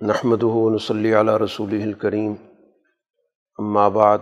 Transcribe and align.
نحمد 0.00 0.42
ونصلی 0.42 1.14
علی 1.14 1.44
رسول 1.44 1.82
الکریم. 1.82 2.34
اما 3.58 3.88
بعد، 3.88 4.18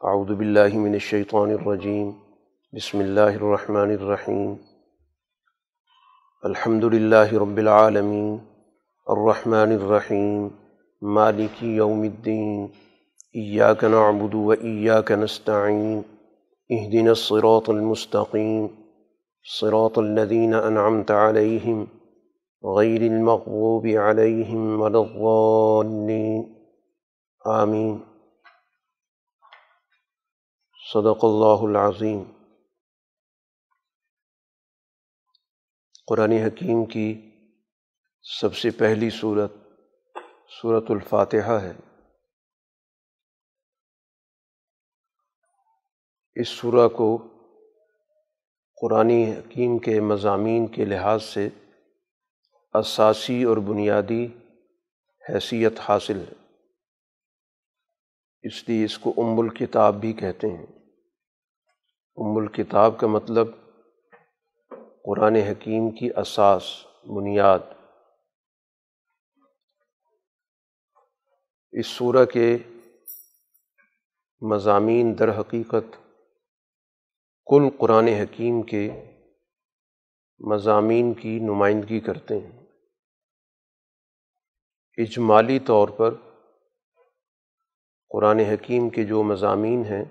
اعوذ 0.00 0.28
باللہ 0.28 0.78
من 0.78 0.92
الشیطان 0.92 1.50
الرجیم. 1.50 2.10
بسم 2.72 2.98
اللہ 2.98 3.20
الرحمن 3.20 3.90
الرحیم. 4.00 4.54
الحمد 6.42 6.84
للہ 6.84 7.32
رب 7.32 7.56
العالمین. 7.56 8.38
الرحمن 9.06 9.72
الرحیم. 9.82 10.48
مالک 11.02 11.62
یوم 11.62 12.00
الدین. 12.00 12.66
ایاک 13.32 13.84
نعبد 13.84 14.34
و 14.34 14.50
ایاک 14.50 15.12
نستعین. 15.12 16.02
اہدنا 16.70 17.10
الصراط 17.10 17.70
المستقیم. 17.70 18.66
صراط 19.60 19.98
الذین 19.98 20.54
انعمت 20.54 21.10
علیہم. 21.10 21.84
غیر 22.64 23.00
المغضوب 23.00 23.86
علیہم 24.08 24.80
ولا 24.80 24.98
آمین 27.62 27.98
صدق 30.92 31.24
اللہ 31.24 31.62
العظیم 31.62 32.22
قرآن 36.06 36.32
حکیم 36.32 36.84
کی 36.84 37.30
سب 38.40 38.56
سے 38.56 38.70
پہلی 38.70 39.10
صورت 39.10 39.52
صورت 40.62 40.84
الفاتحہ 40.88 41.58
ہے۔ 41.62 41.72
اس 46.34 46.48
سورہ 46.48 46.88
کو 46.88 47.28
قرآن 48.80 49.10
حکیم 49.10 49.78
کے 49.78 50.00
مضامین 50.00 50.66
کے 50.66 50.84
لحاظ 50.84 51.24
سے 51.24 51.48
اساسی 52.74 53.44
اور 53.44 53.56
بنیادی 53.56 54.26
حیثیت 55.28 55.72
حاصل 55.80 56.24
ہے۔ 56.28 56.56
اس 58.42 58.68
لیے 58.68 58.84
اس 58.84 58.98
کو 58.98 59.14
ام 59.16 59.40
الکتاب 59.40 59.94
بھی 59.94 60.12
کہتے 60.12 60.46
ہیں۔ 60.46 60.66
ام 62.16 62.36
الکتاب 62.36 62.98
کا 63.00 63.06
مطلب 63.06 63.46
قرآن 65.04 65.36
حکیم 65.36 65.90
کی 65.90 66.10
اساس، 66.16 66.62
بنیاد۔ 67.04 67.58
اس 71.72 71.86
صورح 71.86 72.24
کے 72.24 72.58
مضامین 74.40 75.18
در 75.18 75.40
حقیقت 75.40 75.96
کل 77.46 77.62
قرآن 77.78 78.08
حکیم 78.08 78.62
کے 78.62 78.90
مضامین 80.38 81.14
کی 81.14 81.38
نمائندگی 81.38 82.00
کرتے 82.00 82.38
ہیں۔ 82.38 82.61
اجمالی 84.96 85.58
طور 85.58 85.88
پر 85.88 86.14
قرآن 88.08 88.38
حکیم 88.38 88.90
کے 88.90 89.04
جو 89.04 89.22
مضامین 89.22 89.84
ہیں، 89.84 90.04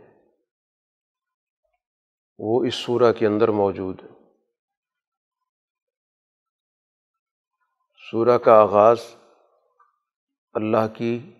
وہ 2.39 2.65
اس 2.65 2.75
صورح 2.75 3.11
کے 3.11 3.27
اندر 3.27 3.47
موجود 3.47 4.03
ہے 4.03 4.07
سورہ 8.11 8.37
کا 8.37 8.61
آغاز 8.61 8.97
اللہ 10.53 10.87
کی 10.97 11.31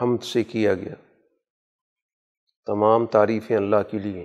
حمد 0.00 0.22
سے 0.22 0.44
کیا 0.44 0.74
گیا۔ 0.74 0.94
تمام 2.66 3.06
تعریفیں 3.06 3.56
اللہ 3.56 3.82
کے 3.90 3.98
لیے 3.98 4.24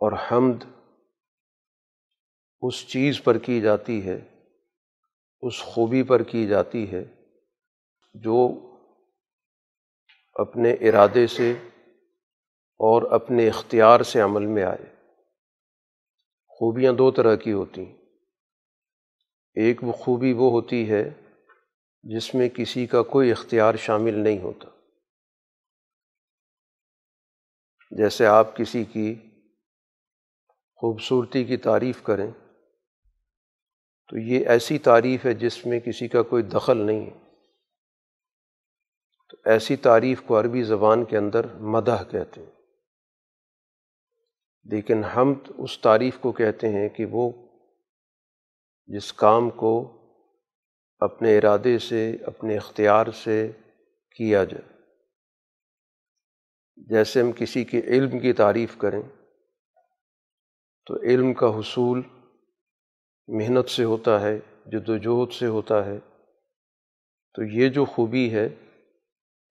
اور 0.00 0.12
حمد 0.12 0.64
اس 2.60 2.88
چیز 2.88 3.24
پر 3.24 3.38
کی 3.38 3.60
جاتی 3.60 4.06
ہے 4.06 4.35
اس 5.40 5.62
خوبی 5.62 6.02
پر 6.02 6.22
کی 6.22 6.46
جاتی 6.46 6.92
ہے 6.92 7.04
جو 8.14 8.48
اپنے 10.34 10.72
ارادے 10.72 11.26
سے 11.26 11.54
اور 12.78 13.02
اپنے 13.12 13.48
اختیار 13.48 14.00
سے 14.00 14.20
عمل 14.20 14.46
میں 14.46 14.62
آئے۔ 14.62 14.94
خوبیاں 16.46 16.92
دو 16.92 17.10
طرح 17.10 17.36
کی 17.36 17.52
ہوتی 17.52 17.86
ہیں۔ 17.86 17.96
ایک 19.54 19.84
وہ 19.84 19.92
خوبی 19.92 20.32
وہ 20.32 20.50
ہوتی 20.50 20.90
ہے 20.90 21.10
جس 22.02 22.34
میں 22.34 22.48
کسی 22.48 22.86
کا 22.86 23.02
کوئی 23.02 23.30
اختیار 23.30 23.74
شامل 23.74 24.14
نہیں 24.14 24.38
ہوتا۔ 24.38 24.68
جیسے 27.90 28.26
آپ 28.26 28.56
کسی 28.56 28.84
کی 28.84 29.14
خوبصورتی 30.76 31.44
کی 31.44 31.56
تعریف 31.56 32.02
کریں۔ 32.02 32.30
تو 34.08 34.18
یہ 34.18 34.48
ایسی 34.48 34.78
تعریف 34.78 35.26
ہے 35.26 35.34
جس 35.34 35.66
میں 35.66 35.80
کسی 35.80 36.08
کا 36.08 36.22
کوئی 36.22 36.42
دخل 36.42 36.76
نہیں 36.76 37.06
ہے۔ 37.06 37.18
تو 39.28 39.36
ایسی 39.44 39.76
تعریف 39.76 40.22
کو 40.22 40.40
عربی 40.40 40.62
زبان 40.62 41.04
کے 41.04 41.16
اندر 41.16 41.46
مدح 41.54 42.02
کہتے 42.10 42.40
ہیں۔ 42.40 42.50
لیکن 44.64 45.04
ہم 45.04 45.34
اس 45.58 45.78
تعریف 45.78 46.18
کو 46.18 46.32
کہتے 46.32 46.68
ہیں 46.68 46.88
کہ 46.88 47.06
وہ 47.10 47.30
جس 48.86 49.12
کام 49.12 49.50
کو 49.50 49.92
اپنے 50.98 51.38
ارادے 51.38 51.78
سے، 51.78 52.16
اپنے 52.26 52.56
اختیار 52.56 53.06
سے 53.10 53.52
کیا 54.16 54.44
جائے۔ 54.44 54.76
جیسے 56.76 57.22
ہم 57.22 57.32
کسی 57.32 57.64
کے 57.64 57.80
علم 57.80 58.18
کی 58.18 58.32
تعریف 58.32 58.76
کریں 58.76 59.02
تو 60.86 61.02
علم 61.02 61.34
کا 61.34 61.46
حصول 61.46 62.02
محنت 63.28 63.68
سے 63.68 63.84
ہوتا 63.84 64.20
ہے، 64.20 64.38
جد 64.66 64.88
وجہد 64.88 65.32
سے 65.32 65.46
ہوتا 65.46 65.86
ہے۔ 65.86 65.98
تو 67.34 67.42
یہ 67.42 67.68
جو 67.68 67.84
خوبی 67.84 68.34
ہے، 68.34 68.48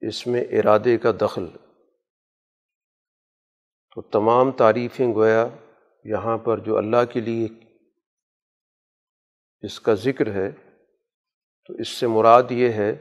اس 0.01 0.27
میں 0.27 0.41
ارادے 0.41 0.97
کا 0.97 1.11
دخل۔ 1.21 1.45
تو 3.95 4.01
تمام 4.01 4.51
تعریفیں 4.51 5.13
گویا 5.13 5.47
یہاں 6.03 6.37
پر 6.37 6.59
جو 6.59 6.77
اللہ 6.77 7.05
کے 7.13 7.19
لیے 7.19 7.47
اس 9.61 9.79
کا 9.79 9.93
ذکر 9.93 10.31
ہے، 10.31 10.51
تو 11.67 11.73
اس 11.73 11.87
سے 11.87 12.07
مراد 12.07 12.43
یہ 12.49 12.69
ہے 12.69 12.95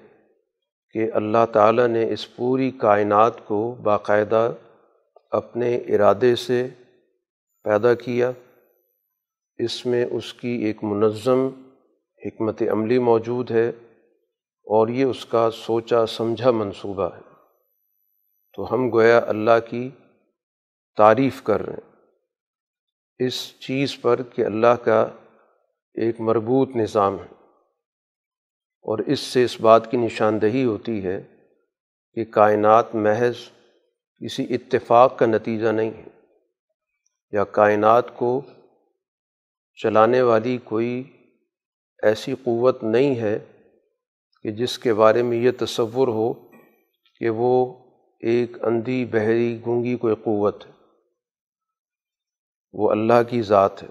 کہ 0.90 1.10
اللہ 1.14 1.46
تعالیٰ 1.52 1.88
نے 1.88 2.12
اس 2.12 2.36
پوری 2.36 2.70
کائنات 2.70 3.46
کو 3.46 3.74
باقاعدہ 3.74 4.52
اپنے 5.30 5.76
ارادے 5.76 6.36
سے 6.36 6.68
پیدا 7.62 7.94
کیا۔ 7.94 8.30
اس 9.58 9.86
میں 9.86 10.06
اس 10.10 10.34
کی 10.34 10.48
ایک 10.48 10.84
منظم 10.84 11.48
حکمت 12.26 12.62
عملی 12.72 12.98
موجود 12.98 13.50
ہے 13.50 13.68
اور 14.64 14.88
یہ 14.88 15.04
اس 15.04 15.26
کا 15.26 15.50
سوچا 15.50 16.06
سمجھا 16.06 16.50
منصوبہ 16.50 17.14
ہے۔ 17.16 17.20
تو 18.56 18.74
ہم 18.74 18.92
گویا 18.92 19.20
اللہ 19.26 19.68
کی 19.70 19.90
تعریف 20.96 21.42
کر 21.42 21.66
رہے 21.66 21.72
ہیں۔ 21.72 21.96
اس 23.18 23.60
چیز 23.60 24.00
پر 24.00 24.22
کہ 24.22 24.44
اللہ 24.44 24.84
کا 24.84 25.02
ایک 25.94 26.20
مربوط 26.20 26.76
نظام 26.76 27.14
ہے۔ 27.14 27.34
اور 28.82 28.98
اس 28.98 29.20
سے 29.20 29.44
اس 29.44 29.60
بات 29.60 29.90
کی 29.90 29.96
نشاندہی 29.96 30.64
ہوتی 30.64 31.04
ہے 31.04 31.22
کہ 32.14 32.24
کائنات 32.24 32.94
محض 32.94 33.36
کسی 34.24 34.46
اتفاق 34.50 35.18
کا 35.18 35.26
نتیجہ 35.26 35.68
نہیں 35.68 35.90
ہے۔ 35.90 36.04
یا 37.32 37.44
کائنات 37.44 38.16
کو 38.16 38.40
چلانے 39.74 40.22
والی 40.22 40.58
کوئی 40.64 41.04
ایسی 42.02 42.34
قوت 42.34 42.84
نہیں 42.84 43.20
ہے 43.20 43.38
کہ 44.42 44.50
جس 44.50 44.78
کے 44.78 44.94
بارے 44.94 45.22
میں 45.22 45.36
یہ 45.36 45.50
تصور 45.58 46.08
ہو 46.08 46.32
کہ 47.18 47.30
وہ 47.30 47.84
ایک 48.20 48.64
اندھی، 48.64 49.04
بحری، 49.04 49.60
گونگی 49.66 49.96
کوئی 49.96 50.14
قوت 50.14 50.66
ہے۔ 50.66 50.72
وہ 52.72 52.90
اللہ 52.90 53.22
کی 53.28 53.42
ذات 53.42 53.82
ہے۔ 53.82 53.88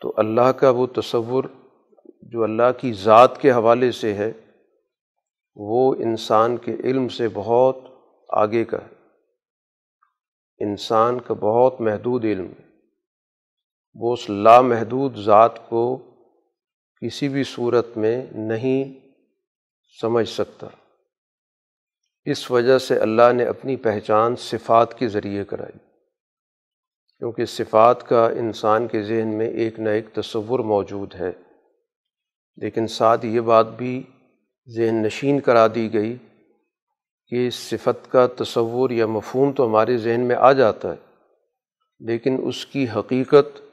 تو 0.00 0.14
اللہ 0.16 0.52
کا 0.52 0.70
وہ 0.70 0.86
تصور 0.86 1.44
جو 2.22 2.42
اللہ 2.42 2.80
کی 2.80 2.92
ذات 2.92 3.40
کے 3.40 3.50
حوالے 3.50 3.92
سے 3.92 4.14
ہے، 4.14 4.32
وہ 5.56 5.94
انسان 5.94 6.56
کے 6.56 6.74
علم 6.74 7.08
سے 7.08 7.28
بہت 7.34 7.76
آگے 8.28 8.64
کا 8.64 8.78
ہے۔ 8.78 8.94
انسان 10.58 11.20
کا 11.20 11.34
بہت 11.34 11.80
محدود 11.80 12.24
علم 12.24 12.46
ہے۔ 12.46 12.69
وہ 14.02 14.12
اس 14.12 14.30
لامحدود 14.30 15.16
ذات 15.16 15.68
کو 15.68 15.98
کسی 17.02 17.28
بھی 17.28 17.44
صورت 17.44 17.96
میں 17.96 18.26
نہیں 18.32 19.08
سمجھ 20.00 20.28
سکتا۔ 20.28 20.66
اس 22.24 22.50
وجہ 22.50 22.78
سے 22.78 22.98
اللہ 22.98 23.32
نے 23.32 23.44
اپنی 23.44 23.76
پہچان 23.76 24.36
صفات 24.36 24.98
کے 24.98 25.08
ذریعے 25.08 25.44
کرائی۔ 25.44 25.78
کیونکہ 27.18 27.44
صفات 27.44 28.08
کا 28.08 28.26
انسان 28.26 28.88
کے 28.88 29.02
ذہن 29.02 29.28
میں 29.28 29.48
ایک 29.48 29.80
نہ 29.80 29.88
ایک 29.88 30.14
تصور 30.14 30.58
موجود 30.58 31.14
ہے۔ 31.14 31.32
لیکن 32.56 32.86
ساتھ 32.86 33.26
یہ 33.26 33.40
بات 33.40 33.66
بھی 33.66 34.02
ذہن 34.76 35.02
نشین 35.02 35.40
کرا 35.40 35.66
دی 35.74 35.92
گئی 35.92 36.16
کہ 37.28 37.46
اس 37.46 37.54
صفت 37.54 38.12
کا 38.12 38.26
تصور 38.26 38.90
یا 38.90 39.06
مفہوم 39.06 39.52
تو 39.52 39.66
ہمارے 39.66 39.98
ذہن 39.98 40.20
میں 40.20 40.36
آ 40.36 40.52
جاتا 40.52 40.92
ہے، 40.92 41.24
لیکن 42.00 42.40
اس 42.44 42.66
کی 42.66 42.86
حقیقت 42.96 43.69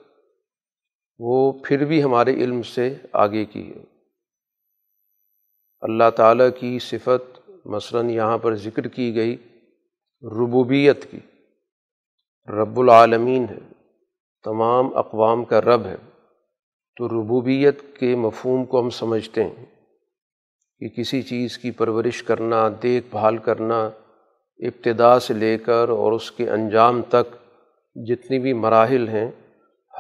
وہ 1.20 1.54
پھر 1.64 1.86
بھی 1.86 2.04
ہمارے 2.04 2.34
علم 2.34 2.62
سے 2.62 2.96
آگے 3.14 3.46
کی 3.46 3.70
ہے۔ 3.70 3.84
اللہ 5.80 6.10
تعالیٰ 6.16 6.50
کی 6.60 6.80
صفت 6.80 7.50
مثلاً 7.66 8.10
یہاں 8.10 8.38
پر 8.38 8.56
ذکر 8.56 8.88
کی 8.88 9.16
گئی، 9.16 9.36
ربوبیت 10.22 11.12
کی۔ 11.12 11.20
رب 12.48 12.80
العالمین 12.80 13.46
ہے، 13.50 13.74
تمام 14.44 14.98
اقوام 14.98 15.46
کا 15.46 15.62
رب 15.62 15.86
ہے۔ 15.86 15.96
تو 16.96 17.08
ربوبیت 17.08 17.82
کے 18.00 18.16
مفہوم 18.16 18.66
کو 18.66 18.80
ہم 18.80 18.90
سمجھتے 18.90 19.44
ہیں 19.44 19.66
کہ 20.80 20.88
کسی 20.88 21.22
چیز 21.22 21.58
کی 21.58 21.72
پرورش 21.72 22.24
کرنا، 22.24 22.70
دیکھ 22.84 23.08
بھال 23.12 23.38
کرنا، 23.38 23.90
ابتدا 24.60 25.20
سے 25.20 25.34
لے 25.34 25.58
کر 25.58 25.90
اور 25.90 26.12
اس 26.12 26.32
کے 26.32 26.50
انجام 26.50 27.02
تک 27.02 27.34
جتنی 27.96 28.40
بھی 28.40 28.54
مراحل 28.54 29.08
ہیں 29.08 29.32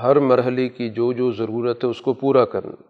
ہر 0.03 0.19
مرحلے 0.19 0.69
کی 0.69 0.89
جو 0.89 1.13
جو 1.13 1.31
ضرورت 1.31 1.83
ہے 1.83 1.89
اس 1.89 2.01
کو 2.01 2.13
پورا 2.13 2.45
کرنا۔ 2.45 2.81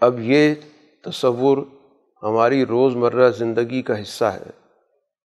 اب 0.00 0.20
یہ 0.20 0.54
تصور 1.02 1.58
ہماری 2.22 2.66
روز 2.66 2.96
مرہ 2.96 3.30
زندگی 3.30 3.82
کا 3.82 4.02
حصہ 4.02 4.24
ہے۔ 4.24 4.50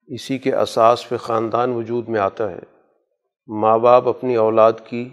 اسی 0.06 0.38
کے 0.38 0.54
اساس 0.54 1.08
پہ 1.08 1.16
خاندان 1.16 1.72
وجود 1.72 2.08
میں 2.08 2.20
آتا 2.20 2.50
ہے۔ 2.50 2.58
ماں 3.46 3.78
باپ 3.78 4.08
اپنی 4.08 4.36
اولاد 4.36 4.72
کی 4.84 5.08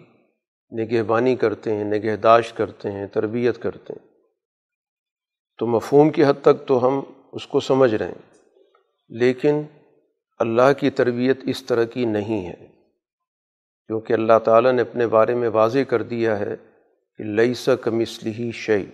نگہبانی 0.71 1.35
کرتے 1.35 1.75
ہیں، 1.75 1.83
نگہداشت 1.83 2.57
کرتے 2.57 2.91
ہیں، 2.91 3.07
تربیت 3.07 3.61
کرتے 3.61 3.93
ہیں۔ 3.93 4.07
تو 5.57 5.67
مفہوم 5.67 6.09
کی 6.09 6.25
حد 6.25 6.41
تک 6.41 6.67
تو 6.67 6.87
ہم 6.87 7.01
اس 7.31 7.47
کو 7.47 7.59
سمجھ 7.59 7.95
رہے 7.95 8.07
ہیں۔ 8.07 8.39
لیکن 9.09 9.61
اللہ 10.39 10.73
کی 10.79 10.89
تربیت 10.89 11.39
اس 11.43 11.65
طرح 11.65 11.83
کی 11.83 12.05
نہیں 12.05 12.47
ہے۔ 12.47 12.72
کیونکہ 13.87 14.13
اللہ 14.13 14.39
تعالیٰ 14.43 14.71
نے 14.71 14.81
اپنے 14.81 15.07
بارے 15.07 15.35
میں 15.35 15.49
واضح 15.49 15.79
کر 15.79 16.01
دیا 16.01 16.39
ہے 16.39 16.55
کہ 17.17 17.23
لئی 17.23 17.53
سا 17.53 17.75
کمسلی 17.75 18.51
شعی 18.51 18.85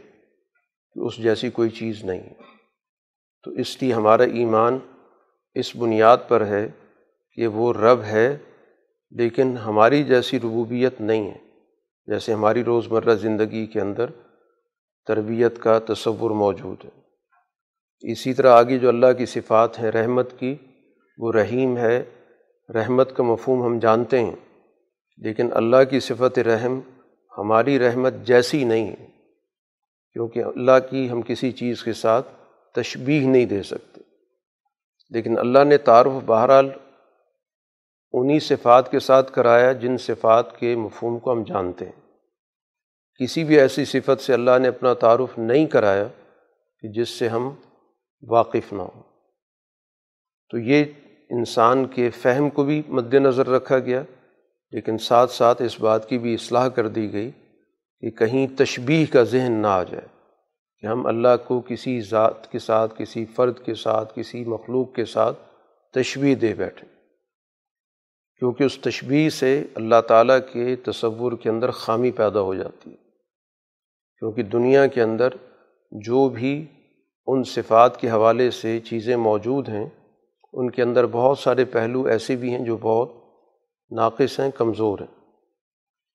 کہ 0.94 1.00
اس 1.00 1.18
جیسی 1.18 1.50
کوئی 1.50 1.70
چیز 1.70 2.04
نہیں۔ 2.04 2.30
تو 3.44 3.52
اس 3.52 3.82
لیے 3.82 3.94
ہمارا 3.94 4.24
ایمان 4.24 4.80
اس 5.54 5.76
بنیاد 5.76 6.18
پر 6.28 6.46
ہے 6.46 6.68
کہ 7.36 7.48
وہ 7.48 7.74
رب 7.74 8.02
ہے، 8.02 8.38
لیکن 9.12 9.58
ہماری 9.58 10.04
جیسی 10.04 10.40
ربوبیت 10.40 11.02
نہیں 11.02 11.32
ہے۔ 11.32 11.38
جیسے 12.06 12.34
ہماری 12.34 12.64
روز 12.64 12.88
مرہ 12.88 13.16
زندگی 13.16 13.66
کے 13.66 13.82
اندر 13.82 14.06
تربیت 15.08 15.60
کا 15.60 15.80
تصور 15.80 16.32
موجود 16.32 16.86
ہے۔ 16.86 17.00
اسی 18.12 18.34
طرح 18.34 18.54
آگے 18.54 18.78
جو 18.78 18.90
اللہ 18.90 19.14
کی 19.18 19.26
صفات 19.26 19.80
ہیں 19.80 19.92
رحمت 19.92 20.40
کی، 20.40 20.56
وہ 21.18 21.32
رحیم 21.32 21.78
ہے۔ 21.78 22.04
رحمت 22.74 23.16
کا 23.16 23.24
مفہوم 23.24 23.64
ہم 23.64 23.80
جانتے 23.80 24.20
ہیں۔ 24.20 24.36
لیکن 25.20 25.50
اللہ 25.54 25.84
کی 25.90 26.00
صفت 26.00 26.40
رحم 26.40 26.80
ہماری 27.38 27.80
رحمت 27.80 28.14
جیسی 28.24 28.64
نہیں 28.64 28.88
ہے، 28.88 29.08
کیونکہ 30.14 30.44
اللہ 30.44 30.72
کی 30.90 31.10
ہم 31.10 31.22
کسی 31.22 31.52
چیز 31.52 31.84
کے 31.84 31.94
ساتھ 31.94 32.28
تشبیح 32.76 33.28
نہیں 33.28 33.46
دے 33.46 33.64
سکتے۔ 33.64 34.02
لیکن 35.10 35.40
اللہ 35.40 35.64
نے 35.64 35.78
تعارف 35.78 36.12
بہرحال 36.26 36.70
انہی 38.12 38.40
صفات 38.40 38.92
کے 38.92 39.00
ساتھ 39.00 39.32
کرایا 39.32 39.72
جن 39.72 39.98
صفات 39.98 40.60
کے 40.60 40.76
مفہوم 40.76 41.20
کو 41.20 41.32
ہم 41.32 41.44
جانتے 41.44 41.86
ہیں۔ 41.86 42.02
کسی 43.20 43.44
بھی 43.44 43.60
ایسی 43.60 43.86
صفت 43.86 44.22
سے 44.22 44.34
اللہ 44.34 44.60
نے 44.62 44.68
اپنا 44.68 44.94
تعارف 44.94 45.38
نہیں 45.38 45.66
کرایا 45.66 46.08
کہ 46.82 46.88
جس 46.88 47.10
سے 47.10 47.28
ہم 47.28 47.56
واقف 48.28 48.74
نہ 48.74 48.82
ہوں۔ 48.82 49.04
تو 50.50 50.58
یہ 50.58 50.86
انسان 51.30 51.86
کے 51.86 52.10
فہم 52.10 52.50
کو 52.50 52.64
بھی 52.64 52.82
مد 52.88 53.14
نظر 53.14 53.48
رکھا 53.48 53.80
گیا۔ 53.80 54.04
لیکن 54.72 54.98
ساتھ 54.98 55.32
ساتھ 55.32 55.62
اس 55.62 55.80
بات 55.80 56.10
کی 56.10 56.18
بھی 56.18 56.34
اصلاح 56.34 56.68
کر 56.68 56.88
دی 56.88 57.14
گئی 57.14 57.32
کہ 58.02 58.10
کہیں 58.10 58.48
تشبیح 58.58 59.06
کا 59.14 59.24
ذہن 59.24 59.52
نہ 59.52 59.68
آ 59.68 59.84
جائے 59.84 60.08
کہ 60.82 60.88
ہم 60.88 61.06
اللہ 61.06 61.28
کو 61.48 61.62
کسی 61.62 62.02
ذات 62.02 62.52
کے 62.52 62.60
ساتھ، 62.60 62.94
کسی 62.98 63.26
فرد 63.26 63.60
کے 63.66 63.74
ساتھ، 63.74 64.14
کسی 64.16 64.46
مخلوق 64.46 64.94
کے 64.94 65.06
ساتھ 65.06 65.38
تشبیح 65.94 66.36
دے 66.42 66.54
بیٹھیں 66.54 66.90
کیونکہ 68.38 68.64
اس 68.64 68.78
تشبیح 68.78 69.30
سے 69.30 69.64
اللہ 69.76 70.02
تعالیٰ 70.08 70.40
کے 70.54 70.76
تصور 70.76 71.32
کے 71.32 71.50
اندر 71.50 71.72
خامی 71.72 72.12
پیدا 72.12 72.42
ہو 72.42 72.56
جاتی 72.56 72.90
ہے۔ 72.90 72.96
کیونکہ 74.18 74.44
دنیا 74.44 74.88
کے 74.88 75.02
اندر 75.02 75.30
جو 75.92 76.30
بھی 76.30 76.66
ان 77.28 77.44
صفات 77.44 78.02
کے 78.02 78.10
حوالے 78.10 78.52
سے 78.52 78.80
چیزیں 78.80 79.16
موجود 79.16 79.70
ہیں، 79.70 79.90
ان 80.54 80.70
کے 80.70 80.82
اندر 80.82 81.06
بہت 81.06 81.40
سارے 81.40 81.66
پہلو 81.66 82.04
ایسے 82.04 82.36
بھی 82.36 82.56
ہیں 82.56 82.66
جو 82.66 82.78
بہت 82.78 83.19
ناقص 83.92 84.40
ہیں، 84.40 84.52
کمزور 84.52 85.00
ہیں۔ 85.00 85.22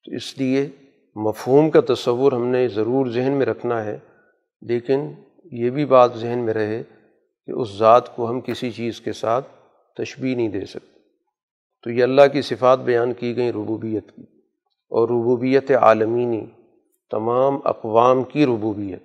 تو 0.05 0.15
اس 0.15 0.38
لیے 0.38 0.69
مفہوم 1.15 1.71
کا 1.71 1.81
تصور 1.94 2.32
ہم 2.32 2.47
نے 2.47 2.69
ضرور 2.69 3.06
ذہن 3.06 3.32
میں 3.32 3.47
رکھنا 3.47 3.85
ہے، 3.85 3.99
لیکن 4.62 5.12
یہ 5.44 5.71
بھی 5.71 5.85
بات 5.85 6.15
ذہن 6.17 6.38
میں 6.38 6.55
رہے 6.55 6.82
کہ 7.47 7.50
اس 7.50 7.79
ذات 7.79 8.17
کو 8.17 8.31
ہم 8.31 8.41
کسی 8.41 8.71
چیز 8.71 9.00
کے 9.00 9.12
ساتھ 9.12 9.47
تشبیح 9.97 10.37
نہیں 10.37 10.49
دے 10.49 10.65
سکتے۔ 10.65 11.00
تو 11.82 11.91
یہ 11.91 12.03
اللہ 12.03 12.23
کی 12.32 12.43
صفات 12.43 12.79
بیان 12.79 13.12
کی 13.12 13.37
گئیں 13.37 13.53
ربوبیت 13.53 14.12
کی۔ 14.17 14.23
اور 14.91 15.09
ربوبیت 15.09 15.70
عالمینی 15.70 16.47
تمام 17.11 17.59
اقوام 17.65 18.23
کی 18.23 18.47
ربوبیت۔ 18.47 19.03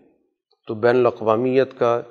تو 0.68 0.74
بین 0.74 0.96
الاقوامیت 0.96 1.80
کا، 1.80 2.02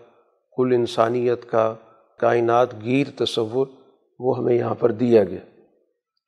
کل 0.56 0.72
انسانیت 0.74 1.50
کا، 1.50 1.74
کائنات 2.18 2.84
گیر 2.84 3.06
تصور 3.16 3.66
وہ 4.18 4.38
ہمیں 4.38 4.54
یہاں 4.54 4.74
پر 4.74 4.92
دیا 4.92 5.24
گیا۔ 5.24 5.57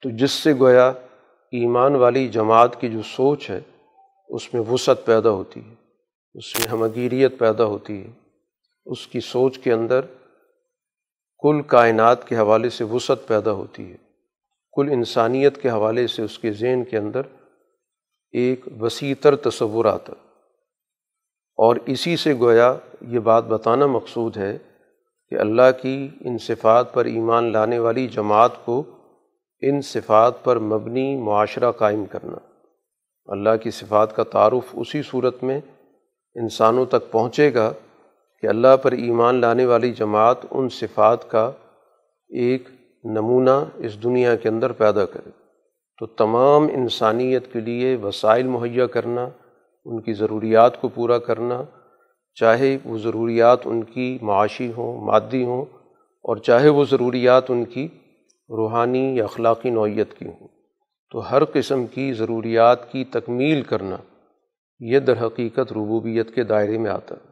تو 0.02 0.10
جس 0.10 0.30
سے 0.30 0.52
گویا 0.52 0.88
ایمان 1.52 1.94
والی 1.94 2.28
جماعت 2.28 2.80
کی 2.80 2.88
جو 2.88 3.02
سوچ 3.02 3.50
ہے، 3.50 3.60
اس 4.28 4.54
میں 4.54 4.62
وسعت 4.62 5.04
پیدا 5.04 5.30
ہوتی 5.30 5.60
ہے، 5.70 5.74
اس 6.34 6.60
میں 6.60 6.68
ہمگیریت 6.68 7.38
پیدا 7.38 7.64
ہوتی 7.64 8.04
ہے۔ 8.04 8.10
اس 8.86 9.06
کی 9.06 9.20
سوچ 9.20 9.58
کے 9.58 9.72
اندر 9.72 10.00
کل 11.38 11.62
کائنات 11.62 12.28
کے 12.28 12.36
حوالے 12.36 12.70
سے 12.70 12.84
وسعت 12.84 13.26
پیدا 13.26 13.52
ہوتی 13.52 13.92
ہے۔ 13.92 13.96
کل 14.72 14.88
انسانیت 14.92 15.62
کے 15.62 15.70
حوالے 15.70 16.06
سے 16.06 16.22
اس 16.22 16.38
کے 16.38 16.52
ذہن 16.52 16.84
کے 16.84 16.98
اندر 16.98 17.22
ایک 18.32 18.60
وسیع 18.80 19.14
تر 19.20 19.36
تصور 19.36 19.84
آتا۔ 19.84 20.12
اور 21.56 21.76
اسی 21.86 22.16
سے 22.16 22.34
گویا 22.34 22.74
یہ 23.08 23.18
بات 23.18 23.44
بتانا 23.44 23.86
مقصود 23.86 24.36
ہے 24.36 24.58
کہ 25.28 25.34
اللہ 25.34 25.82
کی 25.82 26.08
ان 26.20 26.38
صفات 26.38 26.94
پر 26.94 27.04
ایمان 27.04 27.52
لانے 27.52 27.78
والی 27.78 28.08
جماعت 28.08 28.64
کو 28.64 28.82
ان 29.62 29.80
صفات 29.80 30.44
پر 30.44 30.58
مبنی 30.58 31.16
معاشرہ 31.16 31.72
قائم 31.72 32.04
کرنا۔ 32.04 32.36
اللہ 33.26 33.56
کی 33.62 33.70
صفات 33.70 34.16
کا 34.16 34.22
تعارف 34.22 34.68
اسی 34.72 35.02
صورت 35.02 35.44
میں 35.44 35.60
انسانوں 36.34 36.86
تک 36.86 37.10
پہنچے 37.10 37.54
گا 37.54 37.72
کہ 38.42 38.46
اللہ 38.46 38.76
پر 38.82 38.92
ایمان 38.92 39.34
لانے 39.34 39.66
والی 39.66 39.92
جماعت 39.92 40.36
ان 40.50 40.68
صفات 40.68 41.30
کا 41.30 41.50
ایک 42.28 42.68
نمونہ 43.04 43.64
اس 43.76 44.02
دنیا 44.02 44.36
کے 44.36 44.48
اندر 44.48 44.72
پیدا 44.72 45.04
کرے۔ 45.04 45.30
تو 45.98 46.06
تمام 46.06 46.62
انسانیت 46.62 47.52
کے 47.52 47.60
لیے 47.60 47.96
وسائل 47.96 48.46
مہیا 48.46 48.86
کرنا، 48.86 49.28
ان 49.84 50.00
کی 50.00 50.12
ضروریات 50.12 50.80
کو 50.80 50.88
پورا 50.88 51.18
کرنا، 51.18 51.62
چاہے 52.34 52.78
وہ 52.84 52.98
ضروریات 52.98 53.58
ان 53.64 53.84
کی 53.84 54.18
معاشی 54.22 54.72
ہوں، 54.76 55.06
مادی 55.06 55.44
ہوں، 55.44 55.64
اور 56.22 56.36
چاہے 56.36 56.68
وہ 56.68 56.84
ضروریات 56.84 57.50
ان 57.50 57.64
کی 57.64 57.88
روحانی 58.50 59.16
یا 59.16 59.24
اخلاقی 59.24 59.70
نوعیت 59.70 60.18
کی 60.18 60.26
ہوں۔ 60.26 60.48
تو 61.10 61.30
ہر 61.30 61.44
قسم 61.44 61.86
کی 61.86 62.12
ضروریات 62.12 62.92
کی 62.92 63.04
تکمیل 63.04 63.62
کرنا 63.62 63.96
یہ 64.80 64.98
در 64.98 65.26
حقیقت 65.26 65.72
ربوبیت 65.72 66.34
کے 66.34 66.42
دائرے 66.42 66.78
میں 66.78 66.90
آتا 66.90 67.14
ہے 67.14 67.28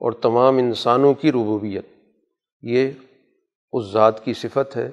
اور 0.00 0.12
تمام 0.12 0.58
انسانوں 0.58 1.14
کی 1.14 1.32
ربوبیت۔ 1.32 1.86
یہ 2.62 2.90
اس 3.72 3.92
ذات 3.92 4.24
کی 4.24 4.32
صفت 4.32 4.76
ہے۔ 4.76 4.90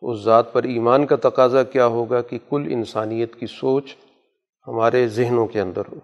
تو 0.00 0.10
اس 0.10 0.20
ذات 0.20 0.52
پر 0.52 0.62
ایمان 0.62 1.06
کا 1.06 1.16
تقاضا 1.16 1.62
کیا 1.62 1.86
ہوگا 1.86 2.22
کہ 2.22 2.38
کل 2.50 2.68
انسانیت 2.70 3.34
کی 3.34 3.46
سوچ 3.46 3.96
ہمارے 4.66 5.08
ذہنوں 5.08 5.46
کے 5.46 5.60
اندر 5.60 5.82
ہو۔ 5.92 5.98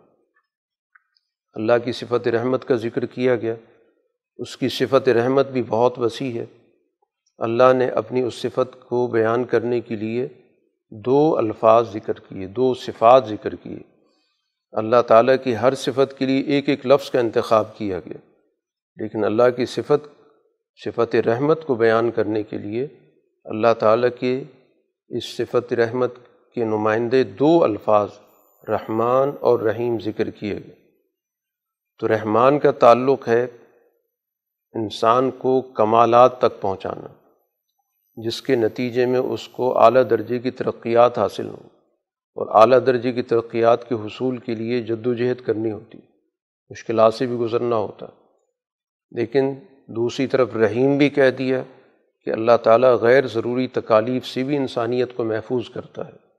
اللہ 1.53 1.73
کی 1.85 1.93
صفت 1.93 2.29
رحمت 2.29 2.65
کا 2.65 2.75
ذکر 2.75 3.07
کیا 3.07 3.37
گیا۔ 3.37 3.55
اس 4.37 4.57
کی 4.57 4.69
صفت 4.69 5.09
رحمت 5.09 5.47
بھی 5.47 5.63
بہت 5.69 5.99
وسیع 5.99 6.33
ہے۔ 6.33 6.47
اللہ 7.41 7.73
نے 7.73 7.89
اپنی 7.89 8.23
اس 8.23 8.35
صفت 8.35 8.89
کو 8.89 9.07
بیان 9.07 9.45
کرنے 9.45 9.81
کے 9.81 9.97
لیے 9.97 10.29
دو 10.91 11.39
الفاظ 11.39 11.93
ذکر 11.93 12.13
کیے، 12.13 12.47
دو 12.47 12.75
صفات 12.75 13.29
ذکر 13.29 13.55
کیے۔ 13.55 13.79
اللہ 14.73 15.03
تعالیٰ 15.07 15.37
کی 15.45 15.57
ہر 15.57 15.75
صفت 15.75 16.19
کے 16.19 16.27
لیے 16.27 16.41
ایک 16.41 16.69
ایک 16.69 16.87
لفظ 16.87 17.11
کا 17.11 17.21
انتخاب 17.21 17.77
کیا 17.77 17.99
گیا۔ 17.99 18.31
لیکن 18.97 19.25
اللہ 19.25 19.51
کی 19.57 19.67
صفت 19.67 20.09
صفت 20.85 21.17
رحمت 21.17 21.67
کو 21.67 21.75
بیان 21.75 22.11
کرنے 22.11 22.43
کے 22.43 22.59
لیے 22.59 22.87
اللہ 23.45 23.75
تعالیٰ 23.79 24.11
کے 24.21 24.45
اس 25.09 25.37
صفت 25.37 25.73
رحمت 25.73 26.15
کے 26.55 26.65
نمائندے 26.65 27.25
دو 27.25 27.65
الفاظ 27.65 28.09
رحمان 28.69 29.31
اور 29.41 29.61
رحیم 29.61 29.99
ذکر 29.99 30.31
کیے 30.31 30.55
گئے۔ 30.55 30.75
تو 31.99 32.09
رحمان 32.09 32.59
کا 32.59 32.71
تعلق 32.71 33.29
ہے 33.29 33.47
انسان 34.73 35.31
کو 35.31 35.61
کمالات 35.61 36.39
تک 36.39 36.61
پہنچانا۔ 36.61 37.20
جس 38.15 38.43
کے 38.43 38.57
نتیجے 38.57 39.07
میں 39.07 39.21
اس 39.21 39.49
کو 39.49 39.79
اعلیٰ 39.79 40.03
درجے 40.11 40.39
کی 40.39 40.51
ترقیات 40.51 41.19
حاصل 41.19 41.49
ہوں 41.49 41.69
اور 42.35 42.61
اعلیٰ 42.61 42.79
درجے 42.87 43.13
کی 43.13 43.23
ترقیات 43.23 43.89
کے 43.89 43.95
حصول 43.95 44.39
کے 44.39 44.55
لیے 44.55 44.81
جد 44.81 45.07
و 45.07 45.15
جہد 45.15 45.47
کرنی 45.47 45.73
ہوتی۔ 45.73 45.99
مشکلات 46.71 47.15
سے 47.15 47.27
بھی 47.27 47.37
گزرنا 47.37 47.77
ہوتا۔ 47.77 48.07
لیکن 49.11 49.55
دوسری 49.87 50.27
طرف 50.27 50.57
رحیم 50.57 50.99
بھی 50.99 51.09
کہہ 51.09 51.31
دیا 51.31 51.63
کہ 52.25 52.31
اللہ 52.31 52.57
تعالیٰ 52.63 52.95
غیر 52.95 53.27
ضروری 53.27 53.67
تکالیف 53.67 54.27
سے 54.27 54.43
بھی 54.43 54.57
انسانیت 54.57 55.17
کو 55.17 55.25
محفوظ 55.25 55.71
کرتا 55.71 56.07
ہے۔ 56.07 56.31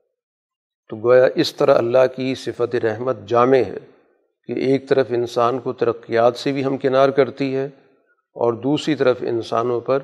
تو 0.90 0.96
گویا 0.96 1.26
اس 1.34 1.54
طرح 1.54 1.74
اللہ 1.74 2.16
کی 2.16 2.34
صفت 2.34 2.76
رحمت 2.76 3.16
جامع 3.26 3.56
ہے 3.56 3.78
کہ 4.46 4.52
ایک 4.52 4.88
طرف 4.88 5.06
انسان 5.08 5.58
کو 5.58 5.72
ترقیات 5.72 6.36
سے 6.36 6.52
بھی 6.52 6.64
ہمکنار 6.64 7.08
کرتی 7.08 7.56
ہے 7.56 7.66
اور 8.34 8.52
دوسری 8.52 8.94
طرف 8.94 9.16
انسانوں 9.20 9.80
پر 9.80 9.98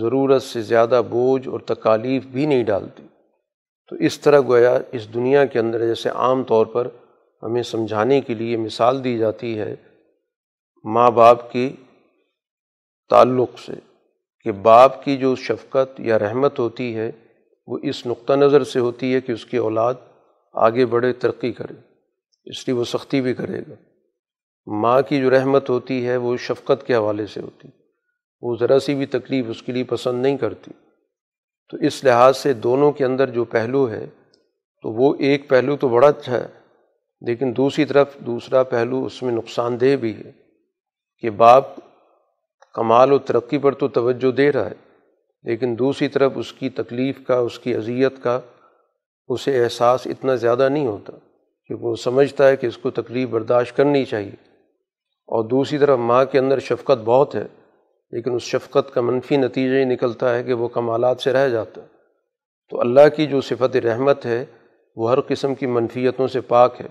ضرورت 0.00 0.42
سے 0.42 0.62
زیادہ 0.62 1.02
بوجھ 1.10 1.48
اور 1.48 1.60
تکالیف 1.60 2.26
بھی 2.26 2.46
نہیں 2.46 2.64
ڈالتی۔ 2.64 3.02
تو 3.90 3.96
اس 3.96 4.20
طرح 4.20 4.40
گویا 4.40 4.78
اس 4.92 5.14
دنیا 5.14 5.44
کے 5.44 5.58
اندر 5.58 5.86
جیسے 5.86 6.08
عام 6.08 6.42
طور 6.42 6.66
پر 6.66 6.88
ہمیں 7.42 7.62
سمجھانے 7.62 8.20
کے 8.20 8.34
لیے 8.34 8.56
مثال 8.56 9.04
دی 9.04 9.18
جاتی 9.18 9.58
ہے 9.58 9.74
ماں 10.84 11.10
باپ 11.10 11.52
کی 11.52 11.76
تعلق 13.10 13.58
سے 13.58 13.72
کہ 14.44 14.52
باپ 14.52 15.04
کی 15.04 15.16
جو 15.16 15.34
شفقت 15.36 16.00
یا 16.00 16.18
رحمت 16.18 16.58
ہوتی 16.58 16.96
ہے 16.96 17.10
وہ 17.66 17.78
اس 17.82 18.06
نقطہ 18.06 18.32
نظر 18.32 18.64
سے 18.64 18.80
ہوتی 18.80 19.14
ہے 19.14 19.20
کہ 19.20 19.32
اس 19.32 19.46
کی 19.46 19.56
اولاد 19.56 19.94
آگے 20.52 20.86
بڑھے، 20.86 21.12
ترقی 21.12 21.52
کرے، 21.52 21.74
اس 22.44 22.68
لیے 22.68 22.76
وہ 22.76 22.84
سختی 22.84 23.20
بھی 23.20 23.34
کرے 23.34 23.58
گا۔ 23.58 23.74
ماں 24.66 25.02
کی 25.02 25.20
جو 25.20 25.30
رحمت 25.30 25.70
ہوتی 25.70 26.06
ہے 26.06 26.16
وہ 26.16 26.36
شفقت 26.36 26.86
کے 26.86 26.94
حوالے 26.94 27.26
سے 27.26 27.40
ہوتی 27.40 27.68
وہ 28.42 28.56
ذرا 28.60 28.78
سی 28.78 28.94
بھی 28.94 29.06
تکلیف 29.06 29.44
اس 29.48 29.62
کے 29.62 29.72
لیے 29.72 29.84
پسند 29.84 30.22
نہیں 30.22 30.36
کرتی۔ 30.36 30.70
تو 31.70 31.76
اس 31.76 32.04
لحاظ 32.04 32.36
سے 32.36 32.52
دونوں 32.52 32.92
کے 32.92 33.04
اندر 33.04 33.30
جو 33.30 33.44
پہلو 33.44 33.90
ہے، 33.90 34.06
تو 34.82 34.90
وہ 34.90 35.14
ایک 35.18 35.48
پہلو 35.48 35.76
تو 35.76 35.88
بڑا 35.88 36.08
اچھا 36.08 36.38
ہے، 36.38 36.46
لیکن 37.20 37.56
دوسری 37.56 37.84
طرف 37.84 38.14
دوسرا 38.18 38.62
پہلو 38.62 39.04
اس 39.04 39.22
میں 39.22 39.32
نقصان 39.32 39.80
دہ 39.80 39.96
بھی 39.96 40.16
ہے 40.16 40.32
کہ 41.20 41.30
باپ 41.30 41.64
کمال 42.74 43.12
و 43.12 43.18
ترقی 43.18 43.58
پر 43.58 43.72
تو 43.72 43.88
توجہ 43.88 44.30
دے 44.30 44.52
رہا 44.52 44.66
ہے، 44.66 44.98
لیکن 45.42 45.78
دوسری 45.78 46.08
طرف 46.08 46.32
اس 46.34 46.52
کی 46.52 46.70
تکلیف 46.70 47.26
کا، 47.26 47.34
اس 47.34 47.58
کی 47.58 47.74
اذیت 47.74 48.12
کا 48.22 48.40
اسے 49.28 49.64
احساس 49.64 50.06
اتنا 50.06 50.34
زیادہ 50.34 50.68
نہیں 50.68 50.86
ہوتا 50.86 51.12
کیونکہ 51.66 51.86
وہ 51.86 51.96
سمجھتا 51.96 52.48
ہے 52.48 52.56
کہ 52.56 52.66
اس 52.66 52.78
کو 52.78 52.90
تکلیف 52.90 53.28
برداشت 53.28 53.76
کرنی 53.76 54.04
چاہیے۔ 54.04 54.52
اور 55.26 55.44
دوسری 55.44 55.78
طرف 55.78 55.98
ماں 55.98 56.24
کے 56.24 56.38
اندر 56.38 56.58
شفقت 56.58 56.98
بہت 57.04 57.34
ہے۔ 57.34 57.46
لیکن 58.12 58.34
اس 58.34 58.42
شفقت 58.42 58.94
کا 58.94 59.00
منفی 59.00 59.36
نتیجہ 59.36 59.74
ہی 59.74 59.84
نکلتا 59.84 60.34
ہے 60.34 60.42
کہ 60.42 60.52
وہ 60.52 60.68
کمالات 60.68 61.20
سے 61.20 61.32
رہ 61.32 61.48
جاتا 61.48 61.82
ہے۔ 61.82 61.86
تو 62.70 62.80
اللہ 62.80 63.00
کی 63.16 63.26
جو 63.26 63.40
صفت 63.40 63.76
رحمت 63.76 64.26
ہے، 64.26 64.44
وہ 64.96 65.10
ہر 65.10 65.20
قسم 65.20 65.54
کی 65.54 65.66
منفیتوں 65.66 66.28
سے 66.28 66.40
پاک 66.40 66.80
ہے۔ 66.80 66.86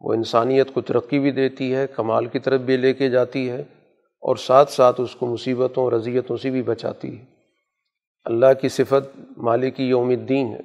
وہ 0.00 0.14
انسانیت 0.14 0.74
کو 0.74 0.80
ترقی 0.80 1.18
بھی 1.18 1.30
دیتی 1.30 1.74
ہے، 1.74 1.86
کمال 1.86 2.26
کی 2.26 2.38
طرف 2.38 2.60
بھی 2.60 2.76
لے 2.76 2.94
کے 2.94 3.10
جاتی 3.10 3.50
ہے 3.50 3.60
اور 4.20 4.36
ساتھ 4.36 4.72
ساتھ 4.72 5.00
اس 5.00 5.16
کو 5.16 5.26
مصیبتوں 5.26 5.84
اور 5.84 5.92
اذیتوں 5.92 6.36
سے 6.36 6.50
بھی 6.50 6.62
بچاتی 6.62 7.18
ہے۔ 7.18 7.24
اللہ 8.24 8.46
کی 8.60 8.68
صفت 8.68 9.20
مالک 9.36 9.80
یوم 9.80 10.08
الدین 10.08 10.46
ہے۔ 10.46 10.60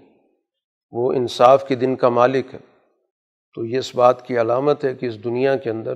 وہ 0.91 1.13
انصاف 1.13 1.67
کے 1.67 1.75
دن 1.75 1.95
کا 1.95 2.09
مالک 2.09 2.45
ہے۔ 2.53 2.59
تو 3.55 3.65
یہ 3.65 3.77
اس 3.77 3.95
بات 3.95 4.27
کی 4.27 4.41
علامت 4.41 4.85
ہے 4.85 4.95
کہ 4.95 5.05
اس 5.05 5.23
دنیا 5.23 5.55
کے 5.55 5.69
اندر 5.69 5.93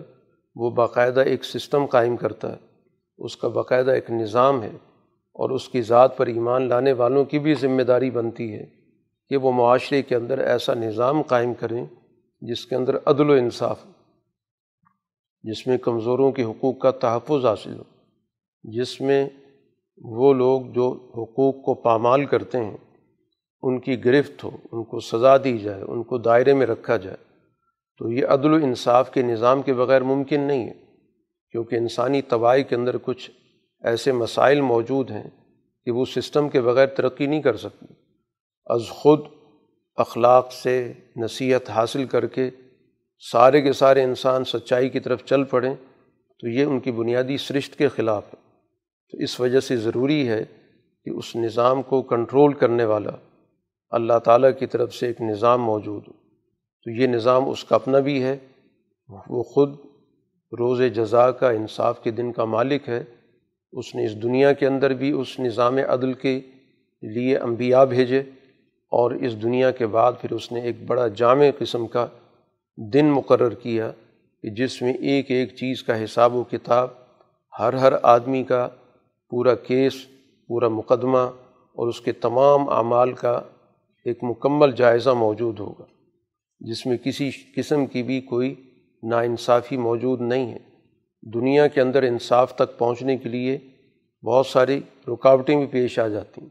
وہ 0.55 0.69
باقاعدہ 0.69 1.19
ایک 1.19 1.45
سسٹم 1.45 1.85
قائم 1.85 2.17
کرتا 2.17 2.51
ہے۔ 2.51 2.72
اس 3.23 3.37
کا 3.37 3.47
باقاعدہ 3.47 3.91
ایک 3.91 4.11
نظام 4.11 4.63
ہے 4.63 4.71
اور 5.33 5.49
اس 5.49 5.69
کی 5.69 5.81
ذات 5.81 6.17
پر 6.17 6.27
ایمان 6.27 6.69
لانے 6.69 6.93
والوں 6.93 7.25
کی 7.25 7.39
بھی 7.39 7.53
ذمہ 7.53 7.81
داری 7.81 8.09
بنتی 8.11 8.53
ہے 8.53 8.65
کہ 9.29 9.37
وہ 9.37 9.51
معاشرے 9.51 10.01
کے 10.01 10.15
اندر 10.15 10.37
ایسا 10.37 10.73
نظام 10.73 11.21
قائم 11.21 11.53
کریں 11.53 11.85
جس 12.41 12.65
کے 12.65 12.75
اندر 12.75 12.95
عدل 13.05 13.29
و 13.29 13.33
انصاف 13.33 13.79
جس 15.43 15.67
میں 15.67 15.77
کمزوروں 15.77 16.31
کے 16.31 16.43
حقوق 16.43 16.79
کا 16.79 16.91
تحفظ 16.91 17.45
حاصل 17.45 17.77
ہو، 17.77 17.83
جس 18.63 19.01
میں 19.01 19.29
وہ 19.97 20.33
لوگ 20.33 20.61
جو 20.61 20.91
حقوق 21.17 21.65
کو 21.65 21.73
پامال 21.73 22.25
کرتے 22.25 22.57
ہیں، 22.57 22.77
ان 23.61 23.79
کی 23.79 24.05
گرفت 24.05 24.43
ہو، 24.43 24.51
ان 24.71 24.83
کو 24.83 24.99
سزا 24.99 25.37
دی 25.37 25.57
جائے، 25.57 25.81
ان 25.81 26.03
کو 26.03 26.17
دائرے 26.17 26.53
میں 26.53 26.67
رکھا 26.67 26.97
جائے، 26.97 27.17
تو 27.97 28.11
یہ 28.11 28.25
عدل 28.27 28.53
و 28.53 28.55
انصاف 28.55 29.11
کے 29.11 29.21
نظام 29.21 29.61
کے 29.61 29.73
بغیر 29.73 30.01
ممکن 30.01 30.41
نہیں 30.41 30.67
ہے۔ 30.67 30.82
کیونکہ 31.53 31.75
انسانی 31.75 32.21
تباہی 32.21 32.63
کے 32.63 32.75
اندر 32.75 32.97
کچھ 32.97 33.31
ایسے 33.83 34.11
مسائل 34.11 34.61
موجود 34.61 35.11
ہیں 35.11 35.29
کہ 35.85 35.91
وہ 35.91 36.05
سسٹم 36.05 36.49
کے 36.49 36.61
بغیر 36.61 36.87
ترقی 36.87 37.25
نہیں 37.25 37.41
کر 37.41 37.57
سکتی۔ 37.57 37.85
از 38.65 38.81
خود 38.89 39.19
اخلاق 39.95 40.51
سے 40.51 40.93
نصیحت 41.15 41.69
حاصل 41.69 42.05
کر 42.05 42.27
کے 42.27 42.49
سارے 43.31 43.61
کے 43.61 43.73
سارے 43.73 44.03
انسان 44.03 44.43
سچائی 44.43 44.89
کی 44.89 44.99
طرف 44.99 45.23
چل 45.25 45.43
پڑیں 45.43 45.75
تو 46.39 46.47
یہ 46.47 46.63
ان 46.63 46.79
کی 46.79 46.91
بنیادی 46.91 47.37
سرشت 47.37 47.75
کے 47.75 47.87
خلاف 47.87 48.33
ہے۔ 48.33 48.39
تو 49.11 49.17
اس 49.17 49.39
وجہ 49.39 49.59
سے 49.59 49.77
ضروری 49.77 50.29
ہے 50.29 50.43
کہ 51.05 51.09
اس 51.09 51.35
نظام 51.35 51.81
کو 51.81 52.01
کنٹرول 52.01 52.53
کرنے 52.53 52.85
والا 52.85 53.11
اللہ 53.89 54.19
تعالیٰ 54.19 54.49
کی 54.59 54.65
طرف 54.65 54.93
سے 54.93 55.07
ایک 55.07 55.21
نظام 55.21 55.61
موجود 55.61 56.03
ہو۔ 56.07 56.13
تو 56.83 56.89
یہ 56.89 57.07
نظام 57.07 57.49
اس 57.49 57.63
کا 57.63 57.75
اپنا 57.75 57.99
بھی 57.99 58.23
ہے، 58.23 58.37
وہ 59.29 59.43
خود 59.43 59.92
روز 60.59 60.81
جزا 60.95 61.29
کا 61.31 61.49
انصاف 61.49 62.01
کے 62.03 62.11
دن 62.11 62.31
کا 62.31 62.45
مالک 62.45 62.89
ہے۔ 62.89 63.03
اس 63.73 63.93
نے 63.95 64.05
اس 64.05 64.21
دنیا 64.23 64.51
کے 64.53 64.67
اندر 64.67 64.93
بھی 64.93 65.11
اس 65.11 65.39
نظام 65.39 65.77
عدل 65.87 66.13
کے 66.13 66.39
لیے 67.03 67.37
انبیاء 67.37 67.83
بھیجے 67.85 68.19
اور 68.91 69.11
اس 69.11 69.41
دنیا 69.43 69.71
کے 69.71 69.87
بعد 69.87 70.13
پھر 70.21 70.31
اس 70.31 70.51
نے 70.51 70.61
ایک 70.61 70.85
بڑا 70.87 71.07
جامع 71.07 71.45
قسم 71.59 71.87
کا 71.87 72.05
دن 72.77 73.05
مقرر 73.05 73.53
کیا 73.53 73.91
کہ 74.43 74.49
جس 74.49 74.81
میں 74.81 74.93
ایک 74.93 75.31
ایک 75.31 75.55
چیز 75.55 75.81
کا 75.83 76.03
حساب 76.03 76.35
و 76.35 76.43
کتاب، 76.43 76.89
ہر 77.53 77.73
ہر 77.73 77.93
آدمی 78.03 78.43
کا 78.43 78.67
پورا 79.31 79.55
کیس، 79.55 79.93
پورا 80.49 80.67
مقدمہ 80.67 81.25
اور 81.77 81.87
اس 81.87 82.01
کے 82.01 82.11
تمام 82.11 82.69
اعمال 82.69 83.13
کا 83.13 83.39
ایک 84.05 84.23
مکمل 84.23 84.71
جائزہ 84.71 85.09
موجود 85.17 85.59
ہوگا، 85.59 85.85
جس 86.61 86.85
میں 86.85 86.97
کسی 86.97 87.29
قسم 87.55 87.85
کی 87.85 88.03
بھی 88.03 88.19
کوئی 88.21 88.53
ناانصافی 89.03 89.77
موجود 89.77 90.21
نہیں 90.21 90.53
ہے۔ 90.53 90.59
دنیا 91.21 91.67
کے 91.67 91.81
اندر 91.81 92.03
انصاف 92.03 92.55
تک 92.55 92.77
پہنچنے 92.77 93.17
کے 93.17 93.29
لیے 93.29 93.57
بہت 94.25 94.47
ساری 94.47 94.79
رکاوٹیں 95.07 95.55
بھی 95.55 95.65
پیش 95.65 95.99
آ 95.99 96.07
جاتی 96.07 96.41
ہیں۔ 96.41 96.49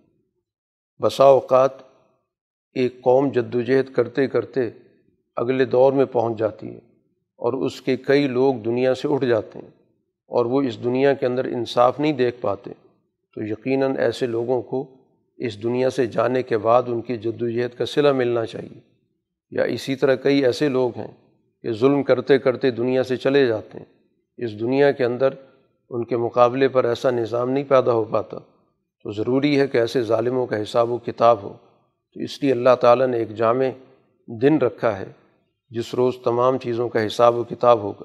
بسا 1.02 1.24
اوقات 1.24 1.70
ایک 2.74 3.00
قوم 3.00 3.28
جد 3.28 3.54
وجہد 3.54 3.92
کرتے 3.92 4.26
کرتے 4.26 4.60
اگلے 5.36 5.64
دور 5.64 5.92
میں 5.92 6.04
پہنچ 6.04 6.38
جاتی 6.38 6.68
ہے 6.68 6.78
اور 7.36 7.52
اس 7.52 7.82
کے 7.82 7.96
کئی 7.96 8.26
لوگ 8.26 8.54
دنیا 8.54 8.94
سے 8.94 9.08
اٹھ 9.08 9.24
جاتے 9.24 9.58
ہیں 9.58 9.68
اور 10.26 10.44
وہ 10.44 10.62
اس 10.62 10.84
دنیا 10.84 11.14
کے 11.14 11.26
اندر 11.26 11.44
انصاف 11.44 12.00
نہیں 12.00 12.12
دیکھ 12.12 12.36
پاتے۔ 12.40 12.70
تو 13.34 13.42
یقیناً 13.42 13.96
ایسے 13.96 14.26
لوگوں 14.26 14.62
کو 14.62 14.94
اس 15.36 15.62
دنیا 15.62 15.90
سے 15.90 16.06
جانے 16.06 16.42
کے 16.42 16.58
بعد 16.58 16.82
ان 16.86 17.00
کی 17.00 17.16
جد 17.16 17.42
وجہد 17.42 17.78
کا 17.78 17.84
صلہ 17.84 18.12
ملنا 18.12 18.46
چاہیے۔ 18.46 18.80
یا 19.50 19.62
اسی 19.62 19.96
طرح 19.96 20.14
کئی 20.14 20.44
ایسے 20.44 20.68
لوگ 20.68 20.98
ہیں 20.98 21.21
کہ 21.62 21.72
ظلم 21.72 22.02
کرتے 22.02 22.38
کرتے 22.38 22.70
دنیا 22.70 23.02
سے 23.02 23.16
چلے 23.16 23.46
جاتے 23.46 23.78
ہیں۔ 23.78 23.84
اس 24.36 24.60
دنیا 24.60 24.92
کے 24.92 25.04
اندر 25.04 25.28
ان 25.90 26.04
کے 26.04 26.16
مقابلے 26.16 26.68
پر 26.68 26.84
ایسا 26.84 27.10
نظام 27.10 27.50
نہیں 27.50 27.64
پیدا 27.64 27.92
ہو 27.92 28.04
پاتا۔ 28.04 28.38
تو 29.02 29.12
ضروری 29.12 29.60
ہے 29.60 29.66
کہ 29.66 29.78
ایسے 29.78 30.02
ظالموں 30.02 30.46
کا 30.46 30.62
حساب 30.62 30.90
و 30.90 30.98
کتاب 30.98 31.42
ہو۔ 31.42 31.52
تو 32.14 32.20
اس 32.20 32.42
لیے 32.42 32.52
اللہ 32.52 32.74
تعالیٰ 32.80 33.06
نے 33.06 33.16
ایک 33.16 33.36
جامع 33.36 33.64
دن 34.26 34.58
رکھا 34.58 34.98
ہے، 34.98 35.12
جس 35.70 35.94
روز 35.94 36.14
تمام 36.24 36.58
چیزوں 36.58 36.88
کا 36.88 37.06
حساب 37.06 37.36
و 37.36 37.44
کتاب 37.44 37.78
ہوگا۔ 37.78 38.04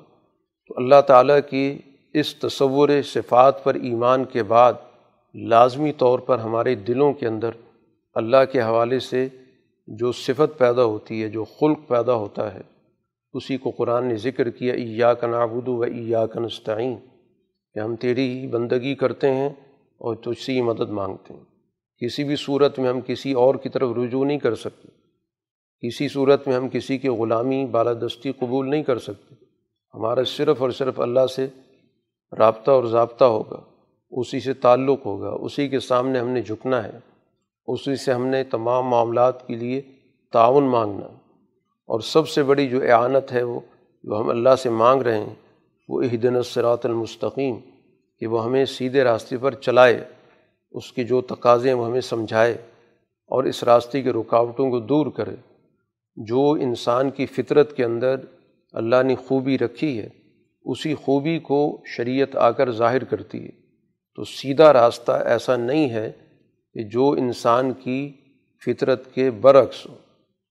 تو 0.68 0.74
اللہ 0.78 1.02
تعالیٰ 1.08 1.40
کی 1.50 1.78
اس 2.14 2.36
تصور 2.36 2.90
صفات 3.06 3.64
پر 3.64 3.76
ایمان 3.76 4.26
کے 4.26 4.44
بعد 4.44 4.74
لازمی 5.36 5.92
طور 5.92 6.20
پر 6.20 6.40
ہمارے 6.40 6.76
دلوں 6.76 7.14
کے 7.14 7.28
اندر 7.28 7.50
اللہ 8.14 8.46
کے 8.52 8.62
حوالے 8.62 9.00
سے 9.00 9.28
جو 9.88 10.12
صفت 10.12 10.58
پیدا 10.58 10.84
ہوتی 10.84 11.24
ہے، 11.24 11.28
جو 11.28 11.44
خلق 11.44 11.80
پیدا 11.88 12.14
ہوتا 12.14 12.54
ہے 12.54 12.77
اسی 13.38 13.58
کو 13.58 13.70
قرآن 13.70 14.06
نے 14.06 14.16
ذکر 14.16 14.50
کیا 14.50 14.74
ایا 14.74 15.14
کا 15.14 15.28
نابود 15.28 15.68
و 15.68 15.82
ایا 15.82 16.26
کا 16.26 16.40
نستعین 16.40 16.96
کہ 17.74 17.80
ہم 17.80 17.96
تیری 17.96 18.40
ہی 18.40 18.48
بندگی 18.48 18.96
کرتے 18.96 19.34
ہیں 19.34 19.50
اور 19.98 20.16
تجھ 20.16 20.42
سے 20.42 20.52
ہی 20.52 20.62
مدد 20.62 20.90
مانگتے 20.90 21.34
ہیں۔ 21.34 21.44
کسی 22.00 22.24
بھی 22.24 22.36
صورت 22.36 22.80
میں 22.80 22.90
ہم 22.90 23.00
کسی 23.02 23.34
اور 23.34 23.56
کی 23.56 23.70
طرف 23.70 23.90
رجوع 23.98 24.26
نہیں 24.26 24.38
کر 24.38 24.56
سکتے۔ 24.56 24.88
کسی 25.88 26.08
صورت 26.08 26.48
میں 26.48 26.56
ہم 26.56 26.70
کسی 26.70 26.98
کی 26.98 27.08
غلامی، 27.08 27.66
بالادستی 27.66 28.32
قبول 28.32 28.70
نہیں 28.70 28.84
کر 28.84 29.00
سکتے۔ 29.00 29.36
ہمارا 29.94 30.24
صرف 30.24 30.62
اور 30.62 30.70
صرف 30.70 31.00
اللہ 31.00 31.28
سے 31.36 31.48
رابطہ 32.38 32.72
اور 32.72 32.84
ضابطہ 32.84 33.26
ہوگا، 33.26 33.60
اسی 34.12 34.40
سے 34.40 34.54
تعلق 34.54 35.06
ہوگا، 35.06 35.30
اسی 35.30 35.68
کے 35.68 35.80
سامنے 35.80 36.20
ہم 36.20 36.30
نے 36.30 36.42
جھکنا 36.42 36.84
ہے، 36.84 37.00
اسی 37.68 37.96
سے 37.96 38.14
ہم 38.14 38.28
نے 38.28 38.44
تمام 38.44 38.86
معاملات 38.86 39.48
کے 39.48 39.56
لیے 39.56 39.82
تعاون 40.34 40.64
مانگنا 40.64 41.08
اور 41.88 42.00
سب 42.00 42.28
سے 42.28 42.44
بڑی 42.44 42.68
جو 42.68 42.82
اعانت 42.84 43.32
ہے 43.32 43.44
وہ 43.44 43.60
جو 44.04 44.20
ہم 44.20 44.30
اللہ 44.30 44.56
سے 44.56 44.70
مانگ 44.70 45.02
رہے 45.02 45.18
ہیں، 45.18 45.36
وہ 45.90 46.02
عہدن 46.02 46.36
الصراط 46.36 46.86
المستقیم، 46.86 47.56
کہ 48.20 48.28
وہ 48.28 48.46
ہمیں 48.46 48.66
سیدھے 48.66 49.04
راستے 49.04 49.38
پر 49.38 49.54
چلائے، 49.54 50.04
اس 50.72 50.94
کے 50.94 51.04
جو 51.04 51.22
تقاضے 51.22 51.74
وہ 51.74 51.86
ہمیں 51.86 52.02
سمجھائے 52.02 52.54
اور 53.26 53.44
اس 53.44 53.64
راستے 53.64 54.02
کی 54.02 54.10
رکاوٹوں 54.10 54.70
کو 54.70 54.80
دور 54.80 55.08
کرے۔ 55.08 55.36
جو 56.16 56.52
انسان 56.52 57.10
کی 57.10 57.26
فطرت 57.26 57.76
کے 57.76 57.84
اندر 57.84 58.16
اللہ 58.74 59.04
نے 59.04 59.16
خوبی 59.16 59.58
رکھی 59.58 60.02
ہے، 60.02 60.10
اسی 60.66 60.96
خوبی 60.96 61.40
کو 61.40 61.82
شریعت 61.86 62.36
آ 62.36 62.52
کر 62.52 62.72
ظاہر 62.72 63.04
کرتی 63.04 63.44
ہے۔ 63.44 63.52
تو 64.16 64.24
سیدھا 64.24 64.74
راستہ 64.74 65.12
ایسا 65.12 65.56
نہیں 65.56 65.90
ہے 65.90 66.12
کہ 66.74 66.84
جو 66.84 67.12
انسان 67.12 67.74
کی 67.74 68.14
فطرت 68.66 69.14
کے 69.14 69.32
برعکس 69.32 69.88
ہو۔ 69.88 70.07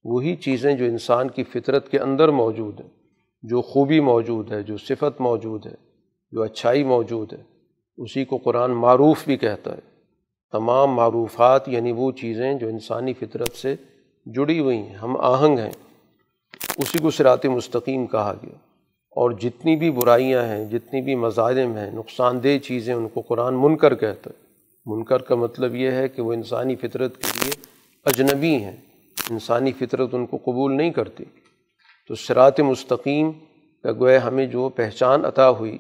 وہی 0.09 0.37
چیزیں 0.37 0.75
جو 0.75 0.85
انسان 0.85 1.31
کی 1.31 1.45
فطرت 1.45 1.91
کے 1.91 1.99
اندر 1.99 2.29
موجود 2.29 2.81
ہیں، 2.81 2.89
جو 3.43 3.63
خوبی 3.63 4.01
موجود 4.01 4.53
ہے، 4.53 4.63
جو 4.63 4.77
صفت 4.77 5.21
موجود 5.21 5.67
ہے، 5.67 5.75
جو 6.31 6.43
اچھائی 6.43 6.85
موجود 6.85 7.33
ہے، 7.33 7.43
اسی 7.97 8.25
کو 8.25 8.37
قرآن 8.37 8.71
معروف 8.71 9.25
بھی 9.25 9.37
کہتا 9.37 9.73
ہے۔ 9.73 9.79
تمام 10.53 10.91
معروفات 10.91 11.69
یعنی 11.69 11.93
وہ 11.93 12.13
چیزیں 12.13 12.55
جو 12.55 12.69
انسانی 12.69 13.13
فطرت 13.13 13.53
سے 13.53 13.77
جڑی 14.27 14.61
ہوئی 14.61 14.79
ہیں، 14.79 14.95
ہم 14.95 15.17
آہنگ 15.21 15.59
ہیں۔ 15.59 15.71
اسی 16.77 16.99
کو 16.99 17.11
سرات 17.11 17.47
مستقیم 17.47 18.07
کہا 18.07 18.35
گیا۔ 18.43 18.57
اور 19.11 19.31
جتنی 19.31 19.77
بھی 19.77 19.91
برائیاں 19.91 20.45
ہیں، 20.45 20.65
جتنی 20.65 21.01
بھی 21.01 21.15
مظالم 21.15 21.77
ہیں، 21.77 21.91
نقصان 21.91 22.43
دہ 22.43 22.59
چیزیں 22.59 22.95
ان 22.95 23.09
کو 23.09 23.21
قرآن 23.21 23.55
منکر 23.55 23.95
کہتا 23.95 24.31
ہے۔ 24.31 24.47
منکر 24.87 25.19
کا 25.19 25.35
مطلب 25.35 25.75
یہ 25.75 25.91
ہے 25.91 26.09
کہ 26.09 26.23
وہ 26.23 26.33
انسانی 26.33 26.77
فطرت 26.77 27.19
کے 27.19 27.45
لیے 27.45 27.53
اجنبی 28.05 28.55
ہیں۔ 28.55 28.77
انسانی 29.31 29.73
فطرت 29.73 30.15
ان 30.15 30.27
کو 30.27 30.37
قبول 30.37 30.77
نہیں 30.77 30.91
کرتی۔ 30.91 31.25
تو 32.11 32.15
سرات 32.15 32.61
مستقیم 32.61 33.33
کا 33.85 33.93
گویا 33.93 34.23
ہمیں 34.25 34.47
جو 34.47 34.69
پہچان 34.69 35.25
عطا 35.25 35.49
ہوئی، 35.51 35.77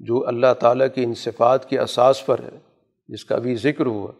جو 0.00 0.26
اللہ 0.28 0.52
تعالیٰ 0.60 0.86
کی 0.94 1.02
ان 1.04 1.14
صفات 1.14 1.68
کے 1.68 1.78
اساس 1.78 2.24
پر 2.26 2.38
ہے، 2.38 2.58
جس 3.08 3.24
کا 3.24 3.38
بھی 3.38 3.54
ذکر 3.54 3.86
ہوا، 3.86 4.12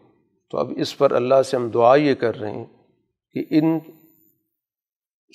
تو 0.53 0.57
اب 0.57 0.71
اس 0.77 0.97
پر 0.97 1.11
اللہ 1.11 1.41
سے 1.45 1.57
ہم 1.57 1.69
دعا 1.69 1.95
یہ 1.95 2.13
کر 2.13 2.39
رہے 2.39 2.51
ہیں 2.51 2.65
کہ 3.35 3.43
ان 3.49 3.79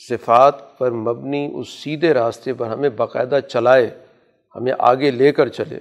صفات 0.08 0.78
پر 0.78 0.90
مبنی 0.90 1.48
اس 1.54 1.68
سیدھے 1.68 2.14
راستے 2.14 2.52
پر 2.54 2.66
ہمیں 2.66 2.88
باقاعدہ 2.90 3.38
چلائے، 3.48 3.86
ہمیں 4.54 4.72
آگے 4.78 5.10
لے 5.10 5.32
کر 5.32 5.48
چلے، 5.48 5.78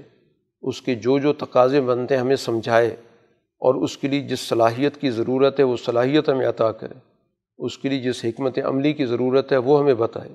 اس 0.63 0.81
کے 0.81 0.95
جو 0.95 1.17
جو 1.19 1.33
تقاضے 1.33 1.81
بنتے 1.81 2.15
ہیں 2.15 2.21
ہمیں 2.21 2.35
سمجھائے، 2.35 2.95
اور 3.61 3.75
اس 3.75 3.97
کے 3.97 4.07
لیے 4.07 4.21
جس 4.21 4.39
صلاحیت 4.39 5.01
کی 5.01 5.09
ضرورت 5.09 5.59
ہے، 5.59 5.63
وہ 5.63 5.77
صلاحیت 5.77 6.29
ہمیں 6.29 6.47
عطا 6.47 6.71
کرے۔ 6.71 6.93
اس 7.57 7.77
کے 7.77 7.89
لیے 7.89 7.99
جس 7.99 8.25
حکمت 8.25 8.59
عملی 8.65 8.93
کی 8.93 9.05
ضرورت 9.05 9.51
ہے 9.51 9.57
وہ 9.57 9.79
ہمیں 9.79 9.93
بتائے۔ 9.93 10.31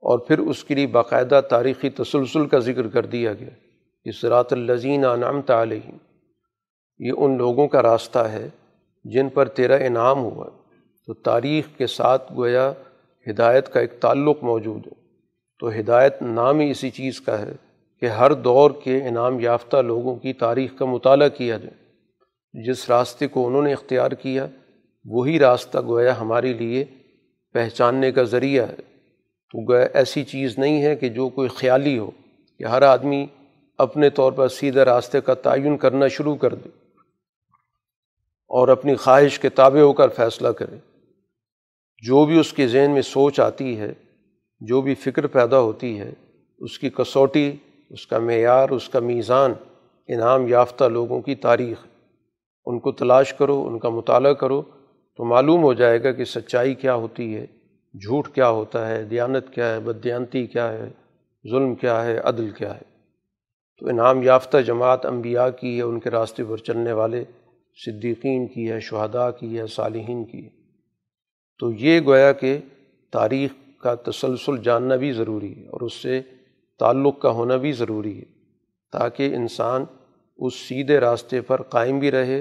اور 0.00 0.18
پھر 0.18 0.38
اس 0.38 0.64
کے 0.64 0.74
لیے 0.74 0.86
باقاعدہ 0.86 1.40
تاریخی 1.50 1.90
تسلسل 1.90 2.46
کا 2.46 2.58
ذکر 2.58 2.88
کر 2.88 3.06
دیا 3.06 3.32
گیا۔ 3.32 3.48
کہ 4.04 4.12
صراط 4.12 4.52
الزین 4.52 5.04
انعام 5.04 5.42
تعلیم 5.42 5.96
یہ 6.98 7.12
ان 7.16 7.38
لوگوں 7.38 7.68
کا 7.68 7.82
راستہ 7.82 8.18
ہے 8.18 8.48
جن 9.04 9.28
پر 9.28 9.48
تیرا 9.48 9.74
انعام 9.74 10.18
ہوا۔ 10.18 10.46
تو 11.06 11.14
تاریخ 11.14 11.78
کے 11.78 11.86
ساتھ 11.86 12.32
گویا 12.32 12.72
ہدایت 13.30 13.68
کا 13.68 13.80
ایک 13.80 13.92
تعلق 14.00 14.44
موجود 14.44 14.86
ہے۔ 14.86 15.02
تو 15.58 15.68
ہدایت 15.68 16.22
نام 16.22 16.58
ہی 16.58 16.70
اسی 16.70 16.90
چیز 16.90 17.20
کا 17.20 17.38
ہے 17.38 17.52
کہ 18.00 18.06
ہر 18.06 18.32
دور 18.32 18.70
کے 18.84 18.96
انعام 18.96 19.40
یافتہ 19.40 19.76
لوگوں 19.76 20.16
کی 20.16 20.32
تاریخ 20.32 20.78
کا 20.78 20.84
مطالعہ 20.84 21.28
کیا 21.28 21.58
جائے۔ 21.58 21.82
جس 22.62 22.90
راستے 22.90 23.28
کو 23.28 23.46
انہوں 23.46 23.62
نے 23.62 23.72
اختیار 23.72 24.10
کیا 24.10 24.46
وہی 25.04 25.38
راستہ 25.38 25.78
گویا 25.86 26.20
ہمارے 26.20 26.52
لیے 26.52 26.84
پہچاننے 27.52 28.12
کا 28.12 28.22
ذریعہ 28.22 28.66
ہے۔ 28.68 28.92
تو 29.52 29.72
گویا 29.72 29.86
ایسی 29.94 30.24
چیز 30.24 30.58
نہیں 30.58 30.82
ہے 30.82 30.96
کہ 30.96 31.08
جو 31.08 31.28
کوئی 31.28 31.48
خیالی 31.48 31.98
ہو 31.98 32.10
کہ 32.58 32.64
ہر 32.64 32.82
آدمی 32.82 33.26
اپنے 33.78 34.10
طور 34.10 34.32
پر 34.32 34.48
سیدھے 34.48 34.82
راستے 34.82 35.20
کا 35.20 35.34
تعین 35.34 35.76
کرنا 35.76 36.08
شروع 36.08 36.36
کر 36.36 36.54
دے 36.54 36.68
اور 38.46 38.68
اپنی 38.68 38.94
خواہش 38.94 39.38
کے 39.38 39.48
تابع 39.48 39.80
ہو 39.80 39.92
کر 39.92 40.08
فیصلہ 40.08 40.48
کرے۔ 40.48 40.76
جو 42.02 42.24
بھی 42.24 42.40
اس 42.40 42.52
کے 42.52 42.68
ذہن 42.68 42.90
میں 42.90 43.02
سوچ 43.02 43.40
آتی 43.40 43.78
ہے، 43.78 43.92
جو 44.60 44.80
بھی 44.80 44.94
فکر 44.94 45.26
پیدا 45.26 45.58
ہوتی 45.58 46.00
ہے، 46.00 46.12
اس 46.58 46.78
کی 46.78 46.90
کسوٹی، 46.90 47.52
اس 47.90 48.06
کا 48.06 48.18
معیار، 48.18 48.68
اس 48.68 48.88
کا 48.88 49.00
میزان 49.00 49.52
انعام 50.08 50.48
یافتہ 50.48 50.84
لوگوں 50.84 51.22
کی 51.22 51.34
تاریخ 51.34 51.86
ان 52.66 52.80
کو 52.80 52.92
تلاش 52.92 53.34
کرو، 53.34 53.66
ان 53.66 53.78
کا 53.78 53.88
مطالعہ 53.88 54.32
کرو 54.32 54.62
تو 55.16 55.24
معلوم 55.24 55.62
ہو 55.62 55.72
جائے 55.72 56.02
گا 56.02 56.12
کہ 56.12 56.24
سچائی 56.24 56.74
کیا 56.74 56.94
ہوتی 56.94 57.36
ہے، 57.36 57.46
جھوٹ 57.94 58.28
کیا 58.28 58.48
ہوتا 58.48 58.88
ہے، 58.88 59.04
دیانت 59.04 59.50
کیا 59.54 59.74
ہے 59.74 59.80
بدیانتی 59.80 60.46
کیا 60.46 60.72
ہے، 60.72 60.90
ظلم 61.50 61.74
کیا 61.74 62.04
ہے، 62.04 62.18
عدل 62.18 62.50
کیا 62.50 62.74
ہے۔ 62.74 62.92
تو 63.78 63.88
انعام 63.88 64.22
یافتہ 64.22 64.58
جماعت 64.58 65.06
انبیاء 65.06 65.48
کی 65.60 65.76
ہے، 65.76 65.82
ان 65.82 66.00
کے 66.00 66.10
راستے 66.10 66.44
پر 66.44 66.56
چلنے 66.56 66.92
والے 66.92 67.24
صدیقین 67.86 68.46
کی 68.46 68.70
ہے، 68.70 68.80
شہداء 68.80 69.30
کی 69.30 69.58
ہے، 69.58 69.66
صالحین 69.66 70.24
کی 70.24 70.44
ہے۔ 70.44 70.50
تو 71.58 71.72
یہ 71.72 72.00
گویا 72.00 72.32
کہ 72.32 72.58
تاریخ 73.12 73.50
کا 73.82 73.94
تسلسل 73.94 74.62
جاننا 74.62 74.96
بھی 74.96 75.12
ضروری 75.12 75.54
ہے 75.56 75.68
اور 75.68 75.80
اس 75.80 75.94
سے 75.94 76.20
تعلق 76.78 77.18
کا 77.18 77.30
ہونا 77.30 77.56
بھی 77.56 77.72
ضروری 77.72 78.18
ہے 78.18 78.24
تاکہ 78.92 79.34
انسان 79.34 79.84
اس 80.38 80.54
سیدھے 80.54 81.00
راستے 81.00 81.40
پر 81.40 81.62
قائم 81.62 81.98
بھی 81.98 82.10
رہے 82.10 82.40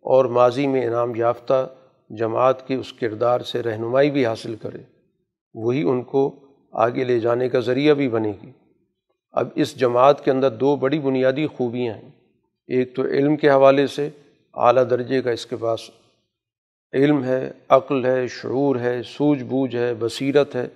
اور 0.00 0.24
ماضی 0.24 0.66
میں 0.66 0.86
انعام 0.86 1.14
یافتہ 1.14 1.68
جماعت 2.10 2.68
کے 2.68 2.74
اس 2.74 2.92
کردار 2.92 3.40
سے 3.40 3.62
رہنمائی 3.62 4.10
بھی 4.10 4.26
حاصل 4.26 4.54
کرے، 4.54 4.78
وہی 5.54 5.82
ان 5.82 6.02
کو 6.02 6.34
آگے 6.72 7.04
لے 7.04 7.20
جانے 7.20 7.48
کا 7.48 7.60
ذریعہ 7.60 7.94
بھی 7.94 8.08
بنے 8.08 8.32
گی۔ 8.42 8.50
اب 9.32 9.48
اس 9.54 9.76
جماعت 9.76 10.24
کے 10.24 10.30
اندر 10.30 10.50
دو 10.50 10.76
بڑی 10.76 10.98
بنیادی 10.98 11.46
خوبیاں 11.46 11.94
ہیں۔ 11.94 12.10
ایک 12.66 12.96
تو 12.96 13.02
علم 13.02 13.36
کے 13.36 13.50
حوالے 13.50 13.86
سے 13.86 14.08
اعلیٰ 14.54 14.84
درجے 14.90 15.22
کا 15.22 15.30
اس 15.30 15.46
کے 15.46 15.56
پاس 15.56 15.80
علم 16.92 17.24
ہے، 17.24 17.50
عقل 17.68 18.04
ہے، 18.04 18.26
شعور 18.28 18.76
ہے 18.76 19.02
سوجھ 19.02 19.42
بوجھ 19.42 19.76
ہے، 19.76 19.94
بصیرت 19.98 20.56
ہے۔ 20.56 20.68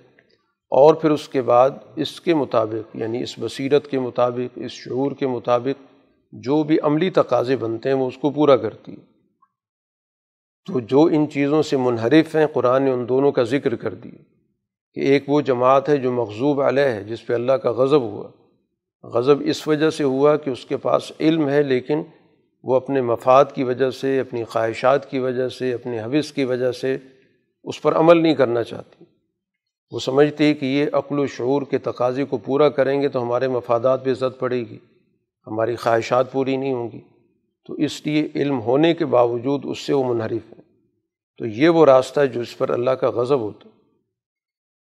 اور 0.65 0.93
پھر 0.93 1.11
اس 1.11 1.29
کے 1.29 1.41
بعد 1.41 1.69
اس 1.95 2.21
کے 2.21 2.33
مطابق 2.33 2.95
یعنی 2.95 3.23
اس 3.23 3.35
بصیرت 3.39 3.87
کے 3.87 3.99
مطابق، 3.99 4.59
اس 4.65 4.71
شعور 4.71 5.11
کے 5.11 5.27
مطابق 5.27 5.81
جو 6.31 6.63
بھی 6.63 6.77
عملی 6.83 7.09
تقاضے 7.09 7.55
بنتے 7.55 7.89
ہیں 7.89 7.95
وہ 7.95 8.07
اس 8.07 8.17
کو 8.17 8.29
پورا 8.29 8.57
کرتی 8.57 8.91
ہے۔ 8.91 9.14
تو 10.67 10.79
جو 10.79 11.03
ان 11.03 11.29
چیزوں 11.29 11.63
سے 11.63 11.77
منحرف 11.77 12.35
ہیں، 12.35 12.47
قرآن 12.47 12.83
نے 12.83 12.91
ان 12.91 13.09
دونوں 13.09 13.31
کا 13.31 13.43
ذکر 13.43 13.75
کر 13.75 13.93
دیا۔ 13.93 14.23
کہ 14.93 14.99
ایک 14.99 15.23
وہ 15.27 15.41
جماعت 15.41 15.89
ہے 15.89 15.97
جو 15.97 16.11
مغضوب 16.11 16.61
علیہ 16.61 16.83
ہے، 16.83 17.03
جس 17.03 17.27
پہ 17.27 17.33
اللہ 17.33 17.51
کا 17.51 17.71
غضب 17.71 18.01
ہوا۔ 18.01 18.27
غضب 19.03 19.35
اس 19.45 19.67
وجہ 19.67 19.89
سے 19.89 20.03
ہوا 20.03 20.35
کہ 20.35 20.49
اس 20.49 20.65
کے 20.65 20.77
پاس 20.77 21.11
علم 21.19 21.49
ہے، 21.49 21.63
لیکن 21.63 22.01
وہ 22.63 22.75
اپنے 22.75 23.01
مفاد 23.01 23.45
کی 23.53 23.63
وجہ 23.63 23.89
سے، 23.89 24.19
اپنی 24.19 24.43
خواہشات 24.43 25.09
کی 25.11 25.19
وجہ 25.19 25.49
سے 25.49 25.73
اپنے 25.73 25.99
حوث 25.99 26.31
کی 26.31 26.43
وجہ 26.43 26.71
سے 26.71 26.97
اس 27.63 27.81
پر 27.81 27.95
عمل 27.95 28.17
نہیں 28.17 28.33
کرنا 28.33 28.63
چاہتی۔ 28.63 29.05
وہ 29.91 29.99
سمجھتی 29.99 30.53
کہ 30.53 30.65
یہ 30.65 30.85
عقل 30.93 31.19
و 31.19 31.27
شعور 31.27 31.61
کے 31.61 31.77
تقاضے 31.77 32.25
کو 32.25 32.37
پورا 32.37 32.69
کریں 32.69 33.01
گے 33.01 33.07
تو 33.07 33.23
ہمارے 33.23 33.47
مفادات 33.47 34.05
پہ 34.05 34.11
عزت 34.11 34.39
پڑے 34.39 34.59
گی۔ 34.59 34.77
ہماری 35.47 35.75
خواہشات 35.75 36.31
پوری 36.31 36.57
نہیں 36.57 36.73
ہوں 36.73 36.89
گی۔ 36.91 36.99
تو 37.67 37.73
اس 37.73 38.05
لیے 38.05 38.27
علم 38.35 38.61
ہونے 38.61 38.93
کے 38.93 39.05
باوجود 39.05 39.61
اس 39.63 39.79
سے 39.79 39.93
وہ 39.93 40.13
منحرف 40.13 40.53
ہیں 40.53 40.54
تو 41.37 41.45
یہ 41.45 41.69
وہ 41.69 41.85
راستہ 41.85 42.19
ہے 42.19 42.27
جو 42.27 42.41
اس 42.41 42.57
پر 42.57 42.69
اللہ 42.69 42.91
کا 42.91 43.09
غضب 43.09 43.39
ہوتا 43.39 43.69
ہے۔ 43.69 43.75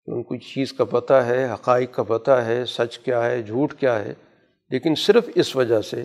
ان 0.06 0.24
کو 0.24 0.36
چیز 0.36 0.74
کا 0.74 0.86
پتہ 0.86 1.14
ہے، 1.14 1.54
حقائق 1.54 1.94
کا 1.94 2.04
پتہ 2.04 2.32
ہے، 2.32 2.66
سچ 2.66 3.00
کیا 3.00 3.26
ہے، 3.26 3.44
جھوٹ 3.44 3.74
کیا 3.74 4.06
ہے۔ 4.06 4.14
لیکن 4.70 4.96
صرف 4.96 5.30
اس 5.36 5.56
وجہ 5.56 5.82
سے 5.82 6.04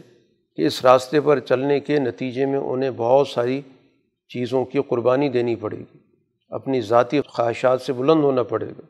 کہ 0.56 0.66
اس 0.66 0.82
راستے 0.82 1.20
پر 1.20 1.38
چلنے 1.38 1.80
کے 1.80 1.98
نتیجے 1.98 2.46
میں 2.46 2.58
انہیں 2.58 2.90
بہت 2.96 3.28
ساری 3.28 3.62
چیزوں 4.28 4.64
کی 4.64 4.78
قربانی 4.88 5.28
دینی 5.28 5.56
پڑے 5.56 5.78
گی۔ 5.78 5.98
اپنی 6.48 6.80
ذاتی 6.80 7.20
خواہشات 7.20 7.80
سے 7.80 7.92
بلند 7.92 8.24
ہونا 8.24 8.42
پڑے 8.42 8.66
گا۔ 8.66 8.80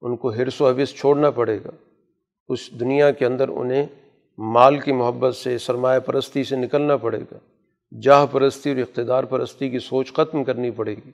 ان 0.00 0.16
کو 0.16 0.30
حرص 0.30 0.60
و 0.60 0.68
حوث 0.68 0.94
چھوڑنا 0.94 1.30
پڑے 1.30 1.58
گا۔ 1.64 1.70
اس 2.48 2.80
دنیا 2.80 3.10
کے 3.10 3.26
اندر 3.26 3.48
انہیں 3.48 3.86
مال 4.38 4.78
کی 4.78 4.92
محبت 4.92 5.36
سے، 5.36 5.58
سرمایہ 5.58 6.00
پرستی 6.00 6.44
سے 6.44 6.56
نکلنا 6.56 6.96
پڑے 6.96 7.20
گا۔ 7.20 7.38
جاہ 8.02 8.26
پرستی 8.30 8.70
اور 8.70 8.78
اقتدار 8.78 9.24
پرستی 9.24 9.70
کی 9.70 9.78
سوچ 9.78 10.12
ختم 10.12 10.44
کرنی 10.44 10.70
پڑے 10.70 10.94
گی، 10.94 11.10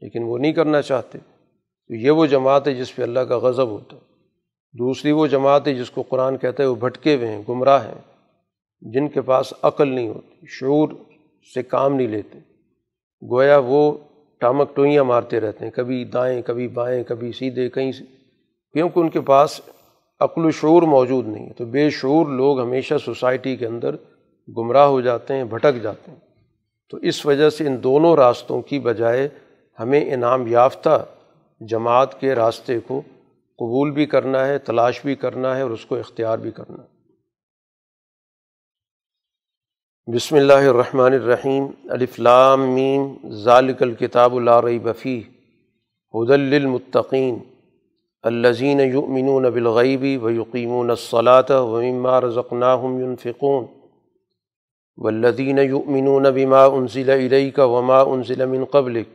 لیکن 0.00 0.22
وہ 0.22 0.38
نہیں 0.38 0.52
کرنا 0.52 0.82
چاہتے۔ 0.82 1.18
تو 1.88 1.94
یہ 1.94 2.10
وہ 2.10 2.26
جماعت 2.26 2.68
ہے 2.68 2.74
جس 2.74 2.96
پہ 2.96 3.02
اللہ 3.02 3.20
کا 3.20 3.38
غضب 3.38 3.68
ہوتا 3.68 3.96
ہے۔ 3.96 4.00
دوسری 4.78 5.12
وہ 5.12 5.26
جماعت 5.26 5.68
ہے 5.68 5.74
جس 5.74 5.90
کو 5.90 6.02
قرآن 6.02 6.36
کہتا 6.36 6.62
ہے 6.62 6.68
وہ 6.68 6.74
بھٹکے 6.74 7.14
ہوئے 7.14 7.28
ہیں، 7.28 7.42
گمراہ 7.48 7.86
ہیں۔ 7.86 7.94
جن 8.80 9.08
کے 9.08 9.20
پاس 9.20 9.52
عقل 9.62 9.88
نہیں 9.88 10.08
ہوتی، 10.08 10.46
شعور 10.48 10.88
سے 11.54 11.62
کام 11.62 11.94
نہیں 11.94 12.08
لیتے۔ 12.08 12.38
گویا 13.30 13.58
وہ 13.58 13.92
ٹامک 14.38 14.76
ٹوئیاں 14.76 15.04
مارتے 15.04 15.40
رہتے 15.40 15.64
ہیں، 15.64 15.72
کبھی 15.72 16.04
دائیں، 16.04 16.42
کبھی 16.42 16.68
بائیں، 16.68 17.04
کبھی 17.04 17.32
سیدھے، 17.32 17.68
کہیں 17.68 17.92
سے۔ 17.92 18.04
کیونکہ 18.72 19.00
ان 19.00 19.08
کے 19.08 19.20
پاس 19.20 19.60
عقل 20.20 20.44
و 20.44 20.50
شعور 20.50 20.82
موجود 20.82 21.28
نہیں 21.28 21.48
ہے۔ 21.48 21.52
تو 21.52 21.64
بے 21.64 21.90
شعور 21.90 22.26
لوگ 22.26 22.60
ہمیشہ 22.60 22.94
سوسائٹی 23.04 23.56
کے 23.56 23.66
اندر 23.66 23.96
گمراہ 24.56 24.86
ہو 24.86 25.00
جاتے 25.00 25.34
ہیں، 25.34 25.44
بھٹک 25.44 25.82
جاتے 25.82 26.10
ہیں۔ 26.10 26.18
تو 26.88 26.96
اس 26.96 27.26
وجہ 27.26 27.50
سے 27.50 27.66
ان 27.66 27.82
دونوں 27.82 28.16
راستوں 28.16 28.62
کی 28.62 28.78
بجائے 28.78 29.28
ہمیں 29.78 30.14
انعام 30.14 30.46
یافتہ 30.46 31.06
جماعت 31.60 32.20
کے 32.20 32.34
راستے 32.34 32.80
کو 32.80 33.02
قبول 33.58 33.90
بھی 33.90 34.06
کرنا 34.06 34.46
ہے، 34.46 34.58
تلاش 34.58 35.00
بھی 35.04 35.14
کرنا 35.14 35.56
ہے 35.56 35.62
اور 35.62 35.70
اس 35.70 35.86
کو 35.86 35.96
اختیار 35.96 36.38
بھی 36.38 36.50
کرنا 36.50 36.82
ہے۔ 36.82 36.96
بسم 40.14 40.36
اللہ 40.36 40.68
الرحمن 40.68 41.12
الرحیم 41.12 41.66
الفلام 41.88 42.74
میم، 42.74 43.28
ذالک 43.30 43.82
الکتاب 43.82 44.38
ریب 44.64 44.82
بفی 44.82 45.22
حد 46.14 46.30
المطقین 46.30 47.38
الزین 48.22 48.80
یؤمنون 48.80 49.42
بالغیبی 49.42 50.16
و 50.16 50.30
یقیمون 50.30 50.90
الصلاۃ 50.90 51.50
و 51.50 51.82
مما 51.82 52.20
رزقناہم 52.20 53.00
ينفقون 53.00 53.66
والذین 54.98 55.58
یؤمنون 55.58 56.22
بما 56.22 56.64
انزل 56.64 57.10
الیک 57.10 57.58
وما 57.58 58.00
انزل 58.00 58.46
من 58.46 58.64
قبلک 58.64 59.08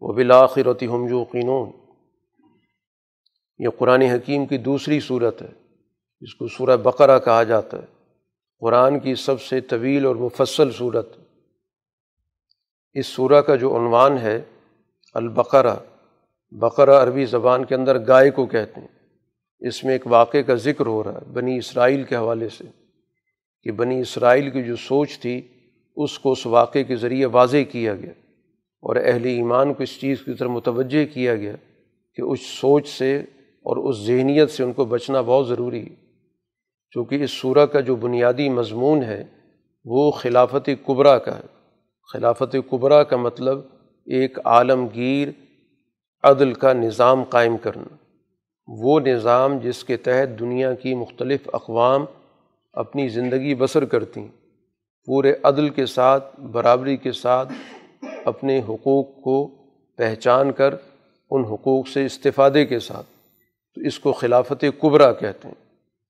و 0.00 0.12
بلاخرت 0.12 0.82
ہم 0.82 1.08
یوقنون۔ 1.08 1.70
یہ 3.58 3.68
قرآن 3.78 4.02
حکیم 4.02 4.46
کی 4.46 4.58
دوسری 4.58 5.00
صورت 5.00 5.42
ہے، 5.42 5.48
جس 6.20 6.34
کو 6.34 6.48
سورہ 6.48 6.76
بقرہ 6.76 7.18
کہا 7.18 7.42
جاتا 7.42 7.78
ہے۔ 7.78 7.86
قرآن 8.60 8.98
کی 8.98 9.14
سب 9.14 9.40
سے 9.40 9.60
طویل 9.60 10.06
اور 10.06 10.16
مفصل 10.16 10.70
صورت۔ 10.70 11.08
اس 12.92 13.06
سورہ 13.06 13.40
کا 13.42 13.56
جو 13.56 13.76
عنوان 13.76 14.18
ہے، 14.18 14.42
البقرہ، 15.14 15.76
بقرہ 16.50 17.02
عربی 17.02 17.24
زبان 17.24 17.64
کے 17.64 17.74
اندر 17.74 18.06
گائے 18.06 18.30
کو 18.30 18.46
کہتے 18.46 18.80
ہیں۔ 18.80 18.98
اس 19.58 19.84
میں 19.84 19.92
ایک 19.92 20.06
واقعے 20.06 20.42
کا 20.42 20.54
ذکر 20.54 20.86
ہو 20.86 21.04
رہا 21.04 21.14
ہے، 21.14 21.32
بنی 21.32 21.58
اسرائیل 21.58 22.02
کے 22.02 22.16
حوالے 22.16 22.48
سے۔ 22.48 22.85
کہ 23.66 23.72
بنی 23.72 24.00
اسرائیل 24.00 24.50
کی 24.50 24.62
جو 24.62 24.76
سوچ 24.76 25.18
تھی، 25.18 25.42
اس 25.96 26.18
کو 26.18 26.32
اس 26.32 26.46
واقعے 26.46 26.84
کے 26.84 26.96
ذریعے 26.96 27.26
واضح 27.26 27.56
کیا 27.72 27.94
گیا 27.94 28.10
اور 28.80 28.96
اہل 28.96 29.24
ایمان 29.24 29.74
کو 29.74 29.82
اس 29.82 30.00
چیز 30.00 30.22
کی 30.22 30.34
طرف 30.34 30.50
متوجہ 30.50 31.06
کیا 31.06 31.34
گیا 31.34 31.52
کہ 32.14 32.22
اس 32.22 32.40
سوچ 32.40 32.88
سے 32.88 33.18
اور 33.40 33.76
اس 33.76 33.96
ذہنیت 33.96 34.50
سے 34.50 34.62
ان 34.62 34.72
کو 34.72 34.84
بچنا 34.84 35.20
بہت 35.20 35.48
ضروری 35.48 35.82
ہے۔ 35.82 35.94
چونکہ 36.90 37.24
اس 37.24 37.30
صورح 37.30 37.64
کا 37.64 37.80
جو 37.80 37.96
بنیادی 37.96 38.48
مضمون 38.48 39.02
ہے، 39.02 39.24
وہ 39.84 40.10
خلافت 40.10 40.70
قبرا 40.84 41.18
کا 41.18 41.38
ہے۔ 41.38 41.76
خلافت 42.12 42.56
قبرا 42.70 43.02
کا 43.02 43.16
مطلب 43.16 43.58
ایک 44.06 44.38
عالمگیر 44.44 45.28
عدل 46.22 46.52
کا 46.52 46.72
نظام 46.72 47.22
قائم 47.22 47.56
کرنا۔ 47.56 47.96
وہ 48.68 49.00
نظام 49.00 49.58
جس 49.58 49.84
کے 49.84 49.96
تحت 49.96 50.40
دنیا 50.40 50.74
کی 50.74 50.94
مختلف 50.94 51.40
اقوام 51.52 52.04
اپنی 52.76 53.08
زندگی 53.08 53.54
بسر 53.54 53.84
کرتی، 53.84 54.26
پورے 55.04 55.32
عدل 55.42 55.68
کے 55.68 55.86
ساتھ، 55.86 56.40
برابری 56.40 56.96
کے 56.96 57.12
ساتھ 57.12 57.52
اپنے 58.24 58.60
حقوق 58.68 59.22
کو 59.22 59.46
پہچان 59.96 60.52
کر، 60.52 60.74
ان 61.30 61.44
حقوق 61.44 61.88
سے 61.88 62.06
استفادے 62.06 62.66
کے 62.66 62.78
ساتھ۔ 62.78 63.06
تو 63.74 63.80
اس 63.80 63.98
کو 63.98 64.12
خلافت 64.12 64.64
قبرا 64.78 65.12
کہتے 65.12 65.48
ہیں، 65.48 65.54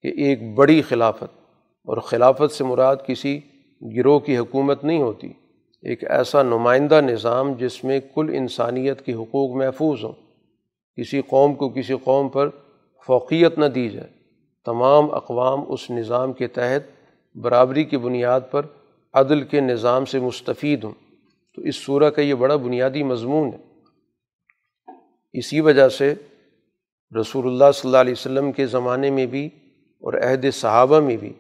کہ 0.03 0.09
ایک 0.09 0.55
بڑی 0.55 0.83
خلافت۔ 0.83 1.47
اور 1.85 1.97
خلافت 1.97 2.53
سے 2.53 2.65
مراد 2.65 2.97
کسی 3.07 3.41
گروہ 3.97 4.19
کی 4.19 4.37
حکومت 4.37 4.85
نہیں 4.85 5.03
ہوتی۔ 5.03 5.29
ایک 5.83 6.11
ایسا 6.11 6.43
نمائندہ 6.43 7.01
نظام 7.01 7.53
جس 7.53 7.85
میں 7.85 8.01
کل 8.15 8.31
انسانیت 8.35 9.03
کے 9.03 9.13
حقوق 9.13 9.57
محفوظ 9.57 10.05
ہوں۔ 10.05 10.13
کسی 10.97 11.23
قوم 11.23 11.55
کو 11.55 11.69
کسی 11.69 11.95
قوم 12.05 12.29
پر 12.29 12.49
فوقیت 13.07 13.59
نہ 13.59 13.67
دی 13.67 13.89
جائے۔ 13.89 14.16
تمام 14.67 15.15
اقوام 15.15 15.65
اس 15.69 15.91
نظام 15.91 16.33
کے 16.33 16.47
تحت 16.47 17.07
برابری 17.37 17.85
کی 17.85 17.97
بنیاد 17.97 18.41
پر 18.51 18.67
عدل 19.15 19.43
کے 19.43 19.61
نظام 19.61 20.05
سے 20.05 20.19
مستفید 20.19 20.85
ہوں۔ 20.85 20.93
تو 21.55 21.63
اس 21.63 21.77
صورح 21.77 22.11
کا 22.11 22.23
یہ 22.23 22.35
بڑا 22.35 22.57
بنیادی 22.57 23.03
مضمون 23.03 23.51
ہے۔ 23.53 23.59
اسی 25.33 25.61
وجہ 25.61 25.89
سے 25.89 26.15
رسول 27.21 27.47
اللہ 27.47 27.65
صلی 27.75 27.89
اللہ 27.89 27.97
علیہ 27.97 28.13
وسلم 28.13 28.53
کے 28.53 28.67
زمانے 28.67 29.11
میں 29.11 29.27
بھی 29.27 29.47
اور 30.01 30.13
عہد 30.13 30.47
صحابہ 30.53 31.01
میں 31.01 31.17
بھی 31.17 31.33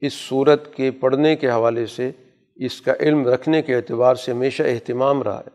اس 0.00 0.12
صورت 0.12 0.74
کے 0.74 0.90
پڑھنے 0.90 1.36
کے 1.36 1.50
حوالے 1.50 1.86
سے 1.86 2.10
اس 2.56 2.80
کا 2.80 2.92
علم 3.00 3.28
رکھنے 3.28 3.62
کے 3.62 3.74
اعتبار 3.74 4.14
سے 4.14 4.32
ہمیشہ 4.32 4.62
اہتمام 4.62 5.22
رہا 5.22 5.40
ہے۔ 5.40 5.50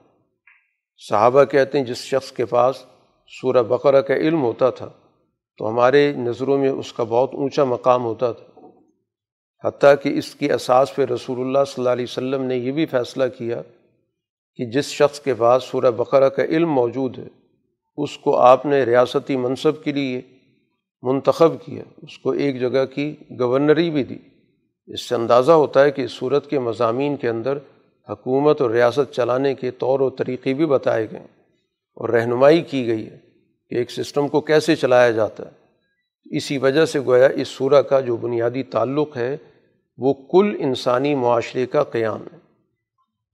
صحابہ 1.09 1.43
کہتے 1.43 1.77
ہیں 1.77 1.85
جس 1.85 1.97
شخص 1.97 2.31
کے 2.31 2.45
پاس 2.45 2.75
سورہ 3.41 3.63
بقرہ 3.63 4.01
کا 4.01 4.15
علم 4.15 4.41
ہوتا 4.41 4.69
تھا 4.69 4.89
تو 5.61 5.69
ہمارے 5.69 6.13
نظروں 6.17 6.57
میں 6.57 6.69
اس 6.69 6.93
کا 6.93 7.03
بہت 7.03 7.33
اونچا 7.33 7.63
مقام 7.63 8.03
ہوتا 8.03 8.31
تھا۔ 8.31 8.59
حتیٰ 9.67 9.93
کہ 10.03 10.09
اس 10.09 10.35
کی 10.35 10.51
اساس 10.51 10.95
پہ 10.95 11.05
رسول 11.05 11.39
اللہ 11.39 11.59
صلی 11.67 11.73
اللہ 11.77 11.89
علیہ 11.89 12.03
وسلم 12.03 12.43
نے 12.43 12.57
یہ 12.57 12.71
بھی 12.71 12.85
فیصلہ 12.85 13.23
کیا 13.37 13.61
کہ 14.55 14.65
جس 14.65 14.85
شخص 14.85 15.19
کے 15.19 15.33
پاس 15.33 15.63
سورہ 15.63 15.91
بقرہ 15.91 16.29
کا 16.29 16.43
علم 16.43 16.71
موجود 16.71 17.19
ہے، 17.19 17.27
اس 17.97 18.17
کو 18.17 18.37
آپ 18.37 18.65
نے 18.65 18.83
ریاستی 18.83 19.37
منصب 19.37 19.83
کے 19.83 19.91
لیے 19.91 20.21
منتخب 21.01 21.51
کیا، 21.65 21.83
اس 21.97 22.19
کو 22.19 22.31
ایک 22.31 22.59
جگہ 22.59 22.85
کی 22.85 23.15
گورنری 23.39 23.89
بھی 23.89 24.03
دی۔ 24.03 24.17
اس 24.87 25.09
سے 25.09 25.15
اندازہ 25.15 25.51
ہوتا 25.51 25.83
ہے 25.83 25.91
کہ 25.91 26.01
اس 26.01 26.11
صورت 26.11 26.49
کے 26.49 26.59
مضامین 26.59 27.15
کے 27.15 27.29
اندر 27.29 27.57
حکومت 28.09 28.61
اور 28.61 28.69
ریاست 28.69 29.13
چلانے 29.13 29.55
کے 29.55 29.71
طور 29.71 29.99
و 29.99 30.09
طریقے 30.09 30.53
بھی 30.53 30.65
بتائے 30.65 31.07
گئے 31.11 31.27
اور 31.95 32.09
رہنمائی 32.09 32.61
کی 32.61 32.87
گئی 32.87 33.05
ہے۔ 33.05 33.30
کہ 33.71 33.75
ایک 33.75 33.91
سسٹم 33.91 34.27
کو 34.27 34.41
کیسے 34.41 34.75
چلایا 34.75 35.11
جاتا 35.11 35.43
ہے؟ 35.45 35.51
اسی 36.37 36.57
وجہ 36.57 36.85
سے 36.85 36.99
گویا 36.99 37.25
اس 37.25 37.47
صورح 37.47 37.81
کا 37.81 37.99
جو 37.99 38.17
بنیادی 38.17 38.63
تعلق 38.63 39.17
ہے، 39.17 39.37
وہ 39.97 40.13
کل 40.13 40.55
انسانی 40.59 41.15
معاشرے 41.15 41.65
کا 41.65 41.83
قیام 41.83 42.21
ہے۔ 42.21 42.37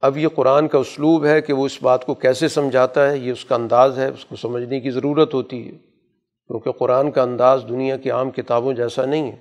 اب 0.02 0.18
یہ 0.18 0.28
قرآن 0.28 0.68
کا 0.68 0.78
اسلوب 0.78 1.26
ہے 1.26 1.42
کہ 1.42 1.54
وہ 1.54 1.66
اس 1.66 1.84
بات 1.84 2.06
کو 2.06 2.14
کیسے 2.14 2.48
سمجھاتا 2.48 3.10
ہے، 3.10 3.18
یہ 3.18 3.32
اس 3.32 3.46
کا 3.46 3.56
انداز 3.56 4.00
ہے، 4.00 4.08
اس 4.08 4.26
کو 4.26 4.36
سمجھنے 4.36 4.80
کی 4.80 4.92
ضرورت 4.92 5.34
ہوتی 5.34 5.66
ہے۔ 5.66 5.78
کیونکہ 6.48 6.72
قرآن 6.72 7.12
کا 7.12 7.22
انداز 7.22 7.66
دنیا 7.70 7.98
کی 7.98 8.12
عام 8.12 8.32
کتابوں 8.32 8.74
جیسا 8.74 9.06
نہیں 9.06 9.32
ہے۔ 9.32 9.38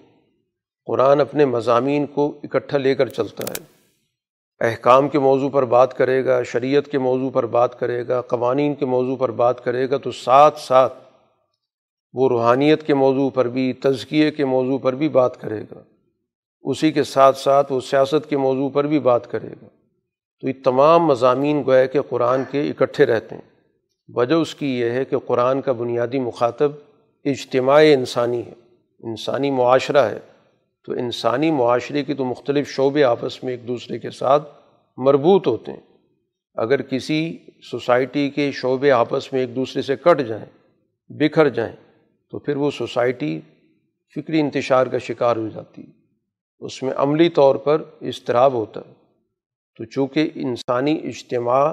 قرآن 0.86 1.20
اپنے 1.20 1.44
مضامین 1.44 2.06
کو 2.06 2.40
اکٹھا 2.42 2.78
لے 2.78 2.94
کر 2.94 3.08
چلتا 3.08 3.44
ہے۔ 3.44 3.75
احکام 4.60 5.08
کے 5.08 5.18
موضوع 5.18 5.48
پر 5.48 5.64
بات 5.64 5.96
کرے 5.96 6.24
گا، 6.24 6.42
شریعت 6.42 6.86
کے 6.86 6.98
موضوع 6.98 7.30
پر 7.30 7.46
بات 7.46 7.80
کرے 7.80 8.08
گا، 8.08 8.20
قوانین 8.20 8.74
کے 8.74 8.86
موضوع 8.86 9.16
پر 9.16 9.30
بات 9.30 9.64
کرے 9.64 9.90
گا، 9.90 9.96
تو 9.96 10.12
ساتھ 10.12 10.60
ساتھ 10.60 10.92
وہ 12.12 12.28
روحانیت 12.28 12.82
کے 12.82 12.94
موضوع 12.94 13.30
پر 13.30 13.48
بھی، 13.48 13.72
تزکیے 13.72 14.30
کے 14.30 14.44
موضوع 14.44 14.78
پر 14.78 14.94
بھی 14.94 15.08
بات 15.08 15.40
کرے 15.40 15.60
گا۔ 15.60 15.80
اسی 16.62 16.92
کے 16.92 17.04
ساتھ 17.04 17.38
ساتھ 17.38 17.72
وہ 17.72 17.80
سیاست 17.80 18.28
کے 18.28 18.36
موضوع 18.36 18.68
پر 18.68 18.86
بھی 18.86 18.98
بات 18.98 19.30
کرے 19.30 19.48
گا۔ 19.62 19.66
تو 20.40 20.48
یہ 20.48 20.52
تمام 20.64 21.06
مضامین 21.06 21.62
گویا 21.66 21.86
کہ 21.86 22.00
قرآن 22.00 22.42
کے 22.50 22.62
اکٹھے 22.62 23.06
رہتے 23.06 23.34
ہیں۔ 23.34 23.56
وجہ 24.08 24.34
اس 24.34 24.54
کی 24.54 24.80
یہ 24.80 24.90
ہے 24.90 25.04
کہ 25.04 25.18
قرآن 25.18 25.60
کا 25.60 25.72
بنیادی 25.72 26.18
مخاطب 26.18 26.72
اجتماع 27.24 27.82
انسانی 27.92 28.40
ہے، 28.46 28.52
انسانی 28.98 29.50
معاشرہ 29.50 29.98
ہے۔ 29.98 30.18
تو 30.86 30.92
انسانی 30.92 31.50
معاشرے 31.50 32.04
کی 32.04 32.14
تو 32.14 32.24
مختلف 32.24 32.68
شعبے 32.68 33.04
آپس 33.04 33.44
میں 33.44 33.52
ایک 33.52 33.68
دوسرے 33.68 33.98
کے 33.98 34.10
ساتھ 34.10 34.48
مربوط 34.96 35.46
ہوتے 35.46 35.72
ہیں۔ 35.72 35.80
اگر 36.54 36.82
کسی 36.82 37.38
سوسائٹی 37.70 38.30
کے 38.30 38.50
شعبے 38.52 38.90
آپس 38.90 39.32
میں 39.32 39.40
ایک 39.40 39.56
دوسرے 39.56 39.82
سے 39.82 39.96
کٹ 39.96 40.22
جائیں، 40.28 40.44
بکھر 41.08 41.48
جائیں، 41.48 41.76
تو 42.30 42.38
پھر 42.38 42.56
وہ 42.56 42.70
سوسائٹی 42.70 43.40
فکری 44.14 44.40
انتشار 44.40 44.86
کا 44.86 44.98
شکار 44.98 45.36
ہو 45.36 45.48
جاتی 45.48 45.82
ہے۔ 45.82 45.92
اس 46.58 46.82
میں 46.82 46.92
عملی 46.96 47.28
طور 47.28 47.56
پر 47.56 47.82
اضطراب 48.02 48.52
ہوتا 48.52 48.80
ہے۔ 48.88 48.92
تو 49.78 49.84
چونکہ 49.84 50.30
انسانی 50.34 51.00
اجتماع 51.04 51.72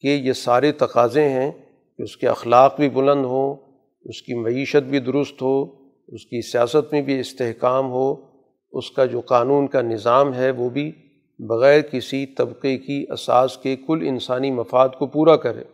کے 0.00 0.14
یہ 0.14 0.32
سارے 0.32 0.72
تقاضے 0.72 1.28
ہیں 1.28 1.52
کہ 1.96 2.02
اس 2.02 2.16
کے 2.16 2.28
اخلاق 2.28 2.76
بھی 2.76 2.88
بلند 2.88 3.24
ہوں 3.24 3.54
اس 4.02 4.22
کی 4.22 4.34
معیشت 4.34 4.82
بھی 4.82 4.98
درست 4.98 5.42
ہو، 5.42 5.62
اس 6.08 6.24
کی 6.26 6.42
سیاست 6.42 6.92
میں 6.92 7.02
بھی 7.02 7.20
استحکام 7.20 7.90
ہو 7.90 8.33
اس 8.74 8.90
کا 8.90 9.04
جو 9.04 9.20
قانون 9.20 9.66
کا 9.66 9.82
نظام 9.82 10.34
ہے 10.34 10.50
وہ 10.50 10.70
بھی 10.70 10.92
بغیر 11.38 11.80
کسی 11.80 12.26
طبقے 12.26 12.78
کی 12.78 13.04
اساس 13.10 13.56
کے 13.56 13.76
کل 13.76 13.98
انسانی 14.06 14.50
مفاد 14.50 14.88
کو 14.98 15.06
پورا 15.06 15.36
کرے۔ 15.36 15.64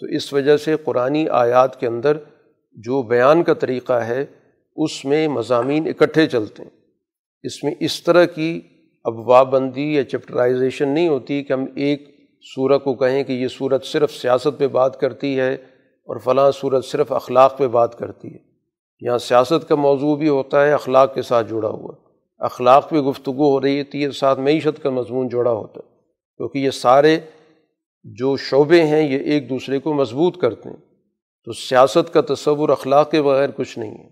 تو 0.00 0.06
اس 0.06 0.32
وجہ 0.32 0.56
سے 0.56 0.76
قرآن 0.84 1.24
آیات 1.30 1.80
کے 1.80 1.86
اندر 1.86 2.16
جو 2.72 3.02
بیان 3.02 3.42
کا 3.42 3.54
طریقہ 3.54 3.92
ہے، 3.92 4.24
اس 4.76 5.04
میں 5.04 5.28
مضامین 5.28 5.88
اکٹھے 5.88 6.26
چلتے 6.26 6.62
ہیں۔ 6.62 6.70
اس 7.42 7.64
میں 7.64 7.74
اس 7.80 8.02
طرح 8.02 8.24
کی 8.24 8.60
ابواب 9.04 9.50
بندی 9.50 9.94
یا 9.94 10.04
چپٹرائزیشن 10.04 10.88
نہیں 10.88 11.08
ہوتی 11.08 11.42
کہ 11.42 11.52
ہم 11.52 11.64
ایک 11.74 12.28
صورت 12.54 12.84
کو 12.84 12.94
کہیں 12.94 13.24
کہ 13.24 13.32
یہ 13.32 13.48
صورت 13.48 13.84
صرف 13.84 14.12
سیاست 14.12 14.58
پہ 14.58 14.68
بات 14.68 15.00
کرتی 15.00 15.40
ہے 15.40 15.54
اور 16.04 16.16
فلاں 16.16 16.50
صورت 16.50 16.84
صرف 16.84 17.12
اخلاق 17.12 17.58
پہ 17.58 17.66
بات 17.66 17.98
کرتی 17.98 18.28
ہے۔ 18.28 18.38
یہاں 19.00 19.18
سیاست 19.18 19.68
کا 19.68 19.74
موضوع 19.74 20.16
بھی 20.16 20.28
ہوتا 20.28 20.66
ہے، 20.66 20.72
اخلاق 20.72 21.14
کے 21.14 21.22
ساتھ 21.22 21.50
جڑا 21.50 21.68
ہوا۔ 21.68 22.07
اخلاق 22.38 22.90
پہ 22.90 22.96
گفتگو 22.96 23.50
ہو 23.50 23.60
رہی 23.60 23.80
ہے 23.80 24.10
ساتھ 24.10 24.40
معیشت 24.40 24.82
کا 24.82 24.90
مضمون 24.90 25.28
جڑا 25.28 25.50
ہوتا 25.50 25.80
ہے۔ 25.84 25.94
کیونکہ 26.36 26.58
یہ 26.58 26.70
سارے 26.70 27.20
جو 28.04 28.36
شعبے 28.36 28.82
ہیں، 28.82 29.10
یہ 29.10 29.18
ایک 29.18 29.50
دوسرے 29.50 29.78
کو 29.78 29.94
مضبوط 29.94 30.38
کرتے 30.38 30.68
ہیں۔ 30.68 30.76
تو 31.44 31.52
سیاست 31.52 32.14
کا 32.14 32.34
تصور 32.34 32.68
اخلاق 32.68 33.10
کے 33.10 33.22
بغیر 33.22 33.48
کچھ 33.56 33.78
نہیں 33.78 34.04
ہے۔ 34.04 34.08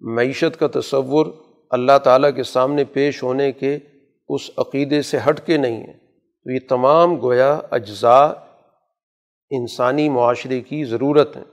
معیشت 0.00 0.60
کا 0.60 0.80
تصور 0.80 1.26
اللہ 1.70 1.98
تعالیٰ 2.04 2.30
کے 2.34 2.42
سامنے 2.42 2.84
پیش 2.84 3.22
ہونے 3.22 3.52
کے 3.52 3.78
اس 4.28 4.50
عقیدے 4.56 5.02
سے 5.02 5.18
ہٹ 5.28 5.46
کے 5.46 5.56
نہیں 5.56 5.86
ہے۔ 5.86 5.92
تو 6.44 6.50
یہ 6.50 6.58
تمام 6.68 7.20
گویا 7.20 7.60
اجزاء 7.70 8.28
انسانی 9.50 10.08
معاشرے 10.08 10.60
کی 10.60 10.84
ضرورت 10.84 11.36
ہیں۔ 11.36 11.44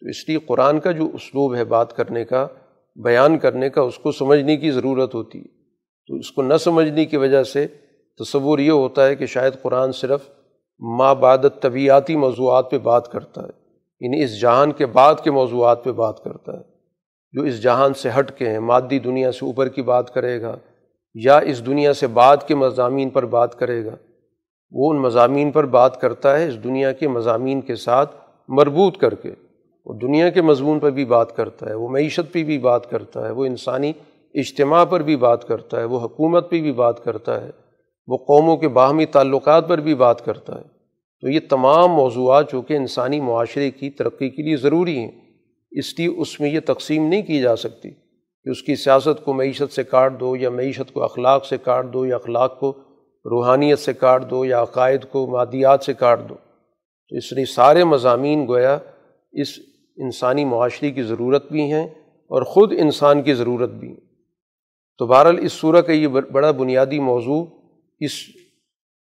تو 0.00 0.08
اس 0.08 0.28
لیے 0.28 0.38
قرآن 0.46 0.80
کا 0.80 0.92
جو 0.92 1.10
اسلوب 1.14 1.54
ہے 1.54 1.64
بات 1.64 1.96
کرنے 1.96 2.24
کا 2.24 2.46
بیان 3.02 3.38
کرنے 3.38 3.70
کا 3.70 3.80
اس 3.80 3.98
کو 3.98 4.12
سمجھنے 4.12 4.56
کی 4.56 4.70
ضرورت 4.70 5.14
ہوتی 5.14 5.38
ہے۔ 5.38 5.56
تو 6.08 6.14
اس 6.14 6.32
کو 6.32 6.42
نہ 6.42 6.54
سمجھنے 6.54 7.04
کی 7.04 7.16
وجہ 7.16 7.42
سے 7.42 7.66
تصور 8.18 8.58
یہ 8.58 8.70
ہوتا 8.70 9.06
ہے 9.06 9.16
کہ 9.16 9.26
شاید 9.26 9.52
قرآن 9.62 9.92
صرف 9.92 10.20
ماں 10.80 11.14
بادت 11.14 11.62
طبیعتی 11.62 12.16
موضوعات 12.16 12.70
پہ 12.70 12.78
بات 12.78 13.12
کرتا 13.12 13.42
ہے 13.42 13.66
یعنی 14.00 14.22
اس 14.22 14.40
جہان 14.40 14.72
کے 14.72 14.86
بعد 14.86 15.14
کے 15.24 15.30
موضوعات 15.30 15.84
پہ 15.84 15.92
بات 15.92 16.24
کرتا 16.24 16.52
ہے۔ 16.52 16.76
جو 17.32 17.42
اس 17.42 17.62
جہان 17.62 17.94
سے 17.94 18.08
ہٹ 18.18 18.38
کے 18.38 18.48
ہیں، 18.48 18.58
مادی 18.58 18.98
دنیا 18.98 19.32
سے 19.32 19.46
اوپر 19.46 19.68
کی 19.68 19.82
بات 19.82 20.14
کرے 20.14 20.42
گا 20.42 20.56
یا 21.14 21.38
اس 21.38 21.66
دنیا 21.66 21.92
سے 21.92 22.06
بعد 22.06 22.36
کے 22.46 22.54
مضامین 22.54 23.10
پر 23.10 23.26
بات 23.26 23.58
کرے 23.58 23.84
گا، 23.84 23.96
وہ 24.70 24.90
ان 24.90 24.98
مضامین 24.98 25.50
پر 25.50 25.66
بات 25.66 26.00
کرتا 26.00 26.38
ہے، 26.38 26.48
اس 26.48 26.64
دنیا 26.64 26.92
کے 26.92 27.08
مضامین 27.08 27.60
کے 27.60 27.76
ساتھ 27.76 28.16
مربوط 28.48 28.98
کر 28.98 29.14
کے۔ 29.14 29.34
وہ 29.86 29.94
دنیا 29.94 30.30
کے 30.30 30.42
مضمون 30.42 30.80
پر 30.80 30.90
بھی 30.90 31.04
بات 31.04 31.36
کرتا 31.36 31.68
ہے، 31.68 31.74
وہ 31.74 31.88
معیشت 31.88 32.32
پہ 32.32 32.44
بھی 32.44 32.58
بات 32.58 32.90
کرتا 32.90 33.26
ہے، 33.26 33.30
وہ 33.30 33.44
انسانی 33.46 33.92
اجتماع 34.34 34.84
پر 34.84 35.02
بھی 35.02 35.16
بات 35.16 35.48
کرتا 35.48 35.78
ہے، 35.78 35.84
وہ 35.84 36.00
حکومت 36.00 36.50
پہ 36.50 36.60
بھی 36.60 36.72
بات 36.72 37.04
کرتا 37.04 37.44
ہے، 37.44 37.50
وہ 38.06 38.16
قوموں 38.16 38.56
کے 38.56 38.68
باہمی 38.68 39.06
تعلقات 39.06 39.68
پر 39.68 39.78
بھی 39.78 39.94
بات 39.94 40.24
کرتا 40.24 40.58
ہے۔ 40.58 40.76
تو 41.20 41.28
یہ 41.28 41.40
تمام 41.50 41.88
موضوعات 41.88 42.52
جو 42.52 42.62
کہ 42.62 42.74
انسانی 42.74 43.20
معاشرے 43.20 43.70
کی 43.70 43.90
ترقی 43.90 44.30
کے 44.30 44.42
لیے 44.42 44.56
ضروری 44.56 44.98
ہیں، 44.98 45.10
اس 45.70 45.98
لیے 45.98 46.08
اس 46.08 46.40
میں 46.40 46.50
یہ 46.50 46.60
تقسیم 46.66 47.08
نہیں 47.08 47.22
کی 47.22 47.40
جا 47.40 47.56
سکتی 47.56 47.90
کہ 48.44 48.50
اس 48.50 48.62
کی 48.62 48.76
سیاست 48.76 49.24
کو 49.24 49.32
معیشت 49.32 49.72
سے 49.72 49.84
کاٹ 49.84 50.20
دو 50.20 50.36
یا 50.36 50.50
معیشت 50.50 50.92
کو 50.92 51.02
اخلاق 51.02 51.44
سے 51.44 51.56
کاٹ 51.58 51.92
دو 51.92 52.06
یا 52.06 52.14
اخلاق 52.14 52.60
کو 52.60 52.70
روحانیت 53.24 53.78
سے 53.78 53.92
کاٹ 53.92 54.30
دو 54.30 54.44
یا 54.44 54.62
عقائد 54.62 55.04
کو 55.04 55.26
مادیات 55.26 55.84
سے 55.84 55.94
کاٹ 55.94 56.28
دو۔ 56.28 56.34
تو 57.08 57.16
اس 57.16 57.32
لیے 57.32 57.44
سارے 57.44 57.84
مضامین 57.84 58.46
گویا 58.48 58.78
اس 59.32 59.48
انسانی 59.96 60.44
معاشرے 60.44 60.90
کی 60.90 61.02
ضرورت 61.02 61.52
بھی 61.52 61.72
ہیں 61.72 61.86
اور 62.08 62.42
خود 62.42 62.72
انسان 62.72 63.22
کی 63.22 63.34
ضرورت 63.34 63.70
بھی 63.70 63.88
ہیں۔ 63.88 64.06
تو 64.98 65.06
بہرحال 65.06 65.38
اس 65.42 65.52
صورح 65.52 65.80
کا 65.80 65.92
یہ 65.92 66.08
بڑا 66.08 66.50
بنیادی 66.50 66.98
موضوع 66.98 67.44
اس 68.00 68.12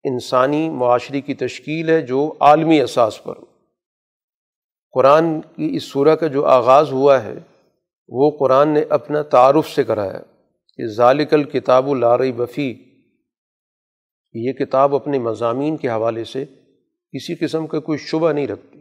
انسانی 0.03 0.69
معاشرے 0.69 1.21
کی 1.21 1.33
تشکیل 1.33 1.89
ہے 1.89 2.01
جو 2.01 2.33
عالمی 2.39 2.81
اساس 2.81 3.23
پر۔ 3.23 3.33
قرآن 4.91 5.41
کی 5.41 5.69
اس 5.73 5.83
صورح 5.83 6.15
کا 6.15 6.27
جو 6.27 6.45
آغاز 6.45 6.91
ہوا 6.91 7.23
ہے، 7.23 7.33
وہ 8.09 8.31
قرآن 8.39 8.69
نے 8.69 8.81
اپنا 8.89 9.21
تعارف 9.21 9.69
سے 9.69 9.83
کرایا 9.83 10.19
کہ 10.77 10.87
ذالک 10.87 11.33
الکتاب 11.33 11.89
الار 11.89 12.19
بفی 12.35 12.75
یہ 14.33 14.51
کتاب 14.51 14.95
اپنے 14.95 15.19
مضامین 15.19 15.77
کے 15.77 15.89
حوالے 15.89 16.23
سے 16.23 16.45
کسی 17.11 17.35
قسم 17.35 17.67
کا 17.67 17.79
کوئی 17.79 17.97
شبہ 17.97 18.31
نہیں 18.31 18.47
رکھتی۔ 18.47 18.80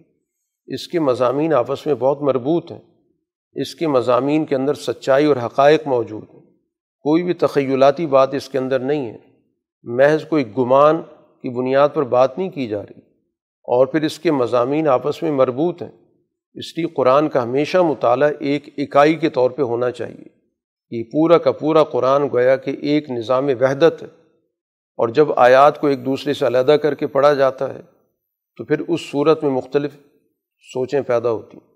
اس 0.75 0.89
کے 0.89 1.01
مضامین 1.01 1.55
آپس 1.55 1.87
میں 1.87 1.95
بہت 1.95 2.23
مربوط 2.23 2.73
ہیں۔ 2.73 2.79
اس 3.53 3.75
کے 3.75 3.87
مضامین 3.87 4.45
کے 4.45 4.55
اندر 4.55 4.75
سچائی 4.75 5.27
اور 5.27 5.37
حقائق 5.37 5.83
موجود 5.87 6.25
ہیں۔ 6.35 6.41
کوئی 7.01 7.23
بھی 7.23 7.35
تخیلاتی 7.35 8.07
بات 8.07 8.35
اس 8.35 8.49
کے 8.49 8.59
اندر 8.59 8.79
نہیں 8.79 9.11
ہے۔ 9.11 9.19
محض 9.83 10.25
کوئی 10.25 10.45
گمان 10.59 10.97
کی 11.43 11.49
بنیاد 11.49 11.89
پر 11.95 12.03
بات 12.03 12.39
نہیں 12.39 12.51
کی 12.51 12.67
جا 12.67 12.83
رہی۔ 12.83 13.01
اور 13.63 13.87
پھر 13.87 14.03
اس 14.03 14.19
کے 14.19 14.33
مضامین 14.33 14.89
آپس 14.89 15.23
میں 15.23 15.31
مربوط 15.31 15.83
ہیں۔ 15.83 15.91
اس 16.55 16.79
لیے 16.79 16.87
قرآن 16.87 17.29
کا 17.29 17.43
ہمیشہ 17.43 17.79
مطالعہ 17.79 18.31
ایک 18.41 18.69
اکائی 18.77 19.15
کے 19.15 19.31
طور 19.31 19.51
پہ 19.51 19.63
ہونا 19.63 19.91
چاہیے۔ 19.91 20.41
یہ 20.91 21.05
پورا 21.13 21.39
کا 21.39 21.53
پورا 21.53 21.85
قرآن 21.85 22.23
گویا 22.33 22.57
کہ 22.57 22.77
ایک 22.81 23.11
نظام 23.11 23.47
وحدت 23.61 24.03
ہے۔ 24.03 24.09
اور 24.97 25.09
جب 25.09 25.27
آیات 25.37 25.81
کو 25.81 25.87
ایک 25.87 26.05
دوسرے 26.05 26.35
سے 26.35 26.47
علیحدہ 26.47 26.73
کر 26.73 26.95
کے 26.95 27.07
پڑھا 27.07 27.35
جاتا 27.35 27.75
ہے 27.75 27.81
تو 28.57 28.65
پھر 28.65 28.81
اس 28.89 29.01
صورت 29.11 29.43
میں 29.43 29.51
مختلف 29.51 29.97
سوچیں 30.61 31.01
پیدا 31.01 31.31
ہوتی 31.31 31.57
ہیں۔ 31.57 31.71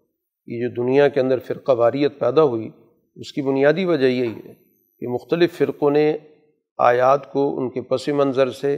یہ 0.46 0.68
جو 0.68 0.82
دنیا 0.82 1.08
کے 1.08 1.20
اندر 1.20 1.38
فرقہ 1.38 1.72
واریت 1.72 2.18
پیدا 2.18 2.42
ہوئی، 2.42 2.70
اس 3.16 3.32
کی 3.32 3.42
بنیادی 3.42 3.84
وجہ 3.84 4.06
یہی 4.06 4.34
ہے 4.44 4.54
کہ 5.00 5.08
مختلف 5.08 5.58
فرقوں 5.58 5.90
نے 5.90 6.16
آیات 6.78 7.32
کو 7.32 7.58
ان 7.58 7.70
کے 7.70 7.82
پس 7.82 8.08
منظر 8.08 8.50
سے 8.50 8.74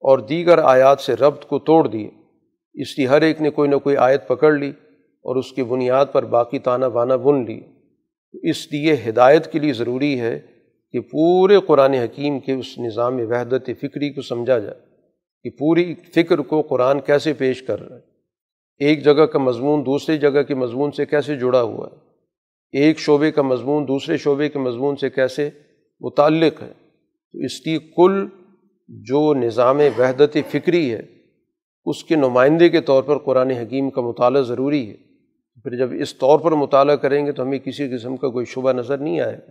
اور 0.00 0.18
دیگر 0.18 0.58
آیات 0.58 1.00
سے 1.00 1.14
ربط 1.14 1.46
کو 1.46 1.58
توڑ 1.58 1.88
دیے۔ 1.88 2.10
اس 2.74 2.98
لیے 2.98 3.06
ہر 3.06 3.22
ایک 3.22 3.40
نے 3.40 3.50
کوئی 3.50 3.70
نہ 3.70 3.76
کوئی 3.76 3.96
آیت 3.96 4.28
پکڑ 4.28 4.52
لی 4.52 4.68
اور 5.22 5.36
اس 5.36 5.52
کی 5.52 5.62
بنیاد 5.62 6.06
پر 6.12 6.24
باقی 6.24 6.58
تانہ 6.58 6.86
بانا 6.86 7.16
بن 7.16 7.44
لی۔ 7.44 7.60
اس 8.50 8.72
لیے 8.72 8.96
ہدایت 9.08 9.52
کے 9.52 9.58
لیے 9.58 9.72
ضروری 9.72 10.20
ہے 10.20 10.40
کہ 10.92 11.00
پورے 11.00 11.58
قرآن 11.66 11.94
حکیم 11.94 12.40
کے 12.40 12.52
اس 12.52 12.78
نظام 12.78 13.16
وحدت 13.16 13.66
فکری 13.66 14.12
کو 14.12 14.22
سمجھا 14.22 14.58
جائے 14.58 14.80
کہ 15.42 15.50
پوری 15.50 15.94
فکر 15.94 16.38
کو 16.38 16.62
قرآن 16.62 17.00
کیسے 17.00 17.32
پیش 17.32 17.62
کر 17.62 17.88
رہا 17.88 17.96
ہے۔ 17.96 18.11
ایک 18.78 19.04
جگہ 19.04 19.26
کا 19.26 19.38
مضمون 19.38 19.86
دوسری 19.86 20.18
جگہ 20.18 20.42
کے 20.42 20.54
مضمون 20.54 20.92
سے 20.92 21.06
کیسے 21.06 21.36
جڑا 21.36 21.62
ہوا 21.62 21.88
ہے؟ 21.92 21.96
ایک 22.78 22.98
شعبے 22.98 23.30
کا 23.30 23.42
مضمون 23.42 23.88
دوسرے 23.88 24.16
شعبے 24.16 24.48
کے 24.48 24.58
مضمون 24.58 24.96
سے 24.96 25.10
کیسے 25.10 25.50
متعلق 26.00 26.62
ہے؟ 26.62 26.72
تو 27.32 27.38
اس 27.38 27.60
کی 27.60 27.78
کل 27.96 28.26
جو 28.88 29.34
نظام 29.34 29.80
وحدت 29.98 30.36
فکری 30.50 30.94
ہے، 30.94 31.02
اس 31.84 32.04
کے 32.04 32.16
نمائندے 32.16 32.68
کے 32.68 32.80
طور 32.80 33.02
پر 33.02 33.18
قرآن 33.18 33.50
حکیم 33.50 33.90
کا 33.90 34.00
مطالعہ 34.00 34.42
ضروری 34.42 34.90
ہے۔ 34.90 34.96
پھر 35.62 35.76
جب 35.76 35.88
اس 36.00 36.18
طور 36.18 36.38
پر 36.38 36.52
مطالعہ 36.52 36.96
کریں 36.96 37.26
گے 37.26 37.32
تو 37.32 37.42
ہمیں 37.42 37.58
کسی 37.58 37.88
قسم 37.88 38.16
کا 38.16 38.28
کوئی 38.28 38.44
شبہ 38.44 38.72
نظر 38.72 38.98
نہیں 38.98 39.20
آئے 39.20 39.36
گا۔ 39.36 39.50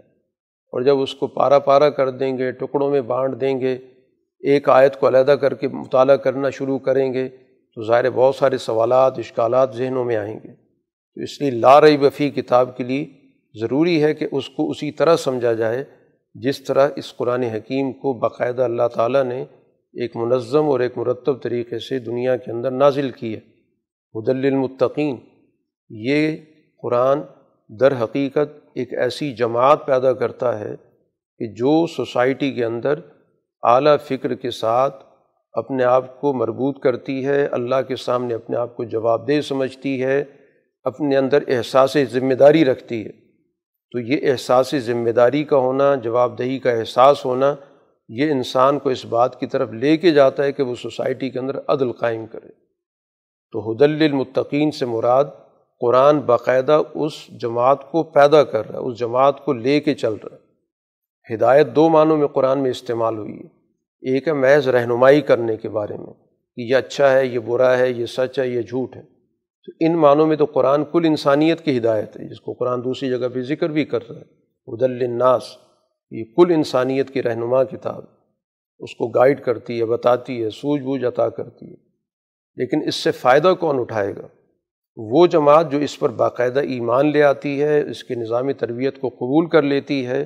اور 0.72 0.82
جب 0.82 1.00
اس 1.00 1.16
کو 1.16 1.28
پارا 1.28 1.60
پارا 1.60 1.90
کر 1.90 2.10
دیں 2.10 2.38
گے، 2.38 2.52
ٹکڑوں 2.52 2.92
میں 2.92 3.02
بانٹ 3.02 3.42
دیں 3.42 3.60
گے، 3.60 3.78
ایک 4.40 4.70
آیت 4.70 5.00
کو 5.00 5.08
علیحدہ 5.08 5.32
کر 5.32 5.54
کے 5.54 5.68
مطالعہ 5.68 6.16
کرنا 6.16 6.50
شروع 6.50 6.80
کریں 6.80 7.14
گے 7.14 7.30
تو 7.76 7.84
ظاہر 7.84 8.10
بہت 8.10 8.36
سارے 8.36 8.58
سوالات، 8.58 9.20
اشکالات 9.20 9.76
ذہنوں 9.76 10.06
میں 10.06 10.16
آئیں 10.16 10.40
گے۔ 10.44 10.54
تو 11.16 11.22
اس 11.22 11.42
لیے 11.42 11.52
لا 11.52 11.82
رئی 11.82 11.98
بفی 11.98 12.30
کتاب 12.30 12.78
کے 12.78 12.84
لیے 12.84 13.06
ضروری 13.62 14.04
ہے 14.04 14.14
کہ 14.14 14.28
اس 14.32 14.50
کو 14.50 14.70
اسی 14.70 14.92
طرح 14.92 15.16
سمجھا 15.16 15.54
جائے 15.54 15.84
جس 16.34 16.64
طرح 16.64 16.90
اس 16.96 17.16
قرآن 17.18 17.44
حکیم 17.44 17.92
کو 17.92 18.14
باقاعدہ 18.14 18.62
اللہ 18.62 18.88
تعالیٰ 18.96 19.24
نے 19.24 19.42
ایک 19.94 20.16
منظم 20.16 20.66
اور 20.66 20.80
ایک 20.80 20.98
مرتب 20.98 21.42
طریقے 21.42 21.80
سے 21.80 22.00
دنیا 22.00 22.38
کے 22.38 22.52
اندر 22.52 22.72
نازل 22.72 23.12
کی 23.12 23.36
ہے۔ 23.36 23.40
حدل 24.16 24.46
المتقین 24.46 25.18
یہ 25.90 26.38
قرآن 26.82 27.20
در 27.70 28.04
حقیقت 28.04 28.70
ایک 28.74 28.94
ایسی 28.94 29.34
جماعت 29.34 29.86
پیدا 29.86 30.14
کرتا 30.14 30.60
ہے 30.60 30.76
کہ 31.40 31.48
جو 31.48 31.88
سوسائٹی 31.88 32.52
کے 32.52 32.66
اندر 32.66 33.00
اعلیٰ 33.64 33.96
فکر 34.04 34.34
کے 34.34 34.52
ساتھ 34.52 35.06
اپنے 35.54 35.84
آپ 35.84 36.22
کو 36.22 36.34
مربوط 36.34 36.80
کرتی 36.80 37.26
ہے، 37.26 37.46
اللہ 37.46 37.82
کے 37.88 37.96
سامنے 37.96 38.34
اپنے 38.34 38.58
آپ 38.58 38.78
کو 38.78 38.84
جواب 38.84 39.28
دہ 39.28 39.42
سمجھتی 39.42 40.04
ہے، 40.04 40.24
اپنے 40.84 41.18
اندر 41.18 41.44
احساس 41.48 41.98
ذمہ 42.12 42.34
داری 42.34 42.66
رکھتی 42.66 43.06
ہے۔ 43.06 43.12
تو 43.92 44.00
یہ 44.00 44.32
احساس 44.32 44.76
ذمہ 44.78 45.10
داری 45.10 45.44
کا 45.44 45.58
ہونا، 45.58 45.96
جواب 45.96 46.40
دہی 46.40 46.60
کا 46.60 46.72
احساس 46.72 47.26
ہونا، 47.26 47.56
یہ 48.10 48.32
انسان 48.32 48.80
کو 48.80 48.90
اس 48.90 49.06
بات 49.06 49.40
کی 49.40 49.46
طرف 49.46 49.72
لے 49.72 49.98
کے 49.98 50.12
جاتا 50.12 50.44
ہے 50.44 50.52
کہ 50.52 50.64
وہ 50.64 50.76
سوسائٹی 50.76 51.30
کے 51.30 51.40
اندر 51.40 51.60
عدل 51.68 51.92
قائم 51.92 52.26
کرے۔ 52.26 52.50
تو 53.52 53.72
حدل 53.72 54.08
المتقین 54.12 54.72
سے 54.72 54.86
مراد 54.86 55.26
قرآن 55.80 56.20
باقاعدہ 56.20 56.82
اس 56.94 57.28
جماعت 57.42 57.92
کو 57.92 58.04
پیدا 58.04 58.44
کر 58.44 58.70
رہا 58.70 58.80
ہے، 58.80 58.84
اس 58.84 59.00
جماعت 59.00 59.46
کو 59.46 59.54
لے 59.54 59.80
کے 59.80 59.94
چل 59.94 60.14
رہا 60.14 60.36
ہے۔ 60.36 60.52
ہدایت 61.36 61.68
دو 61.68 61.90
معنوں 61.90 62.18
میں 62.18 62.28
قرآن 62.28 62.60
میں 62.60 62.72
استعمال 62.72 63.18
ہوئی 63.18 63.40
ہے۔ 63.40 63.61
ایک 64.02 64.28
ہے 64.28 64.34
محض 64.34 64.68
رہنمائی 64.68 65.22
کرنے 65.22 65.58
کے 65.58 65.70
بارے 65.70 65.98
میں 65.98 66.14
کہ 66.56 66.62
یہ 66.62 66.76
اچھا 66.76 67.14
ہے، 67.14 67.26
یہ 67.26 67.40
برا 67.40 67.78
ہے، 67.78 67.92
یہ 67.92 68.06
سچ 68.06 68.40
ہے، 68.40 68.48
یہ 68.48 68.62
جھوٹ 68.62 68.96
ہے۔ 68.96 69.02
تو 69.66 69.72
ان 69.80 69.98
معنوں 69.98 70.28
میں 70.28 70.38
تو 70.38 70.46
قرآن 70.46 70.84
کل 70.86 71.02
انسانیت 71.06 71.62
کی 71.62 71.78
ہدایت 71.78 72.18
ہے، 72.18 72.28
جس 72.28 72.42
کو 72.42 72.54
قرآن 72.54 72.84
دوسری 72.84 73.10
جگہ 73.10 73.28
پہ 73.34 73.42
ذکر 73.42 73.70
بھی 73.70 73.86
کر 73.86 74.10
رہا 74.10 74.20
ہے۔ 74.20 74.42
حد 74.68 74.84
الناس 74.84 75.44
یہ 76.12 76.24
کل 76.24 76.52
انسانیت 76.54 77.10
کی 77.10 77.24
رہنما 77.24 77.64
کتاب 77.64 78.04
اس 78.80 78.96
کو 78.96 79.08
گائیڈ 79.08 79.42
کرتی 79.42 79.80
ہے، 79.80 79.86
بتاتی 79.86 80.44
ہے، 80.44 80.50
سوجھ 80.50 80.82
بوجھ 80.82 81.06
عطا 81.06 81.30
کرتی 81.30 81.70
ہے۔ 81.70 81.76
لیکن 82.56 82.88
اس 82.88 82.96
سے 82.96 83.12
فائدہ 83.12 83.54
کون 83.60 83.80
اٹھائے 83.80 84.16
گا؟ 84.16 84.28
وہ 84.96 85.28
جماعت 85.28 85.72
جو 85.72 85.78
اس 85.78 86.00
پر 86.00 86.10
باقاعدہ 86.10 86.60
ایمان 86.60 87.12
لے 87.12 87.24
آتی 87.24 87.64
ہے، 87.64 87.90
اس 87.90 88.04
کے 88.04 88.16
نظامی 88.16 88.54
تربیت 88.54 89.00
کو 89.00 89.10
قبول 89.10 89.50
کر 89.50 89.62
لیتی 89.62 90.06
ہے۔ 90.06 90.26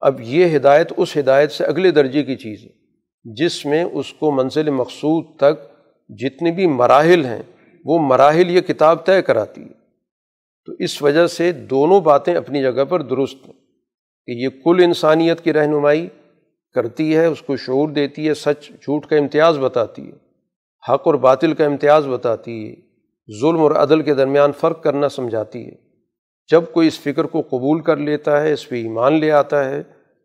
اب 0.00 0.20
یہ 0.20 0.56
ہدایت 0.56 0.92
اس 0.96 1.16
ہدایت 1.16 1.50
سے 1.50 1.64
اگلے 1.64 1.90
درجے 1.90 2.22
کی 2.22 2.36
چیز 2.36 2.64
ہے۔ 2.64 2.85
جس 3.34 3.66
میں 3.66 3.84
اس 3.84 4.12
کو 4.12 4.30
منزل 4.30 4.70
مقصود 4.70 5.24
تک 5.36 5.62
جتنے 6.08 6.50
بھی 6.50 6.66
مراحل 6.66 7.24
ہیں، 7.24 7.42
وہ 7.84 7.98
مراحل 7.98 8.50
یہ 8.50 8.60
کتاب 8.60 9.06
طے 9.06 9.22
کراتی 9.22 9.62
ہے۔ 9.62 9.86
تو 10.66 10.72
اس 10.78 11.02
وجہ 11.02 11.26
سے 11.26 11.52
دونوں 11.52 12.00
باتیں 12.00 12.34
اپنی 12.34 12.62
جگہ 12.62 12.84
پر 12.84 13.02
درست 13.02 13.36
ہیں 13.46 13.52
کہ 14.26 14.30
یہ 14.30 14.48
کل 14.64 14.80
انسانیت 14.84 15.40
کی 15.40 15.52
رہنمائی 15.52 16.08
کرتی 16.74 17.16
ہے، 17.16 17.26
اس 17.26 17.42
کو 17.42 17.56
شعور 17.56 17.88
دیتی 17.88 18.28
ہے، 18.28 18.34
سچ 18.34 18.68
جھوٹ 18.68 19.06
کا 19.06 19.16
امتیاز 19.16 19.58
بتاتی 19.58 20.06
ہے، 20.06 20.16
حق 20.92 21.02
اور 21.04 21.14
باطل 21.14 21.54
کا 21.54 21.64
امتیاز 21.64 22.06
بتاتی 22.06 22.68
ہے، 22.68 22.74
ظلم 23.40 23.60
اور 23.60 23.70
عدل 23.70 24.02
کے 24.02 24.14
درمیان 24.14 24.52
فرق 24.52 24.82
کرنا 24.82 25.08
سمجھاتی 25.08 25.66
ہے۔ 25.66 25.74
جب 26.50 26.64
کوئی 26.72 26.88
اس 26.88 27.00
فکر 27.00 27.24
کو 27.24 27.40
قبول 27.40 27.80
کر 27.80 27.96
لیتا 27.96 28.42
ہے، 28.42 28.52
اس 28.52 28.68
پہ 28.68 28.76
ایمان 28.82 29.12
لے 29.12 29.30
آتا 29.30 29.70
ہے، 29.70 29.82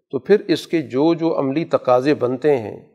تو 0.09 0.19
پھر 0.19 0.41
اس 0.47 0.67
کے 0.67 0.81
جو 0.81 1.13
جو 1.13 1.39
عملی 1.39 1.65
تقاضے 1.65 2.13
بنتے 2.13 2.57
ہیں 2.57 2.90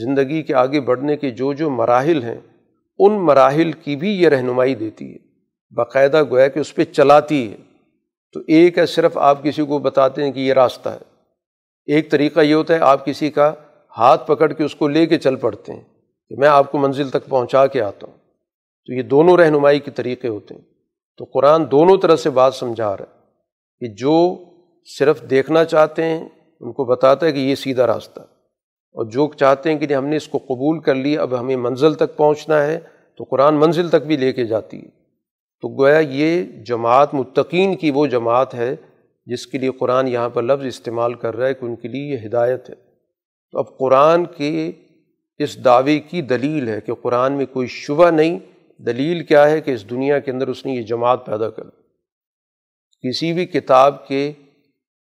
زندگی 0.00 0.42
کے 0.42 0.54
آگے 0.54 0.80
بڑھنے 0.80 1.16
کے 1.16 1.30
جو 1.30 1.52
جو 1.52 1.70
مراحل 1.70 2.22
ہیں، 2.22 2.40
ان 2.98 3.12
مراحل 3.12 3.72
کی 3.72 3.96
بھی 3.96 4.22
یہ 4.22 4.28
رہنمائی 4.28 4.74
دیتی 4.74 5.12
ہے۔ 5.12 5.18
باقاعدہ 5.70 6.22
گویا 6.30 6.48
کہ 6.48 6.58
اس 6.58 6.74
پہ 6.74 6.84
چلاتی 6.84 7.52
ہے۔ 7.52 7.56
تو 8.32 8.40
ایک 8.48 8.78
ہے 8.78 8.86
صرف 8.86 9.18
آپ 9.18 9.42
کسی 9.42 9.66
کو 9.66 9.78
بتاتے 9.78 10.24
ہیں 10.24 10.32
کہ 10.32 10.40
یہ 10.40 10.52
راستہ 10.52 10.88
ہے۔ 10.88 10.98
ایک 11.86 12.10
طریقہ 12.10 12.40
یہ 12.40 12.54
ہوتا 12.54 12.74
ہے، 12.74 12.78
آپ 12.78 13.06
کسی 13.06 13.30
کا 13.30 13.52
ہاتھ 13.98 14.26
پکڑ 14.26 14.52
کے 14.52 14.64
اس 14.64 14.74
کو 14.74 14.88
لے 14.88 15.06
کے 15.06 15.18
چل 15.18 15.36
پڑتے 15.36 15.72
ہیں 15.72 15.82
کہ 16.28 16.36
میں 16.38 16.48
آپ 16.48 16.72
کو 16.72 16.78
منزل 16.78 17.08
تک 17.08 17.26
پہنچا 17.28 17.66
کے 17.66 17.80
آتا 17.80 18.06
ہوں۔ 18.06 18.18
تو 18.86 18.92
یہ 18.92 19.02
دونوں 19.02 19.36
رہنمائی 19.36 19.80
کے 19.80 19.90
طریقے 19.90 20.28
ہوتے 20.28 20.54
ہیں۔ 20.54 20.62
تو 21.18 21.24
قرآن 21.24 21.70
دونوں 21.70 21.96
طرح 21.96 22.16
سے 22.16 22.30
بات 22.30 22.54
سمجھا 22.54 22.96
رہا 22.96 23.04
ہے 23.04 23.20
کہ 23.80 23.94
جو 23.94 24.36
صرف 24.98 25.30
دیکھنا 25.30 25.64
چاہتے 25.64 26.04
ہیں، 26.04 26.28
ان 26.60 26.72
کو 26.72 26.84
بتاتا 26.84 27.26
ہے 27.26 27.32
کہ 27.32 27.38
یہ 27.38 27.54
سیدھا 27.54 27.86
راستہ 27.86 28.20
اور 28.96 29.04
جو 29.04 29.32
چاہتے 29.32 29.72
ہیں 29.72 29.78
کہ 29.78 29.86
جی 29.86 29.96
ہم 29.96 30.06
نے 30.06 30.16
اس 30.16 30.28
کو 30.28 30.38
قبول 30.38 30.80
کر 30.80 30.94
لیا، 30.94 31.22
اب 31.22 31.40
ہمیں 31.40 31.56
منزل 31.56 31.94
تک 31.94 32.16
پہنچنا 32.16 32.62
ہے، 32.62 32.80
تو 33.18 33.24
قرآن 33.24 33.54
منزل 33.54 33.88
تک 33.88 34.06
بھی 34.06 34.16
لے 34.16 34.32
کے 34.32 34.44
جاتی 34.44 34.76
ہے۔ 34.76 34.88
تو 35.60 35.82
گویا 35.82 35.98
یہ 35.98 36.42
جماعت 36.42 37.14
متقین 37.14 37.76
کی 37.76 37.90
وہ 37.90 38.06
جماعت 38.06 38.54
ہے 38.54 38.76
جس 39.26 39.46
کے 39.46 39.58
لیے 39.58 39.70
قرآن 39.70 40.08
یہاں 40.08 40.28
پر 40.28 40.42
لفظ 40.42 40.66
استعمال 40.66 41.14
کر 41.14 41.36
رہا 41.36 41.46
ہے 41.46 41.54
کہ 41.54 41.64
ان 41.64 41.76
کے 41.76 41.88
لیے 41.88 42.12
یہ 42.12 42.26
ہدایت 42.26 42.70
ہے۔ 42.70 42.74
تو 43.52 43.58
اب 43.58 43.78
قرآن 43.78 44.24
کے 44.24 44.72
اس 45.38 45.64
دعوے 45.64 45.98
کی 45.98 46.22
دلیل 46.22 46.68
ہے 46.68 46.80
کہ 46.80 46.94
قرآن 46.94 47.32
میں 47.32 47.46
کوئی 47.46 47.66
شبہ 47.66 48.10
نہیں، 48.10 48.38
دلیل 48.78 49.24
کیا 49.24 49.50
ہے 49.50 49.60
کہ 49.60 49.70
اس 49.70 49.90
دنیا 49.90 50.18
کے 50.18 50.30
اندر 50.30 50.48
اس 50.48 50.66
نے 50.66 50.72
یہ 50.72 50.82
جماعت 50.82 51.26
پیدا 51.26 51.50
کر 51.50 51.62
کسی 53.02 53.32
بھی 53.32 53.46
کتاب 53.46 54.06
کے 54.06 54.32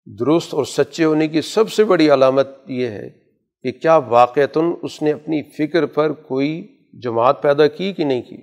درست 0.06 0.54
اور 0.54 0.64
سچے 0.64 1.04
ہونے 1.04 1.28
کی 1.28 1.40
سب 1.40 1.70
سے 1.70 1.84
بڑی 1.84 2.10
علامت 2.10 2.48
یہ 2.66 2.86
ہے 2.86 3.23
کہ 3.64 3.72
کیا 3.72 3.96
واقعتاً 3.96 4.64
اس 4.82 5.02
نے 5.02 5.12
اپنی 5.12 5.42
فکر 5.42 5.86
پر 5.86 6.12
کوئی 6.12 6.78
جماعت 7.02 7.42
پیدا 7.42 7.66
کی 7.66 7.92
کہ 7.92 8.04
نہیں 8.04 8.22
کی؟ 8.22 8.36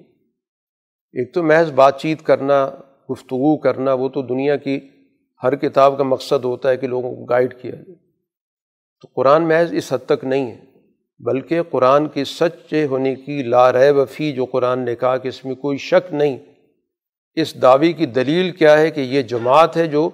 ایک 1.14 1.34
تو 1.34 1.44
محض 1.44 1.72
بات 1.72 2.02
چیت 2.02 2.22
کرنا، 2.24 2.70
گفتگو 3.12 3.58
کرنا، 3.58 3.94
وہ 3.94 4.10
تو 4.10 4.22
دنیا 4.22 4.56
کی 4.56 4.80
ہر 5.44 5.56
کتاب 5.56 5.98
کا 5.98 6.04
مقصد 6.04 6.46
ہوتا 6.46 6.70
ہے 6.70 6.78
کہ 6.78 6.88
لوگوں 6.88 7.16
کو 7.16 7.24
گائیڈ 7.24 7.62
کیا 7.62 7.72
جائے۔ 7.72 7.96
تو 9.02 9.08
قرآن 9.16 9.48
محض 9.48 9.74
اس 9.74 9.94
حد 9.94 10.06
تک 10.06 10.26
نہیں 10.26 10.52
ہے، 10.52 10.62
بلکہ 11.20 11.62
قرآن 11.62 12.08
کے 12.08 12.24
سچے 12.24 12.86
ہونے 12.86 13.16
کی 13.16 13.44
لا 13.44 13.72
رہ 13.72 13.92
وفی 13.92 14.32
جو 14.32 14.46
قرآن 14.46 14.80
نے 14.80 14.96
کہا 14.96 15.18
کہ 15.18 15.28
اس 15.28 15.46
میں 15.46 15.56
کوئی 15.56 15.78
شک 15.78 16.14
نہیں۔ 16.14 16.38
اس 17.34 17.62
دعوے 17.62 17.94
کی 17.94 18.06
دلیل 18.06 18.52
کیا 18.52 18.78
ہے 18.78 18.92
کہ 18.92 19.02
یہ 19.02 19.22
جماعت 19.22 19.78
ہے 19.78 19.88
جو 19.88 20.10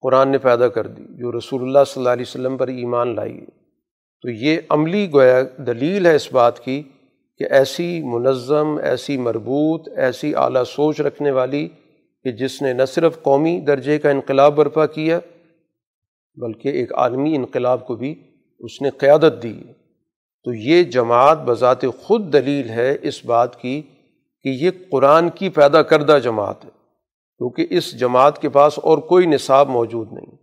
قرآن 0.00 0.28
نے 0.28 0.38
پیدا 0.38 0.68
کر 0.68 0.86
دی، 0.86 1.02
جو 1.08 1.38
رسول 1.38 1.62
اللہ 1.62 1.78
صلی 1.86 2.00
اللہ 2.00 2.12
علیہ 2.12 2.24
وسلم 2.28 2.56
پر 2.56 2.68
ایمان 2.68 3.14
لائی۔ 3.14 3.38
ہے 3.38 3.59
تو 4.22 4.30
یہ 4.30 4.58
عملی 4.68 5.08
گویا 5.12 5.42
دلیل 5.66 6.06
ہے 6.06 6.14
اس 6.14 6.32
بات 6.32 6.64
کی 6.64 6.82
کہ 7.38 7.46
ایسی 7.50 8.02
منظم، 8.04 8.78
ایسی 8.82 9.16
مربوط، 9.16 9.88
ایسی 9.96 10.34
اعلیٰ 10.34 10.64
سوچ 10.64 11.00
رکھنے 11.00 11.30
والی 11.30 11.68
کہ 12.24 12.32
جس 12.32 12.62
نے 12.62 12.72
نہ 12.72 12.84
صرف 12.84 13.22
قومی 13.22 13.60
درجے 13.60 13.98
کا 13.98 14.10
انقلاب 14.10 14.56
برپا 14.56 14.86
کیا، 14.86 15.20
بلکہ 16.34 16.68
ایک 16.68 16.94
عالمی 16.94 17.36
انقلاب 17.36 17.86
کو 17.86 17.96
بھی 17.96 18.14
اس 18.60 18.82
نے 18.82 18.90
قیادت 18.90 19.42
دی۔ 19.42 19.62
تو 20.44 20.54
یہ 20.54 20.82
جماعت 20.82 21.38
بذات 21.38 21.82
خود 22.00 22.32
دلیل 22.32 22.70
ہے 22.70 22.96
اس 23.02 23.24
بات 23.24 23.60
کی 23.60 23.82
کہ 24.42 24.48
یہ 24.48 24.70
قرآن 24.90 25.28
کی 25.28 25.48
پیدا 25.48 25.82
کردہ 25.82 26.18
جماعت 26.24 26.64
ہے، 26.64 26.70
کیونکہ 27.38 27.66
اس 27.70 28.00
جماعت 28.00 28.42
کے 28.42 28.48
پاس 28.48 28.78
اور 28.82 28.98
کوئی 28.98 29.26
نصاب 29.26 29.68
موجود 29.68 30.12
نہیں۔ 30.12 30.36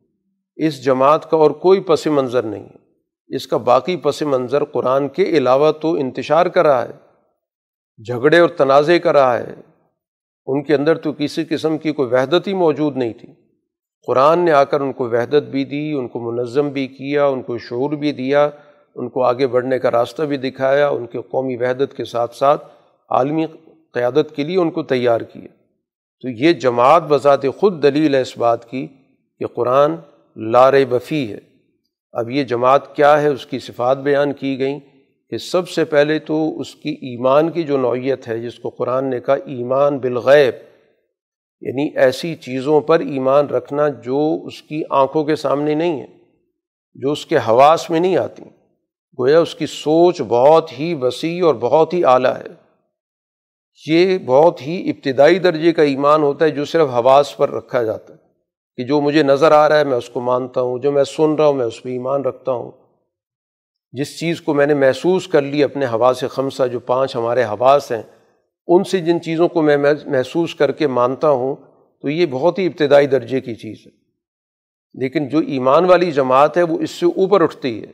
اس 0.55 0.85
جماعت 0.85 1.29
کا 1.29 1.37
اور 1.37 1.51
کوئی 1.51 1.79
پس 1.79 2.07
منظر 2.07 2.43
نہیں 2.43 2.63
ہے۔ 2.63 2.86
اس 3.27 3.47
کا 3.47 3.57
باقی 3.57 3.95
پس 3.95 4.21
منظر 4.21 4.63
قرآن 4.63 5.07
کے 5.07 5.23
علاوہ 5.23 5.71
تو 5.71 5.93
انتشار 5.93 6.45
کر 6.45 6.65
رہا 6.65 6.83
ہے، 6.83 6.93
جھگڑے 8.03 8.39
اور 8.39 8.49
تنازع 8.49 8.97
کر 8.97 9.15
رہا 9.15 9.37
ہے۔ 9.37 9.53
ان 10.45 10.63
کے 10.63 10.75
اندر 10.75 10.97
تو 10.97 11.13
کسی 11.17 11.43
قسم 11.49 11.77
کی 11.77 11.91
کوئی 11.91 12.13
وحدت 12.13 12.47
ہی 12.47 12.53
موجود 12.53 12.97
نہیں 12.97 13.13
تھی۔ 13.13 13.33
قرآن 14.07 14.39
نے 14.39 14.51
آ 14.51 14.63
کر 14.63 14.81
ان 14.81 14.93
کو 14.93 15.09
وحدت 15.09 15.43
بھی 15.43 15.65
دی، 15.65 15.91
ان 15.91 16.07
کو 16.07 16.31
منظم 16.31 16.69
بھی 16.69 16.87
کیا، 16.87 17.25
ان 17.25 17.41
کو 17.41 17.57
شعور 17.57 17.91
بھی 17.91 18.11
دیا، 18.11 18.49
ان 18.95 19.09
کو 19.09 19.23
آگے 19.23 19.47
بڑھنے 19.47 19.79
کا 19.79 19.91
راستہ 19.91 20.23
بھی 20.23 20.37
دکھایا، 20.37 20.89
ان 20.89 21.07
کے 21.07 21.19
قومی 21.21 21.55
وحدت 21.55 21.97
کے 21.97 22.05
ساتھ 22.05 22.35
ساتھ 22.35 22.67
عالمی 23.09 23.45
قیادت 23.93 24.35
کے 24.35 24.43
لیے 24.43 24.57
ان 24.57 24.71
کو 24.71 24.83
تیار 24.83 25.21
کیا۔ 25.21 25.47
تو 26.21 26.29
یہ 26.29 26.53
جماعت 26.53 27.03
بذات 27.03 27.41
خود 27.57 27.83
دلیل 27.83 28.15
ہے 28.15 28.21
اس 28.21 28.37
بات 28.37 28.69
کی 28.69 28.87
کہ 29.39 29.45
قرآن 29.47 29.95
لار 30.35 30.73
بفی 30.89 31.33
ہے۔ 31.33 31.56
اب 32.17 32.29
یہ 32.29 32.43
جماعت 32.43 32.95
کیا 32.95 33.21
ہے؟ 33.21 33.27
اس 33.27 33.45
کی 33.45 33.59
صفات 33.59 33.97
بیان 33.97 34.33
کی 34.33 34.59
گئیں۔ 34.59 34.79
کہ 35.29 35.37
سب 35.37 35.69
سے 35.69 35.85
پہلے 35.85 36.19
تو 36.19 36.59
اس 36.59 36.75
کی 36.75 36.89
ایمان 36.89 37.51
کی 37.51 37.63
جو 37.63 37.77
نوعیت 37.77 38.27
ہے، 38.27 38.39
جس 38.39 38.59
کو 38.59 38.69
قرآن 38.69 39.09
نے 39.09 39.19
کہا، 39.19 39.33
ایمان 39.33 39.97
بالغیب۔ 39.97 40.53
یعنی 41.61 41.89
ایسی 41.95 42.35
چیزوں 42.35 42.81
پر 42.81 42.99
ایمان 42.99 43.47
رکھنا 43.47 43.87
جو 43.87 44.39
اس 44.45 44.61
کی 44.61 44.81
آنکھوں 44.89 45.23
کے 45.23 45.35
سامنے 45.35 45.75
نہیں 45.75 46.01
ہے، 46.01 46.07
جو 46.95 47.11
اس 47.11 47.25
کے 47.25 47.37
حواس 47.37 47.89
میں 47.89 47.99
نہیں 47.99 48.17
آتی۔ 48.17 48.43
گویا 49.19 49.39
اس 49.39 49.55
کی 49.55 49.65
سوچ 49.65 50.21
بہت 50.27 50.79
ہی 50.79 50.93
وسیع 50.93 51.45
اور 51.45 51.55
بہت 51.55 51.93
ہی 51.93 52.05
اعلیٰ 52.05 52.37
ہے۔ 52.37 52.47
یہ 53.87 54.17
بہت 54.17 54.61
ہی 54.61 54.89
ابتدائی 54.89 55.39
درجے 55.39 55.73
کا 55.73 55.83
ایمان 55.83 56.23
ہوتا 56.23 56.45
ہے، 56.45 56.49
جو 56.49 56.65
صرف 56.65 56.89
حواس 56.89 57.37
پر 57.37 57.49
رکھا 57.49 57.83
جاتا 57.83 58.13
ہے۔ 58.13 58.26
کہ 58.77 58.83
جو 58.83 59.01
مجھے 59.01 59.23
نظر 59.23 59.51
آ 59.51 59.69
رہا 59.69 59.79
ہے 59.79 59.83
میں 59.83 59.97
اس 59.97 60.09
کو 60.09 60.21
مانتا 60.21 60.61
ہوں، 60.61 60.79
جو 60.79 60.91
میں 60.91 61.03
سن 61.03 61.33
رہا 61.33 61.45
ہوں 61.45 61.53
میں 61.53 61.65
اس 61.65 61.83
پہ 61.83 61.89
ایمان 61.89 62.21
رکھتا 62.21 62.51
ہوں۔ 62.51 62.71
جس 63.91 64.19
چیز 64.19 64.41
کو 64.41 64.53
میں 64.53 64.65
نے 64.65 64.73
محسوس 64.73 65.27
کر 65.27 65.41
لی 65.41 65.63
اپنے 65.63 65.85
حواس 65.85 66.23
خمسہ 66.29 66.67
جو 66.67 66.79
پانچ 66.79 67.15
ہمارے 67.15 67.43
حواس 67.43 67.91
ہیں، 67.91 68.01
ان 68.67 68.83
سے 68.83 68.99
جن 68.99 69.21
چیزوں 69.21 69.47
کو 69.47 69.61
میں 69.61 69.77
محسوس 70.05 70.55
کر 70.55 70.71
کے 70.71 70.87
مانتا 70.87 71.29
ہوں، 71.29 71.55
تو 72.01 72.09
یہ 72.09 72.25
بہت 72.25 72.59
ہی 72.59 72.65
ابتدائی 72.65 73.07
درجے 73.07 73.41
کی 73.41 73.55
چیز 73.55 73.77
ہے۔ 73.85 73.91
لیکن 74.93 75.29
جو 75.29 75.39
ایمان 75.39 75.85
والی 75.85 76.11
جماعت 76.11 76.57
ہے، 76.57 76.63
وہ 76.63 76.79
اس 76.79 76.91
سے 76.91 77.05
اوپر 77.05 77.41
اٹھتی 77.41 77.81
ہے۔ 77.81 77.87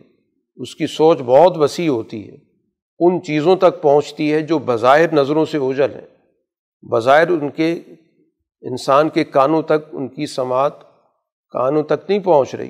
اس 0.55 0.75
کی 0.75 0.87
سوچ 0.87 1.17
بہت 1.25 1.57
وسیع 1.57 1.89
ہوتی 1.89 2.29
ہے۔ 2.29 2.35
ان 2.99 3.21
چیزوں 3.21 3.55
تک 3.55 3.81
پہنچتی 3.81 4.33
ہے 4.33 4.41
جو 4.41 4.59
بظاہر 4.59 5.13
نظروں 5.13 5.45
سے 5.45 5.57
اوجل 5.57 5.95
ہیں۔ 5.95 6.07
بظاہر 6.91 7.27
ان 7.27 7.49
کے 7.49 7.79
انسان 8.63 9.09
کے 9.09 9.23
کانوں 9.23 9.61
تک 9.61 9.89
ان 9.91 10.07
کی 10.07 10.25
سماعت 10.25 10.73
کانوں 11.49 11.83
تک 11.83 12.09
نہیں 12.09 12.19
پہنچ 12.19 12.55
رہی۔ 12.55 12.69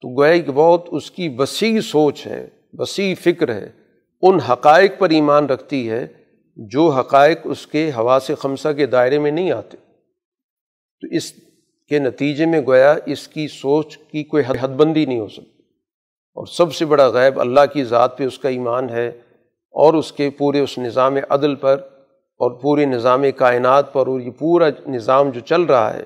تو 0.00 0.20
گویا 0.20 0.42
کہ 0.42 0.52
بہت 0.52 0.88
اس 0.90 1.10
کی 1.10 1.34
وسیع 1.38 1.80
سوچ 1.80 2.26
ہے، 2.26 2.48
وسیع 2.72 3.14
فکر 3.20 3.54
ہے، 3.54 3.70
ان 4.22 4.40
حقائق 4.40 4.92
پر 4.98 5.10
ایمان 5.10 5.46
رکھتی 5.46 5.90
ہے 5.90 6.06
جو 6.56 6.88
حقائق 6.88 7.38
اس 7.44 7.66
کے 7.66 7.90
ہوا 7.96 8.18
سے 8.22 8.34
خمسہ 8.34 8.72
کے 8.72 8.86
دائرے 8.86 9.18
میں 9.18 9.30
نہیں 9.30 9.52
آتے۔ 9.52 9.76
تو 11.00 11.06
اس 11.10 11.32
کے 11.88 11.98
نتیجے 11.98 12.46
میں 12.46 12.60
گویا 12.60 12.94
اس 13.06 13.28
کی 13.28 13.48
سوچ 13.48 13.98
کی 13.98 14.24
کوئی 14.24 14.42
حد 14.60 14.68
بندی 14.68 15.06
نہیں 15.06 15.20
ہو 15.20 15.28
سکتی۔ 15.28 15.62
اور 16.34 16.46
سب 16.46 16.74
سے 16.74 16.84
بڑا 16.84 17.08
غیب 17.08 17.40
اللہ 17.40 17.60
کی 17.72 17.84
ذات 17.84 18.18
پہ 18.18 18.24
اس 18.24 18.38
کا 18.38 18.48
ایمان 18.48 18.90
ہے 18.90 19.08
اور 19.70 19.94
اس 19.94 20.12
کے 20.12 20.30
پورے 20.30 20.60
اس 20.60 20.78
نظام 20.78 21.16
عدل 21.30 21.54
پر 21.54 21.88
اور 22.42 22.50
پورے 22.50 22.84
نظام 22.84 23.24
کائنات 23.36 23.92
پر 23.92 24.06
اور 24.06 24.20
یہ 24.20 24.30
پورا 24.30 24.68
نظام 24.86 25.30
جو 25.30 25.40
چل 25.40 25.62
رہا 25.62 25.94
ہے، 25.94 26.02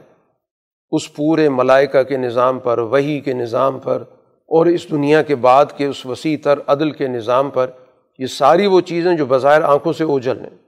اس 0.90 1.14
پورے 1.14 1.49
ملائکہ 1.49 2.03
کے 2.03 2.16
نظام 2.16 2.59
پر 2.59 2.79
وہی 2.79 3.20
کے 3.20 3.33
نظام 3.33 3.79
پر 3.79 4.03
اور 4.46 4.66
اس 4.66 4.90
دنیا 4.90 5.22
کے 5.22 5.35
بعد 5.35 5.66
کے 5.77 5.87
اس 5.87 6.07
وسیع 6.07 6.37
تر 6.42 6.59
عدل 6.66 6.90
کے 6.90 7.09
نظام 7.09 7.51
پر، 7.51 7.70
یہ 8.18 8.27
ساری 8.27 8.66
وہ 8.66 8.81
چیزیں 8.81 9.16
جو 9.16 9.27
بظاہر 9.27 9.62
آنکھوں 9.62 9.92
سے 9.92 10.05
اوجھل 10.05 10.40
ہیں۔ 10.40 10.59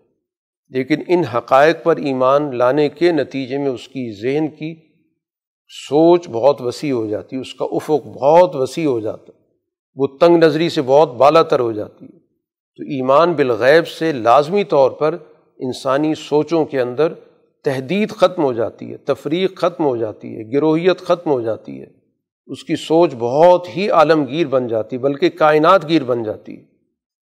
لیکن 0.69 1.03
ان 1.09 1.25
حقائق 1.25 1.83
پر 1.83 1.97
ایمان 1.97 2.57
لانے 2.57 2.89
کے 2.89 3.13
نتیجے 3.13 3.59
میں 3.59 3.69
اس 3.69 3.89
کی 3.89 4.21
ذہن 4.23 4.49
کی 4.49 4.75
سوچ 5.89 6.29
بہت 6.29 6.61
وسیع 6.61 6.93
ہو 6.93 7.07
جاتی 7.07 7.37
ہے، 7.37 7.41
اس 7.41 7.55
کا 7.55 7.65
افق 7.65 8.07
بہت 8.07 8.57
وسیع 8.57 8.89
ہو 8.89 9.01
جاتا 9.01 9.25
ہے۔ 9.29 9.39
وہ 9.97 10.07
تنگ 10.21 10.37
نظری 10.37 10.69
سے 10.69 10.83
بہت 10.83 11.15
بالا 11.15 11.43
تر 11.43 11.61
ہو 11.61 11.73
جاتی 11.73 12.05
ہے۔ 12.05 12.19
تو 12.77 12.83
ایمان 12.83 13.33
بالغیب 13.33 13.89
سے 13.89 14.13
لازمی 14.13 14.65
طور 14.65 14.91
پر 14.91 15.17
انسانی 15.59 16.15
سوچوں 16.15 16.65
کے 16.65 16.81
اندر 16.81 17.13
تحدید 17.65 18.11
ختم 18.11 18.45
ہو 18.45 18.53
جاتی 18.53 18.93
ہے، 18.93 18.97
تفریق 18.97 19.59
ختم 19.59 19.85
ہو 19.85 19.97
جاتی 19.97 20.37
ہے، 20.37 20.53
گروہیت 20.53 20.99
ختم 20.99 21.31
ہو 21.31 21.41
جاتی 21.41 21.81
ہے۔ 21.81 21.87
اس 22.47 22.65
کی 22.65 22.77
سوچ 22.77 23.15
بہت 23.19 23.77
ہی 23.77 23.91
عالمگیر 23.91 24.47
بن 24.47 24.69
جاتی 24.69 24.97
ہے 24.97 25.01
بلکہ 25.01 25.29
کائنات 25.29 25.89
گیر 25.89 26.05
بن 26.05 26.23
جاتی۔ 26.23 26.57
ہے 26.57 26.63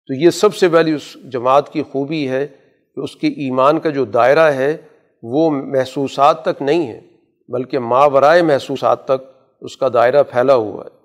تو 0.07 0.13
یہ 0.13 0.29
سب 0.29 0.55
سے 0.55 0.69
پہلی 0.69 0.93
اس 0.93 1.17
جماعت 1.31 1.73
کی 1.73 1.83
خوبی 1.83 2.29
ہے 2.29 2.47
کہ 2.95 2.99
اس 2.99 3.15
کے 3.15 3.27
ایمان 3.27 3.79
کا 3.79 3.89
جو 3.89 4.05
دائرہ 4.05 4.51
ہے، 4.51 4.77
وہ 5.23 5.49
محسوسات 5.49 6.43
تک 6.43 6.61
نہیں 6.61 6.87
ہے، 6.87 7.01
بلکہ 7.47 7.79
ماورائے 7.79 8.41
محسوسات 8.41 9.05
تک 9.05 9.41
اس 9.61 9.77
کا 9.77 9.87
دائرہ 9.93 10.23
پھیلا 10.23 10.55
ہوا 10.55 10.83
ہے۔ 10.83 11.01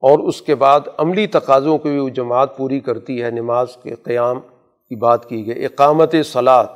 اور 0.00 0.18
اس 0.18 0.42
کے 0.42 0.54
بعد 0.54 0.80
عملی 0.98 1.26
تقاضوں 1.26 1.78
کو 1.78 1.88
بھی 1.88 1.98
وہ 1.98 2.08
جماعت 2.08 2.56
پوری 2.56 2.80
کرتی 2.80 3.22
ہے، 3.22 3.30
نماز 3.30 3.66
کے 3.82 3.94
قیام 3.94 4.40
کی 4.88 4.96
بات 4.96 5.28
کی 5.28 5.46
گئی۔ 5.46 5.64
اقامت 5.64 6.14
سلاد 6.24 6.66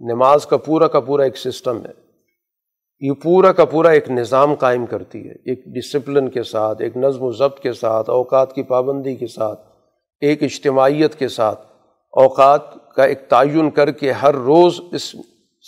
نماز 0.00 0.46
کا 0.46 0.56
پورا 0.56 0.88
کا 0.88 1.00
پورا 1.00 1.22
ایک 1.22 1.36
سسٹم 1.36 1.78
ہے۔ 1.86 2.06
یہ 3.00 3.12
پورا 3.12 3.52
کا 3.52 3.64
پورا 3.64 3.88
ایک 3.88 4.10
نظام 4.10 4.54
قائم 4.54 4.86
کرتی 4.86 5.28
ہے۔ 5.28 5.32
ایک 5.32 5.64
ڈسپلن 5.64 6.28
کے 6.28 6.42
ساتھ، 6.42 6.82
ایک 6.82 6.96
نظم 6.96 7.22
و 7.22 7.32
ضبط 7.32 7.60
کے 7.60 7.72
ساتھ، 7.72 8.10
اوقات 8.10 8.54
کی 8.54 8.62
پابندی 8.62 9.16
کے 9.16 9.26
ساتھ، 9.26 9.60
ایک 10.20 10.42
اجتماعیت 10.42 11.14
کے 11.14 11.28
ساتھ۔ 11.28 11.60
اوقات 12.10 12.94
کا 12.94 13.04
ایک 13.04 13.28
تعین 13.28 13.70
کر 13.70 13.90
کے 13.90 14.12
ہر 14.12 14.34
روز 14.34 14.80
اس 14.92 15.16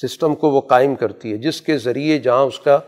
سسٹم 0.02 0.34
کو 0.34 0.50
وہ 0.50 0.60
قائم 0.60 0.94
کرتی 0.94 1.32
ہے، 1.32 1.36
جس 1.36 1.62
کے 1.62 1.78
ذریعے 1.78 2.18
جہاں 2.18 2.44
اس 2.44 2.60
کا 2.60 2.78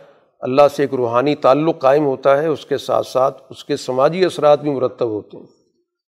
اللہ 0.41 0.63
سے 0.77 0.83
ایک 0.83 0.95
روحانی 0.95 1.35
تعلق 1.35 1.79
قائم 1.79 2.07
ہوتا 2.07 2.43
ہے، 2.43 2.47
اس 2.47 2.67
کے 2.67 2.79
ساتھ 2.79 3.07
ساتھ 3.07 3.43
اس 3.51 3.65
کے 3.65 3.77
سماجی 3.77 4.25
اثرات 4.25 4.61
بھی 4.61 4.71
مرتب 4.71 5.09
ہوتے 5.09 5.37
ہیں۔ 5.37 5.60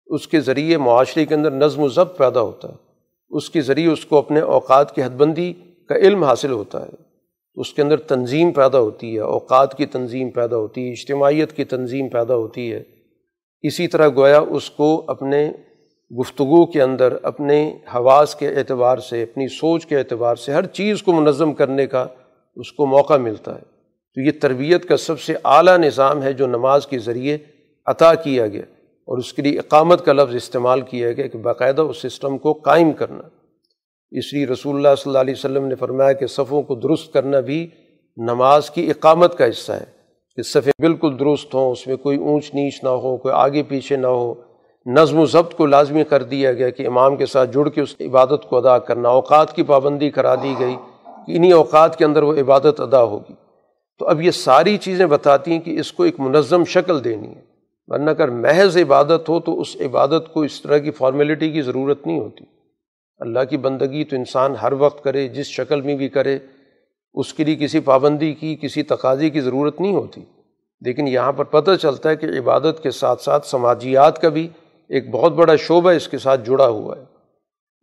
اس 0.09 0.27
کے 0.27 0.39
ذریعے 0.39 0.77
معاشرے 0.77 1.25
کے 1.25 1.35
اندر 1.35 1.51
نظم 1.51 1.81
و 1.81 1.89
ضبط 1.89 2.17
پیدا 2.17 2.41
ہوتا 2.41 2.69
ہے۔ 2.69 2.73
اس 3.29 3.49
کے 3.49 3.61
ذریعے 3.61 3.87
اس 3.87 4.05
کو 4.05 4.17
اپنے 4.17 4.39
اوقات 4.39 4.95
کی 4.95 5.03
حد 5.03 5.09
بندی 5.09 5.53
کا 5.89 5.95
علم 5.95 6.23
حاصل 6.23 6.51
ہوتا 6.51 6.85
ہے۔ 6.85 7.09
اس 7.55 7.73
کے 7.73 7.81
اندر 7.81 7.97
تنظیم 7.97 8.51
پیدا 8.51 8.79
ہوتی 8.79 9.15
ہے، 9.15 9.19
اوقات 9.19 9.77
کی 9.77 9.85
تنظیم 9.85 10.29
پیدا 10.29 10.57
ہوتی 10.57 10.87
ہے، 10.87 10.91
اجتماعیت 10.91 11.53
کی 11.53 11.63
تنظیم 11.63 12.09
پیدا 12.09 12.35
ہوتی 12.35 12.73
ہے۔ 12.73 12.83
اسی 13.61 13.87
طرح 13.87 14.09
گویا 14.15 14.39
اس 14.39 14.69
کو 14.69 15.03
اپنے 15.07 15.51
گفتگو 16.19 16.65
کے 16.65 16.81
اندر، 16.81 17.17
اپنے 17.23 17.77
حواس 17.95 18.35
کے 18.35 18.47
اعتبار 18.47 18.97
سے، 18.97 19.23
اپنی 19.23 19.47
سوچ 19.47 19.85
کے 19.85 19.97
اعتبار 19.97 20.35
سے 20.35 20.53
ہر 20.53 20.65
چیز 20.65 21.03
کو 21.03 21.13
منظم 21.13 21.53
کرنے 21.53 21.87
کا 21.87 22.07
اس 22.55 22.71
کو 22.71 22.85
موقع 22.85 23.17
ملتا 23.17 23.55
ہے۔ 23.55 23.61
تو 24.15 24.21
یہ 24.21 24.31
تربیت 24.41 24.85
کا 24.85 24.97
سب 24.97 25.19
سے 25.19 25.33
اعلیٰ 25.43 25.77
نظام 25.77 26.23
ہے 26.23 26.33
جو 26.33 26.47
نماز 26.47 26.87
کے 26.87 26.99
ذریعے 26.99 27.37
عطا 27.85 28.13
کیا 28.13 28.47
گیا۔ 28.47 28.61
اور 29.09 29.17
اس 29.17 29.33
کے 29.33 29.41
لیے 29.41 29.59
اقامت 29.59 30.05
کا 30.05 30.13
لفظ 30.13 30.35
استعمال 30.35 30.81
کیا 30.81 31.11
گیا 31.11 31.27
کہ 31.27 31.37
باقاعدہ 31.37 31.81
اس 31.81 31.97
سسٹم 32.01 32.37
کو 32.37 32.53
قائم 32.53 32.91
کرنا۔ 32.91 33.23
اس 34.11 34.33
لیے 34.33 34.45
رسول 34.45 34.75
اللہ 34.75 34.95
صلی 34.97 35.09
اللہ 35.09 35.19
علیہ 35.19 35.33
وسلم 35.37 35.65
نے 35.65 35.75
فرمایا 35.75 36.13
کہ 36.13 36.27
صفوں 36.27 36.61
کو 36.61 36.75
درست 36.75 37.13
کرنا 37.13 37.39
بھی 37.39 37.67
نماز 38.17 38.69
کی 38.69 38.89
اقامت 38.89 39.37
کا 39.37 39.45
حصہ 39.45 39.71
ہے۔ 39.71 39.99
کہ 40.35 40.41
صفیں 40.41 40.81
بالکل 40.81 41.19
درست 41.19 41.55
ہوں، 41.55 41.71
اس 41.71 41.87
میں 41.87 41.95
کوئی 41.95 42.17
اونچ 42.17 42.53
نیچ 42.53 42.83
نہ 42.83 42.89
ہو، 42.89 43.17
کوئی 43.17 43.33
آگے 43.33 43.63
پیچھے 43.63 43.95
نہ 43.95 44.07
ہو۔ 44.07 44.33
نظم 44.85 45.19
و 45.19 45.25
ضبط 45.25 45.55
کو 45.55 45.65
لازمی 45.65 46.03
کر 46.03 46.23
دیا 46.23 46.53
گیا 46.53 46.69
کہ 46.69 46.87
امام 46.87 47.15
کے 47.15 47.25
ساتھ 47.25 47.51
جڑ 47.51 47.69
کے 47.69 47.81
اس 47.81 47.95
عبادت 48.01 48.49
کو 48.49 48.57
ادا 48.57 48.79
کرنا۔ 48.79 49.09
اوقات 49.09 49.55
کی 49.55 49.63
پابندی 49.63 50.09
کرا 50.09 50.35
دی 50.35 50.55
گئی 50.59 50.75
کہ 51.27 51.37
انہیں 51.37 51.53
اوقات 51.53 51.95
کے 51.95 52.05
اندر 52.05 52.23
وہ 52.23 52.33
عبادت 52.33 52.79
ادا 52.79 53.03
ہوگی۔ 53.03 53.33
تو 53.99 54.07
اب 54.07 54.21
یہ 54.21 54.31
ساری 54.31 54.77
چیزیں 54.77 55.05
بتاتی 55.05 55.51
ہیں 55.51 55.59
کہ 55.59 55.79
اس 55.79 55.93
کو 55.93 56.03
ایک 56.03 56.19
منظم 56.19 56.63
شکل 56.63 57.03
دینی 57.03 57.27
ہے۔ 57.27 57.48
ورنہ 57.89 58.09
اگر 58.09 58.27
محض 58.27 58.77
عبادت 58.77 59.29
ہو 59.29 59.39
تو 59.39 59.61
اس 59.61 59.77
عبادت 59.79 60.33
کو 60.33 60.41
اس 60.41 60.61
طرح 60.61 60.77
کی 60.77 60.91
فارمیلٹی 60.91 61.51
کی 61.51 61.61
ضرورت 61.61 62.07
نہیں 62.07 62.19
ہوتی۔ 62.19 62.45
اللہ 63.17 63.39
کی 63.49 63.57
بندگی 63.57 64.03
تو 64.03 64.15
انسان 64.15 64.55
ہر 64.55 64.73
وقت 64.73 65.03
کرے، 65.03 65.27
جس 65.27 65.45
شکل 65.45 65.81
میں 65.81 65.95
بھی 65.95 66.09
کرے، 66.09 66.37
اس 67.13 67.33
کے 67.33 67.43
لیے 67.43 67.55
کسی 67.55 67.79
پابندی 67.79 68.33
کی، 68.33 68.55
کسی 68.61 68.83
تقاضی 68.83 69.29
کی 69.29 69.41
ضرورت 69.41 69.81
نہیں 69.81 69.95
ہوتی۔ 69.95 70.21
لیکن 70.81 71.07
یہاں 71.07 71.31
پر 71.31 71.43
پتہ 71.43 71.71
چلتا 71.81 72.09
ہے 72.09 72.15
کہ 72.15 72.25
عبادت 72.25 72.83
کے 72.83 72.91
ساتھ 72.91 73.21
ساتھ 73.21 73.47
سماجیات 73.47 74.21
کا 74.21 74.29
بھی 74.29 74.47
ایک 74.89 75.09
بہت 75.09 75.31
بڑا 75.31 75.55
شعبہ 75.55 75.89
اس 75.89 76.07
کے 76.07 76.17
ساتھ 76.17 76.45
جڑا 76.45 76.67
ہوا 76.67 76.97
ہے۔ 76.97 77.03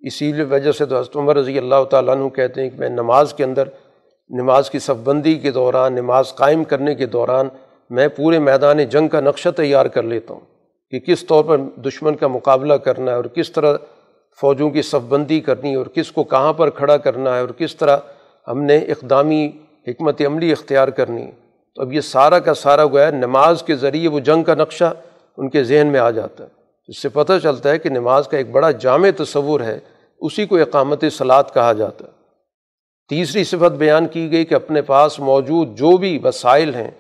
اسی 0.07 0.33
لیے 0.33 0.45
وجہ 0.45 0.73
سے 0.73 0.87
تو 0.87 0.99
حضرت 0.99 1.17
عمر 1.17 1.37
رضی 1.37 1.59
اللہ 1.59 1.85
تعالیٰ 1.91 2.17
عنہ 2.17 2.29
کہتے 2.29 2.63
ہیں 2.63 2.71
کہ 2.71 2.79
میں 2.79 2.89
نماز 2.89 3.35
کے 3.35 3.45
اندر، 3.45 3.69
نماز 4.29 4.71
کی 4.71 4.79
صف 4.79 5.03
بندی 5.05 5.35
کے 5.35 5.51
دوران، 5.51 5.93
نماز 5.93 6.35
قائم 6.35 6.65
کرنے 6.65 6.95
کے 6.95 7.07
دوران 7.07 7.49
میں 7.91 8.09
پورے 8.09 8.39
میدان 8.39 8.85
جنگ 8.85 9.09
کا 9.09 9.21
نقشہ 9.21 9.49
تیار 9.49 9.87
کر 9.87 10.03
لیتا 10.03 10.35
ہوں 10.35 10.41
کہ 10.91 10.99
کس 10.99 11.27
طور 11.27 11.45
پر 11.45 11.57
دشمن 11.59 12.17
کا 12.17 12.27
مقابلہ 12.27 12.75
کرنا 12.75 13.11
ہے 13.11 13.17
اور 13.17 13.25
کس 13.25 13.53
طرح 13.53 13.77
فوجوں 14.41 14.71
کی 14.71 14.83
صف 14.83 15.07
بندی 15.09 15.41
کرنی 15.41 15.71
ہے 15.71 15.77
اور 15.77 15.87
کس 15.87 16.13
کو 16.13 16.25
کہاں 16.25 16.53
پر 16.53 16.71
کھڑا 16.71 16.97
کرنا 16.97 17.35
ہے 17.35 17.41
اور 17.41 17.49
کس 17.49 17.77
طرح 17.77 17.97
ہم 18.49 18.63
نے 18.63 18.77
اقدامی 18.77 19.51
حکمت 19.89 20.23
عملی 20.27 20.53
اختیار 20.53 20.89
کرنی 20.89 21.23
ہے۔ 21.23 21.31
تو 21.75 21.83
اب 21.83 21.93
یہ 21.93 22.01
سارا 22.01 22.39
کا 22.39 22.55
سارا 22.55 22.87
گویا 22.87 23.11
نماز 23.11 23.63
کے 23.63 23.77
ذریعے 23.77 24.09
وہ 24.09 24.21
جنگ 24.21 24.43
کا 24.43 24.55
نقشہ 24.55 24.95
ان 25.37 25.51
کے 25.51 25.65
ذہن 25.65 25.87
میں 25.87 26.01
آ 26.01 26.11
جاتا 26.11 26.45
ہے۔ 26.45 26.49
اس 26.89 27.03
سے 27.03 27.09
پتہ 27.09 27.33
چلتا 27.43 27.71
ہے 27.71 27.79
کہ 27.79 27.89
نماز 27.89 28.29
کا 28.29 28.37
ایک 28.37 28.51
بڑا 28.51 28.71
جامع 28.71 29.09
تصور 29.17 29.61
ہے، 29.61 29.79
اسی 30.21 30.47
کو 30.47 30.57
اقامت 30.57 31.05
سلاد 31.13 31.45
کہا 31.55 31.73
جاتا 31.73 32.05
ہے۔ 32.05 32.11
تیسری 33.09 33.45
صفت 33.45 33.73
بیان 33.79 34.07
کی 34.07 34.33
گئی 34.33 34.45
کہ 34.45 34.55
اپنے 34.55 34.83
پاس 34.83 35.19
موجود 35.21 35.77
جو 35.77 35.97
بھی 35.97 36.19
وسائل 36.25 36.75
ہیں 36.75 36.91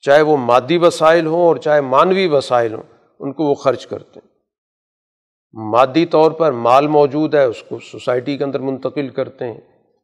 چاہے 0.00 0.22
وہ 0.22 0.36
مادی 0.36 0.78
وسائل 0.78 1.26
ہوں 1.26 1.42
اور 1.42 1.56
چاہے 1.56 1.80
مانوی 1.80 2.26
وسائل 2.26 2.74
ہوں، 2.74 2.82
ان 3.18 3.32
کو 3.32 3.44
وہ 3.44 3.54
خرچ 3.54 3.86
کرتے 3.86 4.20
ہیں۔ 4.24 4.36
مادی 5.70 6.06
طور 6.06 6.30
پر 6.30 6.52
مال 6.52 6.86
موجود 6.86 7.34
ہے، 7.34 7.44
اس 7.44 7.62
کو 7.62 7.78
سوسائٹی 7.78 8.36
کے 8.36 8.44
اندر 8.44 8.58
منتقل 8.58 9.08
کرتے 9.08 9.44
ہیں۔ 9.44 9.60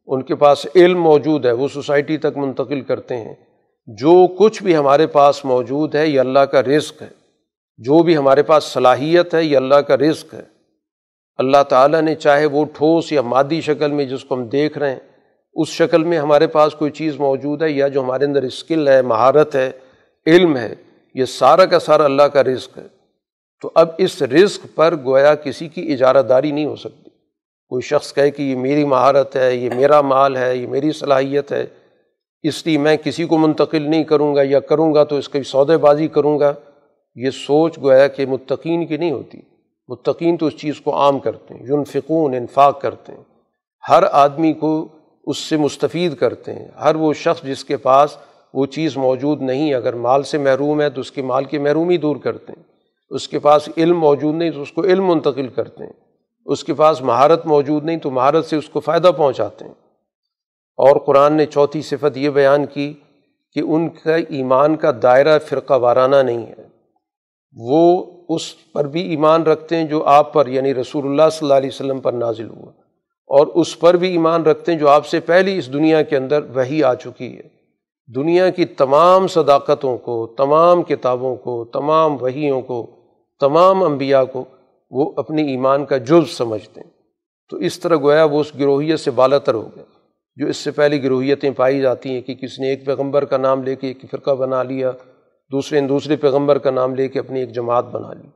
ان 0.07 0.23
کے 0.23 0.35
پاس 0.35 0.67
علم 0.75 1.03
موجود 1.03 1.47
ہے، 1.47 1.53
وہ 1.53 1.69
سوسائٹی 1.69 2.19
تک 2.19 2.37
منتقل 2.37 2.81
کرتے 2.81 3.17
ہیں۔ 3.17 3.35
جو 3.87 4.27
کچھ 4.39 4.63
بھی 4.63 4.77
ہمارے 4.77 5.07
پاس 5.07 5.45
موجود 5.45 5.95
ہے، 5.95 6.07
یہ 6.07 6.21
اللہ 6.21 6.39
کا 6.39 6.63
رزق 6.63 7.03
ہے۔ 7.03 7.09
جو 7.77 8.03
بھی 8.03 8.17
ہمارے 8.17 8.43
پاس 8.43 8.65
صلاحیت 8.65 9.35
ہے، 9.35 9.45
یہ 9.45 9.57
اللہ 9.57 9.75
کا 9.75 9.97
رزق 9.97 10.35
ہے۔ 10.35 10.43
اللہ 11.37 11.63
تعالیٰ 11.69 12.01
نے 12.01 12.15
چاہے 12.15 12.47
وہ 12.47 12.65
ٹھوس 12.65 13.13
یا 13.13 13.23
مادی 13.23 13.61
شکل 13.61 13.93
میں 13.93 14.05
جس 14.05 14.25
کو 14.25 14.35
ہم 14.35 14.45
دیکھ 14.45 14.79
رہے 14.79 14.93
ہیں 14.93 15.01
اس 15.55 15.69
شکل 15.69 16.05
میں 16.05 16.19
ہمارے 16.19 16.47
پاس 16.47 16.75
کوئی 16.75 16.91
چیز 16.91 17.17
موجود 17.17 17.63
ہے 17.63 17.71
یا 17.71 17.89
جو 17.89 18.01
ہمارے 18.01 18.25
اندر 18.25 18.43
اسکل 18.43 18.89
ہے، 18.89 19.03
مہارت 19.03 19.55
ہے، 19.55 19.71
علم 20.27 20.57
ہے، 20.57 20.75
یہ 21.15 21.25
سارا 21.25 21.67
کا 21.67 21.79
سارا 21.79 22.05
اللہ 22.05 22.23
کا 22.23 22.45
رزق 22.45 22.79
ہے۔ 22.79 22.87
تو 23.63 23.71
اب 23.75 23.89
اس 23.99 24.23
رزق 24.23 24.67
پر 24.75 24.95
گویا 25.05 25.35
کسی 25.35 25.69
کی 25.69 25.93
اجارہ 25.93 26.23
داری 26.23 26.51
نہیں 26.51 26.65
ہو 26.65 26.77
سکتی۔ 26.77 27.11
کوئی 27.69 27.83
شخص 27.83 28.15
کہے 28.15 28.31
کہ 28.31 28.43
یہ 28.43 28.57
میری 28.57 28.85
مہارت 28.85 29.37
ہے، 29.37 29.55
یہ 29.55 29.71
میرا 29.75 30.01
مال 30.01 30.37
ہے، 30.37 30.57
یہ 30.57 30.67
میری 30.67 30.93
صلاحیت 30.93 31.53
ہے، 31.53 31.67
اس 32.43 32.67
لیے 32.67 32.79
میں 32.79 32.97
کسی 32.97 33.25
کو 33.25 33.39
منتقل 33.39 33.91
نہیں 33.91 34.05
کروں 34.05 34.37
گا 34.37 34.41
یا 34.43 34.61
کروں 34.61 34.95
گا 34.95 35.05
تو 35.05 35.17
اس 35.17 35.29
کی 35.29 35.43
سودے 35.43 35.77
بازی 35.77 36.09
کروں 36.09 36.41
گا۔ 36.41 36.53
یہ 37.15 37.31
سوچ 37.31 37.79
گویا 37.79 38.09
کہ 38.09 38.27
متقین 38.27 38.87
کی 38.87 38.97
نہیں 38.97 39.11
ہوتی۔ 39.11 39.39
متقین 39.89 40.37
تو 40.37 40.47
اس 40.47 40.57
چیز 40.57 40.81
کو 40.81 40.97
عام 40.97 41.19
کرتے 41.19 41.55
ہیں، 41.55 41.67
یونفقون، 41.67 42.35
انفاق 42.35 42.81
کرتے 42.81 43.13
ہیں۔ 43.13 43.25
ہر 43.89 44.03
آدمی 44.13 44.53
کو 44.53 44.89
اس 45.25 45.39
سے 45.39 45.57
مستفید 45.57 46.15
کرتے 46.15 46.53
ہیں۔ 46.53 46.69
ہر 46.81 46.95
وہ 46.95 47.13
شخص 47.13 47.43
جس 47.43 47.65
کے 47.65 47.77
پاس 47.77 48.17
وہ 48.55 48.67
چیز 48.67 48.97
موجود 48.97 49.43
نہیں، 49.43 49.75
اگر 49.75 49.93
مال 49.93 50.23
سے 50.23 50.39
محروم 50.39 50.81
ہے 50.81 50.91
تو 50.91 51.01
اس 51.01 51.13
کے 51.13 51.23
مال 51.23 51.45
کی 51.45 51.59
محرومی 51.59 51.97
دور 51.97 52.17
کرتے 52.17 52.53
ہیں۔ 52.57 52.63
اس 53.11 53.29
کے 53.29 53.39
پاس 53.39 53.69
علم 53.77 53.99
موجود 53.99 54.35
نہیں 54.35 54.51
تو 54.51 54.63
اس 54.63 54.73
کو 54.73 54.85
علم 54.85 55.07
منتقل 55.07 55.49
کرتے 55.49 55.85
ہیں۔ 55.85 55.93
اس 56.47 56.65
کے 56.65 56.75
پاس 56.75 57.03
مہارت 57.03 57.47
موجود 57.47 57.85
نہیں 57.85 57.97
تو 57.97 58.11
مہارت 58.11 58.47
سے 58.47 58.57
اس 58.57 58.69
کو 58.69 58.81
فائدہ 58.81 59.11
پہنچاتے 59.17 59.65
ہیں۔ 59.65 59.73
اور 60.77 60.97
قرآن 60.97 61.33
نے 61.33 61.47
چوتھی 61.47 61.83
صفت 61.83 62.17
یہ 62.17 62.31
بیان 62.31 62.67
کی 62.67 62.95
کہ 63.53 63.61
ان 63.61 63.89
کا 63.89 64.17
ایمان 64.17 64.77
کا 64.77 64.91
دائرہ 65.03 65.39
فرقہ 65.39 65.75
وارانہ 65.75 66.17
نہیں 66.17 66.47
ہے۔ 66.47 66.63
وہ 67.57 68.05
اس 68.29 68.73
پر 68.73 68.85
بھی 68.85 69.03
ایمان 69.03 69.43
رکھتے 69.43 69.77
ہیں 69.77 69.85
جو 69.85 70.05
آپ 70.05 70.33
پر 70.33 70.47
یعنی 70.47 70.75
رسول 70.75 71.07
اللہ 71.07 71.31
صلی 71.33 71.47
اللہ 71.47 71.55
علیہ 71.55 71.71
وسلم 71.73 72.01
پر 72.01 72.13
نازل 72.13 72.49
ہوا۔ 72.51 72.82
اور 73.27 73.47
اس 73.47 73.79
پر 73.79 73.95
بھی 73.95 74.11
ایمان 74.11 74.43
رکھتے 74.43 74.73
ہیں 74.73 74.79
جو 74.79 74.89
آپ 74.89 75.07
سے 75.07 75.21
پہلی 75.21 75.59
اس 75.59 75.73
دنیا 75.73 76.03
کے 76.03 76.17
اندر 76.17 76.41
وہی 76.55 76.83
آ 76.83 76.95
چکی 76.95 77.37
ہے۔ 77.37 77.63
دنیا 78.15 78.51
کی 78.51 78.65
تمام 78.65 79.27
صداقتوں 79.27 79.99
کو، 79.99 80.35
تمام 80.37 80.83
کتابوں 80.83 81.37
کو، 81.37 81.65
تمام 81.65 82.17
وہیوں 82.21 82.61
کو، 82.61 82.87
تمام 83.41 83.83
انبیاء 83.83 84.25
کو 84.25 84.45
وہ 84.91 85.13
اپنی 85.17 85.51
ایمان 85.51 85.85
کا 85.85 85.97
جز 85.97 86.31
سمجھتے 86.31 86.81
ہیں۔ 86.81 86.91
تو 87.51 87.57
اس 87.57 87.81
طرح 87.81 87.97
گویا 87.97 88.25
وہ 88.25 88.41
اس 88.41 88.53
گروہیت 88.59 89.01
سے 89.01 89.11
بالا 89.11 89.39
تر 89.39 89.55
ہو 89.55 89.69
گیا 89.77 89.85
جو 90.37 90.47
اس 90.47 90.57
سے 90.57 90.71
پہلی 90.71 91.03
گروہیتیں 91.03 91.51
پائی 91.51 91.81
جاتی 91.81 92.09
ہیں 92.09 92.21
کہ 92.21 92.35
کسی 92.35 92.63
نے 92.63 92.69
ایک 92.69 92.87
پیغمبر 92.87 93.25
کا 93.25 93.37
نام 93.37 93.63
لے 93.63 93.77
کے 93.77 93.87
ایک 93.87 94.05
فرقہ 94.11 94.31
بنا 94.31 94.63
لیا، 94.63 94.91
دوسرے 95.53 95.81
نے 95.81 95.89
دوسرے 95.89 96.17
پیغمبر 96.17 96.59
کا 96.59 96.71
نام 96.71 96.95
لے 96.95 97.09
کے 97.09 97.19
اپنی 97.19 97.41
ایک 97.41 97.53
جماعت 97.53 97.85
بنا 97.85 98.13
لی۔ 98.13 98.29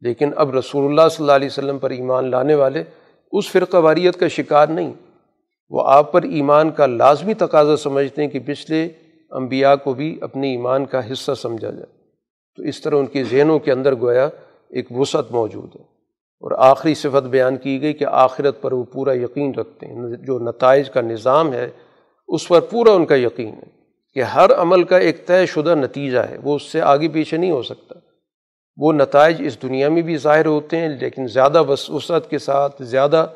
لیکن 0.00 0.30
اب 0.36 0.54
رسول 0.54 0.84
اللہ 0.84 1.08
صلی 1.10 1.24
اللہ 1.24 1.32
علیہ 1.32 1.48
وسلم 1.50 1.78
پر 1.78 1.90
ایمان 1.90 2.30
لانے 2.30 2.54
والے 2.54 2.84
اس 3.32 3.50
فرقہ 3.50 3.76
واریت 3.76 4.16
کا 4.16 4.28
شکار 4.28 4.66
نہیں۔ 4.66 4.92
وہ 5.70 5.82
آپ 5.86 6.12
پر 6.12 6.22
ایمان 6.22 6.70
کا 6.70 6.86
لازمی 6.86 7.34
تقاضا 7.34 7.76
سمجھتے 7.76 8.22
ہیں 8.22 8.28
کہ 8.28 8.38
پچھلے 8.38 8.88
انبیاء 9.30 9.74
کو 9.74 9.94
بھی 9.94 10.18
اپنے 10.20 10.50
ایمان 10.50 10.86
کا 10.86 11.12
حصہ 11.12 11.32
سمجھا 11.32 11.70
جائے۔ 11.70 11.98
تو 12.56 12.62
اس 12.62 12.80
طرح 12.80 12.96
ان 12.96 13.06
کے 13.06 13.24
ذہنوں 13.24 13.58
کے 13.58 13.72
اندر 13.72 13.94
گویا 13.94 14.28
ایک 14.70 14.92
وسعت 14.92 15.32
موجود 15.32 15.76
ہے۔ 15.76 15.82
اور 16.40 16.50
آخری 16.58 16.94
صفت 16.94 17.26
بیان 17.26 17.56
کی 17.56 17.82
گئی 17.82 17.92
کہ 17.92 18.04
آخرت 18.04 18.62
پر 18.62 18.72
وہ 18.72 18.84
پورا 18.84 19.14
یقین 19.14 19.54
رکھتے 19.54 19.86
ہیں۔ 19.86 20.16
جو 20.26 20.38
نتائج 20.38 20.90
کا 20.90 21.00
نظام 21.00 21.52
ہے، 21.52 21.68
اس 22.28 22.48
پر 22.48 22.60
پورا 22.60 22.92
ان 22.92 23.06
کا 23.06 23.16
یقین 23.16 23.54
ہے 23.54 23.78
کہ 24.14 24.22
ہر 24.22 24.52
عمل 24.52 24.82
کا 24.82 24.98
ایک 24.98 25.26
طے 25.26 25.46
شدہ 25.46 25.74
نتیجہ 25.74 26.18
ہے۔ 26.18 26.38
وہ 26.42 26.56
اس 26.56 26.62
سے 26.62 26.80
آگے 26.80 27.08
پیچھے 27.08 27.36
نہیں 27.36 27.50
ہو 27.50 27.62
سکتا۔ 27.62 27.94
وہ 28.78 28.92
نتائج 28.92 29.42
اس 29.44 29.62
دنیا 29.62 29.88
میں 29.88 30.02
بھی 30.02 30.16
ظاہر 30.16 30.46
ہوتے 30.46 30.76
ہیں، 30.76 30.88
لیکن 30.88 31.26
زیادہ 31.26 31.62
وسعت 31.62 32.30
کے 32.30 32.38
ساتھ، 32.38 32.82
زیادہ 32.82 33.26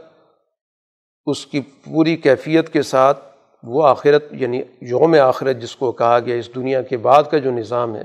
اس 1.27 1.47
کی 1.47 1.61
پوری 1.61 2.17
کیفیت 2.17 2.73
کے 2.73 2.83
ساتھ 2.83 3.19
وہ 3.63 3.87
آخرت 3.87 4.25
یعنی 4.31 4.63
یوم 4.81 5.15
آخرت 5.23 5.57
جس 5.57 5.77
کو 5.77 5.93
کہا 5.93 6.19
گیا، 6.19 6.37
اس 6.37 6.55
دنیا 6.55 6.83
کے 6.83 6.97
بعد 6.97 7.23
کا 7.31 7.39
جو 7.39 7.51
نظام 7.51 7.97
ہے، 7.97 8.05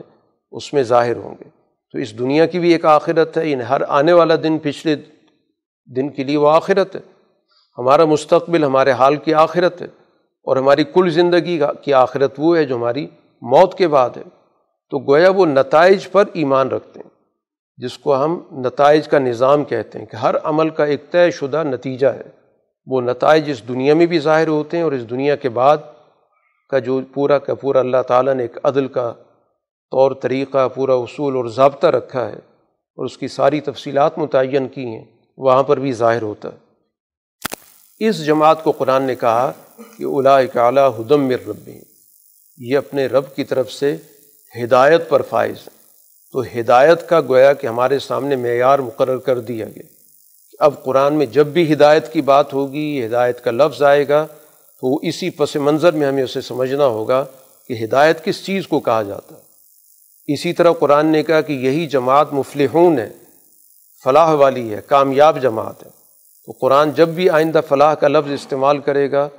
اس 0.51 0.73
میں 0.73 0.83
ظاہر 0.83 1.15
ہوں 1.15 1.35
گے۔ 1.39 1.49
تو 1.93 1.97
اس 1.97 2.19
دنیا 2.19 2.45
کی 2.45 2.59
بھی 2.59 2.71
ایک 2.71 2.85
آخرت 2.85 3.37
ہے 3.37 3.47
یعنی 3.47 3.63
ہر 3.69 3.81
آنے 3.87 4.13
والا 4.13 4.35
دن، 4.43 4.57
پچھلے 4.57 4.95
دن 5.95 6.09
کے 6.09 6.23
لیے 6.23 6.37
وہ 6.37 6.49
آخرت 6.49 6.95
ہے۔ 6.95 7.01
ہمارا 7.77 8.05
مستقبل، 8.05 8.63
ہمارے 8.63 8.91
حال 8.91 9.15
کی 9.15 9.33
آخرت 9.33 9.81
ہے، 9.81 9.87
اور 10.47 10.57
ہماری 10.57 10.83
کل 10.83 11.09
زندگی 11.09 11.59
کی 11.81 11.93
آخرت 11.93 12.33
وہ 12.37 12.57
ہے 12.57 12.63
جو 12.65 12.75
ہماری 12.75 13.07
موت 13.41 13.77
کے 13.77 13.87
بعد 13.87 14.17
ہے۔ 14.17 14.23
تو 14.91 14.99
گویا 14.99 15.29
وہ 15.29 15.45
نتائج 15.45 16.11
پر 16.11 16.23
ایمان 16.33 16.67
رکھتے 16.67 16.99
ہیں۔ 16.99 17.16
جس 17.77 17.97
کو 17.97 18.23
ہم 18.23 18.41
نتائج 18.51 19.07
کا 19.07 19.19
نظام 19.19 19.63
کہتے 19.63 19.99
ہیں 19.99 20.05
کہ 20.05 20.15
ہر 20.15 20.35
عمل 20.43 20.69
کا 20.69 20.85
ایک 20.85 21.11
طے 21.11 21.31
شدہ 21.31 21.63
نتیجہ 21.63 22.07
ہے۔ 22.07 22.23
وہ 22.85 23.01
نتائج 23.01 23.49
اس 23.51 23.67
دنیا 23.67 23.93
میں 23.93 24.05
بھی 24.05 24.19
ظاہر 24.19 24.47
ہوتے 24.47 24.77
ہیں 24.77 24.83
اور 24.83 24.91
اس 24.91 25.09
دنیا 25.09 25.35
کے 25.35 25.49
بعد 25.49 25.77
کا 26.69 26.79
جو 26.79 27.01
پورا 27.13 27.37
کا 27.37 27.53
پورا 27.53 27.79
اللہ 27.79 28.01
تعالیٰ 28.07 28.33
نے 28.33 28.43
ایک 28.43 28.57
عدل 28.63 28.87
کا 28.87 29.13
طور، 29.91 30.11
طریقہ، 30.11 30.67
پورا 30.67 30.93
اصول 30.93 31.35
اور 31.35 31.45
ضابطہ 31.45 31.87
رکھا 31.87 32.27
ہے 32.27 32.35
اور 32.97 33.05
اس 33.05 33.17
کی 33.17 33.27
ساری 33.27 33.61
تفصیلات 33.61 34.17
متعین 34.17 34.67
کی 34.67 34.85
ہیں، 34.85 35.05
وہاں 35.37 35.63
پر 35.63 35.79
بھی 35.79 35.91
ظاہر 35.91 36.21
ہوتا 36.21 36.49
ہے۔ 36.49 36.57
اس 37.99 38.25
جماعت 38.25 38.63
کو 38.63 38.71
قرآن 38.71 39.03
نے 39.03 39.15
کہا 39.15 39.51
کہ 39.97 40.03
اولا 40.03 40.37
اعلیٰ 40.37 40.91
ہدم 40.99 41.27
مر 41.27 41.47
ربی 41.47 41.79
یہ 42.57 42.77
اپنے 42.77 43.05
رب 43.05 43.35
کی 43.35 43.43
طرف 43.43 43.71
سے 43.71 43.97
ہدایت 44.63 45.09
پر 45.09 45.21
فائز 45.21 45.55
ہیں۔ 45.57 45.76
تو 46.31 46.43
ہدایت 46.59 47.09
کا 47.09 47.21
گویا 47.21 47.53
کہ 47.53 47.67
ہمارے 47.67 47.99
سامنے 47.99 48.35
معیار 48.35 48.79
مقرر 48.79 49.17
کر 49.17 49.39
دیا 49.39 49.65
گیا۔ 49.65 49.83
اب 50.59 50.83
قرآن 50.83 51.13
میں 51.13 51.25
جب 51.25 51.47
بھی 51.47 51.73
ہدایت 51.73 52.13
کی 52.13 52.21
بات 52.21 52.53
ہوگی 52.53 53.05
ہدایت 53.05 53.43
کا 53.43 53.51
لفظ 53.51 53.83
آئے 53.83 54.07
گا، 54.07 54.27
تو 54.81 54.87
وہ 54.87 54.99
اسی 55.01 55.29
پس 55.29 55.55
منظر 55.55 55.93
میں 55.93 56.07
ہمیں 56.07 56.23
اسے 56.23 56.41
سمجھنا 56.41 56.85
ہوگا 56.85 57.25
کہ 57.67 57.83
ہدایت 57.83 58.23
کس 58.23 58.45
چیز 58.45 58.67
کو 58.67 58.79
کہا 58.79 59.01
جاتا 59.01 59.35
ہے۔ 59.35 59.41
اسی 60.33 60.53
طرح 60.53 60.71
قرآن 60.71 61.05
نے 61.05 61.23
کہا 61.23 61.41
کہ 61.41 61.53
یہی 61.53 61.87
جماعت 61.87 62.33
مفلحون 62.33 62.99
ہے، 62.99 63.09
فلاح 64.03 64.33
والی 64.33 64.75
ہے، 64.75 64.81
کامیاب 64.87 65.41
جماعت 65.41 65.85
ہے۔ 65.85 65.89
تو 66.45 66.51
قرآن 66.51 66.91
جب 66.91 67.07
بھی 67.07 67.29
آئندہ 67.29 67.61
فلاح 67.67 67.93
کا 67.93 68.07
لفظ 68.07 68.31
استعمال 68.31 68.79
کرے 68.79 69.11
گا، 69.11 69.29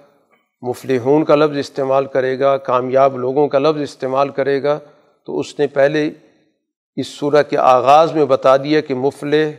مفلحون 0.63 1.25
کا 1.25 1.35
لفظ 1.35 1.57
استعمال 1.57 2.07
کرے 2.07 2.39
گا، 2.39 2.57
کامیاب 2.57 3.19
لوگوں 3.19 3.49
کا 3.49 3.59
لفظ 3.59 3.81
استعمال 3.81 4.29
کرے 4.29 4.63
گا، 4.63 4.79
تو 5.25 5.39
اس 5.39 5.59
نے 5.59 5.67
پہلے 5.67 6.11
اس 7.01 7.07
صورح 7.07 7.43
کے 7.43 7.57
آغاز 7.59 8.13
میں 8.13 8.25
بتا 8.25 8.57
دیا 8.57 8.81
کہ 8.81 8.95
مفلح، 8.95 9.51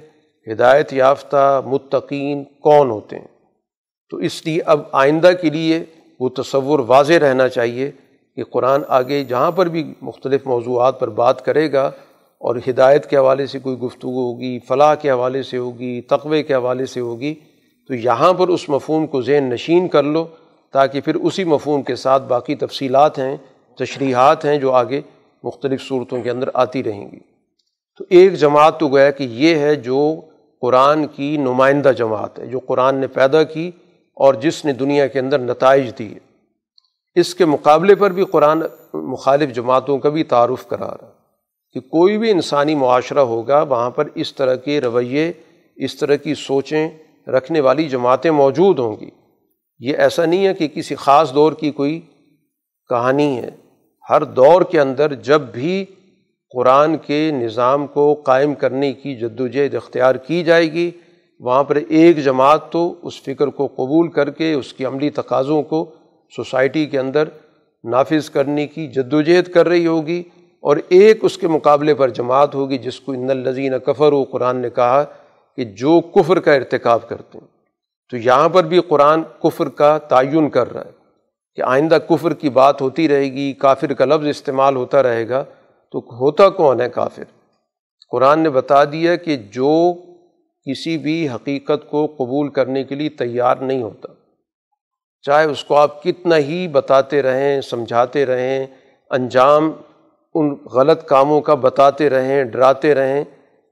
ہدایت 0.51 0.93
یافتہ، 0.93 1.61
متقین 1.65 2.43
کون 2.43 2.89
ہوتے 2.89 3.19
ہیں؟ 3.19 3.27
تو 4.09 4.17
اس 4.17 4.45
لیے 4.45 4.59
اب 4.65 4.81
آئندہ 4.91 5.31
کے 5.41 5.49
لیے 5.49 5.83
وہ 6.19 6.29
تصور 6.29 6.79
واضح 6.79 7.13
رہنا 7.13 7.49
چاہیے 7.49 7.91
کہ 8.35 8.43
قرآن 8.43 8.81
آگے 8.87 9.23
جہاں 9.23 9.51
پر 9.51 9.65
بھی 9.65 9.93
مختلف 10.01 10.45
موضوعات 10.45 10.99
پر 10.99 11.09
بات 11.09 11.45
کرے 11.45 11.71
گا 11.71 11.91
اور 12.41 12.55
ہدایت 12.69 13.09
کے 13.09 13.17
حوالے 13.17 13.45
سے 13.47 13.59
کوئی 13.59 13.77
گفتگو 13.77 14.31
ہوگی، 14.31 14.59
فلاح 14.59 14.95
کے 14.95 15.11
حوالے 15.11 15.43
سے 15.43 15.57
ہوگی 15.57 16.01
تقوے 16.01 16.43
کے 16.43 16.53
حوالے 16.53 16.85
سے 16.85 16.99
ہوگی، 16.99 17.33
تو 17.87 17.93
یہاں 17.93 18.33
پر 18.33 18.47
اس 18.47 18.69
مفہوم 18.69 19.07
کو 19.07 19.21
ذہن 19.21 19.43
نشین 19.43 19.87
کر 19.87 20.03
لو 20.03 20.25
تاکہ 20.73 21.01
پھر 21.01 21.15
اسی 21.15 21.43
مفہوم 21.43 21.83
کے 21.83 21.95
ساتھ 21.95 22.23
باقی 22.23 22.55
تفصیلات 22.55 23.19
ہیں، 23.19 23.37
تشریحات 23.75 24.45
ہیں 24.45 24.57
جو 24.57 24.71
آگے 24.71 25.01
مختلف 25.43 25.81
صورتوں 25.81 26.21
کے 26.21 26.29
اندر 26.29 26.49
آتی 26.53 26.83
رہیں 26.83 27.11
گی۔ 27.11 27.19
تو 27.99 28.05
ایک 28.09 28.33
جماعت 28.33 28.79
تو 28.79 28.87
گویا 28.87 29.11
کہ 29.11 29.23
یہ 29.23 29.55
ہے 29.55 29.75
جو 29.75 30.21
قرآن 30.61 31.07
کی 31.07 31.37
نمائندہ 31.37 31.91
جماعت 31.97 32.39
ہے، 32.39 32.45
جو 32.45 32.59
قرآن 32.59 32.95
نے 32.95 33.07
پیدا 33.07 33.43
کی 33.43 33.71
اور 34.15 34.33
جس 34.33 34.65
نے 34.65 34.73
دنیا 34.73 35.07
کے 35.07 35.19
اندر 35.19 35.39
نتائج 35.39 35.91
دیے۔ 35.99 36.19
اس 37.15 37.35
کے 37.35 37.45
مقابلے 37.45 37.95
پر 37.95 38.11
بھی 38.11 38.25
قرآن 38.25 38.61
مخالف 38.93 39.53
جماعتوں 39.53 39.97
کا 39.97 40.09
بھی 40.09 40.23
تعارف 40.23 40.67
کرا 40.67 40.87
رہا 40.87 41.11
کہ 41.73 41.79
کوئی 41.79 42.17
بھی 42.17 42.31
انسانی 42.31 42.75
معاشرہ 42.75 43.19
ہوگا، 43.19 43.61
وہاں 43.61 43.89
پر 43.89 44.07
اس 44.15 44.35
طرح 44.35 44.55
کے 44.55 44.81
رویے، 44.81 45.31
اس 45.75 45.97
طرح 45.97 46.15
کی 46.15 46.35
سوچیں 46.35 46.89
رکھنے 47.27 47.59
والی 47.59 47.89
جماعتیں 47.89 48.31
موجود 48.31 48.79
ہوں 48.79 48.95
گی۔ 49.01 49.09
یہ 49.79 49.97
ایسا 49.97 50.25
نہیں 50.25 50.47
ہے 50.47 50.53
کہ 50.53 50.67
کسی 50.67 50.95
خاص 50.95 51.33
دور 51.33 51.53
کی 51.53 51.71
کوئی 51.71 52.01
کہانی 52.89 53.37
ہے۔ 53.37 53.49
ہر 54.09 54.23
دور 54.23 54.61
کے 54.61 54.79
اندر 54.79 55.13
جب 55.13 55.41
بھی 55.41 55.85
قرآن 56.55 56.97
کے 56.97 57.31
نظام 57.33 57.87
کو 57.87 58.13
قائم 58.13 58.53
کرنے 58.53 58.93
کی 58.93 59.15
جد 59.15 59.39
وجہد 59.39 59.75
اختیار 59.75 60.15
کی 60.15 60.43
جائے 60.43 60.71
گی۔ 60.71 60.91
وہاں 61.39 61.63
پر 61.63 61.75
ایک 61.75 62.23
جماعت 62.23 62.71
تو 62.71 62.95
اس 63.01 63.21
فکر 63.21 63.47
کو 63.47 63.67
قبول 63.67 64.07
کر 64.07 64.29
کے 64.29 64.53
اس 64.53 64.73
کی 64.73 64.85
عملی 64.85 65.09
تقاضوں 65.09 65.63
کو 65.63 65.85
سوسائٹی 66.35 66.85
کے 66.85 66.99
اندر 66.99 67.27
نافذ 67.83 68.29
کرنے 68.29 68.67
کی 68.67 68.87
جد 68.87 69.13
وجہد 69.13 69.51
کر 69.51 69.67
رہی 69.67 69.87
ہوگی 69.87 70.23
اور 70.59 70.77
ایک 70.89 71.17
اس 71.21 71.37
کے 71.37 71.47
مقابلے 71.47 71.93
پر 71.93 72.09
جماعت 72.09 72.55
ہوگی 72.55 72.77
جس 72.77 72.99
کو 72.99 73.11
ان 73.11 73.29
الزین 73.29 73.79
کفر 73.85 74.13
و 74.13 74.23
قرآن 74.23 74.57
نے 74.57 74.69
کہا 74.69 75.03
کہ 75.57 75.65
جو 75.65 76.01
کفر 76.01 76.39
کا 76.39 76.53
ارتکاب 76.53 77.09
کرتے 77.09 77.37
ہیں۔ 77.37 77.47
تو 78.11 78.17
یہاں 78.17 78.49
پر 78.49 78.63
بھی 78.63 78.79
قرآن 78.87 79.23
کفر 79.43 79.69
کا 79.69 79.97
تعین 79.97 80.49
کر 80.49 80.73
رہا 80.73 80.81
ہے 80.81 80.91
کہ 81.55 81.61
آئندہ 81.61 81.97
کفر 82.09 82.33
کی 82.33 82.49
بات 82.49 82.81
ہوتی 82.81 83.07
رہے 83.07 83.31
گی، 83.33 83.53
کافر 83.53 83.93
کا 83.93 84.05
لفظ 84.05 84.27
استعمال 84.27 84.75
ہوتا 84.75 85.03
رہے 85.03 85.29
گا۔ 85.29 85.43
تو 85.91 85.99
ہوتا 85.99 86.49
کون 86.49 86.81
ہے 86.81 86.89
کافر؟ 86.89 87.23
قرآن 88.11 88.39
نے 88.39 88.49
بتا 88.49 88.83
دیا 88.83 89.15
کہ 89.15 89.35
جو 89.35 89.93
کسی 90.65 90.97
بھی 90.97 91.29
حقیقت 91.29 91.89
کو 91.89 92.05
قبول 92.17 92.49
کرنے 92.49 92.83
کے 92.83 92.95
لیے 92.95 93.09
تیار 93.09 93.55
نہیں 93.55 93.81
ہوتا۔ 93.81 94.07
چاہے 95.21 95.45
اس 95.45 95.63
کو 95.63 95.75
آپ 95.75 96.03
کتنا 96.03 96.37
ہی 96.37 96.67
بتاتے 96.67 97.21
رہیں، 97.21 97.61
سمجھاتے 97.61 98.25
رہیں، 98.25 98.65
انجام 99.09 99.71
ان 100.33 100.55
غلط 100.73 101.05
کاموں 101.05 101.41
کا 101.41 101.53
بتاتے 101.53 102.09
رہیں، 102.09 102.43
ڈراتے 102.43 102.95
رہیں، 102.95 103.23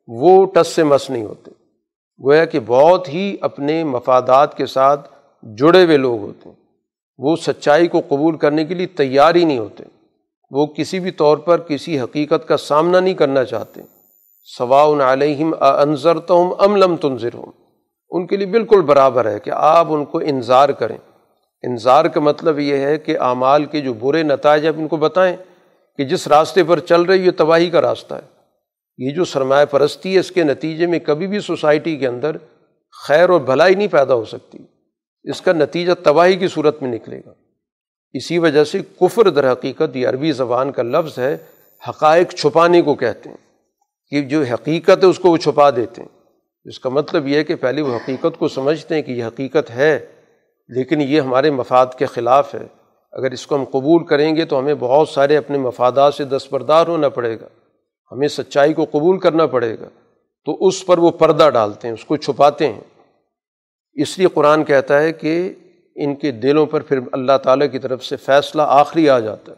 وہ 0.08 0.46
ٹس 0.46 0.68
سے 0.68 0.84
مس 0.84 1.10
نہیں 1.10 1.26
ہوتے۔ 1.26 1.52
گویا 2.24 2.46
کہ 2.46 2.60
بہت 2.66 3.10
ہی 3.10 3.38
اپنے 3.42 3.84
مفادات 3.84 4.58
کے 4.58 4.66
ساتھ 4.66 5.10
جڑے 5.44 5.86
ہوئے 5.86 5.98
لوگ 5.98 6.20
ہوتے 6.20 6.50
ہیں۔ 6.50 6.56
وہ 7.18 7.36
سچائی 7.36 7.88
کو 7.88 8.02
قبول 8.08 8.38
کرنے 8.38 8.66
کے 8.66 8.74
لیے 8.74 8.88
تیار 8.88 9.36
ہی 9.36 9.46
نہیں 9.46 9.60
ہوتے۔ 9.60 9.84
وہ 10.50 10.66
کسی 10.66 11.00
بھی 11.00 11.12
طور 11.12 11.38
پر 11.38 11.60
کسی 11.60 12.00
حقیقت 12.00 12.48
کا 12.48 12.58
سامنا 12.58 13.00
نہیں 13.00 13.14
کرنا 13.14 13.46
چاہتے۔ 13.46 13.82
سواؤن 14.58 15.02
علیہم 15.02 15.54
انضر 15.60 16.20
تو 16.20 16.42
ہم 16.42 16.54
ام 16.60 16.76
لم 16.76 16.96
تنظر 16.96 17.34
ہوں 17.34 17.52
ان 18.10 18.28
کے 18.28 18.38
لیے 18.38 18.46
بالکل 18.46 18.82
برابر 18.82 19.32
ہے 19.32 19.40
کہ 19.40 19.52
آپ 19.54 19.88
ان 19.90 20.06
کو 20.06 20.18
انظار 20.18 20.70
کریں۔ 20.70 20.98
انظار 21.64 22.06
کا 22.06 22.20
مطلب 22.20 22.60
یہ 22.60 22.78
ہے 22.78 22.98
کہ 22.98 23.20
اعمال 23.20 23.66
کے 23.66 23.82
جو 23.82 23.94
برے 23.94 24.24
نتائج 24.24 24.68
آپ 24.68 24.74
ان 24.78 24.88
کو 24.88 24.98
بتائیں 24.98 25.38
کہ 25.98 26.04
جس 26.04 26.28
راستے 26.28 26.64
پر 26.64 26.80
چل 26.80 27.02
رہی 27.02 27.26
یہ 27.26 27.32
تباہی 27.38 27.70
کا 27.70 27.82
راستہ 27.82 28.14
ہے۔ 28.14 28.38
یہ 28.98 29.12
جو 29.12 29.26
سرمایہ 29.26 29.66
پرستی 29.66 30.14
ہے، 30.14 30.20
اس 30.20 30.32
کے 30.32 30.44
نتیجے 30.44 30.88
میں 30.88 31.00
کبھی 31.00 31.28
بھی 31.28 31.40
سوسائٹی 31.40 31.98
کے 31.98 32.08
اندر 32.08 32.38
خیر 33.08 33.30
اور 33.30 33.42
بھلائی 33.42 33.76
نہیں 33.76 33.88
پیدا 33.88 34.14
ہو 34.14 34.26
سکتی۔ 34.26 34.58
اس 35.24 35.42
کا 35.42 35.54
نتیجہ 35.54 35.92
تباہی 36.04 36.36
کی 36.36 36.48
صورت 36.48 36.82
میں 36.82 36.92
نکلے 36.92 37.22
گا۔ 37.26 37.34
اسی 38.14 38.38
وجہ 38.38 38.64
سے 38.64 38.80
کفر 39.02 39.30
در 39.30 39.52
حقیقت 39.52 39.96
یہ 39.96 40.08
عربی 40.08 40.32
زبان 40.32 40.72
کا 40.72 40.84
لفظ 40.84 41.20
ہے، 41.20 41.38
حقائق 41.90 42.34
چھپانے 42.34 42.82
کو 42.82 42.96
کہتے 42.96 43.30
ہیں۔ 43.30 43.38
کہ 44.10 44.22
جو 44.22 44.42
حقیقت 44.42 45.04
ہے 45.04 45.06
اس 45.06 45.20
کو 45.20 45.32
وہ 45.32 45.38
چھپا 45.38 45.70
دیتے 45.70 46.02
ہیں۔ 46.02 46.10
اس 46.66 46.80
کا 46.80 46.90
مطلب 46.90 47.28
یہ 47.28 47.38
ہے 47.38 47.44
کہ 47.44 47.56
پہلے 47.56 47.82
وہ 47.82 47.96
حقیقت 47.96 48.40
کو 48.40 48.48
سمجھتے 48.48 48.96
ہیں 48.96 49.02
کہ 49.02 49.12
یہ 49.12 49.26
حقیقت 49.26 49.70
ہے، 49.70 50.06
لیکن 50.68 51.02
یہ 51.02 51.22
ہمارے 51.22 51.52
مفاد 51.52 51.86
کے 51.98 52.06
خلاف 52.06 52.56
ہے۔ 52.56 52.68
اگر 53.12 53.32
اس 53.32 53.48
کو 53.48 53.56
ہم 53.56 53.64
قبول 53.64 54.06
کریں 54.06 54.36
گے 54.36 54.46
تو 54.46 54.60
ہمیں 54.60 54.74
بہت 54.80 55.10
سارے 55.10 55.38
اپنے 55.38 55.58
مفادات 55.58 56.14
سے 56.14 56.24
دستبردار 56.24 56.88
ہونا 56.88 57.10
پڑے 57.10 57.40
گا۔ 57.40 57.48
ہمیں 58.12 58.28
سچائی 58.28 58.74
کو 58.74 58.86
قبول 58.86 59.20
کرنا 59.20 59.46
پڑے 59.46 59.80
گا۔ 59.80 59.90
تو 60.46 60.68
اس 60.68 60.86
پر 60.86 60.98
وہ 60.98 61.12
پردہ 61.12 61.50
ڈالتے 61.54 61.88
ہیں، 61.88 61.94
اس 61.94 62.06
کو 62.06 62.18
چھپاتے 62.18 62.74
ہیں۔ 62.74 62.82
اس 63.94 64.18
لیے 64.18 64.28
قرآن 64.34 64.64
کہتا 64.64 65.02
ہے 65.02 65.14
کہ 65.14 65.54
ان 65.98 66.16
کے 66.16 66.32
دلوں 66.32 66.66
پر 66.66 66.82
پھر 66.82 67.00
اللہ 67.12 67.38
تعالیٰ 67.44 67.72
کی 67.72 67.80
طرف 67.80 68.04
سے 68.06 68.16
فیصلہ 68.16 68.62
آخری 68.66 69.10
آ 69.10 69.20
جاتا 69.20 69.52
ہے 69.52 69.58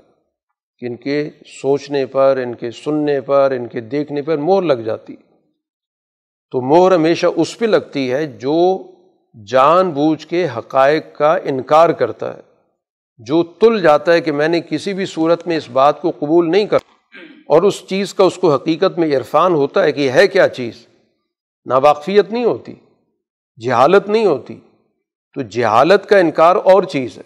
کہ 0.77 0.85
ان 0.85 0.95
کے 0.95 1.29
سوچنے 1.61 2.05
پر، 2.05 2.39
ان 2.43 2.55
کے 2.55 2.71
سننے 2.71 3.21
پر، 3.21 3.51
ان 3.51 3.67
کے 3.67 3.79
دیکھنے 3.79 4.21
پر 4.21 4.37
مور 4.37 4.63
لگ 4.63 4.73
جاتی 4.73 5.15
تو 6.51 6.61
مور 6.61 6.91
ہمیشہ 6.91 7.27
اس 7.35 7.57
پہ 7.57 7.65
لگتی 7.65 8.11
ہے 8.11 8.25
جو 8.25 8.83
جان 9.47 9.89
بوجھ 9.89 10.27
کے 10.27 10.47
حقائق 10.57 11.15
کا 11.15 11.37
انکار 11.43 11.89
کرتا 11.89 12.35
ہے، 12.37 12.41
جو 13.17 13.43
تل 13.43 13.81
جاتا 13.81 14.13
ہے 14.13 14.21
کہ 14.21 14.31
میں 14.31 14.47
نے 14.47 14.61
کسی 14.61 14.93
بھی 14.93 15.05
صورت 15.05 15.47
میں 15.47 15.57
اس 15.57 15.69
بات 15.69 16.01
کو 16.01 16.11
قبول 16.19 16.51
نہیں 16.51 16.65
کر 16.65 16.77
اور 17.47 17.63
اس 17.63 17.87
چیز 17.87 18.13
کا 18.13 18.23
اس 18.23 18.35
کو 18.35 18.53
حقیقت 18.53 18.97
میں 18.97 19.17
عرفان 19.17 19.53
ہوتا 19.53 19.83
ہے 19.83 19.91
کہ 19.91 20.01
یہ 20.01 20.11
ہے 20.11 20.27
کیا 20.27 20.47
چیز۔ 20.47 20.85
ناواقفیت 21.65 22.31
نہیں 22.31 22.45
ہوتی، 22.45 22.73
جہالت 23.65 24.09
نہیں 24.09 24.25
ہوتی۔ 24.25 24.59
تو 25.33 25.41
جہالت 25.41 26.05
کا 26.05 26.17
انکار 26.17 26.55
اور 26.55 26.83
چیز 26.83 27.17
ہے۔ 27.17 27.23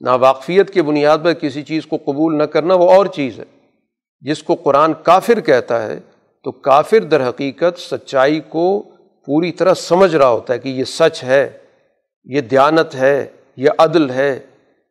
ناواقفیت 0.00 0.70
کے 0.70 0.82
بنیاد 0.82 1.18
پر 1.22 1.32
کسی 1.32 1.62
چیز 1.62 1.86
کو 1.86 1.98
قبول 2.04 2.38
نہ 2.38 2.42
کرنا 2.42 2.74
وہ 2.74 2.90
اور 2.90 3.06
چیز 3.06 3.38
ہے۔ 3.38 3.44
جس 4.20 4.42
کو 4.42 4.54
قرآن 4.54 4.92
کافر 5.02 5.40
کہتا 5.40 5.86
ہے 5.86 6.00
تو 6.44 6.50
کافر 6.50 6.98
در 6.98 7.28
حقیقت 7.28 7.78
سچائی 7.78 8.40
کو 8.48 8.82
پوری 9.26 9.52
طرح 9.52 9.74
سمجھ 9.74 10.16
رہا 10.16 10.28
ہوتا 10.28 10.54
ہے 10.54 10.58
کہ 10.58 10.68
یہ 10.68 10.84
سچ 10.84 11.24
ہے، 11.24 11.50
یہ 12.24 12.40
دیانت 12.40 12.94
ہے، 12.94 13.26
یہ 13.56 13.70
عدل 13.78 14.10
ہے، 14.10 14.40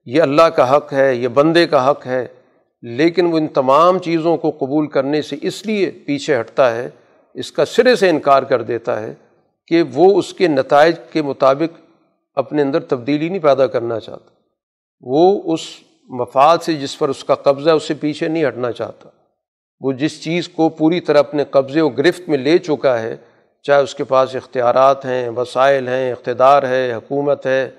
یہ 0.06 0.22
اللہ 0.22 0.42
کا 0.42 0.78
حق 0.78 0.94
ہے، 0.94 1.16
یہ 1.16 1.28
بندے 1.28 1.68
کا 1.68 1.92
حق 1.92 2.08
ہے۔ 2.08 2.28
لیکن 2.82 3.26
وہ 3.26 3.38
ان 3.38 3.48
تمام 3.48 4.00
چیزوں 4.00 4.38
کو 4.38 4.52
قبول 4.52 4.88
کرنے 4.88 5.22
سے 5.22 5.36
اس 5.42 5.66
لیے 5.66 5.92
پیچھے 6.06 6.40
ہٹتا 6.40 6.76
ہے، 6.76 6.90
اس 7.34 7.52
کا 7.52 7.66
سرے 7.66 7.96
سے 7.96 8.10
انکار 8.10 8.44
کر 8.44 8.62
دیتا 8.62 9.02
ہے 9.02 9.14
کہ 9.68 9.84
وہ 9.94 10.20
اس 10.20 10.34
کے 10.34 10.48
نتائج 10.48 10.96
کے 11.12 11.22
مطابق 11.22 11.85
اپنے 12.36 12.62
اندر 12.62 12.80
تبدیلی 12.80 13.30
نہیں 13.30 13.40
پیدا 13.40 13.68
کرنا 13.68 14.00
چاہتا۔ 14.00 14.30
وہ 15.02 15.54
اس 15.54 15.60
مفاد 16.10 16.58
سے 16.58 16.74
جس 16.74 17.00
پر 17.00 17.10
اس 17.10 17.24
کا 17.24 17.36
قبضہ 17.36 17.70
ہے 17.70 17.76
اس 17.76 17.84
سے 17.84 17.94
پیچھے 17.94 18.28
نہیں 18.28 18.48
ہٹنا 18.48 18.72
چاہتا۔ 18.72 19.10
وہ 19.80 19.92
جس 19.92 20.24
چیز 20.24 20.50
کو 20.50 20.70
پوری 20.70 21.00
طرح 21.00 21.20
اپنے 21.20 21.44
قبضے 21.50 21.82
و 21.82 21.90
گرفت 21.90 22.30
میں 22.30 22.38
لے 22.38 22.58
چکا 22.58 23.02
ہے، 23.02 23.18
چاہے 23.64 23.84
اس 23.84 23.96
کے 23.96 24.04
پاس 24.04 24.36
اختیارات 24.36 25.06
ہیں، 25.06 25.30
وسائل 25.30 25.88
ہیں، 25.88 26.12
اقتدار 26.12 26.64
ہے، 26.64 26.94
حکومت 26.94 27.46
ہے، 27.46 27.72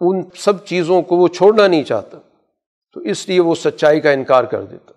ان 0.00 0.22
سب 0.36 0.64
چیزوں 0.64 1.02
کو 1.02 1.16
وہ 1.16 1.28
چھوڑنا 1.28 1.66
نہیں 1.66 1.82
چاہتا۔ 1.82 2.18
تو 2.94 3.00
اس 3.00 3.28
لیے 3.28 3.40
وہ 3.40 3.54
سچائی 3.54 4.00
کا 4.00 4.10
انکار 4.10 4.44
کر 4.44 4.62
دیتا۔ 4.62 4.92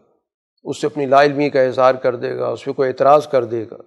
اس 0.63 0.81
سے 0.81 0.87
اپنی 0.87 1.05
لا 1.05 1.23
علمی 1.23 1.49
کا 1.49 1.61
اظہار 1.61 1.95
کر 1.95 2.15
دے 2.15 2.37
گا، 2.37 2.47
اس 2.47 2.65
پہ 2.65 2.71
کوئی 2.71 2.89
اعتراض 2.89 3.27
کر 3.27 3.43
دے 3.43 3.65
گا۔ 3.71 3.77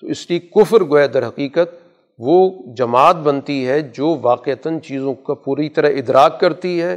تو 0.00 0.06
اس 0.06 0.30
لیے 0.30 0.38
کفر 0.38 0.84
گویا 0.84 1.06
در 1.14 1.28
حقیقت 1.28 1.89
وہ 2.22 2.62
جماعت 2.74 3.16
بنتی 3.16 3.68
ہے 3.68 3.80
جو 3.80 4.16
واقعتاً 4.22 4.78
چیزوں 4.78 5.14
کا 5.14 5.34
پوری 5.34 5.68
طرح 5.68 5.88
ادراک 5.88 6.40
کرتی 6.40 6.82
ہے 6.82 6.94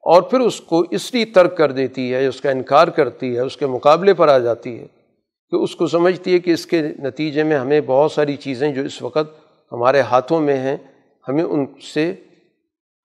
اور 0.00 0.22
پھر 0.22 0.40
اس 0.40 0.60
کو 0.60 0.84
اس 0.90 1.14
لیے 1.14 1.24
ترک 1.24 1.56
کر 1.56 1.72
دیتی 1.72 2.14
ہے 2.14 2.26
اس 2.26 2.40
کا 2.40 2.50
انکار 2.50 2.88
کرتی 2.88 3.34
ہے، 3.34 3.40
اس 3.40 3.56
کے 3.56 3.66
مقابلے 3.66 4.14
پر 4.14 4.28
آ 4.28 4.38
جاتی 4.38 4.78
ہے 4.78 4.86
کہ 5.50 5.56
اس 5.56 5.76
کو 5.76 5.86
سمجھتی 5.86 6.34
ہے 6.34 6.38
کہ 6.38 6.50
اس 6.50 6.66
کے 6.66 6.82
نتیجے 6.82 7.42
میں 7.42 7.56
ہمیں 7.56 7.80
بہت 7.86 8.12
ساری 8.12 8.36
چیزیں 8.36 8.72
جو 8.72 8.82
اس 8.82 9.02
وقت 9.02 9.44
ہمارے 9.72 10.00
ہاتھوں 10.00 10.40
میں 10.40 10.56
ہیں، 10.56 10.76
ہمیں 11.28 11.44
ان 11.44 11.66
سے 11.94 12.14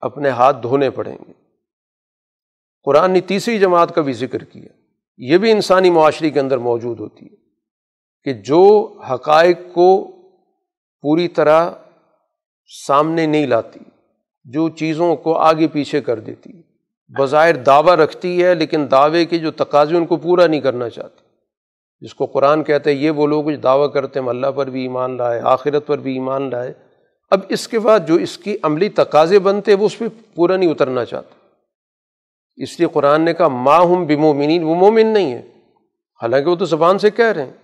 اپنے 0.00 0.28
ہاتھ 0.28 0.62
دھونے 0.62 0.90
پڑیں 0.90 1.18
گے۔ 1.28 1.32
قرآن 2.82 3.10
نے 3.10 3.20
تیسری 3.20 3.58
جماعت 3.58 3.94
کا 3.94 4.00
بھی 4.00 4.12
ذکر 4.12 4.44
کیا۔ 4.44 4.68
یہ 5.18 5.38
بھی 5.38 5.50
انسانی 5.50 5.90
معاشرے 5.90 6.30
کے 6.30 6.40
اندر 6.40 6.58
موجود 6.58 7.00
ہوتی 7.00 7.26
ہے 7.26 7.36
کہ 8.24 8.32
جو 8.32 8.94
حقائق 9.10 9.58
کو 9.74 10.16
پوری 11.02 11.28
طرح 11.28 11.70
سامنے 12.86 13.26
نہیں 13.26 13.46
لاتی، 13.46 13.80
جو 14.44 14.68
چیزوں 14.68 15.16
کو 15.16 15.38
آگے 15.38 15.68
پیچھے 15.68 16.00
کر 16.00 16.18
دیتی۔ 16.18 16.50
بظاہر 17.18 17.56
دعویٰ 17.56 17.94
رکھتی 17.94 18.44
ہے، 18.44 18.54
لیکن 18.54 18.86
دعوے 18.90 19.24
کے 19.24 19.38
جو 19.38 19.50
تقاضے 19.50 19.96
ان 19.96 20.06
کو 20.06 20.16
پورا 20.16 20.46
نہیں 20.46 20.60
کرنا 20.60 20.88
چاہتی۔ 20.88 21.24
جس 22.00 22.14
کو 22.14 22.26
قرآن 22.26 22.64
کہتے 22.64 22.94
ہیں، 22.94 22.98
یہ 22.98 23.10
وہ 23.10 23.26
لوگ 23.26 23.50
جو 23.50 23.56
دعویٰ 23.56 23.92
کرتے 23.92 24.20
ہیں 24.20 24.28
اللہ 24.28 24.46
پر 24.46 24.70
بھی 24.70 24.82
ایمان 24.82 25.16
لائے، 25.16 25.40
آخرت 25.44 25.86
پر 25.86 25.98
بھی 25.98 26.12
ایمان 26.12 26.50
لائے۔ 26.50 26.72
اب 27.30 27.40
اس 27.48 27.68
کے 27.68 27.78
بعد 27.78 28.00
جو 28.08 28.14
اس 28.14 28.38
کی 28.38 28.56
عملی 28.62 28.88
تقاضے 28.88 29.38
بنتے، 29.38 29.74
وہ 29.74 29.86
اس 29.86 29.98
پہ 29.98 30.04
پورا 30.34 30.56
نہیں 30.56 30.70
اترنا 30.70 31.04
چاہتے 31.04 31.34
اس 32.62 32.80
لیے 32.80 32.88
قرآن 32.92 33.22
نے 33.22 33.34
کہا، 33.34 33.48
ماں 33.48 33.80
ہم 33.80 34.06
بمومنین 34.06 34.62
وہ 34.62 34.74
مومن 34.74 35.06
نہیں 35.06 35.32
ہے 35.32 35.42
حالانکہ 36.22 36.50
وہ 36.50 36.56
تو 36.56 36.64
زبان 36.64 36.98
سے 36.98 37.10
کہہ 37.10 37.24
رہے 37.24 37.44
ہیں۔ 37.44 37.59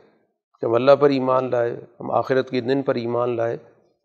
کہ 0.63 0.67
ہم 0.67 0.75
اللہ 0.75 0.97
پر 1.01 1.11
ایمان 1.11 1.51
لائے، 1.51 1.75
ہم 2.01 2.11
آخرت 2.11 2.51
کے 2.51 2.61
دن 2.61 2.83
پر 2.83 2.95
ایمان 2.95 3.37
لائے، 3.37 3.55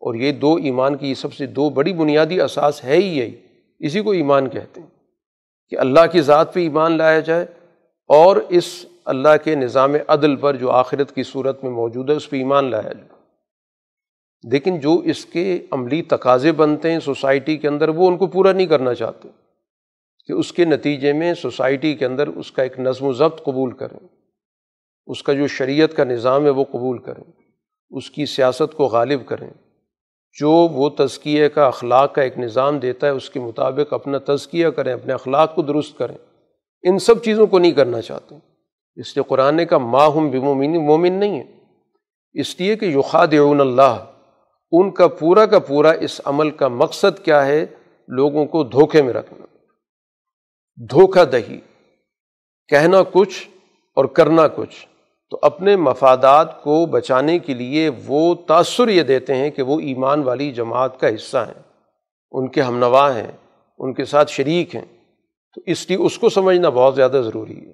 اور 0.02 0.14
یہ 0.14 0.32
دو 0.32 0.54
ایمان 0.54 0.96
کی 0.96 1.14
سب 1.14 1.32
سے 1.32 1.46
دو 1.46 1.68
بڑی 1.70 1.92
بنیادی 1.92 2.40
اساس 2.40 2.84
ہے 2.84 2.96
ہی 2.96 3.18
یہی، 3.18 3.34
اسی 3.80 4.00
کو 4.00 4.10
ایمان 4.10 4.48
کہتے 4.48 4.80
ہیں، 4.80 4.88
کہ 5.72 5.78
اللہ 5.78 6.06
کی 6.12 6.20
ذات 6.20 6.54
پہ 6.54 6.60
ایمان 6.60 6.96
لایا 6.98 7.20
جائے، 7.20 7.46
اور 8.10 8.36
اس 8.48 8.84
اللہ 9.04 9.36
کے 9.44 9.54
نظام 9.54 9.94
عدل 10.08 10.36
پر 10.36 10.56
جو 10.56 10.70
آخرت 10.70 11.14
کی 11.14 11.22
صورت 11.22 11.64
میں 11.64 11.70
موجود 11.70 12.10
ہے، 12.10 12.14
اس 12.14 12.30
پہ 12.30 12.36
ایمان 12.36 12.70
لایا 12.70 12.92
جائے۔ 12.92 13.08
لیکن 14.44 14.78
جو 14.80 14.94
اس 15.04 15.24
کے 15.24 15.44
عملی 15.70 16.02
تقاضے 16.02 16.52
بنتے 16.52 16.92
ہیں 16.92 16.98
سوسائٹی 16.98 17.56
کے 17.56 17.68
اندر، 17.68 17.88
وہ 17.88 18.08
ان 18.08 18.16
کو 18.16 18.26
پورا 18.26 18.52
نہیں 18.52 18.66
کرنا 18.66 18.94
چاہتے، 18.94 19.28
کہ 20.28 20.32
اس 20.32 20.52
کے 20.52 20.64
نتیجے 20.64 21.12
میں 21.12 21.34
سوسائٹی 21.34 21.94
کے 21.94 22.06
اندر 22.06 22.26
اس 22.26 22.50
کا 22.52 22.62
ایک 22.62 22.78
نظم 22.80 23.06
و 23.06 23.12
ضبط 23.12 23.42
قبول 23.42 23.70
کریں۔ 23.70 23.98
اس 25.06 25.22
کا 25.22 25.32
جو 25.32 25.46
شریعت 25.46 25.94
کا 25.96 26.04
نظام 26.04 26.44
ہے 26.44 26.50
وہ 26.50 26.64
قبول 26.64 26.98
کریں، 26.98 27.32
اس 27.90 28.10
کی 28.10 28.26
سیاست 28.26 28.74
کو 28.76 28.84
غالب 28.84 29.26
کریں۔ 29.26 29.50
جو 30.40 30.50
وہ 30.50 30.90
تزکیے 30.90 31.48
کا 31.48 31.66
اخلاق 31.66 32.14
کا 32.14 32.22
ایک 32.22 32.38
نظام 32.38 32.78
دیتا 32.78 33.06
ہے، 33.06 33.12
اس 33.12 33.30
کے 33.30 33.40
مطابق 33.40 33.92
اپنا 33.92 34.18
تزکیہ 34.18 34.68
کریں، 34.68 34.92
اپنے 34.92 35.12
اخلاق 35.12 35.54
کو 35.54 35.62
درست 35.62 35.98
کریں۔ 35.98 36.16
ان 36.82 36.98
سب 36.98 37.22
چیزوں 37.22 37.46
کو 37.46 37.58
نہیں 37.58 37.72
کرنا 37.72 38.00
چاہتے۔ 38.00 38.34
اس 38.96 39.16
لیے 39.16 39.22
قرآن 39.28 39.66
کا 39.66 39.78
ماہم 39.78 40.30
بمومن 40.30 40.86
مومن 40.86 41.12
نہیں 41.12 41.40
ہے 41.40 41.52
اس 42.32 42.60
لیے 42.60 42.76
کہ 42.76 42.84
یخاد 42.84 43.28
اللہ، 43.60 44.04
ان 44.72 44.90
کا 44.90 45.08
پورا 45.08 45.46
کا 45.46 45.58
پورا 45.58 45.90
اس 45.90 46.20
عمل 46.24 46.50
کا 46.50 46.68
مقصد 46.68 47.24
کیا 47.24 47.46
ہے؟ 47.46 47.66
لوگوں 48.08 48.46
کو 48.46 48.64
دھوکے 48.64 49.02
میں 49.02 49.12
رکھنا۔ 49.12 49.46
دھوکہ 50.76 51.24
دہی، 51.24 51.60
کہنا 52.68 52.98
کچھ 53.12 53.48
اور 53.94 54.04
کرنا 54.04 54.48
کچھ۔ 54.48 54.86
تو 55.32 55.38
اپنے 55.42 55.76
مفادات 55.76 56.62
کو 56.62 56.86
بچانے 56.86 57.38
کے 57.38 57.54
لیے 57.54 57.90
وہ 58.06 58.34
تأثر 58.34 58.88
یہ 58.88 59.02
دیتے 59.02 59.34
ہیں 59.34 59.50
کہ 59.50 59.62
وہ 59.62 59.80
ایمان 59.80 60.22
والی 60.22 60.52
جماعت 60.52 61.00
کا 61.00 61.08
حصہ 61.08 61.38
ہیں۔ 61.38 61.62
ان 62.32 62.48
کے 62.48 62.62
ہم 62.62 62.78
نوا 62.78 63.16
ہیں، 63.16 63.32
ان 63.78 63.94
کے 63.94 64.04
ساتھ 64.04 64.30
شریک 64.30 64.74
ہیں۔ 64.74 64.84
تو 65.54 65.60
اس 65.66 65.88
لیے 65.88 65.98
اس 65.98 66.18
کو 66.18 66.28
سمجھنا 66.28 66.68
بہت 66.68 66.94
زیادہ 66.94 67.20
ضروری 67.24 67.66
ہے۔ 67.66 67.70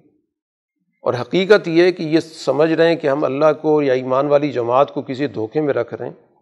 اور 1.03 1.15
حقیقت 1.21 1.69
یہ 1.69 1.83
ہے 1.83 1.93
کہ 1.93 2.03
یہ 2.03 2.21
سمجھ 2.21 2.73
رہے 2.73 2.89
ہیں 2.89 2.97
کہ 2.97 3.07
ہم 3.07 3.25
اللہ 3.25 3.53
کو 3.63 3.83
یا 3.83 3.93
ایمان 3.93 4.27
والی 4.27 4.53
جماعت 4.53 4.95
کو 4.95 5.03
کسی 5.03 5.27
دھوکے 5.27 5.61
میں 5.61 5.75
رکھ 5.75 5.95
رہے 5.95 6.07
ہیں۔ 6.07 6.35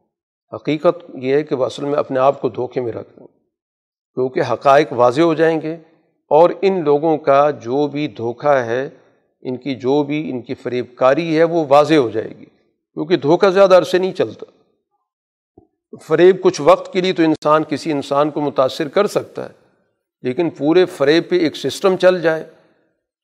حقیقت 0.53 1.11
یہ 1.15 1.35
ہے 1.35 1.43
کہ 1.43 1.55
وہ 1.55 1.65
اصل 1.65 1.85
میں 1.85 1.99
اپنے 1.99 2.21
آپ 2.21 2.41
کو 2.41 2.49
دھوکے 2.49 2.81
میں 2.81 2.93
رکھ 2.93 3.09
رہے 3.17 3.21
ہیں۔ 3.21 3.39
کیونکہ 4.15 4.43
حقائق 4.53 4.93
واضح 4.93 5.23
ہو 5.23 5.35
جائیں 5.35 5.61
گے 5.61 5.75
اور 6.31 6.51
ان 6.63 6.85
لوگوں 6.85 7.19
کا 7.19 7.51
جو 7.51 7.87
بھی 7.87 8.09
دھوکہ 8.09 8.49
ہے 8.49 8.91
ان 9.47 9.57
کی 9.57 9.75
جو 9.75 10.03
بھی 10.03 10.31
ان 10.31 10.43
کی 10.43 10.55
فریب 10.55 10.87
کاری 10.97 11.39
ہے 11.39 11.45
وہ 11.45 11.65
واضح 11.69 11.95
ہو 11.95 12.11
جائے 12.11 12.29
گی، 12.29 12.45
کیونکہ 12.45 13.17
دھوکہ 13.17 13.51
زیادہ 13.51 13.77
عرصے 13.79 13.99
نہیں 13.99 14.13
چلتا۔ 14.13 14.47
فریب 16.07 16.43
کچھ 16.43 16.61
وقت 16.61 16.93
کے 16.93 17.01
لیے 17.01 17.13
تو 17.13 17.23
انسان، 17.23 17.65
کسی 17.65 17.93
انسان 17.93 18.31
کو 18.31 18.41
متاثر 18.41 18.89
کر 18.89 19.07
سکتا 19.07 19.45
ہے، 19.45 19.55
لیکن 20.23 20.51
پورے 20.51 20.85
فریب 20.85 21.29
پہ 21.29 21.39
ایک 21.39 21.57
سسٹم 21.57 21.97
چل 21.97 22.21
جائے 22.21 22.45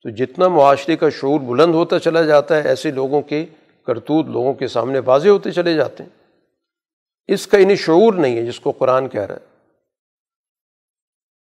تو 0.01 0.09
جتنا 0.09 0.47
معاشرے 0.47 0.95
کا 0.95 1.09
شعور 1.09 1.39
بلند 1.39 1.75
ہوتا 1.75 1.99
چلا 1.99 2.21
جاتا 2.21 2.55
ہے، 2.55 2.67
ایسے 2.69 2.91
لوگوں 2.91 3.21
کے 3.21 3.45
کرتوت 3.85 4.25
لوگوں 4.25 4.53
کے 4.53 4.67
سامنے 4.67 4.99
واضح 4.99 5.29
ہوتے 5.29 5.51
چلے 5.51 5.73
جاتے 5.73 6.03
ہیں۔ 6.03 6.09
اس 7.27 7.47
کا 7.47 7.57
انہیں 7.57 7.75
شعور 7.75 8.13
نہیں 8.13 8.37
ہے 8.37 8.45
جس 8.45 8.59
کو 8.59 8.71
قرآن 8.71 9.09
کہہ 9.09 9.21
رہا 9.21 9.35
ہے۔ 9.35 9.53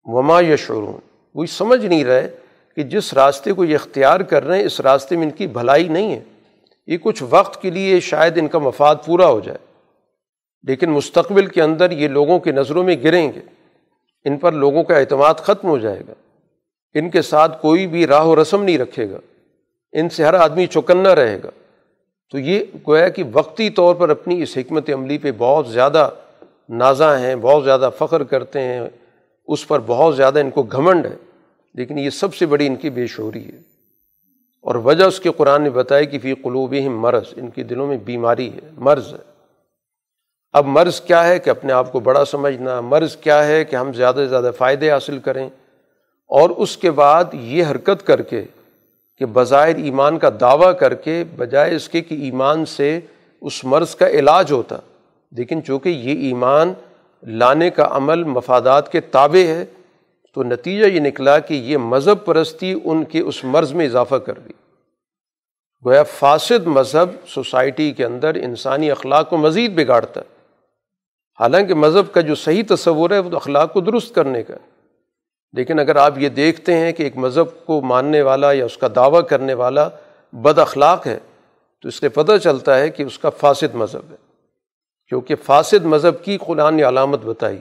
وما 0.05 0.41
یا 0.41 0.57
شعور 0.57 0.83
وہی 1.35 1.47
سمجھ 1.47 1.87
نہیں 1.87 2.05
رہے 2.05 2.37
کہ 2.83 2.89
جس 2.89 3.14
راستے 3.14 3.53
کو 3.53 3.64
یہ 3.64 3.74
اختیار 3.74 4.20
کر 4.20 4.45
رہے 4.45 4.59
ہیں، 4.59 4.64
اس 4.64 4.81
راستے 4.81 5.16
میں 5.16 5.24
ان 5.24 5.31
کی 5.31 5.47
بھلائی 5.47 5.89
نہیں 5.89 6.14
ہے۔ 6.14 6.22
یہ 6.87 6.97
کچھ 7.03 7.22
وقت 7.31 7.62
کے 7.62 7.70
لیے 7.70 8.01
شاید 8.01 8.39
ان 8.39 8.49
کا 8.49 8.59
مفاد 8.59 8.95
پورا 9.07 9.26
ہو 9.26 9.41
جائے۔ 9.41 9.59
لیکن 10.62 10.91
مستقبل 10.91 11.47
کے 11.47 11.62
اندر 11.62 11.91
یہ 11.91 12.09
لوگوں 12.09 12.39
کی 12.39 12.51
نظروں 12.51 12.85
میں 12.85 12.97
گریں 13.05 13.33
گے۔ 13.35 13.41
ان 14.24 14.37
پر 14.37 14.53
لوگوں 14.53 14.85
کا 14.85 14.97
اعتماد 14.97 15.35
ختم 15.35 15.68
ہو 15.68 15.78
جائے 15.78 16.01
گا۔ 16.09 16.12
ان 16.95 17.11
کے 17.11 17.22
ساتھ 17.22 17.62
کوئی 17.62 17.87
بھی 17.87 18.07
راہ 18.07 18.24
و 18.24 18.43
رسم 18.43 18.62
نہیں 18.62 18.78
رکھے 18.78 19.11
گا۔ 19.11 19.18
ان 19.93 20.09
سے 20.09 20.24
ہر 20.24 20.35
آدمی 20.35 20.66
چوکنا 20.66 21.14
رہے 21.14 21.39
گا۔ 21.45 21.51
تو 22.31 22.39
یہ 22.39 22.64
گویا 22.89 23.09
کہ 23.09 23.22
وقتی 23.33 23.70
طور 23.70 23.95
پر 23.95 24.09
اپنی 24.09 24.43
اس 24.43 24.59
حکمت 24.59 24.91
عملی 24.91 25.18
پہ 25.18 25.33
بہت 25.39 25.68
زیادہ 25.68 26.11
نازاں 26.68 27.18
ہیں، 27.18 27.37
بہت 27.37 27.64
زیادہ 27.64 27.91
فخر 27.99 28.22
کرتے 28.22 28.61
ہیں۔ 28.61 28.89
اس 29.47 29.68
پر 29.68 29.81
بہت 29.87 30.16
زیادہ 30.16 30.39
ان 30.39 30.51
کو 30.51 30.62
گھمنڈ 30.62 31.07
ہے۔ 31.07 31.30
لیکن 31.75 31.99
یہ 31.99 32.11
سب 32.11 32.35
سے 32.35 32.47
بڑی 32.47 32.66
ان 32.66 32.77
کی 32.77 32.91
بے 32.91 33.07
شعوری 33.07 33.45
ہے۔ 33.45 33.71
اور 34.61 34.75
وجہ 34.75 35.05
اس 35.05 35.21
کے 35.21 35.31
قرآن 35.37 35.62
نے 35.62 35.71
بتایا 35.71 36.05
کہ 36.05 36.18
فی 36.18 36.35
قلوب 36.35 36.75
مرض، 36.75 37.23
ان 37.37 37.51
کے 37.51 37.62
دلوں 37.62 37.87
میں 37.87 37.97
بیماری 37.97 38.53
ہے، 38.53 38.71
مرض 38.79 39.12
ہے۔ 39.12 39.18
اب 40.53 40.66
مرض 40.66 41.01
کیا 41.01 41.27
ہے 41.27 41.39
کہ 41.39 41.51
اپنے 41.51 41.73
آپ 41.73 41.93
کو 41.93 42.01
بڑا 42.01 42.25
سمجھنا، 42.25 42.81
مرض 42.81 43.16
کیا 43.16 43.47
ہے 43.47 43.64
کہ 43.64 43.77
ہم 43.77 43.93
زیادہ 43.93 44.14
سے 44.14 44.27
زیادہ 44.27 44.51
فائدے 44.59 44.91
حاصل 44.91 45.18
کریں۔ 45.18 45.47
اور 46.27 46.51
اس 46.51 46.77
کے 46.77 46.91
بعد 46.91 47.25
یہ 47.33 47.64
حرکت 47.71 48.07
کر 48.07 48.23
کے 48.23 48.45
کہ 49.18 49.27
بظاہر 49.27 49.75
ایمان 49.75 50.18
کا 50.18 50.31
دعویٰ 50.41 50.79
کر 50.79 50.95
کے 50.95 51.25
بجائے 51.37 51.77
اس 51.77 51.89
کے 51.89 52.01
کہ 52.01 52.14
ایمان 52.14 52.64
سے 52.64 53.01
اس 53.41 53.64
مرض 53.64 53.95
کا 53.95 54.09
علاج 54.09 54.53
ہوتا۔ 54.53 54.77
لیکن 55.33 55.64
چونکہ 55.64 55.89
یہ 55.89 56.29
ایمان 56.29 56.73
لانے 57.23 57.71
کا 57.71 57.89
عمل 57.91 58.25
مفادات 58.25 58.93
کے 58.93 59.01
تابع 59.01 59.47
ہے 59.47 59.64
تو 60.35 60.43
نتیجہ 60.43 60.87
یہ 60.87 61.01
نکلا 61.01 61.39
کہ 61.39 61.55
یہ 61.55 61.76
مذہب 61.76 62.24
پرستی 62.24 62.74
ان 62.85 63.05
کے 63.05 63.20
اس 63.20 63.45
مرض 63.45 63.72
میں 63.72 63.87
اضافہ 63.87 64.14
کر 64.14 64.33
دی 64.33 64.53
گویا 65.87 66.03
فاسد 66.03 66.66
مذہب 66.66 67.28
سوسائٹی 67.28 67.93
کے 67.93 68.05
اندر 68.05 68.35
انسانی 68.35 68.91
اخلاق 68.91 69.31
کو 69.31 69.37
مزید 69.37 69.74
بگاڑتا 69.74 70.20
ہے۔ 70.20 70.41
حالانکہ 71.41 71.74
مذہب 71.74 72.14
کا 72.14 72.20
جو 72.20 72.35
صحیح 72.35 72.62
تصور 72.68 73.11
ہے، 73.11 73.18
وہ 73.18 73.37
اخلاق 73.37 73.72
کو 73.72 73.81
درست 73.81 74.14
کرنے 74.14 74.43
کا 74.43 74.55
لیکن 75.53 75.78
اگر 75.78 75.97
آپ 75.97 76.18
یہ 76.18 76.28
دیکھتے 76.28 76.74
ہیں 76.74 76.93
کہ 76.93 77.03
ایک 77.03 77.16
مذہب 77.16 77.66
کو 77.66 77.81
ماننے 77.81 78.22
والا 78.22 78.53
یا 78.53 78.64
اس 78.64 78.76
کا 78.78 78.89
دعویٰ 78.95 79.26
کرنے 79.28 79.55
والا 79.55 79.89
بد 80.33 80.59
اخلاق 80.59 81.07
ہے، 81.07 81.18
تو 81.83 81.89
اس 81.89 81.95
سے 81.95 82.09
پتہ 82.09 82.37
چلتا 82.37 82.78
ہے 82.78 82.91
کہ 82.91 83.03
اس 83.03 83.18
کا 83.18 83.31
فاسد 83.31 83.74
مذہب 83.74 84.11
ہے۔ 84.11 84.16
کیونکہ 85.09 85.35
فاسد 85.35 85.85
مذہب 85.85 86.24
کی 86.24 86.39
قرآن 86.47 86.74
نے 86.74 86.83
علامت 86.83 87.24
بتائی۔ 87.24 87.59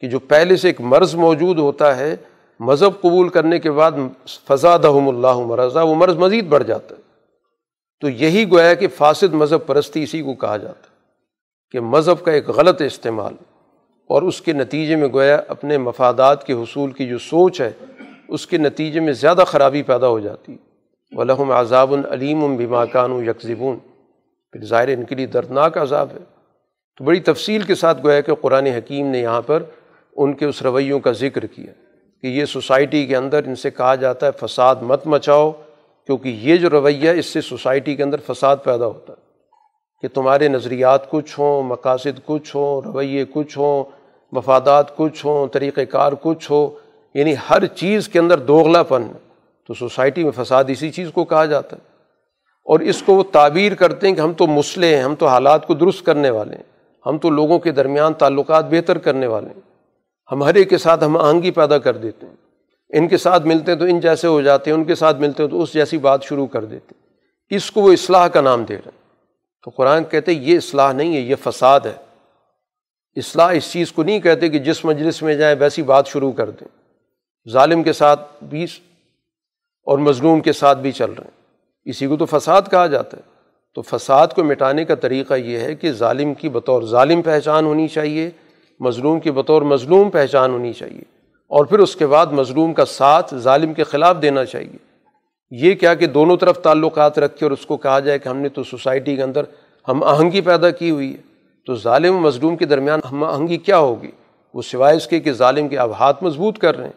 کہ 0.00 0.08
جو 0.08 0.18
پہلے 0.18 0.56
سے 0.56 0.68
ایک 0.68 0.80
مرض 0.80 1.14
موجود 1.14 1.58
ہوتا 1.58 1.96
ہے، 1.96 2.16
مذہب 2.60 3.00
قبول 3.00 3.28
کرنے 3.28 3.58
کے 3.58 3.70
بعد 3.70 3.92
فضاد 4.26 4.78
اللہ 4.84 5.34
مرضا، 5.34 5.82
وہ 5.82 5.94
مرض 5.94 6.16
مزید 6.16 6.46
بڑھ 6.46 6.64
جاتا 6.64 6.94
ہے۔ 6.96 7.00
تو 8.00 8.08
یہی 8.08 8.50
گویا 8.50 8.74
کہ 8.74 8.88
فاسد 8.88 9.34
مذہب 9.34 9.66
پرستی 9.66 10.02
اسی 10.02 10.22
کو 10.22 10.34
کہا 10.34 10.56
جاتا 10.56 10.80
ہے 10.80 10.96
کہ 11.70 11.80
مذہب 11.80 12.24
کا 12.24 12.32
ایک 12.32 12.48
غلط 12.48 12.82
استعمال۔ 12.82 13.34
اور 14.08 14.22
اس 14.22 14.40
کے 14.40 14.52
نتیجے 14.52 14.96
میں 14.96 15.08
گویا 15.08 15.40
اپنے 15.48 15.78
مفادات 15.78 16.46
کے 16.46 16.52
حصول 16.52 16.92
کی 16.92 17.06
جو 17.06 17.18
سوچ 17.18 17.60
ہے، 17.60 17.70
اس 18.28 18.46
کے 18.46 18.58
نتیجے 18.58 19.00
میں 19.00 19.12
زیادہ 19.12 19.42
خرابی 19.46 19.82
پیدا 19.82 20.08
ہو 20.08 20.18
جاتی۔ 20.18 20.52
ہے 20.52 20.68
ولحم 21.16 21.50
عذاب 21.50 21.92
العلیم 21.92 22.56
بیماکان 22.56 23.12
و 23.12 23.22
یکزبون 23.22 23.78
پھر 24.52 24.64
ظاہر 24.64 24.88
ان 24.88 25.04
کے 25.04 25.14
لیے 25.14 25.26
دردناک 25.26 25.78
عذاب 25.78 26.08
ہے۔ 26.12 26.24
تو 26.98 27.04
بڑی 27.04 27.20
تفصیل 27.20 27.62
کے 27.62 27.74
ساتھ 27.74 28.02
گویا 28.04 28.20
کہ 28.20 28.34
قرآن 28.34 28.66
حکیم 28.66 29.06
نے 29.06 29.18
یہاں 29.18 29.42
پر 29.42 29.62
ان 30.18 30.34
کے 30.34 30.44
اس 30.44 30.62
رویوں 30.62 31.00
کا 31.00 31.12
ذکر 31.12 31.46
کیا 31.46 31.72
کہ 32.22 32.26
یہ 32.26 32.44
سوسائٹی 32.44 33.06
کے 33.06 33.16
اندر 33.16 33.44
ان 33.46 33.54
سے 33.54 33.70
کہا 33.70 33.94
جاتا 33.94 34.26
ہے 34.26 34.46
فساد 34.46 34.76
مت 34.82 35.06
مچاؤ، 35.06 35.50
کیونکہ 36.06 36.28
یہ 36.28 36.56
جو 36.56 36.70
رویہ 36.70 37.10
اس 37.10 37.26
سے 37.26 37.40
سوسائٹی 37.40 37.96
کے 37.96 38.02
اندر 38.02 38.16
فساد 38.26 38.56
پیدا 38.64 38.86
ہوتا 38.86 39.12
ہے 39.12 39.22
کہ 40.02 40.08
تمہارے 40.14 40.48
نظریات 40.48 41.10
کچھ 41.10 41.40
ہوں، 41.40 41.62
مقاصد 41.62 42.20
کچھ 42.24 42.56
ہوں، 42.56 42.82
رویے 42.82 43.24
کچھ 43.24 43.58
ہوں، 43.58 43.84
مفادات 44.32 44.96
کچھ 44.96 45.26
ہوں 45.26 45.46
طریقۂ 45.46 45.80
کار 45.90 46.12
کچھ 46.22 46.50
ہو 46.50 46.78
یعنی 47.14 47.34
ہر 47.50 47.66
چیز 47.66 48.08
کے 48.08 48.18
اندر 48.18 48.38
دوغلا 48.38 48.82
پن 48.82 49.02
تو 49.66 49.74
سوسائٹی 49.74 50.24
میں 50.24 50.32
فساد 50.36 50.64
اسی 50.68 50.90
چیز 50.90 51.10
کو 51.14 51.24
کہا 51.24 51.44
جاتا 51.44 51.76
ہے۔ 51.76 51.82
اور 52.66 52.80
اس 52.80 53.02
کو 53.02 53.14
وہ 53.14 53.22
تعبیر 53.22 53.74
کرتے 53.74 54.08
ہیں 54.08 54.14
کہ 54.14 54.20
ہم 54.20 54.32
تو 54.32 54.46
مسئلے 54.46 54.96
ہیں، 54.96 55.02
ہم 55.02 55.14
تو 55.14 55.26
حالات 55.26 55.66
کو 55.66 55.74
درست 55.74 56.06
کرنے 56.06 56.30
والے 56.30 56.56
ہیں، 56.56 56.62
ہم 57.06 57.18
تو 57.18 57.30
لوگوں 57.30 57.58
کے 57.58 57.72
درمیان 57.72 58.14
تعلقات 58.14 58.64
بہتر 58.70 58.98
کرنے 58.98 59.26
والے 59.26 59.46
ہیں۔ 59.46 59.67
ہم 60.32 60.42
ہر 60.42 60.54
ایک 60.54 60.70
کے 60.70 60.78
ساتھ 60.78 61.04
ہم 61.04 61.16
آہنگی 61.16 61.50
پیدا 61.50 61.78
کر 61.78 61.96
دیتے 61.96 62.26
ہیں۔ 62.26 62.34
ان 62.88 63.08
کے 63.08 63.16
ساتھ 63.16 63.46
ملتے 63.46 63.72
ہیں 63.72 63.78
تو 63.78 63.84
ان 63.84 64.00
جیسے 64.00 64.26
ہو 64.26 64.40
جاتے 64.40 64.70
ہیں، 64.70 64.78
ان 64.78 64.84
کے 64.84 64.94
ساتھ 64.94 65.16
ملتے 65.16 65.42
ہیں 65.42 65.50
تو 65.50 65.62
اس 65.62 65.72
جیسی 65.72 65.98
بات 65.98 66.24
شروع 66.24 66.46
کر 66.46 66.64
دیتے 66.64 66.94
ہیں۔ 66.94 67.08
اس 67.56 67.70
کو 67.70 67.80
وہ 67.80 67.92
اصلاح 67.92 68.28
کا 68.28 68.40
نام 68.40 68.64
دے 68.64 68.74
رہے 68.74 68.82
ہیں۔ 68.84 68.98
تو 69.64 69.70
قرآن 69.70 70.04
کہتے 70.04 70.34
ہیں، 70.34 70.42
یہ 70.42 70.56
اصلاح 70.56 70.92
نہیں 70.92 71.14
ہے، 71.16 71.20
یہ 71.20 71.34
فساد 71.44 71.80
ہے۔ 71.80 71.94
اصلاح 73.16 73.52
اس 73.52 73.72
چیز 73.72 73.92
کو 73.92 74.02
نہیں 74.02 74.20
کہتے 74.20 74.48
کہ 74.48 74.58
جس 74.58 74.84
مجلس 74.84 75.22
میں 75.22 75.34
جائیں 75.34 75.56
ویسی 75.60 75.82
بات 75.82 76.06
شروع 76.06 76.32
کر 76.32 76.50
دیں۔ 76.50 76.68
ظالم 77.50 77.82
کے 77.82 77.92
ساتھ 77.92 78.44
بھی 78.44 78.64
اور 79.84 79.98
مظلوم 79.98 80.40
کے 80.40 80.52
ساتھ 80.52 80.78
بھی 80.78 80.92
چل 80.92 81.10
رہے 81.10 81.24
ہیں۔ 81.24 81.54
اسی 81.84 82.06
کو 82.06 82.16
تو 82.16 82.26
فساد 82.26 82.62
کہا 82.70 82.86
جاتا 82.86 83.16
ہے۔ 83.16 83.22
تو 83.74 83.82
فساد 83.82 84.28
کو 84.28 84.44
مٹانے 84.44 84.84
کا 84.84 84.94
طریقہ 84.94 85.34
یہ 85.34 85.58
ہے 85.58 85.74
کہ 85.74 85.92
ظالم 85.92 86.34
کی 86.34 86.48
بطور 86.48 86.82
ظالم 86.82 87.22
پہچان 87.22 87.64
ہونی 87.64 87.88
چاہیے۔ 87.88 88.30
مظلوم 88.80 89.20
کی 89.20 89.30
بطور 89.30 89.62
مظلوم 89.62 90.10
پہچان 90.10 90.50
ہونی 90.50 90.72
چاہیے 90.72 91.02
اور 91.46 91.64
پھر 91.64 91.78
اس 91.78 91.96
کے 91.96 92.06
بعد 92.06 92.26
مظلوم 92.26 92.74
کا 92.74 92.84
ساتھ 92.84 93.34
ظالم 93.34 93.74
کے 93.74 93.84
خلاف 93.84 94.16
دینا 94.22 94.44
چاہیے۔ 94.44 94.76
یہ 95.50 95.74
کیا 95.74 95.94
کہ 95.94 96.06
دونوں 96.06 96.36
طرف 96.36 96.58
تعلقات 96.58 97.18
رکھ 97.18 97.36
کے 97.36 97.44
اور 97.44 97.52
اس 97.52 97.66
کو 97.66 97.76
کہا 97.76 98.00
جائے 98.00 98.18
کہ 98.18 98.28
ہم 98.28 98.36
نے 98.36 98.48
تو 98.48 98.62
سوسائٹی 98.62 99.16
کے 99.16 99.22
اندر 99.22 99.42
ہم 99.88 100.02
آہنگی 100.02 100.40
پیدا 100.40 100.70
کی 100.70 100.90
ہوئی 100.90 101.12
ہے۔ 101.12 101.28
تو 101.66 101.74
ظالم 101.74 102.16
و 102.16 102.20
مظلوم 102.20 102.56
کے 102.56 102.64
درمیان 102.64 103.00
ہم 103.12 103.24
آہنگی 103.24 103.56
کیا 103.56 103.78
ہوگی؟ 103.78 104.10
وہ 104.54 104.62
سوائے 104.62 104.96
اس 104.96 105.06
کے 105.06 105.20
کہ 105.20 105.32
ظالم 105.32 105.68
کے 105.68 105.78
اب 105.78 105.92
ہاتھ 105.92 106.24
مضبوط 106.24 106.58
کر 106.58 106.76
رہے 106.76 106.84
ہیں۔ 106.84 106.92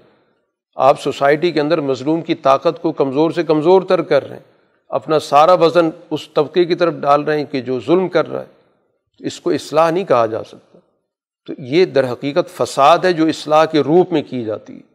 آپ 0.75 1.01
سوسائٹی 1.01 1.51
کے 1.51 1.61
اندر 1.61 1.81
مظلوم 1.81 2.21
کی 2.21 2.35
طاقت 2.35 2.81
کو 2.81 2.91
کمزور 2.91 3.31
سے 3.31 3.43
کمزور 3.43 3.81
تر 3.81 4.01
کر 4.01 4.27
رہے 4.27 4.35
ہیں۔ 4.35 4.43
اپنا 4.89 5.19
سارا 5.19 5.53
وزن 5.53 5.89
اس 6.09 6.29
طبقے 6.29 6.65
کی 6.65 6.75
طرف 6.75 6.93
ڈال 6.93 7.23
رہے 7.23 7.37
ہیں 7.37 7.45
کہ 7.51 7.61
جو 7.61 7.79
ظلم 7.79 8.07
کر 8.09 8.29
رہا 8.29 8.41
ہے۔ 8.41 8.61
اس 9.19 9.39
کو 9.39 9.49
اصلاح 9.49 9.91
نہیں 9.91 10.05
کہا 10.05 10.25
جا 10.25 10.43
سکتا۔ 10.43 10.70
تو 11.45 11.53
یہ 11.57 11.85
در 11.85 12.11
حقیقت 12.11 12.49
فساد 12.49 12.99
ہے 12.99 13.13
جو 13.13 13.25
اصلاح 13.25 13.65
کے 13.65 13.79
روپ 13.79 14.11
میں 14.11 14.21
کی 14.21 14.43
جاتی 14.43 14.75
ہے۔ 14.75 14.91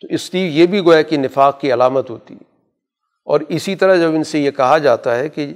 تو 0.00 0.14
اس 0.14 0.34
لیے 0.34 0.46
یہ 0.46 0.66
بھی 0.66 0.84
گویا 0.84 1.02
کہ 1.02 1.16
نفاق 1.16 1.60
کی 1.60 1.72
علامت 1.72 2.10
ہوتی 2.10 2.34
ہے۔ 2.34 2.44
اور 3.24 3.40
اسی 3.48 3.76
طرح 3.76 3.96
جب 3.96 4.08
ان 4.08 4.24
سے 4.24 4.38
یہ 4.38 4.50
کہا 4.50 4.78
جاتا 4.78 5.18
ہے 5.18 5.28
کہ 5.28 5.54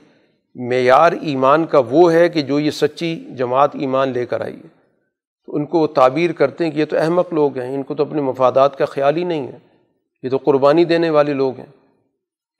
معیار 0.54 1.12
ایمان 1.12 1.64
کا 1.64 1.80
وہ 1.90 2.12
ہے 2.12 2.28
کہ 2.28 2.42
جو 2.42 2.60
یہ 2.60 2.70
سچی 2.70 3.24
جماعت 3.36 3.70
ایمان 3.74 4.08
لے 4.08 4.26
کر 4.26 4.40
آئی 4.40 4.56
ہے۔ 4.56 4.68
تو 5.46 5.56
ان 5.56 5.66
کو 5.66 5.78
وہ 5.78 5.86
تعبیر 5.86 6.32
کرتے 6.32 6.64
ہیں 6.64 6.70
کہ 6.70 6.78
یہ 6.78 6.84
تو 6.84 6.96
احمق 6.98 7.32
لوگ 7.32 7.58
ہیں، 7.58 7.74
ان 7.74 7.82
کو 7.82 7.94
تو 7.94 8.02
اپنے 8.02 8.20
مفادات 8.20 8.78
کا 8.78 8.84
خیال 8.84 9.16
ہی 9.16 9.24
نہیں 9.24 9.46
ہے۔ 9.46 9.58
یہ 10.22 10.28
تو 10.28 10.36
قربانی 10.36 10.84
دینے 10.84 11.10
والے 11.10 11.32
لوگ 11.32 11.58
ہیں۔ 11.58 11.84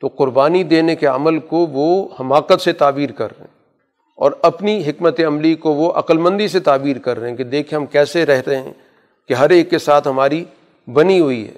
تو 0.00 0.08
قربانی 0.08 0.62
دینے 0.62 0.96
کے 0.96 1.06
عمل 1.06 1.38
کو 1.38 1.56
وہ 1.56 2.08
حماقت 2.20 2.60
سے 2.60 2.72
تعبیر 2.72 3.12
کر 3.12 3.30
رہے 3.30 3.40
ہیں۔ 3.40 3.53
اور 4.16 4.32
اپنی 4.42 4.82
حکمت 4.86 5.20
عملی 5.20 5.54
کو 5.54 5.72
وہ 5.72 5.92
عقلمندی 5.92 6.48
سے 6.48 6.60
تعبیر 6.60 6.98
کر 6.98 7.18
رہے 7.18 7.30
ہیں 7.30 7.36
کہ 7.36 7.44
دیکھیں 7.44 7.78
ہم 7.78 7.86
کیسے 7.86 8.26
رہ 8.26 8.40
رہے 8.46 8.56
ہیں 8.56 8.72
کہ 9.28 9.34
ہر 9.34 9.50
ایک 9.50 9.70
کے 9.70 9.78
ساتھ 9.78 10.08
ہماری 10.08 10.44
بنی 10.92 11.20
ہوئی 11.20 11.48
ہے۔ 11.48 11.52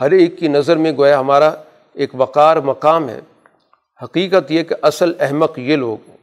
ہر 0.00 0.10
ایک 0.10 0.38
کی 0.38 0.48
نظر 0.48 0.76
میں 0.76 0.92
گویا 0.92 1.20
ہمارا 1.20 1.50
ایک 1.94 2.10
وقار 2.14 2.56
مقام 2.56 3.08
ہے۔ 3.08 3.20
حقیقت 4.02 4.50
یہ 4.50 4.62
کہ 4.62 4.74
اصل 4.82 5.12
احمق 5.20 5.58
یہ 5.58 5.76
لوگ 5.76 5.98
ہیں۔ 6.08 6.16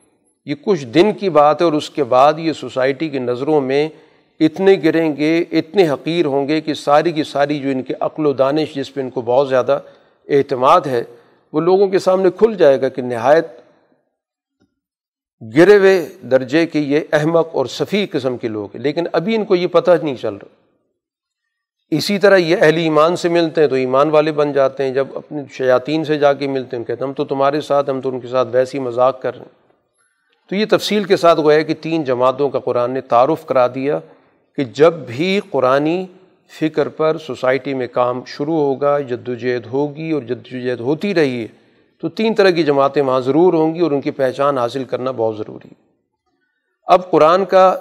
یہ 0.45 0.55
کچھ 0.65 0.85
دن 0.85 1.13
کی 1.13 1.29
بات 1.29 1.61
ہے 1.61 1.65
اور 1.65 1.73
اس 1.73 1.89
کے 1.89 2.03
بعد 2.03 2.33
یہ 2.37 2.53
سوسائٹی 2.53 3.09
کی 3.09 3.19
نظروں 3.19 3.61
میں 3.61 3.89
اتنے 4.39 4.75
گریں 4.83 5.15
گے، 5.15 5.43
اتنے 5.51 5.89
حقیر 5.89 6.25
ہوں 6.25 6.47
گے 6.47 6.61
کہ 6.61 6.73
ساری 6.73 7.11
کی 7.11 7.23
ساری 7.23 7.59
جو 7.59 7.69
ان 7.69 7.83
کے 7.83 7.93
عقل 7.99 8.25
و 8.25 8.33
دانش 8.33 8.75
جس 8.75 8.93
پہ 8.93 9.01
ان 9.01 9.09
کو 9.09 9.21
بہت 9.21 9.49
زیادہ 9.49 9.79
اعتماد 10.29 10.81
ہے، 10.81 11.03
وہ 11.53 11.61
لوگوں 11.61 11.87
کے 11.87 11.99
سامنے 11.99 12.29
کھل 12.37 12.53
جائے 12.53 12.81
گا 12.81 12.89
کہ 12.89 13.01
نہایت 13.01 13.47
گرے 15.55 15.77
ہوئے 15.77 16.09
درجے 16.21 16.65
کے 16.65 16.79
یہ 16.79 16.99
احمق 17.13 17.49
اور 17.53 17.65
صفی 17.65 18.05
قسم 18.05 18.37
کے 18.37 18.47
لوگ 18.47 18.67
ہیں۔ 18.75 18.81
لیکن 18.81 19.07
ابھی 19.11 19.35
ان 19.35 19.45
کو 19.45 19.55
یہ 19.55 19.67
پتہ 19.67 19.91
نہیں 20.03 20.15
چل 20.15 20.33
رہا۔ 20.33 20.47
اسی 21.91 22.19
طرح 22.19 22.37
یہ 22.37 22.57
اہل 22.61 22.77
ایمان 22.77 23.15
سے 23.15 23.29
ملتے 23.29 23.61
ہیں 23.61 23.67
تو 23.67 23.75
ایمان 23.75 24.09
والے 24.09 24.31
بن 24.31 24.53
جاتے 24.53 24.83
ہیں۔ 24.83 24.93
جب 24.93 25.07
اپنے 25.15 25.41
شیاطین 25.51 26.03
سے 26.03 26.17
جا 26.17 26.33
کے 26.33 26.47
ملتے 26.47 26.77
ہیں 26.77 26.83
کہتے 26.83 27.03
ہیں 27.03 27.07
ہم 27.07 27.13
تو 27.13 27.25
تمہارے 27.25 27.61
ساتھ، 27.61 27.89
ہم 27.89 28.01
تو 28.01 28.09
ان 28.09 28.19
کے 28.19 28.27
ساتھ 28.27 28.49
ویسی 28.51 28.79
مذاق 28.79 29.21
کر 29.21 29.33
رہے 29.33 29.45
ہیں۔ 29.45 29.67
تو 30.49 30.55
یہ 30.55 30.65
تفصیل 30.69 31.03
کے 31.03 31.17
ساتھ 31.17 31.39
گویا 31.39 31.61
کہ 31.61 31.73
تین 31.81 32.03
جماعتوں 32.03 32.49
کا 32.49 32.59
قرآن 32.59 32.91
نے 32.91 33.01
تعارف 33.01 33.45
کرا 33.45 33.67
دیا 33.67 33.99
کہ 34.55 34.63
جب 34.63 34.93
بھی 34.93 35.39
قرآنی 35.49 36.05
فکر 36.59 36.87
پر 36.89 37.17
سوسائٹی 37.17 37.73
میں 37.73 37.87
کام 37.87 38.21
شروع 38.27 38.55
ہوگا 38.55 38.99
جد 38.99 39.29
وجہد 39.29 39.65
ہوگی 39.65 40.11
اور 40.11 40.21
جد 40.21 40.53
وجہد 40.53 40.79
ہوتی 40.79 41.15
رہی 41.15 41.41
ہے 41.41 41.66
تو 42.01 42.09
تین 42.09 42.33
طرح 42.33 42.49
کی 42.49 42.63
جماعتیں 42.63 43.01
وہاں 43.01 43.19
ضرور 43.19 43.53
ہوں 43.53 43.75
گی 43.75 43.79
اور 43.79 43.91
ان 43.91 44.01
کی 44.01 44.11
پہچان 44.11 44.57
حاصل 44.57 44.83
کرنا 44.83 45.11
بہت 45.11 45.37
ضروری 45.37 45.67
ہے۔ 45.67 45.87
اب 46.87 47.11
قرآن 47.11 47.45
کا 47.45 47.75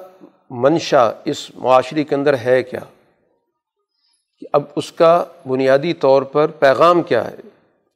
منشا 0.50 1.10
اس 1.24 1.50
معاشرے 1.54 2.04
کے 2.04 2.14
اندر 2.14 2.34
ہے 2.44 2.62
کیا؟ 2.62 2.80
کہ 4.38 4.46
اب 4.52 4.62
اس 4.76 4.92
کا 4.92 5.24
بنیادی 5.48 5.92
طور 5.92 6.22
پر 6.22 6.46
پیغام 6.46 7.02
کیا 7.02 7.30
ہے؟ 7.30 7.36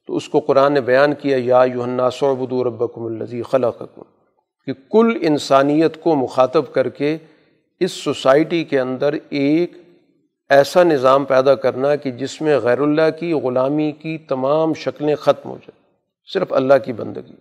تو 0.07 0.15
اس 0.15 0.29
کو 0.29 0.39
قرآن 0.39 0.73
نے 0.73 0.81
بیان 0.81 1.13
کیا، 1.13 1.37
یا 1.39 1.63
یوحنا 1.73 2.09
صعبد 2.09 2.53
ربکم 2.53 3.05
الزی 3.05 3.41
خلقکم۔ 3.41 4.01
کہ 4.65 4.73
کل 4.91 5.17
انسانیت 5.21 6.01
کو 6.01 6.15
مخاطب 6.15 6.73
کر 6.73 6.89
کے 6.89 7.17
اس 7.79 7.91
سوسائٹی 7.91 8.63
کے 8.63 8.79
اندر 8.79 9.13
ایک 9.29 9.71
ایسا 10.49 10.83
نظام 10.83 11.25
پیدا 11.25 11.55
کرنا 11.55 11.95
کہ 11.95 12.11
جس 12.11 12.41
میں 12.41 12.57
غیر 12.57 12.79
اللہ 12.79 13.19
کی 13.19 13.33
غلامی 13.33 13.91
کی 13.91 14.17
تمام 14.17 14.73
شکلیں 14.73 15.15
ختم 15.15 15.49
ہو 15.49 15.55
جائیں۔ 15.55 15.80
صرف 16.25 16.53
اللہ 16.53 16.73
کی 16.85 16.93
بندگی۔ 16.93 17.35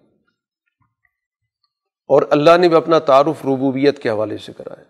اور 2.08 2.22
اللہ 2.30 2.58
نے 2.58 2.68
بھی 2.68 2.76
اپنا 2.76 2.98
تعارف 2.98 3.44
ربوبیت 3.44 3.98
کے 3.98 4.10
حوالے 4.10 4.38
سے 4.38 4.52
کرایا 4.52 4.84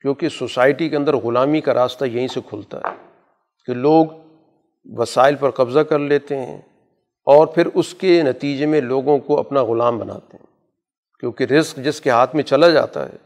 کیونکہ 0.00 0.28
سوسائٹی 0.28 0.88
کے 0.88 0.96
اندر 0.96 1.14
غلامی 1.14 1.60
کا 1.60 1.74
راستہ 1.74 2.04
یہیں 2.04 2.28
سے 2.28 2.40
کھلتا 2.48 2.78
ہے 2.78 2.94
کہ 3.66 3.74
لوگ 3.74 4.06
وسائل 4.84 5.34
پر 5.34 5.50
قبضہ 5.50 5.78
کر 5.78 5.98
لیتے 5.98 6.36
ہیں 6.36 6.58
اور 7.24 7.46
پھر 7.46 7.68
اس 7.74 7.94
کے 7.94 8.22
نتیجے 8.22 8.66
میں 8.66 8.80
لوگوں 8.80 9.18
کو 9.18 9.38
اپنا 9.38 9.62
غلام 9.64 9.98
بناتے 9.98 10.36
ہیں۔ 10.36 10.46
کیونکہ 11.20 11.44
رزق 11.44 11.76
جس 11.76 12.00
کے 12.00 12.10
ہاتھ 12.10 12.34
میں 12.34 12.42
چلا 12.42 12.70
جاتا 12.70 13.08
ہے، 13.08 13.16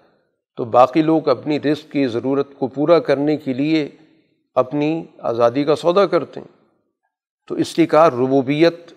تو 0.57 0.65
باقی 0.65 1.03
لوگ 1.03 1.29
اپنی 1.29 1.61
رزق 1.61 1.93
کی 1.93 2.07
ضرورت 2.07 2.49
کو 2.59 2.67
پورا 2.67 2.99
کرنے 2.99 3.37
کے 3.37 3.55
لیے 3.55 3.89
اپنی 4.55 5.05
آزادی 5.19 5.65
کا 5.65 5.77
سودا 5.77 6.07
کرتے 6.07 6.41
ہیں۔ 6.41 6.65
تو 7.47 7.55
اس 7.55 7.79
لیے 7.79 7.87
کہا 7.87 8.11
ربوبیت 8.11 8.93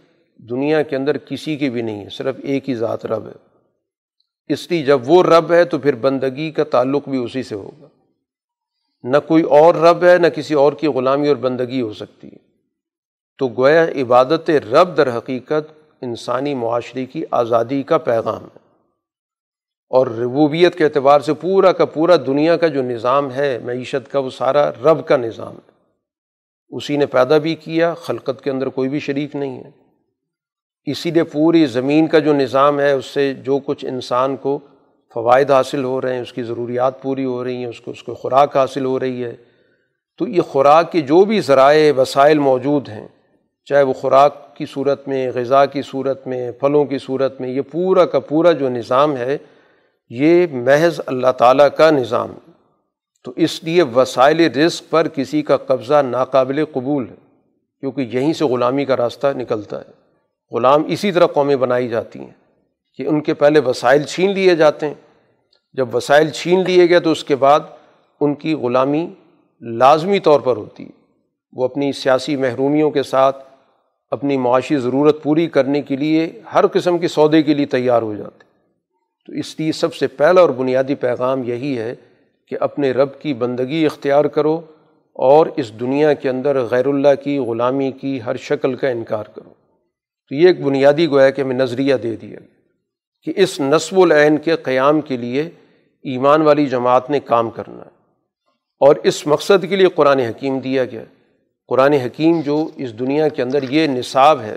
دنیا 0.49 0.81
کے 0.81 0.95
اندر 0.95 1.17
کسی 1.17 1.57
کی 1.57 1.69
بھی 1.69 1.81
نہیں 1.81 2.03
ہے، 2.03 2.09
صرف 2.09 2.35
ایک 2.43 2.69
ہی 2.69 2.75
ذات 2.75 3.05
رب 3.05 3.27
ہے۔ 3.27 3.59
اس 4.47 4.71
لیے 4.71 4.83
جب 4.83 4.99
وہ 5.05 5.23
رب 5.23 5.51
ہے 5.51 5.63
تو 5.63 5.77
پھر 5.77 5.95
بندگی 5.95 6.51
کا 6.51 6.63
تعلق 6.63 7.09
بھی 7.09 7.23
اسی 7.23 7.43
سے 7.43 7.55
ہوگا۔ 7.55 7.87
نہ 9.03 9.17
کوئی 9.27 9.43
اور 9.43 9.75
رب 9.75 10.03
ہے، 10.03 10.17
نہ 10.17 10.27
کسی 10.27 10.53
اور 10.53 10.73
کی 10.73 10.87
غلامی 10.87 11.27
اور 11.27 11.35
بندگی 11.35 11.81
ہو 11.81 11.93
سکتی 11.93 12.27
ہے۔ 12.27 12.37
تو 13.37 13.47
گویا 13.47 13.85
عبادت 13.85 14.49
رب 14.49 14.97
در 14.97 15.17
حقیقت 15.17 15.93
انسانی 16.01 16.53
معاشرے 16.53 17.05
کی 17.05 17.23
آزادی 17.31 17.83
کا 17.83 17.97
پیغام 17.97 18.43
ہے۔ 18.43 18.59
اور 19.89 20.07
ربوبیت 20.07 20.75
کے 20.75 20.83
اعتبار 20.83 21.19
سے 21.19 21.33
پورا 21.33 21.71
کا 21.71 21.85
پورا 21.85 22.15
دنیا 22.27 22.57
کا 22.57 22.67
جو 22.67 22.83
نظام 22.83 23.33
ہے، 23.33 23.59
معیشت 23.63 24.11
کا، 24.11 24.19
وہ 24.19 24.29
سارا 24.29 24.69
رب 24.69 25.07
کا 25.07 25.17
نظام 25.17 25.55
ہے۔ 25.55 25.71
اسی 26.69 26.97
نے 26.97 27.05
پیدا 27.05 27.37
بھی 27.37 27.55
کیا، 27.55 27.93
خلقت 27.93 28.43
کے 28.43 28.51
اندر 28.51 28.67
کوئی 28.67 28.89
بھی 28.89 28.99
شریک 28.99 29.35
نہیں 29.35 29.63
ہے۔ 29.63 29.88
اسی 30.91 31.11
لیے 31.11 31.23
پوری 31.23 31.65
زمین 31.65 32.07
کا 32.07 32.19
جو 32.19 32.33
نظام 32.33 32.79
ہے، 32.79 32.91
اس 32.91 33.05
سے 33.05 33.33
جو 33.33 33.59
کچھ 33.65 33.85
انسان 33.85 34.35
کو 34.35 34.57
فوائد 35.13 35.51
حاصل 35.51 35.83
ہو 35.83 36.01
رہے 36.01 36.13
ہیں، 36.13 36.21
اس 36.21 36.33
کی 36.33 36.43
ضروریات 36.43 37.01
پوری 37.01 37.25
ہو 37.25 37.43
رہی 37.43 37.55
ہیں، 37.55 37.65
اس 37.65 37.81
کو 37.81 37.91
اس 37.91 38.03
کو 38.03 38.13
خوراک 38.13 38.57
حاصل 38.57 38.85
ہو 38.85 38.99
رہی 38.99 39.23
ہے، 39.23 39.35
تو 40.19 40.27
یہ 40.27 40.41
خوراک 40.41 40.91
کے 40.91 41.01
جو 41.01 41.23
بھی 41.25 41.39
ذرائع، 41.41 41.91
وسائل 41.97 42.39
موجود 42.39 42.89
ہیں، 42.89 43.07
چاہے 43.67 43.83
وہ 43.83 43.93
خوراک 43.93 44.57
کی 44.57 44.65
صورت 44.65 45.07
میں، 45.07 45.31
غذا 45.35 45.65
کی 45.65 45.81
صورت 45.81 46.27
میں، 46.27 46.51
پھلوں 46.51 46.85
کی 46.85 46.97
صورت 46.97 47.41
میں، 47.41 47.49
یہ 47.49 47.61
پورا 47.61 48.05
کا 48.05 48.19
پورا 48.19 48.51
جو 48.51 48.69
نظام 48.69 49.17
ہے، 49.17 49.37
یہ 50.09 50.45
محض 50.51 50.99
اللہ 51.05 51.31
تعالیٰ 51.37 51.67
کا 51.77 51.89
نظام 51.91 52.31
تو 53.25 53.31
اس 53.35 53.63
لیے 53.63 53.83
وسائل 53.95 54.39
رزق 54.39 54.89
پر 54.89 55.07
کسی 55.07 55.41
کا 55.41 55.57
قبضہ 55.57 56.01
ناقابل 56.01 56.63
قبول 56.65 57.09
ہے، 57.09 57.15
کیونکہ 57.83 58.01
یہیں 58.01 58.33
سے 58.33 58.45
غلامی 58.45 58.85
کا 58.85 58.97
راستہ 58.97 59.27
نکلتا 59.37 59.77
ہے۔ 59.77 59.97
غلام 60.51 60.83
اسی 60.87 61.11
طرح 61.11 61.27
قومیں 61.27 61.55
بنائی 61.55 61.89
جاتی 61.89 62.19
ہیں 62.19 62.33
کہ 62.97 63.03
ان 63.03 63.21
کے 63.21 63.33
پہلے 63.33 63.59
وسائل 63.59 64.03
چھین 64.03 64.31
لیے 64.31 64.55
جاتے 64.55 64.87
ہیں۔ 64.87 64.93
جب 65.73 65.95
وسائل 65.95 66.29
چھین 66.29 66.63
لیے 66.67 66.89
گئے 66.89 66.99
تو 66.99 67.11
اس 67.11 67.23
کے 67.23 67.35
بعد 67.35 67.59
ان 68.21 68.35
کی 68.35 68.53
غلامی 68.53 69.13
لازمی 69.61 70.19
طور 70.19 70.39
پر 70.39 70.57
ہوتی 70.57 70.83
ہے۔ 70.83 70.99
وہ 71.53 71.65
اپنی 71.65 71.91
سیاسی 71.91 72.35
محرومیوں 72.35 72.91
کے 72.91 73.03
ساتھ 73.03 73.49
اپنی 74.11 74.37
معاشی 74.37 74.77
ضرورت 74.77 75.23
پوری 75.23 75.47
کرنے 75.47 75.81
کے 75.81 75.95
لیے 75.95 76.41
ہر 76.53 76.67
قسم 76.67 76.97
کے 76.97 77.07
سودے 77.07 77.43
کے 77.43 77.53
لیے 77.53 77.65
تیار 77.65 78.01
ہو 78.01 78.15
جاتے 78.15 78.39
تو 78.39 78.45
تو 79.25 79.33
اس 79.33 79.59
لیے 79.59 79.71
سب 79.71 79.95
سے 79.95 80.07
پہلا 80.07 80.41
اور 80.41 80.49
بنیادی 80.49 80.95
پیغام 80.95 81.43
یہی 81.43 81.77
ہے 81.77 81.95
کہ 82.47 82.57
اپنے 82.59 82.91
رب 82.91 83.19
کی 83.19 83.33
بندگی 83.33 83.85
اختیار 83.85 84.25
کرو 84.25 84.61
اور 85.13 85.45
اس 85.55 85.79
دنیا 85.79 86.13
کے 86.13 86.29
اندر 86.29 86.61
غیر 86.61 86.87
اللہ 86.87 87.23
کی 87.23 87.37
غلامی 87.37 87.91
کی 87.91 88.19
ہر 88.25 88.35
شکل 88.35 88.75
کا 88.75 88.89
انکار 88.89 89.23
کرو۔ 89.23 89.58
تو 90.29 90.35
یہ 90.35 90.47
ایک 90.47 90.61
بنیادی 90.61 91.07
گویا 91.07 91.29
کہ 91.29 91.41
ہمیں 91.41 91.55
نظریہ 91.55 91.95
دے 91.95 92.15
دیا 92.15 92.39
کہ 93.23 93.33
اس 93.35 93.59
نصب 93.59 93.99
العین 93.99 94.37
کے 94.37 94.55
قیام 94.55 95.01
کے 95.01 95.17
لیے 95.17 95.49
ایمان 96.03 96.41
والی 96.41 96.65
جماعت 96.65 97.09
نے 97.09 97.19
کام 97.19 97.49
کرنا 97.49 97.77
ہے۔ 97.77 97.99
اور 98.79 98.95
اس 99.03 99.27
مقصد 99.27 99.65
کے 99.69 99.75
لیے 99.75 99.87
قرآن 99.87 100.19
حکیم 100.19 100.59
دیا 100.59 100.85
گیا۔ 100.85 101.03
قرآن 101.67 101.93
حکیم 101.93 102.41
جو 102.41 102.67
اس 102.75 102.99
دنیا 102.99 103.27
کے 103.27 103.41
اندر 103.41 103.63
یہ 103.63 103.87
نصاب 103.87 104.41
ہے، 104.41 104.55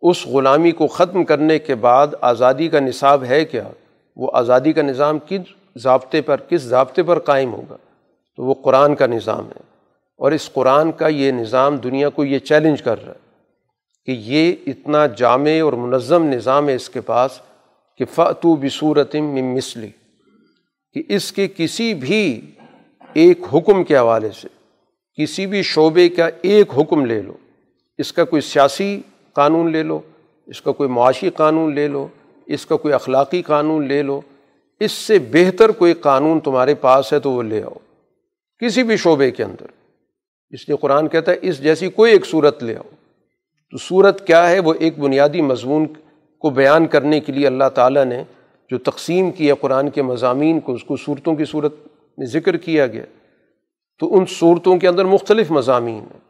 اس 0.00 0.26
غلامی 0.26 0.70
کو 0.70 0.86
ختم 0.86 1.24
کرنے 1.24 1.58
کے 1.58 1.74
بعد 1.74 2.06
آزادی 2.20 2.68
کا 2.68 2.80
نصاب 2.80 3.24
ہے 3.24 3.44
کیا؟ 3.44 3.68
وہ 4.16 4.30
آزادی 4.34 4.72
کا 4.72 4.82
نظام 4.82 5.18
کس 5.28 5.40
ضابطے 5.76 6.20
پر، 6.20 6.36
کس 6.48 6.62
ضابطے 6.62 7.02
پر 7.02 7.18
قائم 7.18 7.52
ہوگا؟ 7.52 7.76
تو 8.36 8.44
وہ 8.44 8.54
قرآن 8.54 8.94
کا 8.94 9.06
نظام 9.06 9.46
ہے۔ 9.46 9.60
اور 10.16 10.32
اس 10.32 10.52
قرآن 10.52 10.92
کا 10.92 11.08
یہ 11.08 11.32
نظام 11.32 11.76
دنیا 11.76 12.08
کو 12.08 12.24
یہ 12.24 12.38
چیلنج 12.38 12.82
کر 12.82 13.04
رہا 13.04 13.12
ہے۔ 13.12 13.31
کہ 14.06 14.12
یہ 14.18 14.52
اتنا 14.66 15.06
جامع 15.06 15.60
اور 15.62 15.72
منظم 15.72 16.24
نظام 16.24 16.68
ہے 16.68 16.74
اس 16.74 16.90
کے 16.90 17.00
پاس 17.00 17.40
کہ 17.98 18.04
فتو 18.04 18.56
بصورت 18.56 19.14
مسلی 19.16 19.88
کہ 20.94 21.02
اس 21.08 21.32
کے 21.32 21.48
کسی 21.56 21.94
بھی 21.94 22.40
ایک 23.14 23.38
حکم 23.54 23.84
کے 23.84 23.96
حوالے 23.96 24.28
سے، 24.40 24.48
کسی 25.18 25.46
بھی 25.46 25.62
شعبے 25.62 26.08
کا 26.08 26.28
ایک 26.42 26.70
حکم 26.78 27.04
لے 27.04 27.22
لو۔ 27.22 27.32
اس 27.98 28.12
کا 28.12 28.24
کوئی 28.24 28.42
سیاسی 28.42 29.00
قانون 29.32 29.72
لے 29.72 29.82
لو، 29.82 30.00
اس 30.46 30.62
کا 30.62 30.72
کوئی 30.72 30.88
معاشی 30.88 31.30
قانون 31.30 31.74
لے 31.74 31.88
لو، 31.88 32.08
اس 32.46 32.66
کا 32.66 32.76
کوئی 32.76 32.94
اخلاقی 32.94 33.42
قانون 33.42 33.88
لے 33.88 34.02
لو۔ 34.02 34.20
اس 34.80 34.92
سے 34.92 35.18
بہتر 35.18 35.68
کوئی 35.68 35.92
قانون 35.92 36.40
تمہارے 36.40 36.74
پاس 36.74 37.12
ہے 37.12 37.18
تو 37.18 37.30
وہ 37.32 37.42
لے 37.42 37.62
آؤ، 37.62 37.74
کسی 38.58 38.82
بھی 38.82 38.96
شعبے 38.96 39.30
کے 39.30 39.44
اندر۔ 39.44 39.66
اس 40.50 40.68
لیے 40.68 40.76
قرآن 40.76 41.08
کہتا 41.08 41.32
ہے، 41.32 41.36
اس 41.42 41.62
جیسی 41.62 41.90
کوئی 41.90 42.12
ایک 42.12 42.26
صورت 42.26 42.62
لے 42.62 42.76
آؤ۔ 42.76 42.90
تو 43.72 43.78
صورت 43.78 44.26
کیا 44.26 44.50
ہے؟ 44.50 44.60
وہ 44.60 44.74
ایک 44.74 44.98
بنیادی 44.98 45.42
مضمون 45.42 45.86
کو 46.38 46.50
بیان 46.50 46.86
کرنے 46.86 47.20
کے 47.20 47.32
لیے 47.32 47.46
اللہ 47.46 47.64
تعالیٰ 47.74 48.04
نے 48.04 48.22
جو 48.70 48.78
تقسیم 48.78 49.30
کیا 49.30 49.54
قرآن 49.54 49.90
کے 49.90 50.02
مضامین 50.02 50.60
کو، 50.60 50.74
اس 50.74 50.84
کو 50.84 50.96
صورتوں 50.96 51.34
کی 51.34 51.44
صورت 51.44 51.74
میں 52.18 52.26
ذکر 52.26 52.56
کیا 52.56 52.86
گیا۔ 52.86 53.04
تو 53.98 54.16
ان 54.16 54.24
صورتوں 54.28 54.78
کے 54.78 54.88
اندر 54.88 55.04
مختلف 55.04 55.50
مضامین 55.50 55.94
ہیں۔ 55.94 56.20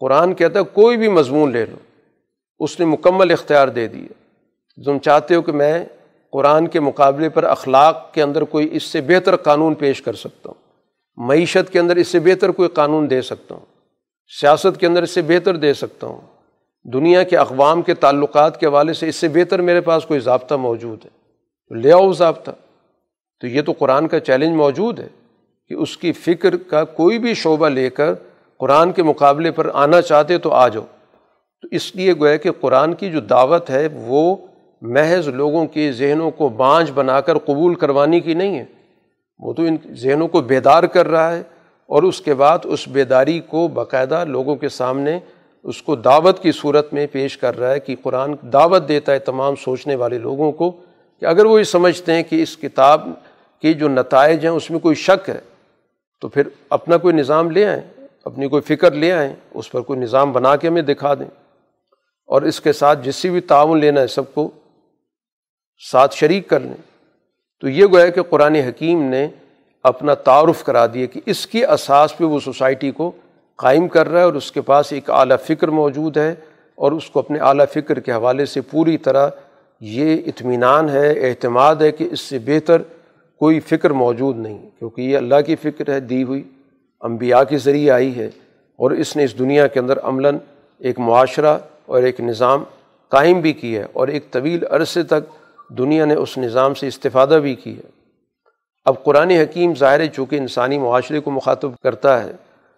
قرآن 0.00 0.34
کہتا 0.34 0.58
ہے، 0.58 0.64
کوئی 0.64 0.96
بھی 0.96 1.08
مضمون 1.08 1.52
لے 1.52 1.66
لو۔ 1.66 1.76
اس 2.58 2.80
نے 2.80 2.86
مکمل 2.86 3.30
اختیار 3.30 3.68
دے 3.68 3.88
دیا 3.88 4.12
تم 4.84 4.98
چاہتے 4.98 5.34
ہو 5.34 5.42
کہ 5.42 5.52
میں 5.52 5.84
قرآن 6.32 6.66
کے 6.66 6.80
مقابلے 6.80 7.28
پر 7.28 7.44
اخلاق 7.44 8.14
کے 8.14 8.22
اندر 8.22 8.42
کوئی 8.42 8.68
اس 8.72 8.82
سے 8.82 9.00
بہتر 9.00 9.36
قانون 9.36 9.74
پیش 9.74 10.02
کر 10.02 10.12
سکتا 10.12 10.50
ہوں۔ 10.50 10.72
معیشت 11.16 11.72
کے 11.72 11.78
اندر 11.78 11.96
اس 11.96 12.08
سے 12.08 12.20
بہتر 12.20 12.48
کوئی 12.48 12.68
قانون 12.68 13.10
دے 13.10 13.22
سکتا 13.22 13.54
ہوں۔ 13.54 13.66
سیاست 14.40 14.80
کے 14.80 14.86
اندر 14.86 15.02
اس 15.02 15.10
سے 15.10 15.22
بہتر 15.22 15.56
دے 15.56 15.74
سکتا 15.74 16.06
ہوں۔ 16.06 16.31
دنیا 16.84 17.22
کے 17.22 17.36
اقوام 17.36 17.82
کے 17.82 17.94
تعلقات 17.94 18.60
کے 18.60 18.66
حوالے 18.66 18.92
سے 18.92 19.08
اس 19.08 19.16
سے 19.16 19.28
بہتر 19.28 19.60
میرے 19.60 19.80
پاس 19.80 20.06
کوئی 20.06 20.20
ضابطہ 20.20 20.54
موجود 20.54 21.04
ہے۔ 21.04 21.10
تو 21.68 21.74
لے 21.74 21.92
آؤ 21.92 22.12
ضابطہ۔ 22.12 22.50
تو 23.40 23.46
یہ 23.46 23.62
تو 23.62 23.72
قرآن 23.78 24.08
کا 24.08 24.20
چیلنج 24.20 24.56
موجود 24.56 25.00
ہے 25.00 25.08
کہ 25.68 25.74
اس 25.74 25.96
کی 25.96 26.12
فکر 26.12 26.56
کا 26.56 26.84
کوئی 26.84 27.18
بھی 27.18 27.34
شعبہ 27.34 27.68
لے 27.68 27.90
کر 27.90 28.14
قرآن 28.58 28.92
کے 28.92 29.02
مقابلے 29.02 29.50
پر 29.50 29.70
آنا 29.74 30.02
چاہتے 30.02 30.38
تو 30.38 30.50
آ 30.50 30.68
جاؤ۔ 30.68 30.84
تو 31.62 31.68
اس 31.70 31.96
لیے 31.96 32.12
گویا 32.12 32.36
کہ 32.36 32.50
قرآن 32.60 32.94
کی 32.94 33.10
جو 33.10 33.20
دعوت 33.20 33.70
ہے 33.70 33.88
وہ 33.92 34.36
محض 34.82 35.28
لوگوں 35.28 35.66
کے 35.66 35.92
ذہنوں 35.92 36.30
کو 36.30 36.48
بانجھ 36.48 36.92
بنا 36.92 37.20
کر 37.20 37.38
قبول 37.38 37.74
کروانے 37.74 38.20
کی 38.20 38.34
نہیں 38.34 38.58
ہے۔ 38.58 38.64
وہ 39.38 39.52
تو 39.52 39.62
ان 39.62 39.76
ذہنوں 39.90 40.28
کو 40.28 40.40
بیدار 40.40 40.82
کر 40.82 41.08
رہا 41.08 41.36
ہے 41.36 41.42
اور 41.86 42.02
اس 42.02 42.20
کے 42.20 42.34
بعد 42.34 42.58
اس 42.64 42.88
بیداری 42.88 43.40
کو 43.40 43.68
باقاعدہ 43.68 44.24
لوگوں 44.24 44.56
کے 44.56 44.68
سامنے 44.68 45.18
اس 45.62 45.82
کو 45.82 45.96
دعوت 45.96 46.42
کی 46.42 46.52
صورت 46.52 46.92
میں 46.92 47.06
پیش 47.06 47.38
کر 47.38 47.58
رہا 47.58 47.70
ہے 47.70 47.80
کہ 47.80 47.96
قرآن 48.02 48.34
دعوت 48.42 48.88
دیتا 48.88 49.12
ہے 49.12 49.18
تمام 49.18 49.54
سوچنے 49.56 49.94
والے 49.94 50.18
لوگوں 50.18 50.52
کو 50.52 50.70
کہ 51.20 51.24
اگر 51.24 51.44
وہ 51.44 51.58
یہ 51.58 51.64
سمجھتے 51.64 52.12
ہیں 52.12 52.22
کہ 52.22 52.42
اس 52.42 52.56
کتاب 52.56 53.08
کے 53.62 53.72
جو 53.72 53.88
نتائج 53.88 54.46
ہیں 54.46 54.52
اس 54.52 54.70
میں 54.70 54.78
کوئی 54.78 54.94
شک 54.94 55.30
ہے، 55.30 55.40
تو 56.20 56.28
پھر 56.28 56.48
اپنا 56.70 56.96
کوئی 56.96 57.14
نظام 57.14 57.50
لے 57.50 57.66
آئیں، 57.66 58.06
اپنی 58.24 58.48
کوئی 58.48 58.62
فکر 58.62 58.92
لے 58.92 59.12
آئیں، 59.12 59.32
اس 59.54 59.72
پر 59.72 59.80
کوئی 59.80 59.98
نظام 59.98 60.32
بنا 60.32 60.56
کے 60.56 60.68
ہمیں 60.68 60.82
دکھا 60.82 61.14
دیں۔ 61.14 61.26
اور 62.26 62.42
اس 62.42 62.60
کے 62.60 62.72
ساتھ 62.72 62.98
جس 63.02 63.16
سے 63.16 63.30
بھی 63.30 63.40
تعاون 63.40 63.80
لینا 63.80 64.00
ہے 64.00 64.06
سب 64.06 64.34
کو 64.34 64.50
ساتھ 65.90 66.14
شریک 66.14 66.48
کر 66.48 66.60
لیں۔ 66.60 66.92
تو 67.60 67.68
یہ 67.68 67.86
گویا 67.86 68.08
کہ 68.08 68.22
قرآن 68.22 68.54
حکیم 68.54 69.02
نے 69.02 69.28
اپنا 69.82 70.14
تعارف 70.14 70.64
کرا 70.64 70.86
دیا 70.86 71.06
کہ 71.06 71.20
اس 71.26 71.46
کی 71.46 71.64
اساس 71.64 72.18
پہ 72.18 72.24
وہ 72.24 72.40
سوسائٹی 72.40 72.90
کو 72.90 73.12
قائم 73.58 73.88
کر 73.88 74.08
رہا 74.08 74.18
ہے 74.18 74.24
اور 74.24 74.34
اس 74.34 74.50
کے 74.52 74.60
پاس 74.60 74.92
ایک 74.92 75.10
اعلیٰ 75.10 75.36
فکر 75.46 75.68
موجود 75.80 76.16
ہے 76.16 76.34
اور 76.78 76.92
اس 76.92 77.08
کو 77.10 77.18
اپنے 77.18 77.38
اعلیٰ 77.38 77.64
فکر 77.72 78.00
کے 78.00 78.12
حوالے 78.12 78.46
سے 78.46 78.60
پوری 78.70 78.96
طرح 78.98 79.28
یہ 79.80 80.16
اطمینان 80.26 80.88
ہے، 80.88 81.08
اعتماد 81.28 81.82
ہے 81.82 81.90
کہ 81.92 82.08
اس 82.10 82.20
سے 82.20 82.38
بہتر 82.46 82.82
کوئی 83.40 83.60
فکر 83.60 83.90
موجود 84.00 84.38
نہیں، 84.38 84.58
کیونکہ 84.78 85.02
یہ 85.02 85.16
اللہ 85.16 85.40
کی 85.46 85.56
فکر 85.62 85.92
ہے، 85.92 85.98
دی 86.00 86.22
ہوئی 86.22 86.42
انبیاء 87.02 87.42
کے 87.48 87.58
ذریعے 87.58 87.90
آئی 87.90 88.14
ہے 88.16 88.28
اور 88.78 88.90
اس 88.90 89.16
نے 89.16 89.24
اس 89.24 89.38
دنیا 89.38 89.66
کے 89.66 89.80
اندر 89.80 89.98
عملاً 90.02 90.38
ایک 90.80 90.98
معاشرہ 91.00 91.56
اور 91.86 92.02
ایک 92.02 92.20
نظام 92.20 92.64
قائم 93.12 93.40
بھی 93.40 93.52
کی 93.52 93.76
ہے 93.76 93.86
اور 93.92 94.08
ایک 94.08 94.30
طویل 94.32 94.64
عرصے 94.70 95.02
تک 95.04 95.24
دنیا 95.78 96.04
نے 96.04 96.14
اس 96.14 96.36
نظام 96.38 96.74
سے 96.74 96.86
استفادہ 96.86 97.34
بھی 97.42 97.54
کی 97.54 97.76
ہے 97.76 97.90
اب 98.86 99.02
قرآن 99.04 99.30
حکیم 99.30 99.74
ظاہر 99.78 100.06
چونکہ 100.06 100.36
انسانی 100.36 100.78
معاشرے 100.78 101.20
کو 101.20 101.30
مخاطب 101.30 101.74
کرتا 101.82 102.22
ہے 102.22 102.32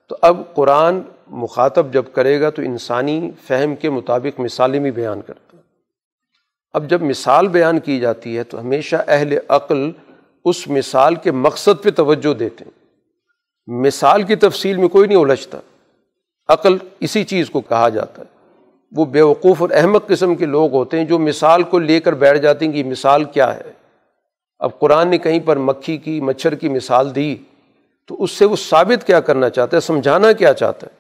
تو 0.09 0.17
اب 0.23 0.41
قرآن 0.55 1.01
مخاطب 1.27 1.93
جب 1.93 2.03
کرے 2.13 2.41
گا 2.41 2.51
تو 2.51 2.63
انسانی 2.63 3.31
فہم 3.47 3.77
کے 3.77 3.91
مطابق 3.91 4.41
مثالیں 4.41 4.81
بھی 4.81 4.91
بیان 4.91 5.21
کرتا 5.23 5.57
ہے۔ 5.57 5.63
اب 6.73 6.91
جب 6.91 7.03
مثال 7.03 7.49
بیان 7.49 7.81
کی 7.81 8.01
جاتی 8.01 8.39
ہے 8.39 8.45
تو 8.45 8.61
ہمیشہ 8.61 8.97
اہل 9.09 9.39
عقل 9.49 9.91
اس 10.45 10.69
مثال 10.69 11.15
کے 11.15 11.31
مقصد 11.31 11.83
پہ 11.83 11.91
توجہ 11.91 12.35
دیتے 12.35 12.65
ہیں۔ 12.65 12.85
مثال 13.67 14.23
کی 14.23 14.37
تفصیل 14.37 14.77
میں 14.77 14.89
کوئی 14.89 15.09
نہیں 15.09 15.19
الجھتا۔ 15.19 15.59
عقل 16.49 16.77
اسی 17.01 17.25
چیز 17.25 17.51
کو 17.51 17.61
کہا 17.61 17.89
جاتا 17.89 18.23
ہے۔ 18.23 18.57
وہ 18.97 19.05
بیوقوف 19.05 19.63
اور 19.63 19.71
احمد 19.71 19.99
قسم 20.07 20.35
کے 20.35 20.45
لوگ 20.45 20.73
ہوتے 20.73 20.99
ہیں 20.99 21.05
جو 21.05 21.19
مثال 21.19 21.63
کو 21.63 21.79
لے 21.79 22.01
کر 22.01 22.13
بیٹھ 22.13 22.39
جاتے 22.39 22.65
ہیں 22.65 22.73
کہ 22.73 22.85
مثال 22.85 23.25
کیا 23.25 23.57
ہے۔ 23.57 23.73
اب 24.59 24.79
قرآن 24.79 25.09
نے 25.09 25.19
کہیں 25.19 25.41
پر 25.41 25.57
مکھی 25.57 25.97
کی، 25.97 26.21
مچھر 26.21 26.55
کی 26.55 26.69
مثال 26.69 27.15
دی۔ 27.15 27.37
تو 28.07 28.23
اس 28.23 28.31
سے 28.31 28.45
وہ 28.45 28.57
ثابت 28.57 29.07
کیا 29.07 29.21
کرنا 29.21 29.51
چاہتا 29.51 29.77
ہے، 29.77 29.81
سمجھانا 29.81 30.33
کیا 30.33 30.55
چاہتا 30.55 30.87
ہے؟ 30.87 30.97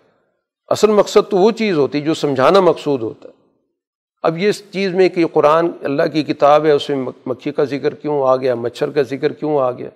اصل 0.68 0.90
مقصد 0.90 1.30
تو 1.30 1.36
وہ 1.36 1.50
چیز 1.50 1.76
ہوتی 1.76 2.00
جو 2.00 2.14
سمجھانا 2.14 2.60
مقصود 2.60 3.02
ہوتا 3.02 3.28
ہے۔ 3.28 3.34
اب 4.22 4.38
یہ 4.38 4.48
اس 4.48 4.62
چیز 4.70 4.94
میں 4.94 5.08
کہ 5.08 5.26
قرآن 5.26 5.70
اللہ 5.82 6.02
کی 6.12 6.22
کتاب 6.22 6.64
ہے، 6.64 6.70
اس 6.70 6.90
میں 6.90 7.10
مکھی 7.26 7.52
کا 7.52 7.64
ذکر 7.64 7.94
کیوں 7.94 8.22
آ 8.22 8.36
گیا، 8.36 8.54
مچھر 8.54 8.90
کا 8.90 9.02
ذکر 9.02 9.32
کیوں 9.32 9.58
آ 9.58 9.70
گیا؟ 9.70 9.88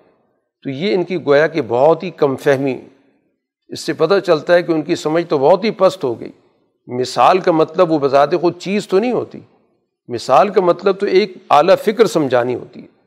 تو 0.62 0.70
یہ 0.70 0.94
ان 0.94 1.04
کی 1.04 1.26
گویا 1.26 1.46
کہ 1.46 1.62
بہت 1.68 2.02
ہی 2.02 2.10
کم 2.10 2.36
فہمی 2.36 2.78
اس 3.68 3.80
سے 3.80 3.92
پتہ 3.92 4.18
چلتا 4.26 4.54
ہے 4.54 4.62
کہ 4.62 4.72
ان 4.72 4.82
کی 4.82 4.94
سمجھ 4.94 5.24
تو 5.24 5.38
بہت 5.38 5.64
ہی 5.64 5.70
پست 5.70 6.04
ہو 6.04 6.20
گئی۔ 6.20 6.32
مثال 6.86 7.38
کا 7.38 7.52
مطلب 7.52 7.92
وہ 7.92 7.98
بذات 7.98 8.30
خود 8.40 8.58
چیز 8.58 8.88
تو 8.88 8.98
نہیں 8.98 9.12
ہوتی۔ 9.12 9.38
مثال 10.08 10.48
کا 10.48 10.60
مطلب 10.60 10.98
تو 10.98 11.06
ایک 11.06 11.32
اعلیٰ 11.50 11.74
فکر 11.84 12.06
سمجھانی 12.06 12.54
ہوتی 12.54 12.82
ہے۔ 12.82 12.97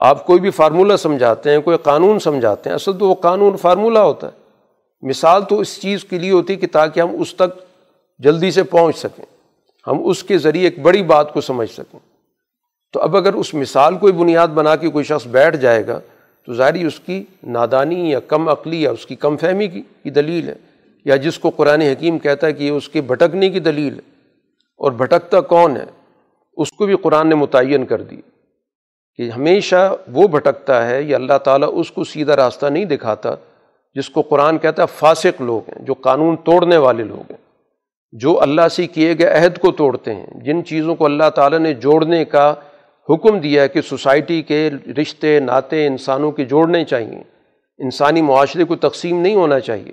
آپ 0.00 0.26
کوئی 0.26 0.40
بھی 0.40 0.50
فارمولہ 0.50 0.96
سمجھاتے 0.96 1.50
ہیں، 1.50 1.60
کوئی 1.60 1.78
قانون 1.78 2.18
سمجھاتے 2.18 2.70
ہیں، 2.70 2.74
اصل 2.74 2.98
تو 2.98 3.08
وہ 3.08 3.14
قانون 3.14 3.56
فارمولہ 3.56 3.98
ہوتا 3.98 4.26
ہے۔ 4.26 4.32
مثال 5.08 5.44
تو 5.44 5.60
اس 5.60 5.80
چیز 5.80 6.04
کے 6.04 6.18
لیے 6.18 6.30
ہوتی 6.30 6.52
ہے 6.52 6.58
کہ 6.58 6.66
تاکہ 6.72 7.00
ہم 7.00 7.08
اس 7.20 7.34
تک 7.34 7.62
جلدی 8.18 8.50
سے 8.50 8.62
پہنچ 8.62 8.96
سکیں، 8.96 9.24
ہم 9.86 10.08
اس 10.08 10.24
کے 10.24 10.38
ذریعے 10.38 10.64
ایک 10.64 10.78
بڑی 10.82 11.02
بات 11.02 11.32
کو 11.32 11.40
سمجھ 11.40 11.70
سکیں۔ 11.70 11.98
تو 12.92 13.00
اب 13.00 13.16
اگر 13.16 13.34
اس 13.34 13.54
مثال 13.54 13.98
کو 13.98 14.12
بنیاد 14.12 14.48
بنا 14.48 14.76
کے 14.76 14.88
کوئی 14.88 15.04
شخص 15.04 15.26
بیٹھ 15.26 15.56
جائے 15.56 15.86
گا، 15.86 16.00
تو 16.46 16.54
ظاہری 16.54 16.84
اس 16.84 17.00
کی 17.00 17.24
نادانی 17.42 18.10
یا 18.10 18.20
کم 18.20 18.48
عقلی 18.48 18.82
یا 18.82 18.90
اس 18.90 19.06
کی 19.06 19.16
کم 19.16 19.36
فہمی 19.36 19.68
کی 19.68 20.10
دلیل 20.10 20.48
ہے۔ 20.48 20.54
یا 21.04 21.16
جس 21.16 21.38
کو 21.38 21.50
قرآن 21.50 21.80
حکیم 21.80 22.18
کہتا 22.18 22.46
ہے 22.46 22.52
کہ 22.52 22.64
یہ 22.64 22.70
اس 22.70 22.88
کے 22.88 23.00
بھٹکنے 23.00 23.50
کی 23.50 23.60
دلیل 23.60 23.94
ہے۔ 23.94 24.20
اور 24.76 24.92
بھٹکتا 24.92 25.40
کون 25.40 25.76
ہے؟ 25.76 25.84
اس 26.56 26.72
کو 26.72 26.86
بھی 26.86 26.96
قرآن 26.96 27.28
نے 27.28 27.34
متعین 27.34 27.86
کر 27.86 28.02
دی 28.02 28.16
کہ 29.16 29.30
ہمیشہ 29.30 29.94
وہ 30.12 30.28
بھٹکتا 30.28 30.90
ہے 30.90 31.02
یا 31.02 31.16
اللہ 31.16 31.38
تعالیٰ 31.38 31.68
اس 31.72 31.90
کو 31.90 32.04
سیدھا 32.04 32.36
راستہ 32.36 32.66
نہیں 32.66 32.84
دکھاتا 32.84 33.34
جس 33.94 34.10
کو 34.10 34.22
قرآن 34.22 34.58
کہتا 34.58 34.82
ہے 34.82 34.88
فاسق 34.98 35.42
لوگ 35.42 35.70
ہیں، 35.70 35.84
جو 35.84 35.94
قانون 35.94 36.36
توڑنے 36.36 36.76
والے 36.76 37.04
لوگ 37.04 37.18
ہیں۔ 37.18 37.50
جو 38.12 38.42
اللہ 38.42 38.68
سے 38.68 38.86
کیے 38.86 39.14
گئے 39.18 39.26
عہد 39.26 39.58
کو 39.58 39.72
توڑتے 39.72 40.14
ہیں، 40.14 40.26
جن 40.34 40.64
چیزوں 40.64 40.94
کو 40.94 41.04
اللہ 41.04 41.30
تعالیٰ 41.34 41.58
نے 41.58 41.74
جوڑنے 41.74 42.24
کا 42.24 42.54
حکم 43.10 43.38
دیا 43.38 43.62
ہے 43.62 43.68
کہ 43.68 43.80
سوسائٹی 43.80 44.42
کے 44.42 44.70
رشتے 45.00 45.40
ناطے 45.40 45.86
انسانوں 45.86 46.32
کے 46.32 46.44
جوڑنے 46.44 46.84
چاہیے۔ 46.84 47.22
انسانی 47.78 48.22
معاشرے 48.22 48.64
کو 48.64 48.76
تقسیم 48.76 49.20
نہیں 49.20 49.34
ہونا 49.34 49.60
چاہیے۔ 49.60 49.92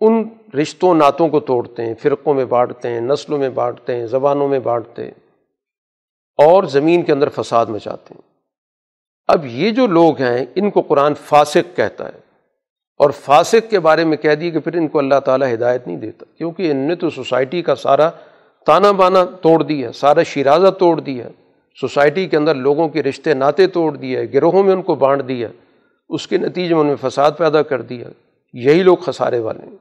ان 0.00 0.28
رشتوں، 0.62 0.94
نعتوں 0.94 1.28
کو 1.28 1.40
توڑتے 1.40 1.86
ہیں، 1.86 1.94
فرقوں 2.02 2.34
میں 2.34 2.44
بانٹتے 2.44 2.88
ہیں، 2.88 3.00
نسلوں 3.00 3.38
میں 3.38 3.48
بانٹتے 3.48 3.96
ہیں، 3.96 4.06
زبانوں 4.06 4.48
میں 4.48 4.58
بانٹتے 4.58 5.04
ہیں۔ 5.04 5.23
اور 6.36 6.64
زمین 6.64 7.02
کے 7.02 7.12
اندر 7.12 7.28
فساد 7.28 7.66
مچاتے 7.66 8.14
ہیں۔ 8.14 8.22
اب 9.26 9.46
یہ 9.46 9.70
جو 9.70 9.86
لوگ 9.86 10.22
ہیں، 10.22 10.46
ان 10.54 10.70
کو 10.70 10.80
قرآن 10.80 11.14
فاسق 11.14 11.76
کہتا 11.76 12.06
ہے۔ 12.06 12.24
اور 12.96 13.10
فاسق 13.10 13.70
کے 13.70 13.80
بارے 13.80 14.04
میں 14.04 14.16
کہہ 14.16 14.34
دی 14.34 14.50
کہ 14.50 14.58
پھر 14.58 14.74
ان 14.74 14.88
کو 14.88 14.98
اللہ 14.98 15.20
تعالیٰ 15.24 15.54
ہدایت 15.54 15.86
نہیں 15.86 15.96
دیتا، 15.96 16.24
کیونکہ 16.38 16.70
ان 16.70 16.76
نے 16.76 16.94
تو 16.94 17.10
سوسائٹی 17.10 17.62
کا 17.62 17.74
سارا 17.74 18.10
تانا 18.66 18.90
بانا 18.90 19.24
توڑ 19.24 19.62
دیا، 19.62 19.92
سارا 19.92 20.22
شیرازہ 20.22 20.70
توڑ 20.70 21.00
دیا۔ 21.00 21.28
سوسائٹی 21.80 22.28
کے 22.28 22.36
اندر 22.36 22.54
لوگوں 22.54 22.88
کے 22.88 23.02
رشتے 23.02 23.34
ناطے 23.34 23.66
توڑ 23.66 23.96
دیے، 23.96 24.20
گروہوں 24.34 24.62
میں 24.62 24.72
ان 24.72 24.82
کو 24.82 24.94
بانٹ 24.94 25.28
دیا۔ 25.28 25.48
اس 26.08 26.28
کے 26.28 26.38
نتیجے 26.38 26.74
میں 26.74 26.82
ان 26.82 26.88
میں 26.88 27.08
فساد 27.08 27.32
پیدا 27.38 27.62
کر 27.62 27.82
دیا۔ 27.82 28.08
یہی 28.52 28.82
لوگ 28.82 28.96
خسارے 28.96 29.38
والے 29.38 29.66
ہیں۔ 29.66 29.76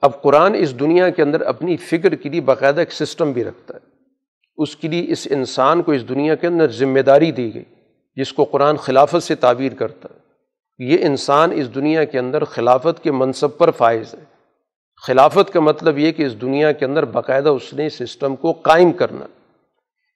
اب 0.00 0.22
قرآن 0.22 0.54
اس 0.54 0.80
دنیا 0.80 1.10
کے 1.10 1.22
اندر 1.22 1.40
اپنی 1.40 1.76
فکر 1.76 2.14
کے 2.14 2.28
لیے 2.28 2.40
باقاعدہ 2.40 2.80
ایک 2.80 2.92
سسٹم 2.92 3.32
بھی 3.32 3.44
رکھتا 3.44 3.74
ہے۔ 3.74 3.87
اس 4.58 4.76
کے 4.76 4.88
لیے 4.88 5.04
اس 5.08 5.28
انسان 5.30 5.82
کو 5.82 5.92
اس 5.92 6.08
دنیا 6.08 6.34
کے 6.34 6.46
اندر 6.46 6.70
ذمہ 6.70 7.00
داری 7.00 7.32
دی 7.32 7.54
گئی، 7.54 7.64
جس 8.16 8.32
کو 8.32 8.44
قرآن 8.44 8.76
خلافت 8.76 9.22
سے 9.22 9.34
تعبیر 9.34 9.74
کرتا 9.74 10.08
ہے۔ 10.14 10.18
یہ 10.78 10.98
انسان 11.00 11.50
اس 11.52 11.74
دنیا 11.74 12.04
کے 12.04 12.18
اندر 12.18 12.44
خلافت 12.44 13.02
کے 13.02 13.12
منصب 13.12 13.58
پر 13.58 13.70
فائز 13.70 14.14
ہے۔ 14.14 14.24
خلافت 15.06 15.52
کا 15.52 15.60
مطلب 15.60 15.98
یہ 15.98 16.12
کہ 16.12 16.22
اس 16.22 16.40
دنیا 16.40 16.72
کے 16.72 16.84
اندر 16.84 17.04
باقاعدہ 17.04 17.48
اس 17.48 17.74
نے 17.74 17.88
سسٹم 17.88 18.36
کو 18.36 18.52
قائم 18.52 18.92
کرنا۔ 18.92 19.26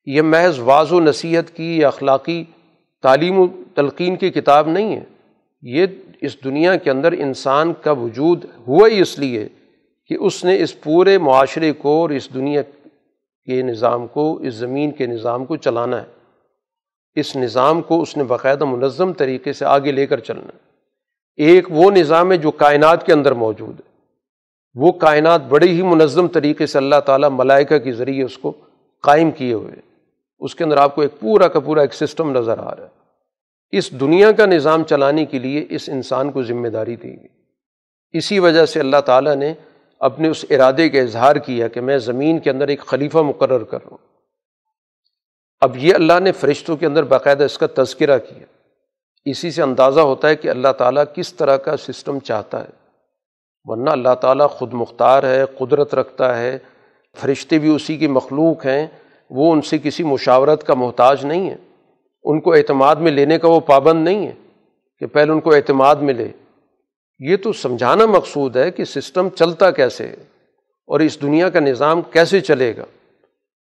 یہ 0.07 0.22
محض 0.22 0.59
واض 0.59 0.93
و 0.93 1.01
نصیحت 1.01 1.57
کی 1.57 1.78
یا 1.78 1.88
اخلاقی 1.88 2.45
تعلیم 3.03 3.38
و 3.38 3.47
تلقین 3.74 4.16
کی 4.16 4.30
کتاب 4.30 4.68
نہیں 4.68 4.97
ہے۔ 4.97 5.05
یہ 5.62 5.86
اس 6.20 6.45
دنیا 6.45 6.76
کے 6.76 6.90
اندر 6.90 7.12
انسان 7.12 7.72
کا 7.82 7.93
وجود 7.93 8.45
ہوا 8.68 8.88
ہی 8.88 9.01
اس 9.01 9.18
لیے 9.18 9.49
کہ 10.07 10.16
اس 10.20 10.45
نے 10.45 10.62
اس 10.62 10.80
پورے 10.80 11.18
معاشرے 11.18 11.72
کو 11.72 11.88
اور 11.88 12.11
اس 12.11 12.34
دنیا 12.34 12.62
کے 13.47 13.62
نظام 13.62 14.07
کو، 14.07 14.36
اس 14.36 14.55
زمین 14.55 14.90
کے 14.90 15.07
نظام 15.07 15.45
کو 15.45 15.57
چلانا 15.57 16.01
ہے۔ 16.01 16.07
اس 17.14 17.36
نظام 17.36 17.82
کو 17.82 18.03
اس 18.03 18.16
نے 18.16 18.24
باقاعدہ 18.24 18.64
منظم 18.64 19.12
طریقے 19.12 19.53
سے 19.53 19.64
آگے 19.64 19.93
لے 19.93 20.07
کر 20.07 20.20
چلنا۔ 20.20 20.47
ہے 20.47 20.72
ایک 21.36 21.66
وہ 21.70 21.90
نظام 21.90 22.32
ہے 22.32 22.36
جو 22.36 22.51
کائنات 22.51 23.07
کے 23.07 23.12
اندر 23.12 23.32
موجود 23.32 23.80
ہے۔ 23.80 23.93
وہ 24.74 24.93
کائنات 24.93 25.43
بڑے 25.43 25.68
ہی 25.68 25.82
منظم 25.82 26.28
طریقے 26.28 26.66
سے 26.66 26.78
اللہ 26.78 27.01
تعالیٰ 27.07 27.28
ملائکہ 27.32 27.78
کے 27.78 27.93
ذریعے 27.93 28.24
اس 28.24 28.38
کو 28.38 28.53
قائم 29.03 29.30
کیے 29.30 29.53
ہوئے 29.53 29.72
اس 30.40 30.55
کے 30.55 30.64
اندر 30.64 30.76
آپ 30.76 30.95
کو 30.95 31.03
ایک 31.03 31.20
پورا 31.20 31.49
کا 31.49 31.61
پورا 31.61 31.80
ایک 31.80 31.95
سسٹم 31.95 32.38
نظر 32.38 32.59
آ 32.59 32.76
رہا 32.76 32.82
ہے۔ 32.82 33.03
اس 33.70 34.01
دنیا 34.01 34.32
کا 34.32 34.47
نظام 34.47 34.84
چلانے 34.84 35.24
کے 35.24 35.38
لیے 35.38 35.66
اس 35.70 35.88
انسان 35.88 36.30
کو 36.30 36.43
ذمہ 36.43 36.68
داری 36.68 36.97
دی 36.97 37.09
گئی۔ 37.09 37.28
اسی 38.12 38.38
وجہ 38.38 38.66
سے 38.66 38.80
اللہ 38.80 39.01
تعالیٰ 39.07 39.34
نے 39.34 39.55
اپنے 40.03 40.28
اس 40.28 40.44
ارادے 40.50 40.88
کا 40.88 40.98
اظہار 40.98 41.36
کیا 41.36 41.68
کہ 41.68 41.80
میں 41.80 41.98
زمین 41.98 42.38
کے 42.38 42.50
اندر 42.50 42.68
ایک 42.68 42.80
خلیفہ 42.80 43.18
مقرر 43.18 43.64
کر 43.64 43.78
رہا 43.82 43.88
ہوں۔ 43.90 43.98
اب 45.61 45.76
یہ 45.76 45.94
اللہ 45.94 46.20
نے 46.20 46.32
فرشتوں 46.32 46.76
کے 46.76 46.86
اندر 46.86 47.03
باقاعدہ 47.03 47.44
اس 47.44 47.59
کا 47.59 47.66
تذکرہ 47.74 48.18
کیا۔ 48.18 48.44
اسی 49.24 49.50
سے 49.50 49.62
اندازہ 49.62 50.00
ہوتا 50.00 50.28
ہے 50.28 50.36
کہ 50.36 50.48
اللہ 50.48 50.72
تعالیٰ 50.78 51.05
کس 51.14 51.34
طرح 51.34 51.57
کا 51.57 51.76
سسٹم 51.76 52.18
چاہتا 52.18 52.61
ہے۔ 52.61 52.68
ورنہ 53.64 53.90
اللہ 53.90 54.14
تعالیٰ 54.20 54.48
خود 54.48 54.72
مختار 54.72 55.22
ہے، 55.22 55.44
قدرت 55.59 55.94
رکھتا 55.94 56.38
ہے، 56.38 56.59
فرشتے 57.16 57.59
بھی 57.59 57.74
اسی 57.74 57.96
کی 57.96 58.07
مخلوق 58.07 58.66
ہیں، 58.66 58.86
وہ 59.30 59.53
ان 59.53 59.62
سے 59.62 59.78
کسی 59.78 60.03
مشاورت 60.03 60.64
کا 60.64 60.74
محتاج 60.74 61.24
نہیں 61.24 61.50
ہے۔ 61.50 61.57
ان 62.24 62.40
کو 62.40 62.55
اعتماد 62.55 62.96
میں 62.96 63.12
لینے 63.12 63.38
کا 63.38 63.48
وہ 63.48 63.61
پابند 63.61 64.05
نہیں 64.05 64.26
ہے 64.26 64.32
کہ 64.98 65.07
پہلے 65.07 65.32
ان 65.32 65.40
کو 65.40 65.55
اعتماد 65.55 65.96
ملے۔ 65.96 66.28
یہ 67.31 67.37
تو 67.37 67.53
سمجھانا 67.53 68.07
مقصود 68.07 68.57
ہے 68.57 68.70
کہ 68.70 68.85
سسٹم 68.85 69.29
چلتا 69.29 69.70
کیسے 69.70 70.07
ہے 70.07 70.16
اور 70.87 71.01
اس 71.01 71.23
دنیا 71.23 71.51
کا 71.51 71.61
نظام 71.61 72.03
کیسے 72.03 72.41
چلے 72.41 72.77
گا۔ 72.77 72.85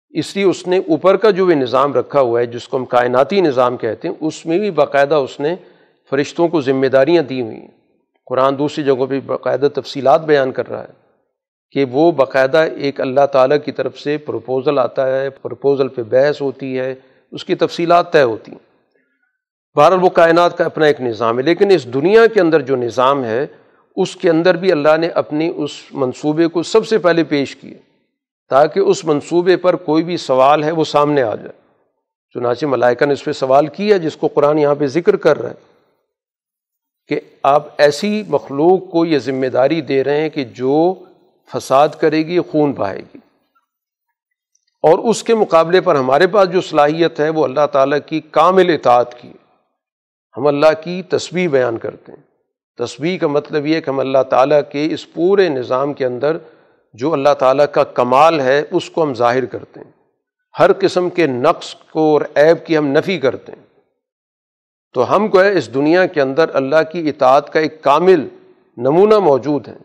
اس 0.09 0.35
لیے 0.35 0.45
اس 0.45 0.67
نے 0.67 0.77
اوپر 0.77 1.17
کا 1.17 1.29
جو 1.29 1.45
بھی 1.45 1.55
نظام 1.55 1.93
رکھا 1.93 2.21
ہوا 2.21 2.39
ہے، 2.39 2.45
جس 2.45 2.67
کو 2.67 2.77
ہم 2.77 2.85
کائناتی 2.85 3.41
نظام 3.41 3.77
کہتے 3.77 4.07
ہیں، 4.07 4.15
اس 4.19 4.45
میں 4.45 4.59
بھی 4.59 4.71
باقاعدہ 4.71 5.15
اس 5.15 5.39
نے 5.39 5.55
فرشتوں 6.09 6.47
کو 6.47 6.61
ذمہ 6.61 6.87
داریاں 6.87 7.23
دی 7.23 7.41
ہوئی 7.41 7.55
ہیں۔ 7.55 7.67
قرآن 8.25 8.57
دوسری 8.57 8.83
جگہوں 8.83 9.07
پہ 9.07 9.19
باقاعدہ 9.25 9.67
تفصیلات 9.75 10.25
بیان 10.25 10.51
کر 10.51 10.69
رہا 10.69 10.83
ہے 10.83 10.93
کہ 11.71 11.85
وہ 11.91 12.11
باقاعدہ 12.11 12.57
ایک 12.57 13.01
اللہ 13.01 13.25
تعالیٰ 13.31 13.57
کی 13.65 13.71
طرف 13.71 13.99
سے 13.99 14.17
پروپوزل 14.17 14.79
آتا 14.79 15.19
ہے 15.19 15.29
پروپوزل 15.29 15.87
پہ 15.87 16.03
بحث 16.03 16.41
ہوتی 16.41 16.79
ہے، 16.79 16.95
اس 17.31 17.45
کی 17.45 17.55
تفصیلات 17.55 18.13
طے 18.13 18.21
ہوتی 18.21 18.51
ہیں۔ 18.51 18.66
بہرحال 19.77 20.03
وہ 20.03 20.09
کائنات 20.09 20.57
کا 20.57 20.63
اپنا 20.63 20.85
ایک 20.85 21.01
نظام 21.01 21.37
ہے، 21.37 21.43
لیکن 21.43 21.71
اس 21.71 21.93
دنیا 21.93 22.27
کے 22.27 22.41
اندر 22.41 22.61
جو 22.61 22.75
نظام 22.75 23.23
ہے، 23.23 23.47
اس 23.95 24.15
کے 24.15 24.29
اندر 24.29 24.55
بھی 24.55 24.71
اللہ 24.71 24.97
نے 24.97 25.07
اپنی 25.07 25.53
اس 25.55 25.69
منصوبے 25.91 26.47
کو 26.47 26.63
سب 26.63 26.87
سے 26.87 26.97
پہلے 26.97 27.23
پیش 27.23 27.55
کیے 27.55 27.77
تاکہ 28.49 28.79
اس 28.79 29.05
منصوبے 29.05 29.57
پر 29.57 29.75
کوئی 29.75 30.03
بھی 30.03 30.17
سوال 30.17 30.63
ہے 30.63 30.71
وہ 30.71 30.83
سامنے 30.83 31.21
آ 31.21 31.35
جائے۔ 31.35 31.51
چنانچہ 32.33 32.65
ملائکہ 32.65 33.05
نے 33.05 33.13
اس 33.13 33.23
پہ 33.23 33.31
سوال 33.31 33.67
کیا، 33.67 33.97
جس 33.97 34.17
کو 34.17 34.27
قرآن 34.27 34.59
یہاں 34.59 34.75
پہ 34.75 34.87
ذکر 34.87 35.15
کر 35.15 35.41
رہا 35.41 35.49
ہے 35.49 35.55
کہ 37.07 37.19
آپ 37.43 37.67
ایسی 37.77 38.23
مخلوق 38.27 38.91
کو 38.91 39.05
یہ 39.05 39.19
ذمہ 39.19 39.47
داری 39.47 39.81
دے 39.81 40.03
رہے 40.03 40.21
ہیں 40.21 40.29
کہ 40.29 40.43
جو 40.43 40.93
فساد 41.53 41.89
کرے 41.99 42.17
گی، 42.17 42.39
خون 42.39 42.71
بہائے 42.71 42.99
گی۔ 42.99 43.17
اور 44.81 44.99
اس 44.99 45.23
کے 45.23 45.35
مقابلے 45.35 45.81
پر 45.81 45.95
ہمارے 45.95 46.27
پاس 46.27 46.51
جو 46.51 46.61
صلاحیت 46.61 47.19
ہے، 47.19 47.29
وہ 47.29 47.43
اللہ 47.43 47.65
تعالیٰ 47.71 47.99
کی 48.05 48.21
کامل 48.31 48.73
اطاعت 48.73 49.21
کی۔ 49.21 49.29
ہم 50.37 50.47
اللہ 50.47 50.65
کی 50.83 51.03
تصویر 51.03 51.47
بیان 51.47 51.77
کرتے 51.77 52.11
ہیں۔ 52.11 52.23
تصویر 52.77 53.19
کا 53.19 53.27
مطلب 53.27 53.65
یہ 53.65 53.81
کہ 53.81 53.89
ہم 53.89 53.99
اللہ 53.99 54.23
تعالیٰ 54.29 54.61
کے 54.71 54.87
اس 54.91 55.13
پورے 55.13 55.49
نظام 55.49 55.93
کے 55.93 56.05
اندر 56.05 56.37
جو 56.93 57.13
اللہ 57.13 57.33
تعالیٰ 57.39 57.65
کا 57.71 57.83
کمال 57.83 58.39
ہے 58.39 58.63
اس 58.71 58.89
کو 58.89 59.03
ہم 59.03 59.13
ظاہر 59.13 59.45
کرتے 59.45 59.79
ہیں۔ 59.79 59.91
ہر 60.59 60.71
قسم 60.79 61.09
کے 61.09 61.27
نقص 61.27 61.75
کو 61.75 62.13
اور 62.13 62.21
عیب 62.35 62.65
کی 62.65 62.77
ہم 62.77 62.87
نفی 62.87 63.17
کرتے 63.17 63.51
ہیں۔ 63.51 63.63
تو 64.93 65.15
ہم 65.15 65.27
کو 65.27 65.41
ہے 65.41 65.57
اس 65.57 65.73
دنیا 65.73 66.05
کے 66.05 66.21
اندر 66.21 66.45
اللہ 66.53 66.91
کی 66.91 67.09
اطاعت 67.09 67.53
کا 67.53 67.59
ایک 67.59 67.81
کامل 67.81 68.27
نمونہ 68.77 69.19
موجود 69.19 69.67
ہے۔ 69.67 69.77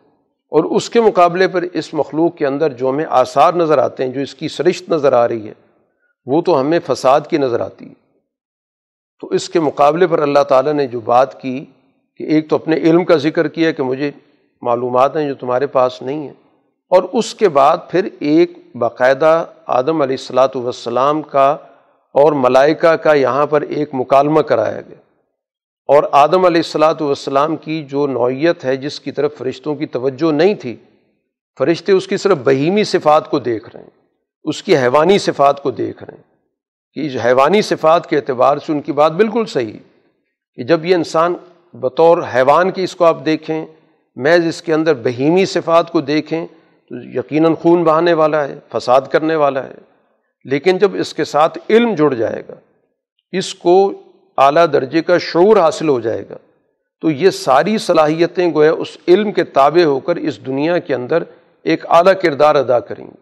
اور 0.48 0.64
اس 0.64 0.90
کے 0.90 1.00
مقابلے 1.00 1.48
پر 1.48 1.64
اس 1.72 1.94
مخلوق 1.94 2.36
کے 2.36 2.46
اندر 2.46 2.72
جو 2.72 2.90
ہمیں 2.90 3.04
آثار 3.08 3.54
نظر 3.54 3.78
آتے 3.78 4.04
ہیں، 4.04 4.10
جو 4.10 4.20
اس 4.20 4.34
کی 4.34 4.48
سرشت 4.48 4.88
نظر 4.88 5.12
آ 5.12 5.28
رہی 5.28 5.48
ہے، 5.48 5.54
وہ 6.26 6.42
تو 6.42 6.60
ہمیں 6.60 6.78
فساد 6.86 7.20
کی 7.30 7.38
نظر 7.38 7.60
آتی 7.60 7.88
ہے۔ 7.88 8.01
تو 9.22 9.28
اس 9.28 9.48
کے 9.48 9.60
مقابلے 9.60 10.06
پر 10.06 10.22
اللہ 10.22 10.42
تعالیٰ 10.48 10.72
نے 10.72 10.86
جو 10.86 11.00
بات 11.00 11.40
کی 11.40 11.64
کہ 12.20 12.24
ایک 12.24 12.48
تو 12.50 12.56
اپنے 12.56 12.76
علم 12.78 13.04
کا 13.04 13.16
ذکر 13.16 13.48
کیا 13.48 13.70
کہ 13.70 13.82
مجھے 13.82 14.10
معلومات 14.62 15.16
ہیں 15.16 15.26
جو 15.28 15.34
تمہارے 15.34 15.66
پاس 15.66 16.00
نہیں 16.02 16.22
ہیں، 16.22 16.32
اور 16.90 17.02
اس 17.12 17.34
کے 17.34 17.48
بعد 17.50 17.76
پھر 17.90 18.08
ایک 18.20 18.58
باقاعدہ 18.76 19.44
آدم 19.76 20.02
علیہ 20.02 20.16
السلاۃ 20.18 20.56
والسلام 20.56 21.22
کا 21.24 21.50
اور 22.14 22.32
ملائکہ 22.38 22.94
کا 23.04 23.14
یہاں 23.14 23.46
پر 23.46 23.62
ایک 23.62 23.94
مکالمہ 23.94 24.40
کرایا 24.42 24.80
گیا۔ 24.80 25.00
اور 25.88 26.04
آدم 26.16 26.44
علیہ 26.44 26.62
السلاۃ 26.64 27.00
والسلام 27.00 27.56
کی 27.56 27.82
جو 27.84 28.06
نوعیت 28.08 28.64
ہے، 28.64 28.76
جس 28.78 28.98
کی 29.00 29.12
طرف 29.12 29.38
فرشتوں 29.38 29.74
کی 29.74 29.86
توجہ 29.88 30.32
نہیں 30.32 30.54
تھی، 30.54 30.74
فرشتے 31.58 31.92
اس 31.92 32.06
کی 32.06 32.16
صرف 32.16 32.38
بہیمی 32.44 32.84
صفات 32.86 33.30
کو 33.30 33.38
دیکھ 33.40 33.70
رہے 33.70 33.82
ہیں، 33.82 33.90
اس 34.44 34.62
کی 34.62 34.76
حیوانی 34.76 35.18
صفات 35.20 35.62
کو 35.62 35.70
دیکھ 35.72 36.02
رہے 36.04 36.16
ہیں۔ 36.16 36.30
کہ 36.94 37.08
حیوانی 37.24 37.62
صفات 37.62 38.10
کے 38.10 38.16
اعتبار 38.16 38.56
سے 38.56 38.72
ان 38.72 38.80
کی 38.80 38.92
بات 38.92 39.12
بالکل 39.12 39.44
صحیح 39.44 39.78
کہ 40.54 40.62
جب 40.62 40.84
یہ 40.84 40.94
انسان 40.94 41.34
بطور 41.74 42.18
حیوان 42.34 42.70
کی 42.70 42.82
اس 42.82 42.96
کو 42.96 43.04
آپ 43.04 43.24
دیکھیں، 43.24 43.66
محض 44.16 44.46
اس 44.46 44.62
کے 44.62 44.74
اندر 44.74 44.94
بہیمی 44.94 45.46
صفات 45.46 45.92
کو 45.92 46.00
دیکھیں، 46.00 46.46
تو 46.88 46.94
یقیناً 47.18 47.54
خون 47.54 47.84
بہانے 47.84 48.12
والا 48.12 48.48
ہے، 48.48 48.58
فساد 48.72 49.00
کرنے 49.00 49.34
والا 49.34 49.64
ہے۔ 49.64 49.74
لیکن 50.44 50.78
جب 50.78 50.90
اس 50.94 51.14
کے 51.14 51.24
ساتھ 51.24 51.58
علم 51.70 51.94
جڑ 51.94 52.14
جائے 52.14 52.42
گا، 52.48 52.54
اس 53.32 53.54
کو 53.54 53.92
اعلیٰ 54.38 54.66
درجے 54.72 55.02
کا 55.02 55.18
شعور 55.18 55.56
حاصل 55.56 55.88
ہو 55.88 56.00
جائے 56.00 56.22
گا، 56.30 56.36
تو 57.00 57.10
یہ 57.10 57.30
ساری 57.30 57.78
صلاحیتیں 57.78 58.54
گویا 58.54 58.72
اس 58.72 58.96
علم 59.08 59.32
کے 59.32 59.44
تابع 59.44 59.84
ہو 59.84 60.00
کر 60.00 60.16
اس 60.16 60.46
دنیا 60.46 60.78
کے 60.78 60.94
اندر 60.94 61.22
ایک 61.62 61.86
اعلیٰ 61.88 62.12
کردار 62.22 62.54
ادا 62.54 62.80
کریں 62.80 63.06
گی۔ 63.06 63.21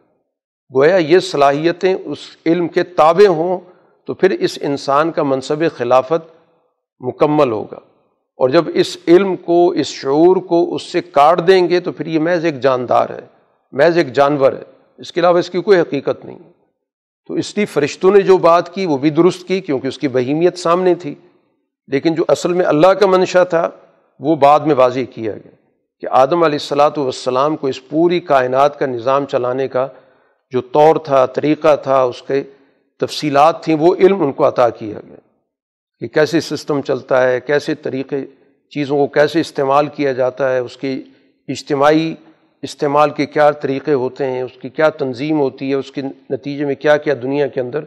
گویا 0.75 0.97
یہ 0.97 1.18
صلاحیتیں 1.18 1.95
اس 2.05 2.18
علم 2.47 2.68
کے 2.68 2.83
تابع 2.83 3.27
ہوں 3.27 3.61
تو 4.07 4.14
پھر 4.14 4.31
اس 4.31 4.59
انسان 4.61 5.12
کا 5.12 5.23
منصب 5.23 5.62
خلافت 5.77 6.33
مکمل 7.01 7.53
ہوگا۔ 7.53 7.77
اور 8.37 8.49
جب 8.49 8.64
اس 8.75 8.97
علم 9.09 9.37
کو، 9.37 9.71
اس 9.71 9.87
شعور 9.87 10.37
کو 10.37 10.75
اس 10.75 10.83
سے 10.83 11.01
کاٹ 11.01 11.47
دیں 11.47 11.68
گے 11.68 11.81
تو 11.81 11.93
پھر 11.93 12.07
یہ 12.07 12.18
محض 12.18 12.45
ایک 12.45 12.61
جاندار 12.61 13.11
ہے، 13.11 13.27
محض 13.73 13.99
ایک 13.99 14.12
جانور 14.12 14.53
ہے۔ 14.53 14.62
اس 14.99 15.12
کے 15.12 15.21
علاوہ 15.21 15.39
اس 15.39 15.51
کی 15.51 15.62
کوئی 15.62 15.81
حقیقت 15.81 16.25
نہیں۔ 16.25 16.39
تو 17.29 17.35
اس 17.35 17.57
لیے 17.57 17.66
فرشتوں 17.66 18.11
نے 18.11 18.21
جو 18.21 18.39
بات 18.39 18.75
کی 18.75 18.87
وہ 18.87 18.99
بھی 18.99 19.11
درست 19.11 19.49
کی 19.49 19.61
کیونکہ 19.61 19.87
اس 19.87 19.99
کی 19.99 20.09
بہیمیت 20.09 20.59
سامنے 20.59 20.95
تھی۔ 20.95 21.14
لیکن 21.87 22.14
جو 22.14 22.25
اصل 22.29 22.53
میں 22.53 22.66
اللہ 22.66 22.87
کا 22.87 23.07
منشا 23.07 23.45
تھا 23.45 23.71
وہ 24.21 24.37
بعد 24.37 24.61
میں 24.61 24.75
واضح 24.75 25.01
کیا 25.14 25.33
گیا 25.33 25.51
کہ 26.01 26.07
آدم 26.11 26.43
علیہ 26.43 26.55
السلاۃ 26.55 26.91
والسلام 26.97 27.57
کو 27.57 27.66
اس 27.66 27.89
پوری 27.89 28.21
کائنات 28.21 28.79
کا 28.79 28.87
نظام 28.87 29.27
چلانے 29.27 29.68
کا 29.68 29.89
جو 30.53 30.61
طور 30.61 30.97
تھا، 30.97 31.27
طریقہ 31.27 31.77
تھا، 31.77 32.03
اس 32.03 32.23
کے 32.23 32.43
تفصیلات 32.99 33.65
تھیں، 33.65 33.77
وہ 33.81 33.95
علم 33.95 34.23
ان 34.23 34.33
کو 34.33 34.49
عطا 34.49 34.69
کیا 34.69 35.01
گیا 35.09 35.17
کہ 36.01 36.09
کیسے 36.09 36.41
سسٹم 36.41 36.81
چلتا 36.81 37.29
ہے، 37.29 37.41
کیسے 37.41 37.75
طریقے، 37.75 38.25
چیزوں 38.71 38.97
کو 38.97 39.07
کیسے 39.07 39.41
استعمال 39.41 39.87
کیا 39.87 40.13
جاتا 40.13 40.53
ہے، 40.53 40.59
اس 40.59 40.77
کے 40.77 40.95
اجتماعی 41.49 42.15
استعمال 42.63 43.11
کے 43.11 43.27
کیا 43.27 43.51
طریقے 43.51 43.93
ہوتے 43.93 44.27
ہیں، 44.27 44.43
اس 44.43 44.53
کی 44.63 44.69
کیا 44.69 44.89
تنظیم 44.89 45.41
ہوتی 45.41 45.71
ہے، 45.71 45.75
اس 45.75 45.93
کے 45.93 46.03
نتیجے 46.31 46.65
میں 46.65 46.75
کیا 46.75 46.97
کیا 46.97 47.15
دنیا 47.23 47.47
کے 47.47 47.61
اندر 47.61 47.85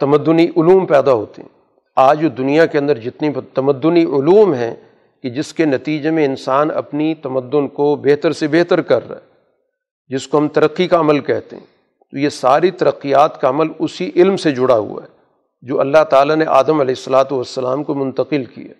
تمدنی 0.00 0.44
علوم 0.44 0.86
پیدا 0.86 1.12
ہوتے 1.12 1.42
ہیں۔ 1.42 1.48
آج 1.96 2.24
دنیا 2.38 2.66
کے 2.66 2.78
اندر 2.78 2.98
جتنی 2.98 3.28
تمدنی 3.54 4.02
علوم 4.02 4.54
ہیں 4.54 4.74
کہ 5.22 5.30
جس 5.30 5.54
کے 5.54 5.64
نتیجے 5.64 6.10
میں 6.10 6.24
انسان 6.24 6.70
اپنی 6.70 7.14
تمدن 7.14 7.68
کو 7.68 7.96
بہتر 7.96 8.32
سے 8.32 8.48
بہتر 8.48 8.80
کر 8.80 9.08
رہا 9.08 9.16
ہے، 9.16 10.14
جس 10.14 10.28
کو 10.28 10.38
ہم 10.38 10.48
ترقی 10.48 10.88
کا 10.88 11.00
عمل 11.00 11.20
کہتے 11.20 11.56
ہیں۔ 11.56 11.75
تو 12.16 12.20
یہ 12.20 12.28
ساری 12.28 12.70
ترقیات 12.70 13.40
کا 13.40 13.48
عمل 13.48 13.66
اسی 13.78 14.10
علم 14.16 14.36
سے 14.36 14.50
جڑا 14.50 14.74
ہوا 14.74 15.02
ہے، 15.02 15.08
جو 15.62 15.80
اللہ 15.80 16.04
تعالیٰ 16.10 16.36
نے 16.36 16.44
آدم 16.48 16.80
علیہ 16.80 16.94
السلاۃ 16.98 17.24
والسلام 17.30 17.84
کو 17.84 17.94
منتقل 17.94 18.44
کیا۔ 18.44 18.72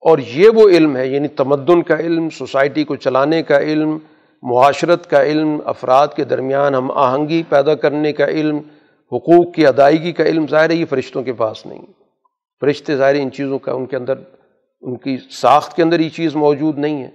اور 0.00 0.18
یہ 0.18 0.48
وہ 0.54 0.68
علم 0.68 0.96
ہے 0.96 1.06
یعنی 1.06 1.28
تمدن 1.28 1.82
کا 1.82 1.96
علم، 1.96 2.30
سوسائٹی 2.30 2.84
کو 2.84 2.96
چلانے 2.96 3.42
کا 3.42 3.58
علم، 3.58 3.98
معاشرت 4.42 5.10
کا 5.10 5.22
علم، 5.22 5.58
افراد 5.64 6.08
کے 6.16 6.24
درمیان 6.24 6.74
ہم 6.74 6.90
آہنگی 6.90 7.42
پیدا 7.48 7.74
کرنے 7.74 8.12
کا 8.12 8.26
علم، 8.26 8.56
حقوق 9.12 9.54
کی 9.54 9.66
ادائیگی 9.66 10.12
کا 10.12 10.24
علم، 10.24 10.46
ظاہر 10.50 10.70
ہے 10.70 10.74
یہ 10.74 10.84
فرشتوں 10.90 11.22
کے 11.22 11.32
پاس 11.32 11.66
نہیں۔ 11.66 11.82
فرشتے 12.60 12.96
ظاہر 12.96 13.14
ان 13.14 13.30
چیزوں 13.30 13.58
کا، 13.58 13.72
ان 13.72 13.86
کے 13.86 13.96
اندر، 13.96 14.14
ان 14.80 14.96
کی 14.96 15.16
ساخت 15.30 15.76
کے 15.76 15.82
اندر 15.82 16.00
یہ 16.00 16.08
چیز 16.08 16.36
موجود 16.36 16.78
نہیں 16.78 17.02
ہے۔ 17.02 17.10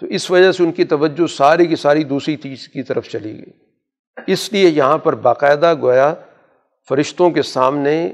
تو 0.00 0.06
اس 0.06 0.30
وجہ 0.30 0.52
سے 0.52 0.62
ان 0.62 0.72
کی 0.72 0.84
توجہ 0.84 1.26
ساری 1.26 1.66
کی 1.66 1.76
ساری 1.76 2.04
دوسری 2.04 2.36
چیز 2.36 2.68
کی 2.68 2.82
طرف 2.82 3.08
چلی 3.08 3.32
گئی۔ 3.32 3.69
اس 4.26 4.52
لیے 4.52 4.68
یہاں 4.68 4.98
پر 4.98 5.14
باقاعدہ 5.14 5.74
گویا 5.82 6.14
فرشتوں 6.88 7.30
کے 7.30 7.42
سامنے 7.42 8.08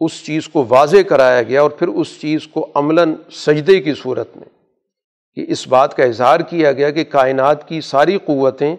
اس 0.00 0.24
چیز 0.24 0.48
کو 0.48 0.64
واضح 0.68 1.02
کرایا 1.08 1.42
گیا 1.42 1.62
اور 1.62 1.70
پھر 1.70 1.88
اس 1.88 2.20
چیز 2.20 2.46
کو 2.46 2.68
عملاً 2.74 3.14
سجدے 3.30 3.80
کی 3.80 3.94
صورت 4.02 4.36
میں 4.36 4.48
کہ 5.34 5.44
اس 5.48 5.68
بات 5.68 5.96
کا 5.96 6.04
اظہار 6.04 6.40
کیا 6.40 6.72
گیا 6.72 6.90
کہ 6.90 7.04
کائنات 7.04 7.68
کی 7.68 7.80
ساری 7.80 8.18
قوتیں 8.24 8.76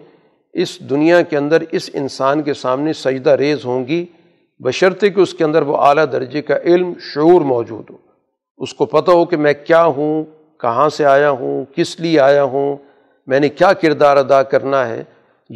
اس 0.52 0.80
دنیا 0.90 1.22
کے 1.22 1.36
اندر 1.36 1.62
اس 1.70 1.90
انسان 1.94 2.42
کے 2.42 2.54
سامنے 2.54 2.92
سجدہ 2.92 3.30
ریز 3.30 3.64
ہوں 3.64 3.86
گی، 3.86 4.06
بشرطے 4.60 5.10
کہ 5.10 5.20
اس 5.20 5.34
کے 5.34 5.44
اندر 5.44 5.62
وہ 5.62 5.76
اعلیٰ 5.76 6.04
درجے 6.12 6.42
کا 6.42 6.56
علم، 6.64 6.92
شعور 7.00 7.40
موجود 7.40 7.90
ہو۔ 7.90 7.96
اس 8.58 8.74
کو 8.74 8.86
پتہ 8.86 9.10
ہو 9.10 9.24
کہ 9.24 9.36
میں 9.36 9.52
کیا 9.66 9.84
ہوں، 9.84 10.24
کہاں 10.60 10.88
سے 10.88 11.04
آیا 11.04 11.30
ہوں، 11.30 11.64
کس 11.74 12.00
لیے 12.00 12.20
آیا 12.20 12.42
ہوں، 12.42 12.76
میں 13.26 13.40
نے 13.40 13.48
کیا 13.48 13.72
کردار 13.72 14.16
ادا 14.16 14.42
کرنا 14.42 14.88
ہے۔ 14.88 15.04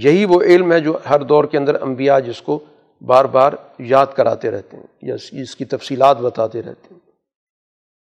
یہی 0.05 0.25
وہ 0.25 0.41
علم 0.41 0.73
ہے 0.73 0.81
جو 0.81 0.99
ہر 1.11 1.23
دور 1.23 1.45
کے 1.45 1.59
اندر 1.59 1.83
انبیاء 1.83 2.19
جس 2.19 2.43
کو 2.43 2.59
بار 3.01 3.25
بار 3.25 3.53
یاد 3.79 4.07
کراتے 4.17 4.51
رہتے 4.51 4.77
ہیں، 4.77 4.85
یا 5.03 5.15
اس 5.33 5.57
کی 5.57 5.65
تفصیلات 5.65 6.21
بتاتے 6.21 6.63
رہتے 6.63 6.95
ہیں۔ 6.95 7.01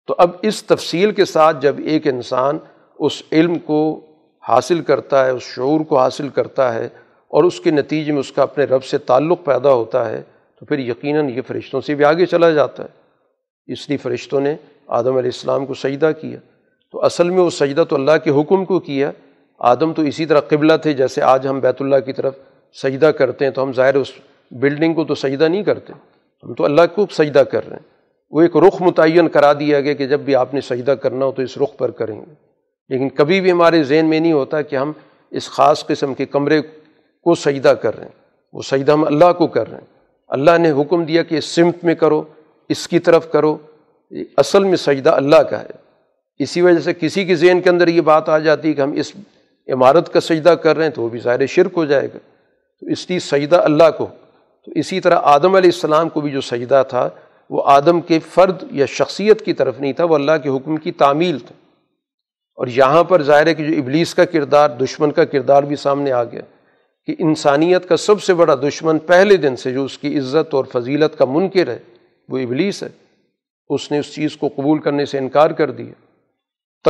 تو 0.06 0.14
اب 0.18 0.30
اس 0.42 0.64
تفصیل 0.64 1.10
کے 1.10 1.24
ساتھ 1.24 1.56
جب 1.60 1.76
ایک 1.84 2.06
انسان 2.06 2.58
اس 2.98 3.22
علم 3.32 3.58
کو 3.58 4.00
حاصل 4.48 4.80
کرتا 4.80 5.24
ہے، 5.24 5.30
اس 5.30 5.42
شعور 5.42 5.80
کو 5.80 5.98
حاصل 5.98 6.28
کرتا 6.28 6.74
ہے 6.74 6.88
اور 7.30 7.44
اس 7.44 7.60
کے 7.60 7.70
نتیجے 7.70 8.12
میں 8.12 8.20
اس 8.20 8.32
کا 8.32 8.42
اپنے 8.42 8.64
رب 8.64 8.84
سے 8.84 8.98
تعلق 8.98 9.44
پیدا 9.44 9.72
ہوتا 9.72 10.10
ہے، 10.10 10.22
تو 10.58 10.66
پھر 10.66 10.78
یقیناً 10.78 11.28
یہ 11.28 11.42
فرشتوں 11.46 11.80
سے 11.80 11.94
بھی 11.94 12.04
آگے 12.04 12.26
چلا 12.26 12.50
جاتا 12.50 12.82
ہے۔ 12.82 12.88
اس 13.72 13.88
لیے 13.88 13.98
فرشتوں 13.98 14.40
نے 14.40 14.56
آدم 14.86 15.16
علیہ 15.16 15.30
السلام 15.34 15.66
کو 15.66 15.74
سجدہ 15.74 16.10
کیا۔ 16.20 16.38
تو 16.92 17.04
اصل 17.04 17.30
میں 17.30 17.42
وہ 17.42 17.50
سجدہ 17.50 17.84
تو 17.88 17.96
اللہ 17.96 18.16
کے 18.24 18.30
حکم 18.30 18.64
کو 18.64 18.78
کیا 18.80 19.10
آدم 19.64 19.92
تو 19.92 20.02
اسی 20.02 20.26
طرح 20.26 20.40
قبلہ 20.40 20.72
تھے 20.82 20.92
جیسے 20.92 21.22
آج 21.22 21.46
ہم 21.46 21.60
بیت 21.60 21.82
اللہ 21.82 21.96
کی 21.96 22.12
طرف 22.12 22.34
سجدہ 22.82 23.06
کرتے 23.06 23.44
ہیں 23.44 23.52
تو 23.52 23.62
ہم 23.62 23.72
ظاہر 23.72 23.94
اس 23.94 24.12
بلڈنگ 24.50 24.94
کو 24.94 25.04
تو 25.04 25.14
سجدہ 25.14 25.44
نہیں 25.44 25.62
کرتے۔ 25.62 25.92
ہم 26.42 26.54
تو 26.54 26.64
اللہ 26.64 26.80
کو 26.94 27.06
سجدہ 27.10 27.38
کر 27.38 27.68
رہے 27.68 27.76
ہیں۔ 27.76 27.88
وہ 28.30 28.42
ایک 28.42 28.56
رخ 28.56 28.82
متعین 28.82 29.28
کرا 29.28 29.52
دیا 29.52 29.80
گیا 29.80 29.92
کہ 29.92 30.06
جب 30.06 30.20
بھی 30.20 30.34
آپ 30.34 30.54
نے 30.54 30.60
سجدہ 30.60 30.90
کرنا 30.90 31.24
ہو 31.24 31.32
تو 31.32 31.42
اس 31.42 31.58
رخ 31.58 31.76
پر 31.76 31.90
کریں 31.90 32.20
گے۔ 32.20 32.34
لیکن 32.88 33.08
کبھی 33.08 33.40
بھی 33.40 33.50
ہمارے 33.50 33.82
ذہن 33.82 34.06
میں 34.06 34.20
نہیں 34.20 34.32
ہوتا 34.32 34.62
کہ 34.62 34.76
ہم 34.76 34.92
اس 35.30 35.50
خاص 35.50 35.86
قسم 35.86 36.14
کے 36.14 36.26
کمرے 36.26 36.60
کو 37.22 37.34
سجدہ 37.34 37.68
کر 37.68 37.96
رہے 37.96 38.04
ہیں۔ 38.04 38.12
وہ 38.52 38.62
سجدہ 38.62 38.92
ہم 38.92 39.04
اللہ 39.04 39.32
کو 39.32 39.46
کر 39.46 39.70
رہے 39.70 39.78
ہیں۔ 39.78 39.86
اللہ 40.28 40.58
نے 40.58 40.70
حکم 40.70 41.04
دیا 41.04 41.22
کہ 41.22 41.34
اس 41.34 41.44
سمت 41.44 41.84
میں 41.84 41.94
کرو، 41.94 42.22
اس 42.68 42.88
کی 42.88 42.98
طرف 42.98 43.32
کرو۔ 43.32 43.56
اصل 44.36 44.64
میں 44.64 44.76
سجدہ 44.76 45.10
اللہ 45.10 45.36
کا 45.36 45.60
ہے۔ 45.60 45.84
اسی 46.38 46.60
وجہ 46.60 46.78
سے 46.78 46.94
کسی 46.94 47.24
کے 47.24 47.34
ذہن 47.34 47.60
کے 47.60 47.70
اندر 47.70 47.88
یہ 47.88 48.00
بات 48.00 48.28
آ 48.28 48.38
جاتی 48.38 48.68
ہے 48.68 48.72
کہ 48.72 48.80
ہم 48.80 48.92
اس 48.92 49.12
عمارت 49.68 50.12
کا 50.12 50.20
سجدہ 50.20 50.48
کر 50.48 50.76
رہے 50.76 50.84
ہیں 50.84 50.90
تو 50.90 51.02
وہ 51.02 51.08
بھی 51.08 51.20
ظاہر 51.20 51.46
شرک 51.46 51.72
ہو 51.76 51.84
جائے 51.84 52.06
گا۔ 52.06 52.18
تو 52.80 52.86
اس 52.86 53.10
لیے 53.10 53.18
سجدہ 53.18 53.56
اللہ 53.56 53.90
کو۔ 53.98 54.06
تو 54.64 54.72
اسی 54.74 55.00
طرح 55.00 55.18
آدم 55.22 55.54
علیہ 55.54 55.70
السلام 55.74 56.08
کو 56.08 56.20
بھی 56.20 56.30
جو 56.30 56.40
سجدہ 56.40 56.82
تھا، 56.88 57.08
وہ 57.50 57.62
آدم 57.66 58.00
کے 58.00 58.18
فرد 58.18 58.64
یا 58.70 58.86
شخصیت 58.86 59.44
کی 59.44 59.52
طرف 59.52 59.80
نہیں 59.80 59.92
تھا، 59.92 60.04
وہ 60.04 60.14
اللہ 60.14 60.32
کے 60.42 60.48
حکم 60.48 60.76
کی 60.76 60.92
تعمیل 60.92 61.38
تھا۔ 61.38 61.52
اور 62.56 62.66
یہاں 62.66 63.04
پر 63.04 63.22
ظاہر 63.22 63.46
ہے 63.46 63.54
کہ 63.54 63.64
جو 63.64 63.78
ابلیس 63.78 64.14
کا 64.14 64.24
کردار، 64.24 64.68
دشمن 64.70 65.10
کا 65.10 65.24
کردار 65.24 65.62
بھی 65.62 65.76
سامنے 65.76 66.12
آ 66.12 66.24
گیا۔ 66.24 66.42
کہ 67.06 67.14
انسانیت 67.18 67.88
کا 67.88 67.96
سب 67.96 68.22
سے 68.22 68.34
بڑا 68.34 68.54
دشمن 68.54 68.98
پہلے 68.98 69.36
دن 69.36 69.56
سے 69.56 69.72
جو 69.72 69.84
اس 69.84 69.98
کی 69.98 70.18
عزت 70.18 70.54
اور 70.54 70.64
فضیلت 70.64 71.18
کا 71.18 71.24
منکر 71.24 71.68
ہے، 71.68 71.78
وہ 72.28 72.38
ابلیس 72.38 72.82
ہے۔ 72.82 72.88
اس 73.68 73.92
نے 73.92 73.98
اس 73.98 74.14
چیز 74.14 74.36
کو 74.36 74.48
قبول 74.48 74.78
کرنے 74.78 75.06
سے 75.06 75.18
انکار 75.18 75.50
کر 75.50 75.70
دیا۔ 75.70 75.92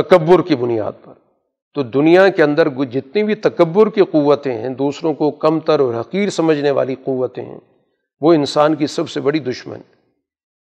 تکبر 0.01 0.41
کی 0.41 0.55
بنیاد 0.55 0.91
پر۔ 1.05 1.13
تو 1.75 1.83
دنیا 1.83 2.29
کے 2.29 2.43
اندر 2.43 2.69
جتنی 2.69 3.23
بھی 3.23 3.35
تکبر 3.35 3.89
کی 3.89 4.01
قوتیں 4.01 4.53
ہیں، 4.53 4.69
دوسروں 4.69 5.13
کو 5.13 5.31
کم 5.31 5.59
تر 5.59 5.79
اور 5.79 5.93
حقیر 5.99 6.29
سمجھنے 6.29 6.71
والی 6.71 6.95
قوتیں 6.95 7.45
ہیں، 7.45 7.59
وہ 8.21 8.33
انسان 8.33 8.75
کی 8.75 8.87
سب 8.87 9.09
سے 9.09 9.21
بڑی 9.21 9.39
دشمن۔ 9.39 9.79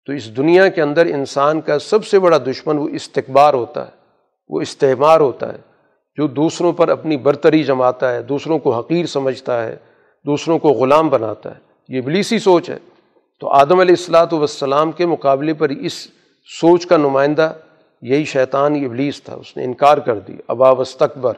تو 0.05 0.13
اس 0.13 0.37
دنیا 0.37 0.67
کے 0.67 0.81
اندر 0.81 1.05
انسان 1.05 1.61
کا 1.61 1.79
سب 1.79 2.05
سے 2.05 2.19
بڑا 2.19 2.37
دشمن 2.37 2.77
وہ 2.77 2.89
استقبار 2.89 3.53
ہوتا 3.53 3.85
ہے، 3.85 3.91
وہ 4.49 4.61
استعمار 4.61 5.19
ہوتا 5.19 5.53
ہے۔ 5.53 5.57
جو 6.17 6.27
دوسروں 6.27 6.73
پر 6.73 6.89
اپنی 6.89 7.17
برتری 7.17 7.63
جماتا 7.63 8.13
ہے، 8.13 8.21
دوسروں 8.21 8.59
کو 8.59 8.75
حقیر 8.75 9.05
سمجھتا 9.05 9.63
ہے، 9.63 9.75
دوسروں 10.25 10.59
کو 10.59 10.69
غلام 10.69 11.09
بناتا 11.09 11.49
ہے۔ 11.49 11.59
یہ 11.89 12.01
بلیسی 12.01 12.39
سوچ 12.39 12.69
ہے۔ 12.69 12.77
تو 13.39 13.47
آدم 13.47 13.79
علیہ 13.79 13.95
السلاۃ 13.99 14.31
والسلام 14.31 14.91
کے 14.91 15.05
مقابلے 15.05 15.53
پر 15.53 15.69
اس 15.69 15.93
سوچ 16.61 16.85
کا 16.85 16.97
نمائندہ 16.97 17.53
یہی 18.01 18.25
شیطان 18.25 18.85
ابلیس 18.85 19.23
تھا، 19.23 19.33
اس 19.33 19.57
نے 19.57 19.63
انکار 19.63 19.97
کر 19.97 20.19
دی۔ 20.19 20.33
ابا 20.47 20.71
وستقبر 20.71 21.33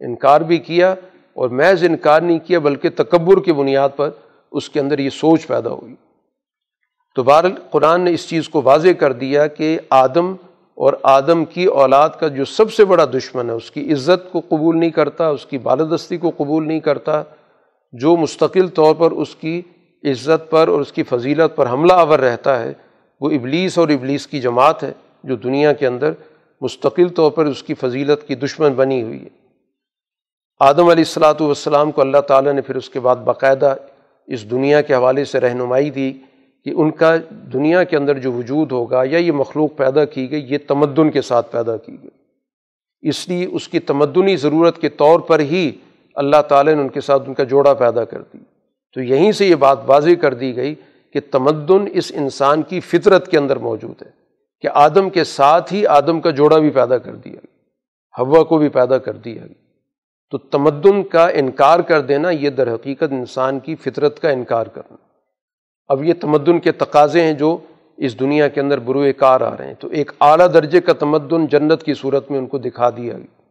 انکار 0.00 0.40
بھی 0.40 0.58
کیا 0.58 0.94
اور 1.34 1.48
محض 1.48 1.84
انکار 1.84 2.20
نہیں 2.20 2.38
کیا، 2.38 2.58
بلکہ 2.58 2.88
تکبر 2.96 3.40
کی 3.40 3.52
بنیاد 3.52 3.88
پر 3.96 4.10
اس 4.52 4.68
کے 4.68 4.80
اندر 4.80 4.98
یہ 4.98 5.10
سوچ 5.10 5.46
پیدا 5.46 5.70
ہوئی۔ 5.70 5.94
تو 7.16 7.22
بہر 7.22 7.44
قرآن 7.70 8.00
نے 8.00 8.10
اس 8.10 8.28
چیز 8.28 8.48
کو 8.48 8.62
واضح 8.62 8.88
کر 8.98 9.12
دیا 9.12 9.46
کہ 9.46 9.78
آدم 9.90 10.34
اور 10.74 10.92
آدم 11.02 11.44
کی 11.44 11.64
اولاد 11.64 12.08
کا 12.20 12.28
جو 12.28 12.44
سب 12.44 12.72
سے 12.72 12.84
بڑا 12.84 13.04
دشمن 13.04 13.50
ہے، 13.50 13.54
اس 13.54 13.70
کی 13.70 13.92
عزت 13.92 14.32
کو 14.32 14.40
قبول 14.48 14.78
نہیں 14.78 14.90
کرتا، 14.90 15.28
اس 15.28 15.46
کی 15.46 15.58
بالدستی 15.58 16.16
کو 16.16 16.30
قبول 16.36 16.68
نہیں 16.68 16.80
کرتا، 16.80 17.22
جو 17.92 18.16
مستقل 18.16 18.68
طور 18.68 18.94
پر 18.94 19.10
اس 19.10 19.34
کی 19.34 19.62
عزت 20.04 20.50
پر 20.50 20.68
اور 20.68 20.80
اس 20.80 20.92
کی 20.92 21.02
فضیلت 21.02 21.56
پر 21.56 21.70
حملہ 21.70 21.92
آور 21.92 22.18
رہتا 22.18 22.62
ہے، 22.62 22.72
وہ 23.20 23.30
ابلیس 23.30 23.78
اور 23.78 23.88
ابلیس 23.88 24.26
کی 24.26 24.40
جماعت 24.40 24.82
ہے۔ 24.82 24.92
جو 25.24 25.36
دنیا 25.36 25.72
کے 25.72 25.86
اندر 25.86 26.12
مستقل 26.60 27.08
طور 27.08 27.30
پر 27.30 27.46
اس 27.46 27.62
کی 27.62 27.74
فضیلت 27.74 28.28
کی 28.28 28.34
دشمن 28.34 28.72
بنی 28.72 29.02
ہوئی 29.02 29.22
ہے۔ 29.22 29.28
آدم 30.60 30.80
علیہ 30.80 30.90
السلاۃ 30.90 31.40
والسلام 31.40 31.92
کو 31.92 32.00
اللہ 32.00 32.18
تعالیٰ 32.18 32.52
نے 32.52 32.60
پھر 32.60 32.76
اس 32.76 32.90
کے 32.90 33.00
بعد 33.00 33.16
باقاعدہ 33.16 33.74
اس 34.26 34.50
دنیا 34.50 34.80
کے 34.80 34.94
حوالے 34.94 35.24
سے 35.24 35.40
رہنمائی 35.40 35.90
دی 35.90 36.12
کہ 36.64 36.70
ان 36.70 36.90
کا 36.90 37.16
دنیا 37.30 37.84
کے 37.84 37.96
اندر 37.96 38.18
جو 38.18 38.32
وجود 38.32 38.72
ہوگا 38.72 39.02
یا 39.04 39.18
یہ 39.18 39.32
مخلوق 39.32 39.76
پیدا 39.76 40.04
کی 40.04 40.30
گئی، 40.30 40.46
یہ 40.48 40.58
تمدن 40.68 41.10
کے 41.10 41.22
ساتھ 41.22 41.52
پیدا 41.52 41.76
کی 41.76 41.96
گئی۔ 42.02 42.10
اس 43.08 43.28
لیے 43.28 43.46
اس 43.46 43.68
کی 43.68 43.78
تمدنی 43.78 44.36
ضرورت 44.36 44.78
کے 44.78 44.88
طور 44.88 45.20
پر 45.20 45.40
ہی 45.40 45.70
اللہ 46.14 46.42
تعالیٰ 46.48 46.74
نے 46.74 46.80
ان 46.80 46.88
کے 46.88 47.00
ساتھ 47.00 47.22
ان 47.26 47.34
کا 47.34 47.44
جوڑا 47.44 47.74
پیدا 47.74 48.04
کر 48.04 48.22
دی۔ 48.22 48.38
تو 48.94 49.00
یہیں 49.00 49.32
سے 49.32 49.46
یہ 49.46 49.54
بات 49.54 49.78
واضح 49.86 50.10
کر 50.20 50.34
دی 50.34 50.56
گئی 50.56 50.74
کہ 51.12 51.20
تمدن 51.30 51.84
اس 51.92 52.12
انسان 52.14 52.62
کی 52.62 52.80
فطرت 52.80 53.30
کے 53.30 53.38
اندر 53.38 53.56
موجود 53.56 54.02
ہے۔ 54.02 54.21
کہ 54.62 54.68
آدم 54.74 55.10
کے 55.10 55.24
ساتھ 55.24 55.72
ہی 55.72 55.86
آدم 55.86 56.20
کا 56.20 56.30
جوڑا 56.30 56.58
بھی 56.58 56.70
پیدا 56.70 56.98
کر 56.98 57.16
دیا 57.16 57.32
گیا 57.32 57.46
ہوا 58.18 58.44
کو 58.44 58.58
بھی 58.58 58.68
پیدا 58.68 58.98
کر 58.98 59.12
دیا 59.12 59.42
گیا۔ 59.42 59.62
تو 60.30 60.38
تمدن 60.38 61.02
کا 61.02 61.28
انکار 61.28 61.80
کر 61.80 62.00
دینا، 62.00 62.30
یہ 62.30 62.50
در 62.50 62.74
حقیقت 62.74 63.04
انسان 63.10 63.60
کی 63.60 63.76
فطرت 63.76 64.20
کا 64.20 64.30
انکار 64.30 64.66
کرنا۔ 64.66 64.96
اب 65.88 66.04
یہ 66.04 66.14
تمدن 66.20 66.60
کے 66.60 66.72
تقاضے 66.72 67.22
ہیں 67.22 67.32
جو 67.32 67.58
اس 67.96 68.20
دنیا 68.20 68.48
کے 68.48 68.60
اندر 68.60 68.78
بروئے 68.78 69.12
کار 69.12 69.40
آ 69.40 69.56
رہے 69.56 69.66
ہیں۔ 69.66 69.74
تو 69.74 69.88
ایک 69.88 70.12
اعلیٰ 70.20 70.54
درجے 70.54 70.80
کا 70.80 70.92
تمدن 70.92 71.46
جنت 71.46 71.82
کی 71.82 71.94
صورت 71.94 72.30
میں 72.30 72.38
ان 72.38 72.46
کو 72.46 72.58
دکھا 72.58 72.90
دیا 72.90 73.14
گیا۔ 73.18 73.42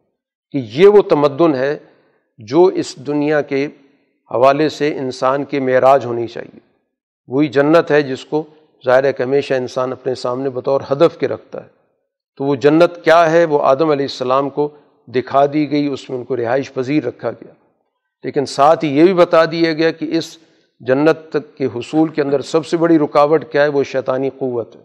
کہ 0.52 0.62
یہ 0.80 0.88
وہ 0.88 1.02
تمدن 1.02 1.56
ہے 1.56 1.78
جو 2.38 2.66
اس 2.66 3.08
دنیا 3.08 3.42
کے 3.42 3.66
حوالے 4.32 4.70
سے 4.70 4.98
انسان 4.98 5.44
کے 5.44 5.60
معراج 5.60 6.06
ہونی 6.06 6.28
چاہیے۔ 6.28 6.60
وہی 7.28 7.48
جنت 7.48 7.92
ہے 7.92 8.02
جس 8.02 8.26
کو 8.26 8.44
ظاہر 8.86 9.04
ہے 9.04 9.14
کہ 9.14 9.24
ہمیشہ 9.24 9.54
انسان 9.54 9.92
اپنے 9.92 10.16
سامنے 10.16 10.50
بطور 10.50 10.82
ہدف 10.92 11.18
کے 11.18 11.28
رکھتا 11.28 11.64
ہے۔ 11.64 11.68
تو 12.38 12.44
وہ 12.44 12.56
جنت 12.56 13.04
کیا 13.04 13.32
ہے؟ 13.32 13.46
وہ 13.46 13.60
آدم 13.64 13.90
علیہ 13.90 14.06
السلام 14.06 14.50
کو 14.50 14.70
دکھا 15.08 15.46
دی 15.54 15.72
گئی، 15.72 15.88
اس 15.88 16.10
میں 16.10 16.18
ان 16.18 16.24
کو 16.24 16.38
رہائش 16.38 16.74
پذیر 16.74 17.04
رکھا 17.04 17.32
گیا۔ 17.32 17.54
لیکن 18.24 18.46
ساتھ 18.46 18.86
ہی 18.86 18.98
یہ 18.98 19.04
بھی 19.04 19.14
بتا 19.14 19.46
دیا 19.46 19.74
گیا 19.74 19.92
کہ 19.92 20.18
اس 20.18 20.38
جنت 20.80 21.38
کے 21.58 21.66
حصول 21.66 22.10
کے 22.10 22.22
اندر 22.22 22.42
سب 22.42 22.66
سے 22.66 22.78
بڑی 22.78 23.00
رکاوٹ 23.00 23.52
کیا 23.52 23.64
ہے؟ 23.64 23.68
وہ 23.68 23.84
شیطانی 23.84 24.30
قوت 24.30 24.76
ہے۔ 24.76 24.82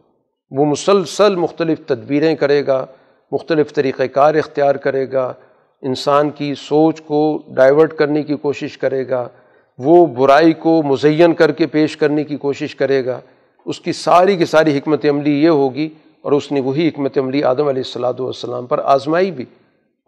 وہ 0.50 0.64
مسلسل 0.64 1.36
مختلف 1.36 1.78
تدبیریں 1.86 2.34
کرے 2.34 2.66
گا، 2.66 2.86
مختلف 3.32 3.72
طریقۂ 3.72 4.04
کار 4.12 4.34
اختیار 4.34 4.74
کرے 4.74 5.12
گا۔ 5.12 5.32
انسان 5.82 6.30
کی 6.30 6.54
سوچ 6.54 7.00
کو 7.00 7.42
ڈائیورٹ 7.48 7.94
کرنے 7.94 8.22
کی 8.22 8.34
کوشش 8.34 8.78
کرے 8.78 9.08
گا۔ 9.08 9.28
وہ 9.78 10.06
برائی 10.06 10.52
کو 10.52 10.82
مزین 10.82 11.34
کر 11.34 11.52
کے 11.52 11.66
پیش 11.66 11.96
کرنے 11.96 12.24
کی 12.24 12.36
کوشش 12.36 12.76
کرے 12.76 13.06
گا۔ 13.06 13.20
اس 13.66 13.80
کی 13.80 13.92
ساری 13.92 14.36
کی 14.36 14.44
ساری 14.44 14.76
حکمت 14.78 15.04
عملی 15.10 15.32
یہ 15.42 15.48
ہوگی 15.48 15.88
اور 16.22 16.32
اس 16.32 16.50
نے 16.52 16.60
وہی 16.60 16.88
حکمت 16.88 17.18
عملی 17.18 17.42
آدم 17.44 17.68
علیہ 17.68 17.82
السلاۃ 17.86 18.18
والسلام 18.18 18.66
پر 18.66 18.78
آزمائی 18.94 19.30
بھی۔ 19.30 19.44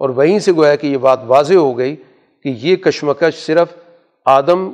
اور 0.00 0.10
وہیں 0.10 0.38
سے 0.38 0.52
گویا 0.52 0.74
کہ 0.74 0.86
یہ 0.86 0.98
بات 0.98 1.20
واضح 1.26 1.54
ہو 1.54 1.76
گئی 1.78 1.94
کہ 2.44 2.54
یہ 2.62 2.76
کشمکش 2.76 3.34
صرف 3.36 3.76
آدم 4.26 4.70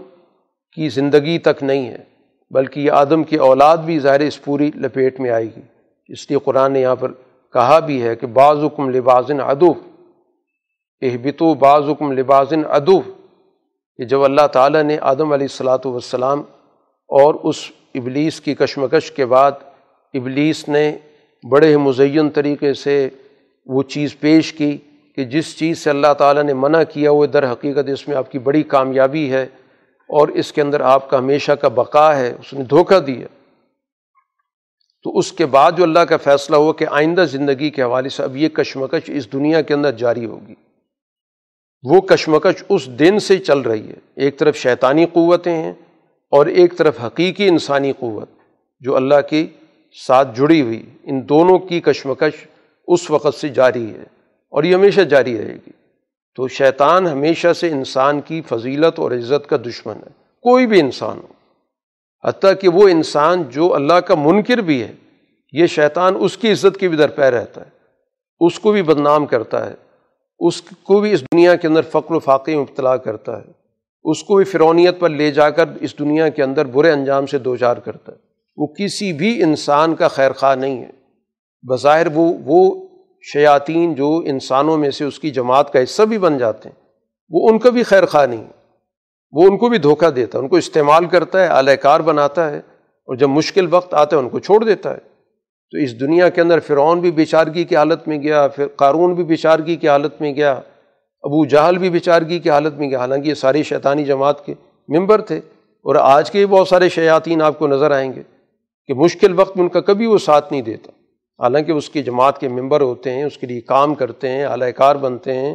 کی 0.77 0.89
زندگی 0.89 1.39
تک 1.39 1.63
نہیں 1.63 1.87
ہے، 1.89 2.03
بلکہ 2.51 2.81
یہ 2.81 2.91
آدم 2.91 3.25
کی 3.25 3.37
اولاد 3.37 3.77
بھی 3.77 3.99
ظاہر 3.99 4.21
اس 4.21 4.43
پوری 4.45 4.71
لپیٹ 4.75 5.21
میں 5.21 5.31
آئے 5.31 5.45
گی۔ 5.45 5.61
اس 6.09 6.31
لیے 6.31 6.39
قرآن 6.45 6.73
نے 6.73 6.81
یہاں 6.81 6.97
پر 6.97 7.13
کہا 7.55 7.79
بھی 7.79 8.01
ہے 8.03 8.15
کہ 8.17 8.27
بعض 8.27 8.65
حکم 8.65 8.91
لبازن 8.91 9.41
ادوف 9.41 9.77
اہبت 11.03 11.43
و 11.43 11.53
بعض 11.55 11.89
حکم 11.91 12.13
لبازن 12.13 12.63
ادوف 12.69 13.07
کہ 13.99 14.05
جب 14.05 14.25
اللہ 14.25 14.47
تعالیٰ 14.53 14.83
نے 14.83 14.97
آدم 15.01 15.33
علیہ 15.33 15.47
السلاۃ 15.51 15.85
والسلام 15.85 16.43
اور 17.11 17.35
اس 17.43 17.57
ابلیس 17.95 18.41
کی 18.41 18.55
کشمکش 18.55 19.13
کے 19.13 19.27
بعد 19.27 19.53
ابلیس 20.15 20.69
نے 20.69 20.97
بڑے 21.51 21.77
مزین 21.77 22.31
طریقے 22.31 22.75
سے 22.75 23.09
وہ 23.67 23.83
چیز 23.83 24.21
پیش 24.21 24.53
کی 24.53 24.79
کہ 25.17 25.25
جس 25.25 25.59
چیز 25.59 25.79
سے 25.79 25.91
اللہ 25.91 26.13
تعالیٰ 26.19 26.43
نے 26.43 26.55
منع 26.55 26.83
کیا 26.83 27.11
وہ 27.11 27.27
در 27.27 27.53
حقیقت 27.53 27.89
اس 27.89 28.09
میں 28.09 28.17
آپ 28.17 28.33
کی 28.33 28.39
بڑی 28.39 28.63
کامیابی 28.63 29.33
ہے 29.33 29.43
اور 30.09 30.29
اس 30.29 30.53
کے 30.53 30.63
اندر 30.63 30.81
آپ 30.81 31.11
کا 31.11 31.19
ہمیشہ 31.19 31.53
کا 31.53 31.69
بقا 31.69 32.17
ہے، 32.17 32.35
اس 32.41 32.55
نے 32.55 32.65
دھوکہ 32.65 32.99
دیا۔ 32.99 33.27
تو 35.03 35.19
اس 35.19 35.33
کے 35.33 35.47
بعد 35.47 35.73
جو 35.77 35.83
اللہ 35.83 35.99
کا 35.99 36.17
فیصلہ 36.17 36.57
ہوا 36.57 36.73
کہ 36.73 36.87
آئندہ 36.91 37.25
زندگی 37.31 37.71
کے 37.71 37.83
حوالے 37.83 38.09
سے 38.09 38.23
اب 38.23 38.37
یہ 38.37 38.49
کشمکش 38.49 39.11
اس 39.11 39.33
دنیا 39.33 39.63
کے 39.63 39.75
اندر 39.75 39.93
جاری 39.93 40.25
ہوگی۔ 40.25 40.55
وہ 41.83 42.01
کشمکش 42.01 42.65
اس 42.69 42.87
دن 42.87 43.19
سے 43.19 43.39
چل 43.39 43.59
رہی 43.59 43.89
ہے۔ 43.89 43.95
ایک 44.15 44.39
طرف 44.39 44.57
شیطانی 44.57 45.07
قوتیں 45.07 45.55
ہیں 45.55 45.73
اور 46.37 46.47
ایک 46.47 46.77
طرف 46.77 47.05
حقیقی 47.05 47.49
انسانی 47.49 47.93
قوت 47.93 48.29
جو 48.81 48.97
اللہ 48.97 49.15
کی 49.31 49.47
ساتھ 50.07 50.37
جڑی 50.37 50.61
ہوئی، 50.61 50.87
ان 51.05 51.29
دونوں 51.29 51.59
کی 51.59 51.81
کشمکش 51.81 52.47
اس 52.89 53.11
وقت 53.11 53.35
سے 53.35 53.49
جاری 53.49 53.91
ہے 53.91 54.03
اور 54.51 54.65
یہ 54.65 54.75
ہمیشہ 54.75 55.01
جاری 55.01 55.39
رہے 55.39 55.55
گی۔ 55.55 55.71
تو 56.37 56.49
شیطان 56.49 57.07
ہمیشہ 57.07 57.53
سے 57.53 57.71
انسان 57.71 58.21
کی 58.21 58.43
فضیلت 58.43 58.99
اور 58.99 59.11
عزت 59.11 59.49
کا 59.49 59.57
دشمن 59.57 59.95
ہے۔ 59.97 60.11
کوئی 60.43 60.67
بھی 60.67 60.81
انسان 60.81 61.19
ہو۔ 61.19 61.33
حتیٰ 62.29 62.53
کہ 62.61 62.69
وہ 62.69 62.89
انسان 62.89 63.43
جو 63.43 63.75
اللہ 63.75 63.95
کا 63.95 64.15
منکر 64.15 64.57
بھی 64.57 64.83
ہے، 64.83 64.93
یہ 65.53 65.67
شیطان 65.67 66.15
اس 66.21 66.39
کی 66.39 66.53
عزت 66.53 66.81
کی 66.81 66.89
بھی 66.89 66.97
درپے 66.97 67.31
رہتا 67.31 67.61
ہے۔ 67.61 67.71
اس 68.41 68.61
کو 68.61 68.73
بھی 68.73 68.83
بدنام 68.83 69.27
کرتا 69.27 69.71
ہے۔ 69.71 69.75
اس 70.39 70.63
کو 70.63 71.01
بھی 71.01 71.13
اس 71.13 71.23
دنیا 71.23 71.57
کے 71.57 71.69
اندر 71.69 71.83
فقر 71.83 72.15
و 72.15 72.19
فاقی 72.19 72.57
مبتلا 72.57 72.97
کرتا 72.97 73.39
ہے۔ 73.39 73.64
اس 74.05 74.25
کو 74.25 74.37
بھی 74.37 74.45
فرونیت 74.45 75.01
پر 75.01 75.09
لے 75.09 75.31
جا 75.31 75.51
کر 75.51 75.65
اس 75.81 75.99
دنیا 75.99 76.29
کے 76.29 76.43
اندر 76.43 76.67
برے 76.67 76.91
انجام 76.91 77.27
سے 77.27 77.39
دو 77.39 77.57
چار 77.57 77.77
کرتا 77.77 78.13
ہے۔ 78.13 78.17
وہ 78.57 78.67
کسی 78.67 79.13
بھی 79.13 79.43
انسان 79.43 79.95
کا 79.95 80.09
خیر 80.09 80.33
خواہ 80.33 80.55
نہیں 80.55 80.83
ہے۔ 80.83 80.91
بظاہر 81.63 82.07
وہ 82.15 82.33
وہ 82.45 82.89
شیاطین 83.33 83.95
جو 83.95 84.23
انسانوں 84.25 84.77
میں 84.77 84.91
سے 84.91 85.05
اس 85.05 85.19
کی 85.19 85.31
جماعت 85.31 85.73
کا 85.73 85.83
حصہ 85.83 86.03
بھی 86.03 86.19
بن 86.19 86.39
جاتے 86.39 86.69
ہیں، 86.69 86.83
وہ 87.31 87.49
ان 87.49 87.59
کا 87.59 87.71
بھی 87.71 87.83
خیر 87.83 88.07
خواہ 88.07 88.27
نہیں 88.27 88.45
وہ 89.33 89.43
ان 89.43 89.59
کو 89.59 89.69
بھی 89.69 89.79
دھوکہ 89.79 90.11
دیتا 90.11 90.39
ہے، 90.39 90.43
ان 90.43 90.49
کو 90.49 90.57
استعمال 90.57 91.07
کرتا 91.07 91.43
ہے 91.43 91.47
اعلی 91.47 91.77
کار 91.77 92.01
بناتا 92.01 92.51
ہے 92.51 92.59
اور 92.59 93.17
جب 93.17 93.29
مشکل 93.29 93.67
وقت 93.71 93.95
آتا 93.95 94.17
ہے 94.17 94.23
ان 94.23 94.29
کو 94.29 94.39
چھوڑ 94.39 94.65
دیتا 94.65 94.91
ہے۔ 94.91 94.99
تو 95.71 95.79
اس 95.79 96.01
دنیا 96.01 96.29
کے 96.29 96.41
اندر 96.41 96.61
فرعون 96.61 97.01
بھی 97.01 97.11
بیچارگی 97.11 97.65
کی 97.65 97.77
حالت 97.77 98.09
میں 98.09 98.23
گیا، 98.23 98.49
پھر 98.49 98.67
قارون 98.67 99.15
بھی 99.15 99.25
بیچارگی 99.25 99.77
کی 99.77 99.89
حالت 99.89 100.21
میں 100.21 100.35
گیا۔ 100.35 100.61
ابو 101.25 101.45
جہل 101.47 101.79
بھی 101.79 101.91
بیچارگی 101.91 102.39
کی 102.39 102.51
حالت 102.51 102.75
میں 102.75 102.91
گیا 102.91 102.99
حالانکہ 102.99 103.29
یہ 103.29 103.35
ساری 103.35 103.63
شیطانی 103.63 104.05
جماعت 104.05 104.47
کے 104.47 104.55
ممبر 104.89 105.21
تھے 105.21 105.37
اور 105.83 105.95
آج 105.95 106.31
کے 106.31 106.39
بھی 106.39 106.47
بہت 106.47 106.69
سارے 106.69 106.89
شیاطین 106.89 107.43
آپ 107.43 107.59
کو 107.59 107.67
نظر 107.67 107.91
آئیں 107.91 108.13
گے 108.15 108.23
کہ 108.87 108.95
مشکل 108.95 109.39
وقت 109.39 109.57
میں 109.57 109.65
ان 109.65 109.69
کا 109.69 109.81
کبھی 109.81 110.07
وہ 110.07 110.19
ساتھ 110.19 110.53
نہیں 110.53 110.63
دیتا۔ 110.63 110.91
حالانکہ 111.39 111.73
اس 111.73 111.91
کی 111.91 112.03
جماعت 112.03 112.39
کے 112.39 112.49
ممبر 112.49 112.81
ہوتے 112.81 113.11
ہیں، 113.11 113.25
اس 113.25 113.39
کے 113.39 113.47
لیے 113.47 113.61
کام 113.61 113.95
کرتے 113.95 114.29
ہیں، 114.29 114.45
اعلی 114.45 114.73
کار 114.73 114.97
بنتے 114.97 115.35
ہیں، 115.35 115.55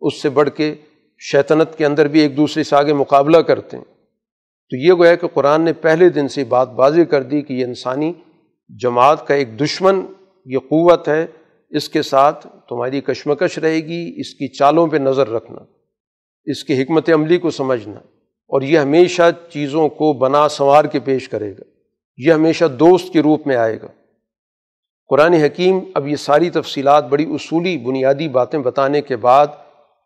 اس 0.00 0.22
سے 0.22 0.28
بڑھ 0.28 0.50
کے 0.50 0.74
شیطنت 1.18 1.78
کے 1.78 1.86
اندر 1.86 2.08
بھی 2.08 2.20
ایک 2.20 2.36
دوسرے 2.36 2.62
سے 2.62 2.76
آگے 2.76 2.92
مقابلہ 2.92 3.36
کرتے 3.36 3.76
ہیں۔ 3.76 3.84
تو 4.70 4.76
یہ 4.76 4.92
گویا 4.92 5.14
کہ 5.14 5.26
قرآن 5.26 5.62
نے 5.62 5.72
پہلے 5.72 6.08
دن 6.08 6.28
سے 6.28 6.44
بات 6.44 6.68
واضح 6.72 7.00
کر 7.00 7.22
دی 7.22 7.42
کہ 7.42 7.52
یہ 7.52 7.64
انسانی 7.64 8.12
جماعت 8.82 9.26
کا 9.26 9.34
ایک 9.34 9.60
دشمن، 9.60 10.00
یہ 10.44 10.58
قوت 10.58 11.08
ہے 11.08 11.26
اس 11.76 11.88
کے 11.88 12.02
ساتھ 12.02 12.46
تمہاری 12.68 13.00
کشمکش 13.00 13.58
رہے 13.58 13.80
گی، 13.86 14.02
اس 14.16 14.34
کی 14.34 14.48
چالوں 14.48 14.86
پہ 14.86 14.96
نظر 14.98 15.28
رکھنا، 15.28 15.64
اس 16.46 16.62
کی 16.64 16.82
حکمت 16.82 17.10
عملی 17.14 17.38
کو 17.38 17.50
سمجھنا، 17.50 17.98
اور 18.50 18.62
یہ 18.62 18.78
ہمیشہ 18.78 19.30
چیزوں 19.50 19.88
کو 19.90 20.12
بنا 20.18 20.48
سنوار 20.48 20.84
کے 20.84 21.00
پیش 21.00 21.28
کرے 21.28 21.50
گا، 21.50 21.64
یہ 22.18 22.32
ہمیشہ 22.32 22.64
دوست 22.80 23.12
کے 23.12 23.22
روپ 23.22 23.46
میں 23.46 23.56
آئے 23.56 23.80
گا۔ 23.82 23.88
قرآن 25.10 25.34
حکیم 25.34 25.78
اب 25.94 26.06
یہ 26.08 26.16
ساری 26.16 26.48
تفصیلات 26.50 27.08
بڑی 27.08 27.24
اصولی 27.34 27.76
بنیادی 27.78 28.28
باتیں 28.28 28.58
بتانے 28.60 29.00
کے 29.02 29.16
بعد 29.16 29.46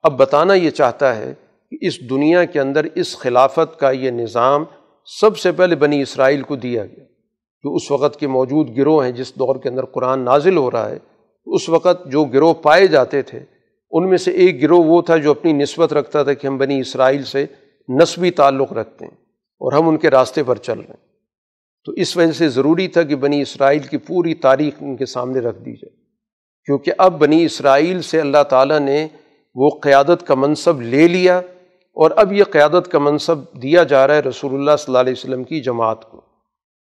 اب 0.05 0.19
بتانا 0.19 0.55
یہ 0.55 0.71
چاہتا 0.71 1.15
ہے 1.17 1.33
کہ 1.73 1.77
اس 1.81 1.99
دنیا 2.11 2.45
کے 2.45 2.61
اندر 2.61 2.87
اس 2.95 3.17
خلافت 3.19 3.79
کا 3.81 3.91
یہ 3.91 4.11
نظام 4.13 4.65
سب 5.09 5.39
سے 5.39 5.53
پہلے 5.53 5.77
بنی 5.77 6.01
اسرائیل 6.03 6.43
کو 6.43 6.57
دیا 6.57 6.85
گیا، 6.85 7.05
جو 7.65 7.75
اس 7.75 7.91
وقت 7.91 8.19
کے 8.21 8.27
موجود 8.29 8.77
گروہ 8.77 9.05
ہیں 9.05 9.13
جس 9.13 9.35
دور 9.35 9.57
کے 9.57 9.69
اندر 9.69 9.85
قرآن 9.85 10.25
نازل 10.25 10.57
ہو 10.57 10.71
رہا 10.71 10.91
ہے۔ 10.91 10.99
اس 11.45 11.69
وقت 11.69 12.07
جو 12.07 12.25
گروہ 12.25 12.55
پائے 12.55 12.87
جاتے 12.87 13.23
تھے، 13.23 13.41
ان 13.91 14.09
میں 14.09 14.19
سے 14.19 14.31
ایک 14.31 14.63
گروہ 14.63 14.85
وہ 14.85 15.03
تھا 15.03 15.17
جو 15.17 15.31
اپنی 15.31 15.53
نسبت 15.53 15.93
رکھتا 15.93 16.23
تھا 16.23 16.33
کہ 16.33 16.47
ہم 16.47 16.59
بنی 16.59 16.81
اسرائیل 16.81 17.25
سے 17.25 17.47
نسبی 17.89 18.31
تعلق 18.31 18.73
رکھتے 18.73 19.05
ہیں 19.05 19.15
اور 19.37 19.73
ہم 19.73 19.89
ان 19.89 19.99
کے 19.99 20.11
راستے 20.11 20.43
پر 20.43 20.57
چل 20.57 20.79
رہے 20.79 20.85
ہیں۔ 20.85 21.11
تو 21.85 21.93
اس 21.93 22.17
وجہ 22.17 22.33
سے 22.33 22.49
ضروری 22.49 22.89
تھا 22.89 23.03
کہ 23.03 23.17
بنی 23.17 23.43
اسرائیل 23.43 23.83
کی 23.83 23.97
پوری 23.97 24.35
تاریخ 24.35 24.75
ان 24.81 24.97
کے 24.97 25.07
سامنے 25.07 25.41
رکھ 25.41 25.59
دی 25.59 25.73
جائے۔ 25.73 25.97
کیونکہ 26.65 26.93
اب 26.99 27.19
بنی 27.19 27.45
اسرائیل 27.45 28.03
سے 28.03 28.21
اللہ 28.21 28.43
تعالیٰ 28.43 28.81
نے 28.81 29.09
وہ 29.55 29.71
قیادت 29.83 30.27
کا 30.27 30.35
منصب 30.35 30.81
لے 30.81 31.09
لیا 31.09 31.39
اور 31.95 32.11
اب 32.17 32.33
یہ 32.33 32.45
قیادت 32.45 32.89
کا 32.91 32.99
منصب 32.99 33.63
دیا 33.63 33.83
جا 33.83 34.07
رہا 34.07 34.15
ہے 34.15 34.21
رسول 34.21 34.55
اللہ 34.55 34.71
صلی 34.79 34.85
اللہ 34.87 34.99
علیہ 34.99 35.13
وسلم 35.13 35.45
کی 35.45 35.61
جماعت 35.61 36.11
کو۔ 36.11 36.21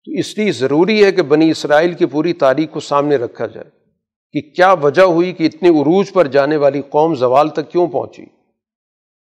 تو 0.04 0.12
اس 0.18 0.38
لیے 0.38 0.52
ضروری 0.52 1.04
ہے 1.04 1.12
کہ 1.12 1.22
بنی 1.22 1.50
اسرائیل 1.50 1.94
کی 1.94 2.06
پوری 2.06 2.32
تاریخ 2.32 2.70
کو 2.70 2.80
سامنے 2.80 3.16
رکھا 3.16 3.46
جائے۔ 3.46 3.77
کہ 4.32 4.40
کیا 4.40 4.72
وجہ 4.72 5.02
ہوئی 5.02 5.32
کہ 5.32 5.44
اتنے 5.44 5.68
عروج 5.68 6.12
پر 6.12 6.26
جانے 6.26 6.56
والی 6.56 6.82
قوم 6.82 7.14
زوال 7.14 7.48
تک 7.48 7.70
کیوں 7.70 7.88
پہنچی؟ 7.88 8.24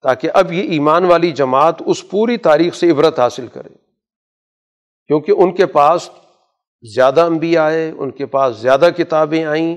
تاکہ 0.03 0.31
اب 0.35 0.53
یہ 0.53 0.63
ایمان 0.63 1.05
والی 1.05 1.31
جماعت 1.31 1.75
اس 1.87 2.11
پوری 2.11 2.37
تاریخ 2.37 2.75
سے 2.75 2.91
عبرت 2.91 3.19
حاصل 3.19 3.47
کرے۔ 3.47 3.69
کیونکہ 5.07 5.33
ان 5.33 5.55
کے 5.55 5.67
پاس 5.67 6.11
زیادہ 6.95 7.21
انبیاء 7.21 7.65
آئے، 7.65 7.93
ان 7.99 8.11
کے 8.11 8.27
پاس 8.27 8.57
زیادہ 8.57 8.89
کتابیں 8.97 9.45
آئیں، 9.45 9.77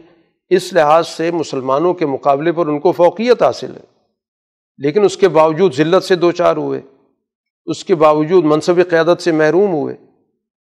اس 0.50 0.74
لحاظ 0.74 1.08
سے 1.08 1.32
مسلمانوں 1.32 1.94
کے 1.94 2.06
مقابلے 2.06 2.52
پر 2.52 2.68
ان 2.68 2.80
کو 2.80 2.92
فوقیت 2.92 3.44
حاصل 3.44 3.76
ہے۔ 3.76 3.94
لیکن 4.78 5.04
اس 5.04 5.18
کے 5.18 5.28
باوجود 5.28 5.74
ذلت 5.74 6.04
سے 6.04 6.16
دو 6.16 6.32
چار 6.32 6.58
ہوئے، 6.58 6.82
اس 7.66 7.86
کے 7.86 7.96
باوجود 7.96 8.44
منصب 8.44 8.90
قیادت 8.90 9.22
سے 9.22 9.32
محروم 9.32 9.72
ہوئے۔ 9.72 9.96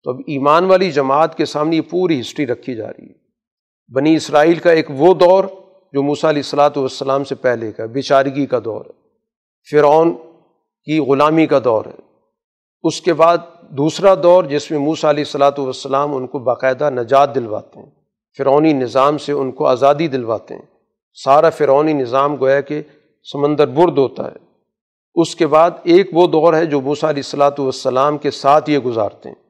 تو 0.03 0.11
اب 0.11 0.21
ایمان 0.27 0.65
والی 0.65 0.91
جماعت 0.91 1.37
کے 1.37 1.45
سامنے 1.45 1.77
یہ 1.77 1.81
پوری 1.81 2.21
ہسٹری 2.21 2.47
رکھی 2.47 2.75
جا 2.75 2.89
رہی 2.89 3.07
ہے۔ 3.07 3.22
بنی 3.89 4.15
اسرائیل 4.15 4.55
کا 4.55 4.71
ایک 4.71 4.87
وہ 4.91 5.15
دور 5.15 5.45
جو 5.93 6.03
موسیٰ 6.03 6.31
علیہ 6.31 6.43
السلاۃ 6.45 6.71
والسلام 6.77 7.25
سے 7.25 7.35
پہلے 7.35 7.73
کا، 7.73 7.87
بیچارگی 7.87 8.47
کا 8.47 8.59
دور 8.65 8.85
ہے۔ 8.85 9.03
فرعون 9.71 10.15
کی 10.85 10.99
غلامی 10.99 11.47
کا 11.47 11.59
دور 11.65 11.85
ہے۔ 11.85 12.13
اس 12.83 13.01
کے 13.01 13.13
بعد 13.13 13.39
دوسرا 13.71 14.15
دور 14.23 14.45
جس 14.45 14.71
میں 14.71 14.79
موسیٰ 14.79 15.11
علیہ 15.11 15.25
السلاۃ 15.27 15.59
والسلام 15.59 16.17
ان 16.17 16.27
کو 16.27 16.39
باقاعدہ 16.39 16.91
نجات 16.91 17.35
دلواتے 17.35 17.79
ہیں۔ 17.79 17.91
فرعونی 18.39 18.73
نظام 18.73 19.19
سے 19.19 19.33
ان 19.33 19.53
کو 19.53 19.67
آزادی 19.67 20.09
دلواتے 20.09 20.55
ہیں۔ 20.55 20.63
سارا 21.25 21.51
فرعونی 21.51 21.93
نظام 21.93 22.37
گویا 22.37 22.61
کہ 22.61 22.83
سمندر 23.33 23.67
برد 23.67 23.99
ہوتا 23.99 24.25
ہے۔ 24.25 24.37
اس 25.15 25.37
کے 25.37 25.47
بعد 25.47 25.71
ایک 25.83 26.11
وہ 26.13 26.27
دور 26.27 26.55
ہے 26.55 26.67
جو 26.67 26.81
موسیٰ 26.81 27.09
علیہ 27.09 27.23
السلاۃ 27.27 27.59
والسلام 27.59 28.19
کے 28.19 28.31
ساتھ 28.31 28.71
یہ 28.71 28.79
گزارتے 28.79 29.29
ہیں۔ 29.29 29.42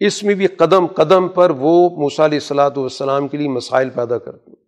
اس 0.00 0.22
میں 0.24 0.34
بھی 0.34 0.46
قدم 0.46 0.86
قدم 0.86 1.28
پر 1.28 1.50
وہ 1.50 1.88
موسیٰ 1.90 2.24
علیہ 2.24 2.38
السلاۃ 2.38 2.76
والسلام 2.76 3.28
کے 3.28 3.36
لیے 3.38 3.48
مسائل 3.48 3.90
پیدا 3.90 4.18
کرتے 4.18 4.50
ہیں، 4.50 4.62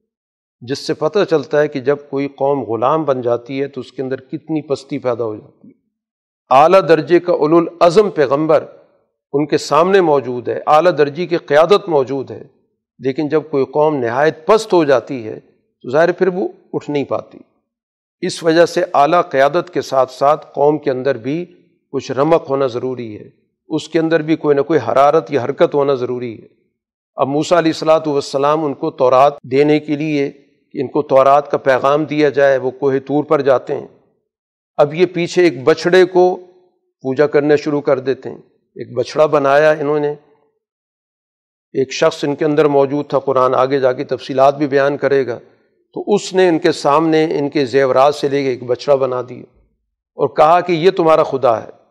جس 0.63 0.87
سے 0.87 0.95
پتہ 0.95 1.19
چلتا 1.31 1.61
ہے 1.61 1.69
کہ 1.69 1.81
جب 1.81 1.97
کوئی 2.11 2.29
قوم 2.29 2.63
غلام 2.63 3.05
بن 3.05 3.21
جاتی 3.21 3.61
ہے 3.63 3.69
تو 3.69 3.81
اس 3.81 3.93
کے 3.93 4.03
اندر 4.03 4.21
کتنی 4.21 4.63
پستی 4.63 4.99
پیدا 4.99 5.25
ہو 5.25 5.35
جاتی 5.37 5.69
ہے۔ 5.69 5.75
اعلیٰ 6.51 6.81
درجے 6.89 7.21
کا 7.21 7.33
الازم 7.33 8.11
پیغمبر 8.11 8.65
ان 9.33 9.47
کے 9.47 9.59
سامنے 9.59 10.01
موجود 10.01 10.49
ہے، 10.49 10.61
اعلیٰ 10.67 10.93
درجے 10.99 11.27
کی 11.27 11.37
قیادت 11.37 11.89
موجود 11.89 12.31
ہے، 12.31 12.43
لیکن 13.01 13.29
جب 13.29 13.43
کوئی 13.51 13.65
قوم 13.65 13.97
نہایت 13.97 14.47
پست 14.47 14.73
ہو 14.73 14.85
جاتی 14.85 15.27
ہے 15.27 15.39
تو 15.41 15.91
ظاہر 15.91 16.13
پھر 16.13 16.29
وہ 16.29 16.49
اٹھ 16.73 16.91
نہیں 16.91 17.05
پاتی۔ 17.05 17.39
اس 18.23 18.43
وجہ 18.43 18.67
سے 18.67 18.85
اعلیٰ 18.95 19.23
قیادت 19.31 19.73
کے 19.75 19.81
ساتھ 19.81 20.13
ساتھ 20.13 20.47
قوم 20.55 20.79
کے 20.79 20.91
اندر 20.91 21.17
بھی 21.19 21.45
کچھ 21.93 22.13
رمق 22.13 22.49
ہونا 22.51 22.67
ضروری 22.67 23.19
ہے۔ 23.19 23.29
اس 23.69 23.89
کے 23.89 23.99
اندر 23.99 24.23
بھی 24.23 24.37
کوئی 24.37 24.57
نہ 24.57 24.61
کوئی 24.61 24.81
حرارت 24.89 25.33
یا 25.33 25.45
حرکت 25.45 25.75
ہونا 25.75 25.95
ضروری 25.95 26.43
ہے۔ 26.43 26.47
اب 27.17 27.29
موسیٰ 27.29 27.59
علیہ 27.59 27.73
السلاۃ 27.75 28.07
والسلام 28.07 28.65
ان 28.65 28.75
کو 28.75 28.91
تورات 28.91 29.43
دینے 29.43 29.81
کے 29.81 29.97
لیے 29.97 30.31
کہ 30.73 30.79
ان 30.79 30.87
کو 30.87 31.03
تورات 31.03 31.51
کا 31.51 31.57
پیغام 31.57 32.05
دیا 32.05 32.29
جائے، 32.29 32.59
وہ 32.59 32.71
کوہ 32.71 32.93
طور 33.07 33.25
پر 33.25 33.41
جاتے 33.41 33.75
ہیں۔ 33.75 33.87
اب 34.77 34.95
یہ 34.95 35.07
پیچھے 35.07 35.43
ایک 35.43 35.65
بچھڑے 35.65 36.05
کو 36.05 36.37
پوجا 37.03 37.27
کرنا 37.27 37.57
شروع 37.57 37.81
کر 37.81 37.99
دیتے 37.99 38.29
ہیں۔ 38.29 38.39
ایک 38.75 38.97
بچھڑا 38.97 39.27
بنایا 39.27 39.71
انہوں 39.71 40.01
نے۔ 40.01 40.11
ایک 41.73 41.93
شخص 41.93 42.25
ان 42.25 42.35
کے 42.35 42.45
اندر 42.45 42.65
موجود 42.65 43.07
تھا، 43.09 43.19
قرآن 43.19 43.55
آگے 43.55 43.81
جا 43.81 43.93
کے 43.93 44.05
تفصیلات 44.05 44.59
بھی 44.59 44.67
بیان 44.67 44.97
کرے 44.97 45.27
گا۔ 45.27 45.39
تو 45.95 46.15
اس 46.15 46.35
نے 46.35 46.49
ان 46.49 46.59
کے 46.59 46.73
سامنے 46.73 47.25
ان 47.25 47.49
کے 47.49 47.67
زیورات 47.67 48.15
سے 48.15 48.29
لے 48.29 48.43
کے 48.43 48.49
ایک 48.49 48.63
بچڑا 48.63 48.95
بنا 48.95 49.23
دیا 49.29 49.43
اور 50.15 50.29
کہا 50.29 50.61
کہ 50.61 50.73
یہ 50.73 50.91
تمہارا 50.91 51.23
خدا 51.23 51.63
ہے۔ 51.63 51.86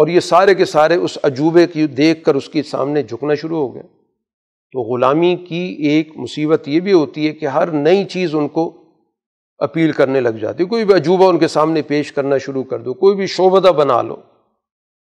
اور 0.00 0.08
یہ 0.08 0.20
سارے 0.20 0.54
کے 0.54 0.64
سارے 0.64 0.94
اس 0.94 1.18
عجوبے 1.22 1.66
کی 1.66 1.86
دیکھ 1.86 2.24
کر 2.24 2.34
اس 2.34 2.48
کے 2.48 2.62
سامنے 2.62 3.02
جھکنا 3.02 3.34
شروع 3.34 3.58
ہو 3.58 3.74
گئے۔ 3.74 3.82
تو 4.72 4.80
غلامی 4.80 5.36
کی 5.36 5.76
ایک 5.78 6.16
مصیبت 6.16 6.68
یہ 6.68 6.80
بھی 6.80 6.92
ہوتی 6.92 7.26
ہے 7.26 7.32
کہ 7.32 7.46
ہر 7.46 7.70
نئی 7.70 8.04
چیز 8.04 8.34
ان 8.34 8.48
کو 8.48 8.84
اپیل 9.58 9.92
کرنے 9.92 10.20
لگ 10.20 10.28
جاتی 10.28 10.64
کوئی 10.64 10.84
بھی 10.84 10.94
عجوبہ 10.94 11.28
ان 11.28 11.38
کے 11.38 11.48
سامنے 11.48 11.82
پیش 11.82 12.12
کرنا 12.12 12.38
شروع 12.38 12.62
کر 12.62 12.78
دو، 12.78 12.94
کوئی 12.94 13.16
بھی 13.16 13.26
شعبدہ 13.26 13.68
بنا 13.68 14.02
لو۔ 14.02 14.16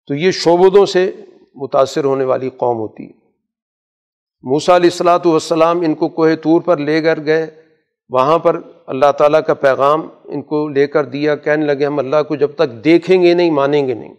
تو 0.08 0.14
یہ 0.14 0.30
شعبدوں 0.30 0.86
سے 0.86 1.12
متاثر 1.54 2.04
ہونے 2.04 2.24
والی 2.24 2.50
قوم 2.56 2.76
ہوتی 2.76 3.04
ہے۔ 3.04 3.12
موسا 4.42 4.76
علیہ 4.76 4.90
السلاۃ 4.92 5.18
والسلام 5.24 5.80
ان 5.80 5.94
کو 5.94 6.08
کوہ 6.08 6.28
طور 6.42 6.60
پر 6.60 6.76
لے 6.76 7.02
کر 7.02 7.24
گئے۔ 7.24 7.46
وہاں 8.08 8.38
پر 8.38 8.60
اللہ 8.86 9.12
تعالیٰ 9.12 9.40
کا 9.46 9.54
پیغام 9.54 10.08
ان 10.24 10.42
کو 10.42 10.68
لے 10.68 10.86
کر 10.86 11.04
دیا، 11.04 11.36
کہنے 11.36 11.66
لگے، 11.66 11.86
ہم 11.86 11.98
اللہ 11.98 12.22
کو 12.28 12.36
جب 12.36 12.50
تک 12.54 12.84
دیکھیں 12.84 13.22
گے 13.22 13.34
نہیں، 13.34 13.50
مانیں 13.50 13.88
گے 13.88 13.94
نہیں۔ 13.94 14.14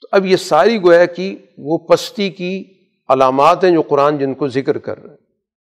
تو 0.00 0.08
اب 0.12 0.26
یہ 0.26 0.36
ساری 0.36 0.82
گویا 0.82 1.06
کی 1.06 1.36
وہ 1.58 1.78
پستی 1.78 2.30
کی 2.30 2.64
علامات 3.08 3.64
ہیں 3.64 3.70
جو 3.70 3.82
قرآن 3.82 4.18
جن 4.18 4.34
کو 4.34 4.48
ذکر 4.48 4.78
کر 4.78 5.02
رہے 5.02 5.10
ہیں۔ 5.10 5.16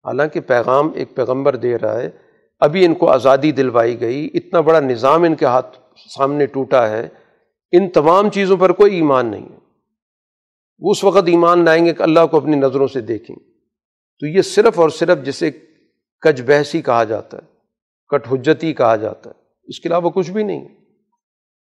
حالانکہ 0.05 0.41
پیغام 0.41 0.91
ایک 0.95 1.15
پیغمبر 1.15 1.57
دے 1.57 1.79
رہا 1.79 2.01
ہے، 2.01 2.11
ابھی 2.61 2.85
ان 2.85 2.95
کو 2.95 3.11
آزادی 3.11 3.53
دلوائی 3.53 4.01
گئی، 4.01 4.31
اتنا 4.35 4.61
بڑا 4.61 4.81
نظام 4.81 5.23
ان 5.23 5.35
کے 5.35 5.45
ہاتھ 5.45 5.79
سامنے 6.15 6.47
ٹوٹا 6.47 6.89
ہے، 6.89 7.09
ان 7.73 7.91
تمام 7.91 8.31
چیزوں 8.31 8.57
پر 8.57 8.73
کوئی 8.73 8.95
ایمان 8.95 9.27
نہیں 9.27 9.49
ہے۔ 9.51 9.57
وہ 10.79 10.91
اس 10.91 11.05
وقت 11.05 11.23
ایمان 11.27 11.65
لائیں 11.65 11.87
گے 11.87 11.95
کہ 11.95 12.03
اللہ 12.03 12.27
کو 12.31 12.37
اپنی 12.37 12.57
نظروں 12.57 12.89
سے 12.89 13.01
دیکھیں۔ 13.01 13.37
تو 14.21 14.27
یہ 14.27 14.43
صرف 14.43 14.81
اور 14.81 14.89
صرف 14.89 15.19
جسے 15.25 15.51
کج 16.21 16.43
بحثی 16.43 16.83
کہا 16.83 17.05
جاتا 17.05 17.37
ہے 17.37 17.47
کٹ 18.09 18.33
حجتی 18.33 18.73
کہا 18.73 18.97
جاتا 18.97 19.31
ہے۔ 19.31 19.35
اس 19.65 19.81
کے 19.81 19.89
علاوہ 19.89 20.11
کچھ 20.11 20.31
بھی 20.31 20.43
نہیں 20.43 20.69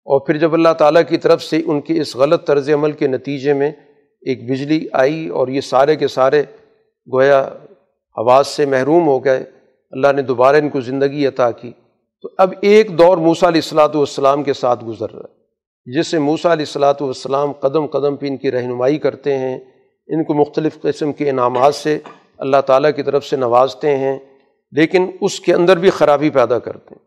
اور 0.07 0.21
پھر 0.27 0.39
جب 0.39 0.55
اللہ 0.55 0.73
تعالیٰ 0.79 1.03
کی 1.09 1.19
طرف 1.19 1.43
سے 1.43 1.61
ان 1.67 1.81
کے 1.81 2.01
اس 2.01 2.15
غلط 2.17 2.47
طرز 2.47 2.69
عمل 2.75 2.93
کے 2.93 3.07
نتیجے 3.07 3.53
میں 3.53 3.71
ایک 4.23 4.43
بجلی 4.51 4.81
آئی 4.93 5.27
اور 5.29 5.49
یہ 5.49 5.61
سارے 5.61 5.97
کے 5.97 6.09
سارے 6.09 6.43
گویا 7.07 7.41
آواز 8.17 8.47
سے 8.47 8.67
محروم 8.67 9.09
ہو 9.09 9.25
گئے، 9.25 9.45
اللہ 9.93 10.13
نے 10.13 10.23
دوبارہ 10.23 10.57
ان 10.57 10.69
کو 10.69 10.81
زندگی 10.81 11.27
عطا 11.27 11.51
کی۔ 11.51 11.71
تو 12.25 12.29
اب 12.39 12.53
ایک 12.63 12.99
دور 12.99 13.17
موسا 13.19 13.49
علیہ 13.49 13.61
السلاۃ 13.65 13.95
والسلام 13.95 14.43
کے 14.43 14.53
ساتھ 14.53 14.85
گزر 14.85 15.11
رہا 15.13 15.23
ہے، 15.23 15.97
جس 15.97 16.07
سے 16.07 16.19
موسا 16.19 16.53
علیہ 16.53 16.67
السلاۃ 16.69 17.01
والسلام 17.01 17.53
قدم 17.61 17.87
قدم 17.87 18.17
پہ 18.17 18.27
ان 18.27 18.37
کی 18.37 18.51
رہنمائی 18.53 18.99
کرتے 18.99 19.37
ہیں، 19.39 19.59
ان 20.09 20.25
کو 20.25 20.35
مختلف 20.35 20.81
قسم 20.83 21.13
کے 21.13 21.31
انعامات 21.31 21.75
سے 21.75 21.99
اللہ 22.39 22.61
تعالیٰ 22.67 22.91
کی 22.97 23.03
طرف 23.03 23.27
سے 23.27 23.37
نوازتے 23.37 23.97
ہیں، 23.97 24.19
لیکن 24.73 25.11
اس 25.21 25.41
کے 25.41 25.55
اندر 25.55 25.79
بھی 25.79 25.91
خرابی 25.91 26.31
پیدا 26.31 26.59
کرتے 26.59 26.95
ہیں۔ 26.95 27.03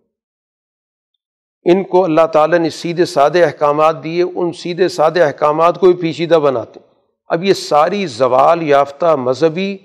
ان 1.64 1.84
کو 1.84 2.04
اللہ 2.04 2.28
تعالیٰ 2.34 2.60
نے 2.60 2.70
سیدھے 2.70 3.06
سادے 3.06 3.44
احکامات 3.44 4.04
دیے، 4.04 4.24
ان 4.36 4.52
سیدھے 4.54 4.88
سادے 4.88 5.22
احکامات 5.22 5.80
کو 5.80 5.86
بھی 5.86 6.02
پیچیدہ 6.02 6.36
بناتے۔ 6.36 6.80
اب 7.28 7.44
یہ 7.44 7.54
ساری 7.54 8.06
زوال 8.06 8.64
یافتہ 8.64 9.16
مذہبی 9.16 9.78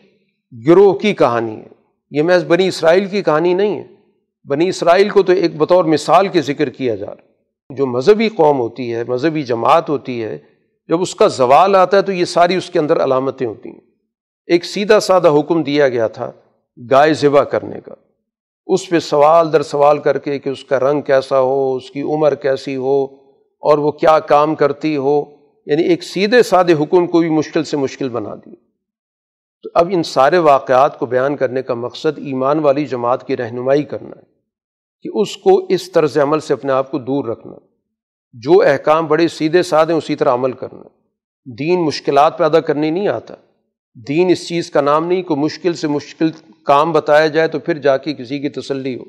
گروہ 0.67 0.95
کی 0.95 1.15
کہانی 1.15 1.57
ہے۔ 1.57 1.67
یہ 2.11 2.23
محض 2.23 2.45
بنی 2.45 2.69
اسرائیل 2.69 3.05
کی 3.05 3.23
کہانی 3.23 3.55
نہیں 3.55 3.79
ہے۔ 3.79 3.87
بنی 4.49 4.69
اسرائیل 4.69 5.09
کو 5.09 5.23
تو 5.23 5.33
ایک 5.33 5.57
بطور 5.57 5.85
مثال 5.85 6.29
کے 6.29 6.43
ذکر 6.43 6.71
کیا 6.71 6.95
جا 6.95 7.07
رہا 7.07 7.23
جو 7.71 7.87
مذہبی 7.87 8.29
قوم 8.29 8.59
ہوتی 8.59 8.95
ہے، 8.95 9.05
مذہبی 9.05 9.43
جماعت 9.43 9.91
ہوتی 9.91 10.25
ہے، 10.25 10.39
جب 10.89 11.01
اس 11.01 11.15
کا 11.15 11.27
زوال 11.27 11.77
آتا 11.77 11.97
ہے 11.97 12.03
تو 12.03 12.13
یہ 12.13 12.25
ساری 12.25 12.55
اس 12.55 12.71
کے 12.71 12.79
اندر 12.79 13.05
علامتیں 13.05 13.47
ہوتی 13.47 13.69
ہیں۔ 13.69 13.81
ایک 14.47 14.65
سیدھا 14.65 15.01
سادہ 15.01 15.29
حکم 15.39 15.63
دیا 15.63 15.89
گیا 15.89 16.09
تھا، 16.09 16.33
گائے 16.91 17.15
ذبح 17.15 17.43
کرنے 17.43 17.81
کا۔ 17.81 17.95
اس 18.67 18.89
پہ 18.89 18.99
سوال 18.99 19.53
در 19.53 19.63
سوال 19.63 19.99
کر 19.99 20.19
کے 20.19 20.39
کہ 20.39 20.49
اس 20.49 20.65
کا 20.65 20.81
رنگ 20.81 21.01
کیسا 21.01 21.41
ہو، 21.41 21.77
اس 21.77 21.91
کی 21.91 22.03
عمر 22.03 22.35
کیسی 22.35 22.77
ہو، 22.77 23.05
اور 23.61 23.79
وہ 23.79 23.93
کیا 23.93 24.19
کام 24.19 24.55
کرتی 24.55 24.97
ہو۔ 24.97 25.25
یعنی 25.67 25.83
ایک 25.83 26.03
سیدھے 26.03 26.43
سادے 26.43 26.73
حکم 26.73 27.07
کو 27.07 27.19
بھی 27.19 27.29
مشکل 27.29 27.65
سے 27.65 27.77
مشکل 27.77 28.09
بنا 28.09 28.35
دی 28.35 28.57
تو 29.63 29.69
اب 29.75 29.89
ان 29.93 30.03
سارے 30.03 30.39
واقعات 30.39 30.99
کو 30.99 31.07
بیان 31.07 31.37
کرنے 31.37 31.63
کا 31.63 31.75
مقصد 31.75 32.19
ایمان 32.19 32.59
والی 32.59 32.87
جماعت 32.87 33.27
کی 33.27 33.37
رہنمائی 33.37 33.83
کرنا 33.83 34.11
ہے، 34.11 34.23
کہ 35.03 35.11
اس 35.15 35.37
کو 35.37 35.67
اس 35.69 35.93
طرز 35.93 36.19
عمل 36.19 36.41
سے 36.41 36.55
اپنے 36.55 36.73
آپ 36.73 36.91
کو 36.91 36.99
دور 36.99 37.25
رکھنا۔ 37.25 37.57
جو 38.33 38.63
احکام 38.63 39.07
بڑے 39.07 39.29
سیدھے 39.29 39.63
سادے 39.63 39.93
اسی 39.93 40.17
طرح 40.17 40.35
عمل 40.35 40.53
کرنا۔ 40.53 40.83
دین 41.59 41.85
مشکلات 41.85 42.39
پیدا 42.39 42.61
کرنی 42.61 42.91
نہیں 42.91 43.09
آتا۔ 43.09 43.35
دین 44.09 44.31
اس 44.31 44.49
چیز 44.49 44.71
کا 44.71 44.81
نام 44.81 45.07
نہیں 45.07 45.23
کہ 45.23 45.35
مشکل 45.35 45.75
سے 45.75 45.89
مشکل 45.89 46.31
کام 46.67 46.93
بتایا 46.93 47.27
جائے 47.27 47.49
تو 47.49 47.59
پھر 47.59 47.79
جا 47.79 47.97
کے 47.97 48.15
کسی 48.15 48.39
کی 48.39 48.49
تسلی 48.49 48.99
ہو۔ 48.99 49.05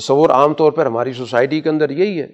تصور 0.00 0.30
عام 0.30 0.54
طور 0.54 0.72
پر 0.72 0.86
ہماری 0.86 1.12
سوسائٹی 1.12 1.60
کے 1.60 1.68
اندر 1.68 1.90
یہی 1.90 2.20
ہے 2.20 2.28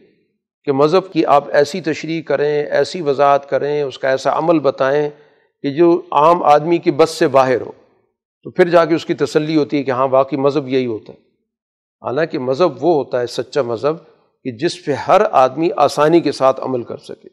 کہ 0.65 0.73
مذہب 0.73 1.13
کی 1.13 1.27
آپ 1.27 1.45
ایسی 1.51 1.81
تشریح 1.81 2.23
کریں، 2.23 2.67
ایسی 2.67 3.01
وضاحت 3.01 3.51
کریں، 3.51 3.83
اس 3.83 3.99
کا 3.99 4.09
ایسا 4.09 4.39
عمل 4.39 4.59
بتائیں 4.59 5.11
کہ 5.63 5.71
جو 5.71 6.03
عام 6.11 6.43
آدمی 6.43 6.79
کی 6.79 6.91
بس 6.91 7.11
سے 7.11 7.29
باہر 7.29 7.61
ہو۔ 7.61 7.73
تو 8.43 8.51
پھر 8.51 8.69
جا 8.69 8.85
کے 8.85 8.95
اس 8.95 9.07
کی 9.07 9.15
تسلی 9.15 9.57
ہوتی 9.57 9.79
ہے 9.79 9.83
کہ 9.83 9.91
ہاں 9.91 10.09
باقی 10.09 10.37
مذہب 10.37 10.69
یہی 10.69 10.87
ہوتا 10.87 11.13
ہے۔ 11.13 11.19
حالانکہ 12.03 12.39
مذہب 12.39 12.85
وہ 12.85 12.95
ہوتا 12.95 13.21
ہے، 13.21 13.27
سچا 13.27 13.63
مذہب، 13.63 13.95
کہ 14.45 14.51
جس 14.51 14.85
پہ 14.85 14.93
ہر 14.93 15.23
آدمی 15.31 15.69
آسانی 15.77 16.21
کے 16.21 16.33
ساتھ 16.33 16.61
عمل 16.61 16.83
کر 16.83 16.97
سکے۔ 16.97 17.29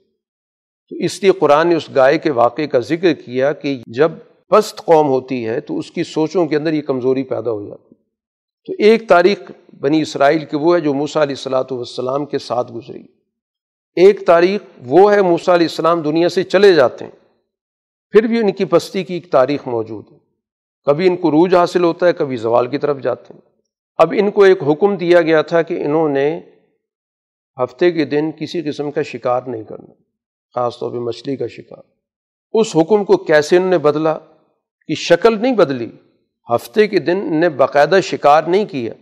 تو 0.90 0.96
اس 0.96 1.24
لیے 1.24 1.32
قرآن 1.32 1.68
نے 1.68 1.76
اس 1.76 1.90
گائے 1.96 2.18
کے 2.18 2.32
واقعے 2.32 2.68
کا 2.68 2.80
ذکر 2.80 3.14
کیا 3.14 3.54
کہ 3.54 3.82
جب 3.88 4.12
پست 4.49 4.78
قوم 4.86 5.07
ہوتی 5.07 5.48
ہے 5.48 5.61
تو 5.61 5.78
اس 5.78 5.91
کی 5.91 6.03
سوچوں 6.03 6.45
کے 6.45 6.56
اندر 6.56 6.74
یہ 6.74 6.82
کمزوری 6.82 7.24
پیدا 7.24 7.52
ہو 7.52 7.68
جاتی 7.68 7.95
ہے۔ 7.95 8.03
تو 8.65 8.74
ایک 8.80 9.10
تاریخ 9.10 9.52
بنی 9.80 10.02
اسرائیل 10.02 10.45
کی 10.45 10.57
وہ 10.57 10.76
ہے 10.76 10.82
جو 10.82 10.94
موسیٰ 10.94 11.22
علیہ 11.22 11.36
السلاۃ 11.38 11.72
والسلام 11.72 12.26
کے 12.26 12.40
ساتھ 12.40 12.72
گزری۔ 12.72 13.03
ایک 13.95 14.26
تاریخ 14.26 14.61
وہ 14.86 15.14
ہے 15.14 15.22
موسیٰ 15.22 15.53
علیہ 15.53 15.68
السلام 15.69 16.02
دنیا 16.02 16.30
سے 16.30 16.44
چلے 16.44 16.74
جاتے 16.74 17.06
ہیں۔ 17.06 17.11
پھر 18.11 18.24
بھی 18.24 18.40
ان 18.40 18.52
کی 18.52 18.65
پستی 18.65 19.03
کی 19.03 19.14
ایک 19.14 19.32
تاریخ 19.32 19.68
موجود 19.68 20.11
ہے۔ 20.11 20.18
کبھی 20.86 21.07
ان 21.07 21.18
کو 21.18 21.32
روج 21.32 21.56
حاصل 21.56 21.84
ہوتا 21.84 22.07
ہے، 22.07 22.14
کبھی 22.14 22.38
زوال 22.38 22.68
کی 22.68 22.78
طرف 22.78 23.02
جاتے 23.02 23.34
ہیں۔ 23.34 23.41
اب 23.98 24.14
ان 24.18 24.32
کو 24.32 24.44
ایک 24.44 24.64
حکم 24.64 24.95
دیا 24.95 25.22
گیا 25.22 25.41
تھا 25.41 25.61
کہ 25.61 25.86
انہوں 25.86 26.10
نے 26.10 26.41
ہفتے 27.64 27.91
کے 27.91 28.06
دن 28.06 28.32
کسی 28.32 28.61
قسم 28.61 28.91
کا 28.91 29.02
شکار 29.02 29.41
نہیں 29.41 29.64
کرنا، 29.64 29.94
خاص 30.56 30.80
طور 30.80 30.91
پہ 30.91 30.98
مچھلی 30.98 31.36
کا 31.36 31.48
شکار۔ 31.48 31.84
اس 32.53 32.76
حکم 32.76 33.03
کو 33.03 33.18
کیسے 33.18 33.57
انہوں 33.57 33.69
نے 33.69 33.78
بدلا؟ 33.78 34.18
کہ 34.88 34.96
شکل 34.96 35.42
نہیں 35.42 35.56
بدلی۔ 35.56 35.90
ہفتے 36.56 36.88
کے 36.88 37.00
دن 37.00 37.40
نے 37.40 37.50
باقاعدہ 37.50 38.00
شکار 38.04 38.44
نہیں 38.44 38.66
کیا، 38.66 38.94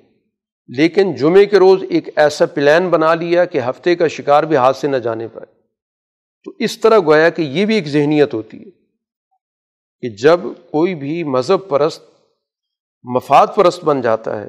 لیکن 0.67 1.13
جمعے 1.15 1.45
کے 1.45 1.59
روز 1.59 1.83
ایک 1.89 2.09
ایسا 2.15 2.45
پلان 2.45 2.89
بنا 2.89 3.13
لیا 3.13 3.45
کہ 3.45 3.59
ہفتے 3.59 3.95
کا 3.95 4.07
شکار 4.07 4.43
بھی 4.43 4.55
ہاتھ 4.55 4.77
سے 4.77 4.87
نہ 4.87 4.97
جانے 4.97 5.27
پائے۔ 5.27 5.53
تو 6.43 6.51
اس 6.59 6.77
طرح 6.77 6.99
گویا 6.99 7.29
کہ 7.29 7.41
یہ 7.41 7.65
بھی 7.65 7.75
ایک 7.75 7.87
ذہنیت 7.87 8.33
ہوتی 8.33 8.57
ہے 8.57 8.71
کہ 10.01 10.09
جب 10.15 10.39
کوئی 10.71 10.95
بھی 10.95 11.23
مذہب 11.23 11.67
پرست، 11.69 12.03
مفاد 13.03 13.47
پرست 13.55 13.83
بن 13.83 14.01
جاتا 14.01 14.41
ہے، 14.41 14.47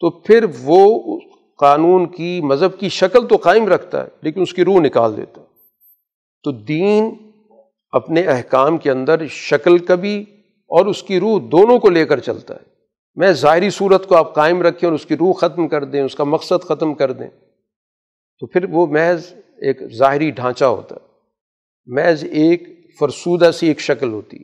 تو 0.00 0.10
پھر 0.10 0.44
وہ 0.62 1.18
قانون 1.58 2.06
کی، 2.08 2.40
مذہب 2.40 2.78
کی 2.78 2.88
شکل 2.88 3.26
تو 3.26 3.36
قائم 3.36 3.68
رکھتا 3.68 4.02
ہے، 4.02 4.08
لیکن 4.22 4.40
اس 4.40 4.54
کی 4.54 4.64
روح 4.64 4.80
نکال 4.80 5.16
دیتا 5.16 5.40
ہے۔ 5.40 5.46
تو 6.42 6.52
دین 6.52 7.14
اپنے 7.92 8.20
احکام 8.20 8.78
کے 8.78 8.90
اندر 8.90 9.26
شکل 9.26 9.78
کبھی 9.78 10.24
اور 10.76 10.86
اس 10.86 11.02
کی 11.02 11.20
روح 11.20 11.40
دونوں 11.52 11.78
کو 11.78 11.90
لے 11.90 12.04
کر 12.04 12.20
چلتا 12.20 12.54
ہے۔ 12.54 12.60
میں 13.14 13.32
ظاہری 13.32 13.70
صورت 13.70 14.06
کو 14.06 14.16
آپ 14.16 14.34
قائم 14.34 14.62
رکھیں 14.62 14.88
اور 14.88 14.94
اس 14.94 15.06
کی 15.06 15.16
روح 15.16 15.32
ختم 15.32 15.68
کر 15.68 15.84
دیں، 15.84 16.02
اس 16.02 16.14
کا 16.14 16.24
مقصد 16.24 16.64
ختم 16.64 16.94
کر 16.94 17.12
دیں۔ 17.12 17.28
تو 18.38 18.46
پھر 18.46 18.64
وہ 18.70 18.86
محض 18.86 19.34
ایک 19.56 19.82
ظاہری 19.94 20.30
ڈھانچہ 20.30 20.64
ہوتا 20.64 20.94
ہے۔ 20.94 21.06
محض 21.86 22.24
ایک 22.24 22.68
فرسودہ 22.98 23.50
سی 23.50 23.68
ایک 23.68 23.80
شکل 23.80 24.12
ہوتی۔ 24.12 24.38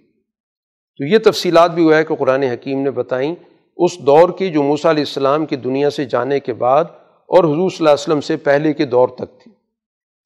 تو 0.96 1.04
یہ 1.04 1.18
تفصیلات 1.24 1.70
بھی 1.70 1.84
ہوا 1.84 1.96
ہے 1.96 2.04
کہ 2.04 2.14
قرآن 2.14 2.42
حکیم 2.42 2.82
نے 2.82 2.90
بتائیں 2.90 3.34
اس 3.76 3.98
دور 3.98 4.28
کی 4.38 4.50
جو 4.50 4.62
موسیٰ 4.62 4.90
علیہ 4.90 5.02
السلام 5.02 5.46
کی 5.46 5.56
دنیا 5.56 5.90
سے 5.90 6.04
جانے 6.04 6.40
کے 6.40 6.52
بعد 6.52 6.84
اور 7.26 7.44
حضور 7.44 7.70
صلی 7.70 7.76
اللہ 7.78 7.90
علیہ 7.90 8.02
وسلم 8.02 8.20
سے 8.20 8.36
پہلے 8.36 8.72
کے 8.72 8.86
دور 8.86 9.08
تک 9.08 9.40
تھی۔ 9.42 9.50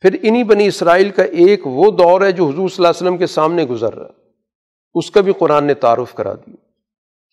پھر 0.01 0.17
انہی 0.23 0.45
بنی 0.45 0.67
اسرائیل 0.67 1.11
کا 1.11 1.23
ایک 1.23 1.61
وہ 1.65 1.91
دور 1.91 2.21
ہے 2.21 2.33
جو 2.33 2.45
حضور 2.45 2.69
صلی 2.69 2.77
اللہ 2.79 2.89
علیہ 2.89 3.07
وسلم 3.07 3.17
کے 3.17 3.27
سامنے 3.27 3.65
گزر 3.65 3.95
رہا۔ 3.95 4.07
ہے 4.07 4.24
اس 4.95 5.11
کا 5.11 5.21
بھی 5.21 5.33
قرآن 5.33 5.65
نے 5.65 5.75
تعارف 5.75 6.15
کرا 6.15 6.35
دیا 6.35 6.55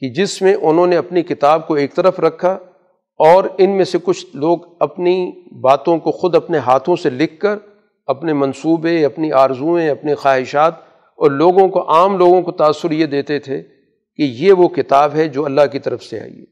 کہ 0.01 0.09
جس 0.09 0.41
میں 0.41 0.55
انہوں 0.55 0.87
نے 0.87 0.97
اپنی 0.97 1.21
کتاب 1.21 1.67
کو 1.67 1.73
ایک 1.73 1.93
طرف 1.95 2.19
رکھا 2.19 2.51
اور 3.19 3.43
ان 3.57 3.69
میں 3.69 3.85
سے 3.85 3.97
کچھ 4.03 4.25
لوگ 4.33 4.59
اپنی 4.79 5.31
باتوں 5.61 5.97
کو 5.99 6.11
خود 6.11 6.35
اپنے 6.35 6.57
ہاتھوں 6.57 6.95
سے 6.95 7.09
لکھ 7.09 7.39
کر 7.39 7.57
اپنے 8.07 8.33
منصوبے، 8.33 9.05
اپنی 9.05 9.31
آرزوئیں، 9.31 9.89
اپنی 9.89 10.15
خواہشات 10.15 10.73
اور 11.19 11.31
لوگوں 11.31 11.67
کو، 11.67 11.87
عام 11.89 12.17
لوگوں 12.17 12.41
کو 12.41 12.51
تاثر 12.51 12.91
یہ 12.91 13.05
دیتے 13.05 13.39
تھے 13.39 13.61
کہ 14.15 14.23
یہ 14.23 14.53
وہ 14.53 14.67
کتاب 14.67 15.15
ہے 15.15 15.27
جو 15.27 15.45
اللہ 15.45 15.67
کی 15.71 15.79
طرف 15.79 16.03
سے 16.03 16.19
آئی 16.19 16.39
ہے۔ 16.39 16.45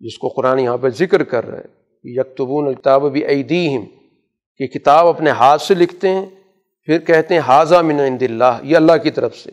جس 0.00 0.18
کو 0.18 0.28
قرآن 0.28 0.58
یہاں 0.58 0.76
پہ 0.76 0.88
ذکر 0.88 1.22
کر 1.22 1.46
رہا 1.46 1.58
ہے 1.58 1.68
یکتبون 2.04 2.66
الکتاب 2.66 3.12
بھی 3.12 3.24
ایدیہم، 3.24 3.84
کہ 4.58 4.66
کتاب 4.66 5.06
اپنے 5.06 5.30
ہاتھ 5.30 5.62
سے 5.62 5.74
لکھتے 5.74 6.08
ہیں 6.08 6.26
پھر 6.90 6.98
کہتے 6.98 7.34
ہیں 7.34 7.40
حاضہ 7.40 7.76
من 7.76 8.00
عند 8.00 8.22
اللہ، 8.22 8.58
یہ 8.62 8.76
اللہ 8.76 8.92
کی 9.02 9.10
طرف 9.10 9.36
سے۔ 9.36 9.50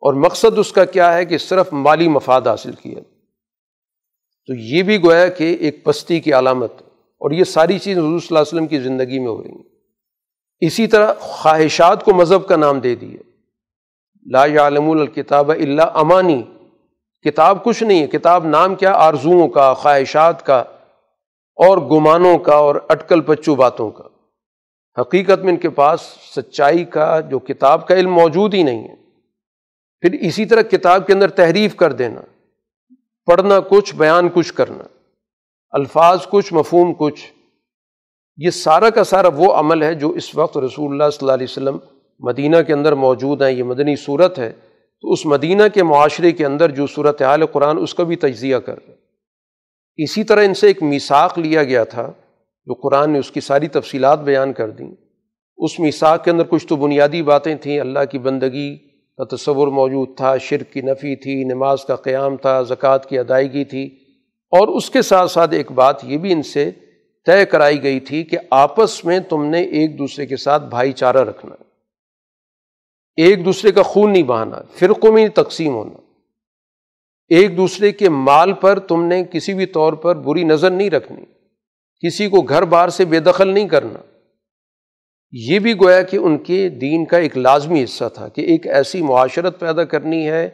اور 0.00 0.14
مقصد 0.14 0.58
اس 0.58 0.72
کا 0.72 0.84
کیا 0.84 1.14
ہے 1.14 1.24
کہ 1.24 1.38
صرف 1.38 1.68
مالی 1.72 2.08
مفاد 2.08 2.40
حاصل 2.40 2.72
کیا۔ 2.72 3.00
تو 4.46 4.54
یہ 4.54 4.82
بھی 4.82 5.02
گویا 5.02 5.28
کہ 5.28 5.56
ایک 5.60 5.84
پستی 5.84 6.20
کی 6.20 6.32
علامت 6.32 6.72
اور 6.82 7.30
یہ 7.30 7.44
ساری 7.44 7.78
چیز 7.78 7.98
حضور 7.98 8.18
صلی 8.20 8.26
اللہ 8.30 8.38
علیہ 8.38 8.48
وسلم 8.48 8.66
کی 8.66 8.78
زندگی 8.78 9.18
میں 9.18 9.28
ہو 9.28 9.42
رہی 9.42 9.50
ہیں۔ 9.50 9.62
اسی 10.60 10.86
طرح 10.86 11.14
خواہشات 11.18 12.04
کو 12.04 12.14
مذہب 12.14 12.48
کا 12.48 12.56
نام 12.56 12.80
دے 12.80 12.94
دیے۔ 12.94 13.18
لا 14.30 14.46
یعلم 14.46 14.90
الکتاب 14.90 15.50
اللہ 15.50 15.82
امانی۔ 15.82 16.42
کتاب 17.24 17.64
کچھ 17.64 17.82
نہیں 17.82 18.02
ہے۔ 18.02 18.06
کتاب 18.06 18.46
نام 18.46 18.74
کیا؟ 18.74 18.92
آرزوؤں 18.92 19.48
کا، 19.48 19.74
خواہشات 19.74 20.46
کا 20.46 20.58
اور 21.56 21.78
گمانوں 21.78 22.38
کا 22.38 22.54
اور 22.54 22.74
اٹکل 22.88 23.20
پچو 23.20 23.54
باتوں 23.54 23.90
کا۔ 23.90 24.19
حقیقت 24.98 25.38
میں 25.38 25.52
ان 25.52 25.56
کے 25.56 25.70
پاس 25.70 26.00
سچائی 26.36 26.84
کا 26.84 27.20
جو 27.20 27.38
کتاب 27.38 27.88
کا 27.88 27.94
علم 27.94 28.12
موجود 28.12 28.54
ہی 28.54 28.62
نہیں 28.62 28.88
ہے۔ 28.88 28.94
پھر 30.00 30.12
اسی 30.12 30.44
طرح 30.44 30.62
کتاب 30.62 31.06
کے 31.06 31.12
اندر 31.12 31.30
تحریف 31.30 31.76
کر 31.76 31.92
دینا، 31.92 32.20
پڑھنا 33.26 33.60
کچھ، 33.60 33.94
بیان 33.94 34.28
کچھ 34.34 34.54
کرنا، 34.54 34.84
الفاظ 35.70 36.18
کچھ، 36.30 36.54
مفہوم 36.54 36.94
کچھ، 36.98 37.32
یہ 38.36 38.50
سارا 38.50 38.90
کا 38.90 39.04
سارا 39.04 39.28
وہ 39.28 39.52
عمل 39.52 39.82
ہے 39.82 39.94
جو 39.94 40.10
اس 40.10 40.34
وقت 40.34 40.58
رسول 40.58 40.92
اللہ 40.92 41.10
صلی 41.10 41.18
اللہ 41.20 41.32
علیہ 41.32 41.46
وسلم 41.50 41.78
مدینہ 42.20 42.56
کے 42.66 42.72
اندر 42.72 42.92
موجود 42.92 43.42
ہیں۔ 43.42 43.50
یہ 43.50 43.62
مدنی 43.62 43.96
صورت 43.96 44.38
ہے۔ 44.38 44.52
تو 45.02 45.12
اس 45.12 45.26
مدینہ 45.26 45.62
کے 45.74 45.82
معاشرے 45.82 46.32
کے 46.32 46.46
اندر 46.46 46.70
جو 46.70 46.86
صورت 46.86 47.22
حال 47.22 47.46
قرآن 47.46 47.78
اس 47.78 47.94
کا 47.94 48.02
بھی 48.02 48.16
تجزیہ 48.16 48.56
کر 48.56 48.78
رہے 48.86 48.94
اسی 49.96 50.24
طرح 50.24 50.44
ان 50.44 50.54
سے 50.54 50.66
ایک 50.66 50.82
میساک 50.82 51.38
لیا 51.38 51.64
گیا 51.64 51.84
تھا۔ 51.84 52.12
جو 52.70 52.74
قرآن 52.74 53.10
نے 53.10 53.18
اس 53.18 53.30
کی 53.30 53.40
ساری 53.40 53.68
تفصیلات 53.68 54.20
بیان 54.20 54.52
کر 54.52 54.70
دیں، 54.70 54.94
اس 55.56 55.80
میساک 55.80 56.24
کے 56.24 56.30
اندر 56.30 56.44
کچھ 56.48 56.66
تو 56.66 56.76
بنیادی 56.76 57.22
باتیں 57.22 57.54
تھیں۔ 57.54 57.80
اللہ 57.80 57.98
کی 58.10 58.18
بندگی 58.18 58.76
کا 59.16 59.36
تصور 59.36 59.68
موجود 59.68 60.16
تھا، 60.16 60.36
شرک 60.36 60.72
کی 60.72 60.80
نفی 60.80 61.16
تھی، 61.16 61.44
نماز 61.44 61.84
کا 61.84 61.96
قیام 61.96 62.36
تھا، 62.36 62.62
زکوٰۃ 62.62 62.98
کی 63.08 63.18
ادائیگی 63.18 63.64
تھی۔ 63.64 63.86
اور 64.50 64.68
اس 64.68 64.90
کے 64.90 65.02
ساتھ 65.02 65.30
ساتھ 65.30 65.54
ایک 65.54 65.72
بات 65.72 66.04
یہ 66.04 66.16
بھی 66.16 66.32
ان 66.32 66.42
سے 66.42 66.70
طے 67.26 67.46
کرائی 67.46 67.82
گئی 67.82 68.00
تھی 68.00 68.24
کہ 68.24 68.38
آپس 68.50 69.04
میں 69.04 69.20
تم 69.20 69.44
نے 69.44 69.62
ایک 69.62 69.98
دوسرے 69.98 70.26
کے 70.26 70.36
ساتھ 70.36 70.62
بھائی 70.62 70.92
چارہ 70.92 71.20
رکھنا 71.20 71.54
ایک 73.16 73.44
دوسرے 73.44 73.72
کا 73.72 73.82
خون 73.82 74.12
نہیں 74.12 74.22
بہانا، 74.22 74.56
فرقوں 74.74 75.12
میں 75.12 75.28
تقسیم 75.28 75.74
ہونا۔ 75.74 76.00
ایک 77.28 77.56
دوسرے 77.56 77.92
کے 77.92 78.08
مال 78.08 78.52
پر 78.52 78.78
تم 78.78 79.04
نے 79.04 79.24
کسی 79.32 79.54
بھی 79.54 79.66
طور 79.66 79.92
پر 79.92 80.16
بری 80.16 80.44
نظر 80.44 80.70
نہیں 80.70 80.90
رکھنی۔ 80.90 81.24
کسی 82.06 82.28
کو 82.28 82.40
گھر 82.40 82.62
بار 82.62 82.88
سے 82.88 83.04
بے 83.04 83.20
دخل 83.20 83.48
نہیں 83.48 83.68
کرنا۔ 83.68 83.98
یہ 85.32 85.58
بھی 85.58 85.74
گویا 85.74 86.02
کہ 86.02 86.16
ان 86.16 86.38
کے 86.38 86.68
دین 86.68 87.04
کا 87.04 87.18
ایک 87.18 87.38
لازمی 87.38 87.84
حصہ 87.84 88.04
تھا 88.14 88.28
کہ 88.28 88.40
ایک 88.40 88.66
ایسی 88.66 89.02
معاشرت 89.02 89.60
پیدا 89.60 89.84
کرنی 89.84 90.30
ہے، 90.30 90.44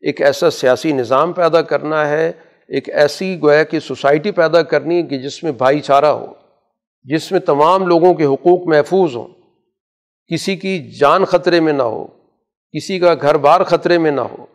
ایک 0.00 0.22
ایسا 0.22 0.50
سیاسی 0.50 0.92
نظام 0.92 1.32
پیدا 1.32 1.62
کرنا 1.62 2.08
ہے، 2.08 2.32
ایک 2.68 2.90
ایسی 2.90 3.38
گویا 3.42 3.62
کہ 3.62 3.80
سوسائٹی 3.80 4.30
پیدا 4.30 4.62
کرنی 4.62 4.96
ہے 4.96 5.02
کہ 5.02 5.18
جس 5.18 5.42
میں 5.42 5.52
بھائی 5.52 5.80
چارہ 5.80 6.04
ہو، 6.04 6.26
جس 7.02 7.32
میں 7.32 7.40
تمام 7.40 7.86
لوگوں 7.86 8.14
کے 8.14 8.24
حقوق 8.24 8.68
محفوظ 8.68 9.16
ہوں۔ 9.16 9.28
کسی 10.32 10.56
کی 10.56 10.90
جان 10.90 11.24
خطرے 11.24 11.60
میں 11.60 11.72
نہ 11.72 11.82
ہو، 11.82 12.06
کسی 12.76 12.98
کا 12.98 13.14
گھر 13.22 13.36
بار 13.36 13.64
خطرے 13.64 13.98
میں 13.98 14.10
نہ 14.10 14.20
ہو۔ 14.20 14.46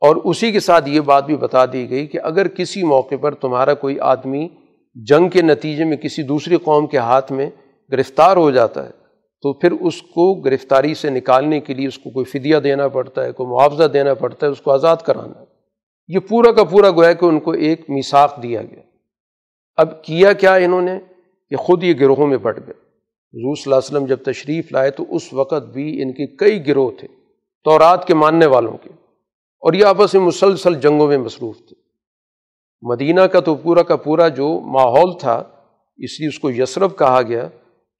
اور 0.00 0.16
اسی 0.16 0.52
کے 0.52 0.60
ساتھ 0.60 0.88
یہ 0.88 1.00
بات 1.00 1.26
بھی 1.26 1.36
بتا 1.36 1.66
دی 1.66 1.90
گئی 1.90 2.06
کہ 2.06 2.20
اگر 2.22 2.48
کسی 2.48 2.82
موقع 2.82 3.14
پر 3.20 3.34
تمہارا 3.34 3.74
کوئی 3.74 4.00
آدمی 4.00 4.48
جنگ 5.06 5.28
کے 5.28 5.42
نتیجے 5.42 5.84
میں 5.84 5.96
کسی 5.96 6.22
دوسری 6.22 6.56
قوم 6.56 6.86
کے 6.86 6.98
ہاتھ 6.98 7.32
میں 7.32 7.50
گرفتار 7.92 8.36
ہو 8.36 8.50
جاتا 8.50 8.84
ہے، 8.84 8.90
تو 9.42 9.52
پھر 9.52 9.72
اس 9.72 10.02
کو 10.02 10.34
گرفتاری 10.34 10.94
سے 10.94 11.10
نکالنے 11.10 11.60
کے 11.60 11.74
لیے 11.74 11.88
اس 11.88 11.98
کو 11.98 12.10
کوئی 12.10 12.24
فدیہ 12.24 12.56
دینا 12.56 12.88
پڑتا 12.88 13.24
ہے، 13.24 13.32
کوئی 13.32 13.48
معاوضہ 13.48 13.84
دینا 13.84 14.14
پڑتا 14.14 14.46
ہے، 14.46 14.52
اس 14.52 14.60
کو 14.60 14.70
آزاد 14.70 14.96
کرانا 14.96 15.40
ہے۔ 15.40 15.44
یہ 16.08 16.18
پورا 16.18 16.52
کا 16.52 16.64
پورا 16.64 16.90
گویا 16.90 17.12
کہ 17.12 17.24
ان 17.24 17.40
کو 17.40 17.50
ایک 17.50 17.90
میساخ 17.90 18.42
دیا 18.42 18.62
گیا۔ 18.62 18.80
اب 19.76 20.04
کیا 20.04 20.32
کیا 20.32 20.54
انہوں 20.54 20.82
نے؟ 20.82 20.98
کہ 21.50 21.56
خود 21.56 21.84
یہ 21.84 21.94
گروہوں 22.00 22.26
میں 22.26 22.36
بٹ 22.36 22.58
گئے۔ 22.58 22.88
حضور 23.34 23.56
صلی 23.56 23.62
اللہ 23.66 23.74
علیہ 23.74 23.96
وسلم 23.96 24.04
جب 24.04 24.22
تشریف 24.22 24.72
لائے 24.72 24.90
تو 24.90 25.04
اس 25.08 25.32
وقت 25.32 25.68
بھی 25.72 26.02
ان 26.02 26.12
کے 26.12 26.26
کئی 26.26 26.66
گروہ 26.66 26.90
تھے، 26.98 27.08
تورات 27.64 28.06
کے 28.06 28.14
ماننے 28.14 28.46
والوں 28.46 28.78
کے۔ 28.82 28.90
اور 29.60 29.72
یہ 29.72 29.84
آپس 29.84 30.14
میں 30.14 30.22
مسلسل 30.22 30.74
جنگوں 30.74 31.06
میں 31.06 31.18
مصروف 31.18 31.56
تھے۔ 31.56 31.77
مدینہ 32.82 33.20
کا 33.20 33.40
تو 33.40 33.54
پورا 33.54 33.82
کا 33.82 33.96
پورا 33.96 34.28
جو 34.28 34.60
ماحول 34.60 35.18
تھا، 35.20 35.44
اس 35.96 36.20
لیے 36.20 36.28
اس 36.28 36.38
کو 36.38 36.50
یسرف 36.50 36.98
کہا 36.98 37.22
گیا 37.22 37.48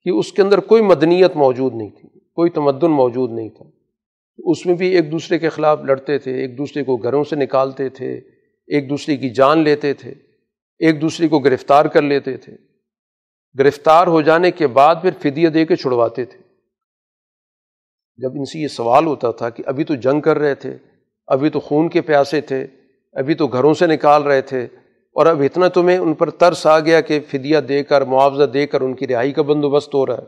کہ 0.03 0.09
اس 0.09 0.33
کے 0.33 0.41
اندر 0.41 0.57
کوئی 0.57 0.81
مدنیت 0.81 1.35
موجود 1.35 1.75
نہیں 1.75 1.89
تھی، 1.89 2.19
کوئی 2.19 2.49
تمدن 2.49 2.91
موجود 2.91 3.31
نہیں 3.31 3.49
تھا۔ 3.49 3.65
اس 4.37 4.65
میں 4.65 4.75
بھی 4.75 4.87
ایک 4.87 5.11
دوسرے 5.11 5.39
کے 5.39 5.49
خلاف 5.49 5.79
لڑتے 5.83 6.17
تھے، 6.17 6.41
ایک 6.41 6.57
دوسرے 6.57 6.83
کو 6.83 6.97
گھروں 6.97 7.23
سے 7.23 7.35
نکالتے 7.35 7.89
تھے، 7.89 8.13
ایک 8.67 8.89
دوسرے 8.89 9.17
کی 9.17 9.29
جان 9.29 9.59
لیتے 9.59 9.93
تھے، 9.93 10.13
ایک 10.79 11.01
دوسرے 11.01 11.27
کو 11.27 11.39
گرفتار 11.39 11.85
کر 11.85 12.01
لیتے 12.01 12.37
تھے۔ 12.37 12.53
گرفتار 13.59 14.07
ہو 14.07 14.21
جانے 14.21 14.51
کے 14.51 14.67
بعد 14.67 14.95
پھر 15.01 15.11
فدیہ 15.19 15.49
دے 15.49 15.65
کے 15.65 15.75
چھڑواتے 15.75 16.25
تھے۔ 16.25 16.39
جب 18.17 18.29
ان 18.33 18.45
سے 18.45 18.59
یہ 18.59 18.67
سوال 18.67 19.05
ہوتا 19.05 19.31
تھا 19.31 19.49
کہ 19.49 19.63
ابھی 19.65 19.83
تو 19.83 19.95
جنگ 19.95 20.21
کر 20.21 20.37
رہے 20.37 20.55
تھے، 20.55 20.77
ابھی 21.27 21.49
تو 21.49 21.59
خون 21.59 21.89
کے 21.89 22.01
پیاسے 22.01 22.41
تھے 22.41 22.67
ابھی 23.19 23.33
تو 23.33 23.47
گھروں 23.47 23.73
سے 23.73 23.87
نکال 23.87 24.23
رہے 24.23 24.41
تھے 24.41 24.67
اور 25.15 25.25
اب 25.25 25.41
اتنا 25.41 25.67
تمہیں 25.67 25.97
ان 25.97 26.13
پر 26.13 26.29
ترس 26.29 26.67
آ 26.67 26.79
گیا 26.79 27.01
کہ 27.01 27.19
فدیہ 27.27 27.57
دے 27.57 27.83
کر، 27.83 28.01
معاوضہ 28.01 28.43
دے 28.43 28.67
کر 28.67 28.81
ان 28.81 28.93
کی 28.93 29.07
رہائی 29.07 29.31
کا 29.31 29.41
بندوبست 29.41 29.95
ہو 29.95 30.05
رہا 30.05 30.17
ہے۔ 30.17 30.25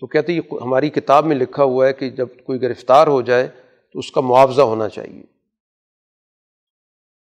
تو 0.00 0.06
کہتے 0.06 0.32
یہ 0.32 0.40
ہماری 0.62 0.90
کتاب 0.90 1.26
میں 1.26 1.36
لکھا 1.36 1.64
ہوا 1.64 1.86
ہے 1.86 1.92
کہ 1.92 2.10
جب 2.10 2.28
کوئی 2.44 2.62
گرفتار 2.62 3.06
ہو 3.06 3.22
جائے 3.22 3.48
تو 3.92 3.98
اس 3.98 4.12
کا 4.12 4.20
معاوضہ 4.20 4.62
ہونا 4.62 4.88
چاہیے۔ 4.88 5.22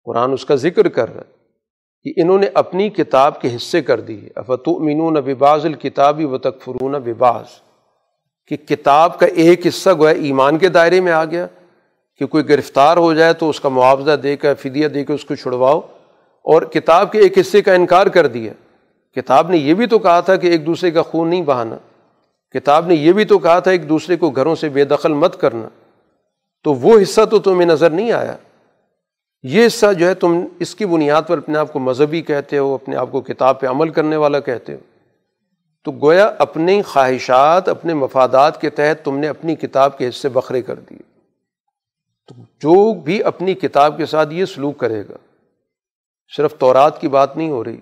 قرآن 0.05 0.33
اس 0.33 0.45
کا 0.45 0.55
ذکر 0.55 0.89
کر 0.89 1.15
رہا 1.15 1.21
ہے 1.21 1.37
کہ 2.03 2.21
انہوں 2.21 2.39
نے 2.39 2.47
اپنی 2.55 2.91
کتاب 2.91 3.41
کے 3.41 3.57
حصے 3.57 3.83
کر 3.83 4.01
دی 4.01 4.29
افتو 4.37 4.77
امینون 4.77 5.15
بباز 5.15 5.67
الکتابی 5.67 6.25
و 6.25 6.39
تکفرون 6.39 6.93
بباز 6.93 7.45
کہ 8.47 8.57
کتاب 8.57 9.19
کا 9.19 9.27
ایک 9.27 9.67
حصہ 9.67 9.91
گویا 9.99 10.23
ایمان 10.23 10.59
کے 10.59 10.69
دائرے 10.69 11.01
میں 11.01 11.13
آ 11.13 11.25
گیا 11.25 11.47
کہ 12.19 12.27
کوئی 12.27 12.49
گرفتار 12.49 12.97
ہو 12.97 13.15
جائے 13.15 13.33
تو 13.33 13.51
اس 13.51 13.61
کا 13.61 13.69
معاوضہ 13.69 14.17
دے 14.17 14.37
کر 14.37 14.55
فدیہ 14.55 14.89
دے 14.89 15.05
کے 15.05 15.13
اس 15.13 15.25
کو 15.25 15.35
چھڑواؤ۔ 15.35 15.81
اور 16.43 16.63
کتاب 16.63 17.13
کے 17.13 17.19
ایک 17.19 17.39
حصے 17.39 17.63
کا 17.63 17.73
انکار 17.73 18.07
کر 18.07 18.27
دیا۔ 18.27 18.53
کتاب 19.15 19.51
نے 19.51 19.57
یہ 19.57 19.75
بھی 19.75 19.87
تو 19.87 19.99
کہا 19.99 20.21
تھا 20.21 20.37
کہ 20.37 20.47
ایک 20.47 20.67
دوسرے 20.67 20.91
کا 20.91 21.03
خون 21.03 21.29
نہیں 21.29 21.43
بہانا۔ 21.43 21.77
کتاب 22.51 22.87
نے 22.87 22.95
یہ 22.95 23.13
بھی 23.13 23.25
تو 23.25 23.39
کہا 23.39 23.59
تھا 23.59 23.71
ایک 23.71 23.89
دوسرے 23.89 24.17
کو 24.17 24.31
گھروں 24.31 24.55
سے 24.55 24.69
بے 24.69 24.85
دخل 24.85 25.13
مت 25.13 25.41
کرنا۔ 25.41 25.69
تو 26.65 26.75
وہ 26.75 26.99
حصہ 27.03 27.21
تو 27.25 27.39
تمہیں 27.39 27.67
نظر 27.67 27.91
نہیں 27.91 28.13
آیا۔ 28.13 28.37
یہ 29.43 29.67
حصہ 29.67 29.93
جو 29.93 30.09
ہے 30.09 30.15
تم 30.15 30.45
اس 30.59 30.75
کی 30.75 30.87
بنیاد 30.87 31.23
پر 31.27 31.39
اپنے 31.39 31.59
آپ 31.59 31.73
کو 31.73 31.79
مذہبی 31.79 32.23
کہتے 32.23 32.59
ہو، 32.59 32.75
اپنے 32.75 32.97
آپ 32.97 33.13
کو 33.13 33.21
کتاب 33.21 33.61
پہ 33.61 33.67
عمل 33.67 33.89
کرنے 33.89 34.17
والا 34.17 34.41
کہتے 34.41 34.75
ہو۔ 34.75 34.79
تو 35.85 35.93
گویا 35.93 36.33
اپنی 36.39 36.83
خواہشات، 36.83 37.69
اپنے 37.69 37.95
مفادات 37.95 38.61
کے 38.61 38.71
تحت 38.71 39.05
تم 39.05 39.19
نے 39.19 39.29
اپنی 39.29 39.55
کتاب 39.55 39.99
کے 39.99 40.09
حصے 40.09 40.29
بکھرے 40.29 40.63
کر 40.63 40.75
دیے۔ 40.75 41.16
تو 42.28 42.35
جو 42.61 42.94
بھی 42.94 43.23
اپنی 43.23 43.55
کتاب 43.55 43.97
کے 43.97 44.07
ساتھ 44.07 44.32
یہ 44.35 44.44
سلوک 44.44 44.78
کرے 44.78 45.03
گا، 45.09 45.16
صرف 46.36 46.55
تورات 46.59 47.01
کی 47.01 47.09
بات 47.09 47.36
نہیں 47.36 47.51
ہو 47.51 47.65
رہی، 47.65 47.81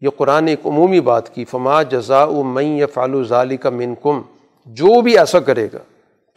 یہ 0.00 0.08
قرآن 0.16 0.46
ایک 0.46 0.66
عمومی 0.66 1.00
بات 1.00 1.34
کی، 1.34 1.44
فما 1.44 1.82
جزا 1.82 2.24
میں 2.44 2.78
یا 2.78 2.86
فالو 2.94 3.22
ظالی 3.24 3.56
کا 3.56 3.70
من 3.70 3.94
کم 4.02 4.22
جو 4.66 5.00
بھی 5.00 5.18
ایسا 5.18 5.40
کرے 5.40 5.68
گا، 5.72 5.78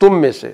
تم 0.01 0.21
میں 0.21 0.31
سے۔ 0.31 0.51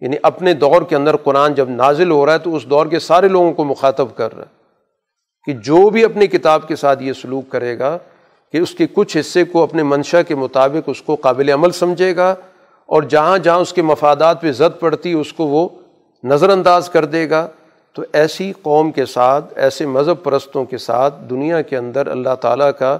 یعنی 0.00 0.16
اپنے 0.22 0.54
دور 0.54 0.82
کے 0.82 0.96
اندر 0.96 1.16
قرآن 1.16 1.54
جب 1.54 1.68
نازل 1.70 2.10
ہو 2.10 2.26
رہا 2.26 2.32
ہے 2.32 2.38
تو 2.38 2.56
اس 2.56 2.64
دور 2.64 2.86
کے 2.86 2.98
سارے 2.98 3.28
لوگوں 3.28 3.52
کو 3.52 3.64
مخاطب 3.64 4.08
کر 4.16 4.34
رہا 4.34 4.44
ہے 4.44 4.62
کہ 5.44 5.52
جو 5.52 5.90
بھی 5.90 6.04
اپنی 6.04 6.26
کتاب 6.26 6.68
کے 6.68 6.76
ساتھ 6.76 7.02
یہ 7.02 7.12
سلوک 7.12 7.48
کرے 7.48 7.78
گا، 7.78 7.98
کہ 8.52 8.58
اس 8.58 8.74
کے 8.74 8.86
کچھ 8.92 9.16
حصے 9.16 9.44
کو 9.44 9.62
اپنے 9.62 9.82
منشا 9.82 10.22
کے 10.22 10.34
مطابق 10.34 10.88
اس 10.88 11.02
کو 11.02 11.14
قابل 11.14 11.50
عمل 11.50 11.70
سمجھے 11.70 12.16
گا 12.16 12.34
اور 12.88 13.02
جہاں 13.02 13.38
جہاں 13.38 13.58
اس 13.58 13.72
کے 13.72 13.82
مفادات 13.82 14.40
پہ 14.40 14.52
زد 14.52 14.80
پڑتی 14.80 15.12
اس 15.12 15.32
کو 15.32 15.46
وہ 15.46 15.68
نظر 16.24 16.48
انداز 16.48 16.88
کر 16.88 17.04
دے 17.04 17.28
گا۔ 17.30 17.46
تو 17.92 18.02
ایسی 18.12 18.52
قوم 18.62 18.90
کے 18.92 19.04
ساتھ، 19.06 19.52
ایسے 19.56 19.86
مذہب 19.86 20.22
پرستوں 20.22 20.64
کے 20.64 20.78
ساتھ 20.78 21.14
دنیا 21.30 21.60
کے 21.62 21.76
اندر 21.76 22.06
اللہ 22.06 22.34
تعالیٰ 22.40 22.70
کا 22.78 22.98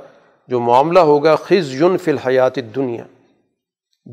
جو 0.49 0.61
معاملہ 0.61 0.99
ہوگا 0.99 1.35
خز 1.37 1.75
یون 1.75 1.97
فی 1.99 2.11
الحیات 2.11 2.57
دنیا 2.77 3.05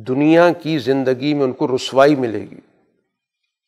دنیا 0.07 0.52
کی 0.53 0.77
زندگی 0.80 1.34
میں 1.34 1.43
ان 1.43 1.52
کو 1.52 1.68
رسوائی 1.68 2.15
ملے 2.15 2.41
گی۔ 2.41 2.60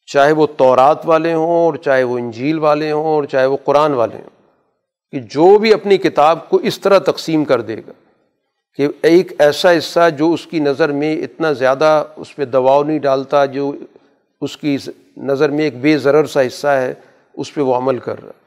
چاہے 0.05 0.31
وہ 0.31 0.47
تورات 0.57 1.05
والے 1.05 1.33
ہوں 1.33 1.49
اور 1.55 1.73
چاہے 1.75 2.03
وہ 2.03 2.17
انجیل 2.17 2.59
والے 2.59 2.91
ہوں 2.91 3.05
اور 3.05 3.23
چاہے 3.23 3.45
وہ 3.45 3.57
قرآن 3.63 3.93
والے 3.93 4.17
ہوں، 4.17 4.29
کہ 5.11 5.19
جو 5.19 5.57
بھی 5.57 5.73
اپنی 5.73 5.97
کتاب 5.97 6.49
کو 6.49 6.57
اس 6.57 6.79
طرح 6.79 6.99
تقسیم 6.99 7.45
کر 7.45 7.61
دے 7.61 7.77
گا۔ 7.77 7.91
کہ 8.75 8.87
ایک 9.01 9.31
ایسا 9.39 9.77
حصہ 9.77 10.09
جو 10.09 10.33
اس 10.33 10.47
کی 10.47 10.59
نظر 10.59 10.91
میں 10.91 11.21
اتنا 11.21 11.51
زیادہ 11.51 12.03
اس 12.15 12.35
پہ 12.35 12.45
دباؤ 12.45 12.83
نہیں 12.83 12.99
ڈالتا، 12.99 13.45
جو 13.45 13.71
اس 14.41 14.57
کی 14.57 14.77
نظر 15.17 15.49
میں 15.49 15.63
ایک 15.63 15.81
بے 15.81 15.97
ضرر 15.97 16.25
سا 16.25 16.41
حصہ 16.41 16.67
ہے، 16.67 16.93
اس 17.33 17.53
پہ 17.53 17.61
وہ 17.61 17.75
عمل 17.75 17.97
کر 17.97 18.19
رہا 18.19 18.29
ہے۔ 18.29 18.43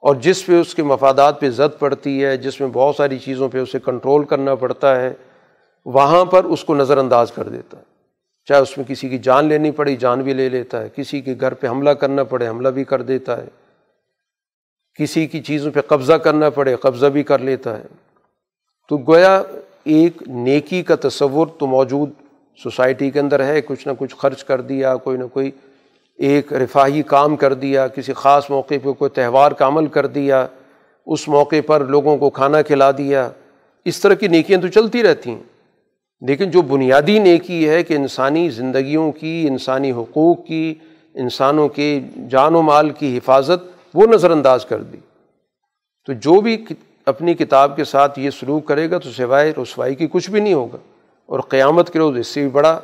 اور 0.00 0.14
جس 0.14 0.46
پہ 0.46 0.60
اس 0.60 0.74
کے 0.74 0.82
مفادات 0.82 1.40
پہ 1.40 1.50
زد 1.50 1.78
پڑتی 1.78 2.24
ہے، 2.24 2.36
جس 2.36 2.60
میں 2.60 2.68
بہت 2.72 2.96
ساری 2.96 3.18
چیزوں 3.18 3.48
پہ 3.48 3.58
اسے 3.58 3.78
کنٹرول 3.84 4.24
کرنا 4.24 4.54
پڑتا 4.54 5.00
ہے، 5.00 5.14
وہاں 5.84 6.24
پر 6.24 6.44
اس 6.44 6.64
کو 6.64 6.74
نظر 6.74 6.98
انداز 6.98 7.32
کر 7.32 7.48
دیتا 7.48 7.78
ہے۔ 7.78 7.82
چاہے 8.44 8.60
اس 8.60 8.78
میں 8.78 8.84
کسی 8.88 9.08
کی 9.08 9.18
جان 9.18 9.44
لینی 9.44 9.70
پڑی، 9.70 9.96
جان 9.96 10.20
بھی 10.20 10.32
لے 10.32 10.48
لیتا 10.48 10.82
ہے۔ 10.82 10.88
کسی 10.96 11.20
کے 11.20 11.34
گھر 11.40 11.54
پہ 11.54 11.66
حملہ 11.66 11.90
کرنا 11.90 12.24
پڑے، 12.24 12.48
حملہ 12.48 12.68
بھی 12.68 12.84
کر 12.84 13.02
دیتا 13.02 13.36
ہے۔ 13.36 13.48
کسی 14.98 15.26
کی 15.26 15.40
چیزوں 15.40 15.72
پہ 15.72 15.80
قبضہ 15.80 16.12
کرنا 16.12 16.50
پڑے، 16.50 16.76
قبضہ 16.76 17.06
بھی 17.06 17.22
کر 17.22 17.38
لیتا 17.38 17.78
ہے۔ 17.78 17.82
تو 18.92 18.98
گویا 18.98 19.42
ایک 19.84 20.22
نیکی 20.26 20.82
کا 20.82 20.94
تصور 21.00 21.46
تو 21.58 21.66
موجود 21.66 22.10
سوسائٹی 22.62 23.10
کے 23.10 23.20
اندر 23.20 23.44
ہے، 23.44 23.60
کچھ 23.60 23.88
نہ 23.88 23.92
کچھ 23.98 24.14
خرچ 24.18 24.44
کر 24.44 24.60
دیا، 24.60 24.96
کوئی 24.96 25.16
نہ 25.16 25.24
کوئی 25.24 25.50
ایک 26.18 26.52
رفاہی 26.52 27.02
کام 27.02 27.36
کر 27.36 27.54
دیا، 27.54 27.88
کسی 27.88 28.12
خاص 28.12 28.50
موقع 28.50 28.74
پہ 28.82 28.92
کوئی 28.92 29.08
تہوار 29.08 29.52
کا 29.52 29.66
عمل 29.66 29.86
کر 29.86 30.06
دیا، 30.06 30.46
اس 31.06 31.28
موقع 31.28 31.56
پر 31.66 31.84
لوگوں 31.84 32.16
کو 32.16 32.30
کھانا 32.30 32.62
کھلا 32.62 32.90
دیا۔ 32.90 33.30
اس 33.84 34.00
طرح 34.00 34.14
کی 34.14 34.28
نیکیاں 34.28 34.60
تو 34.60 34.68
چلتی 34.68 35.02
رہتی 35.02 35.30
ہیں۔ 35.30 35.42
لیکن 36.20 36.50
جو 36.50 36.62
بنیادی 36.62 37.18
نیکی 37.18 37.68
ہے 37.68 37.82
کہ 37.82 37.94
انسانی 37.94 38.50
زندگیوں 38.50 39.12
کی، 39.12 39.46
انسانی 39.48 39.92
حقوق 39.92 40.46
کی، 40.46 40.74
انسانوں 41.14 41.68
کے 41.68 42.00
جان 42.30 42.54
و 42.54 42.62
مال 42.62 42.90
کی 42.90 43.18
حفاظت، 43.18 43.86
وہ 43.94 44.06
نظر 44.06 44.30
انداز 44.30 44.64
کر 44.64 44.82
دی۔ 44.82 44.98
تو 46.06 46.12
جو 46.12 46.40
بھی 46.40 46.64
اپنی 47.06 47.34
کتاب 47.34 47.76
کے 47.76 47.84
ساتھ 47.84 48.18
یہ 48.18 48.30
سلوک 48.30 48.66
کرے 48.66 48.90
گا 48.90 48.98
تو 48.98 49.10
سوائے 49.10 49.52
رسوائی 49.62 49.94
کی 49.94 50.08
کچھ 50.12 50.30
بھی 50.30 50.40
نہیں 50.40 50.54
ہوگا 50.54 50.78
اور 51.26 51.40
قیامت 51.40 51.92
کے 51.92 51.98
روز 51.98 52.18
اس 52.18 52.26
سے 52.26 52.40
بھی 52.40 52.48
بڑا 52.48 52.80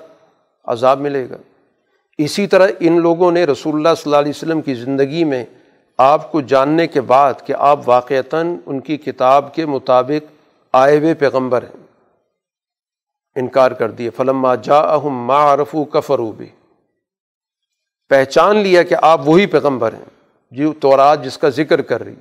عذاب 0.64 1.00
ملے 1.00 1.30
گا۔ 1.30 1.36
اسی 2.18 2.46
طرح 2.46 2.68
ان 2.80 3.00
لوگوں 3.00 3.32
نے 3.32 3.44
رسول 3.44 3.74
اللہ 3.74 3.88
صلی 3.96 4.02
اللہ 4.04 4.16
علیہ 4.16 4.30
وسلم 4.30 4.60
کی 4.60 4.74
زندگی 4.74 5.24
میں 5.24 5.44
آپ 5.98 6.32
کو 6.32 6.40
جاننے 6.40 6.86
کے 6.86 7.00
بعد 7.00 7.34
کہ 7.44 7.54
آپ 7.58 7.80
واقعتاً 7.86 8.56
ان 8.66 8.80
کی 8.80 8.96
کتاب 8.96 9.54
کے 9.54 9.66
مطابق 9.66 10.32
آئے 10.72 10.98
ہوئے 10.98 11.14
پیغمبر 11.14 11.62
ہیں۔ 11.62 11.86
انکار 13.36 13.70
کر 13.70 13.90
دیے۔ 13.90 14.10
فلم 14.10 14.54
جا 14.62 14.78
اہم 14.78 15.24
ما 15.24 15.54
عرفو 15.54 16.32
پہچان 18.08 18.56
لیا 18.56 18.82
کہ 18.82 18.96
آپ 19.02 19.20
وہی 19.24 19.46
پیغمبر 19.46 19.92
ہیں۔ 19.92 20.04
جو 20.50 20.72
تورات 20.72 21.24
جس 21.24 21.38
کا 21.38 21.48
ذکر 21.48 21.82
کر 21.82 22.04
رہی 22.04 22.14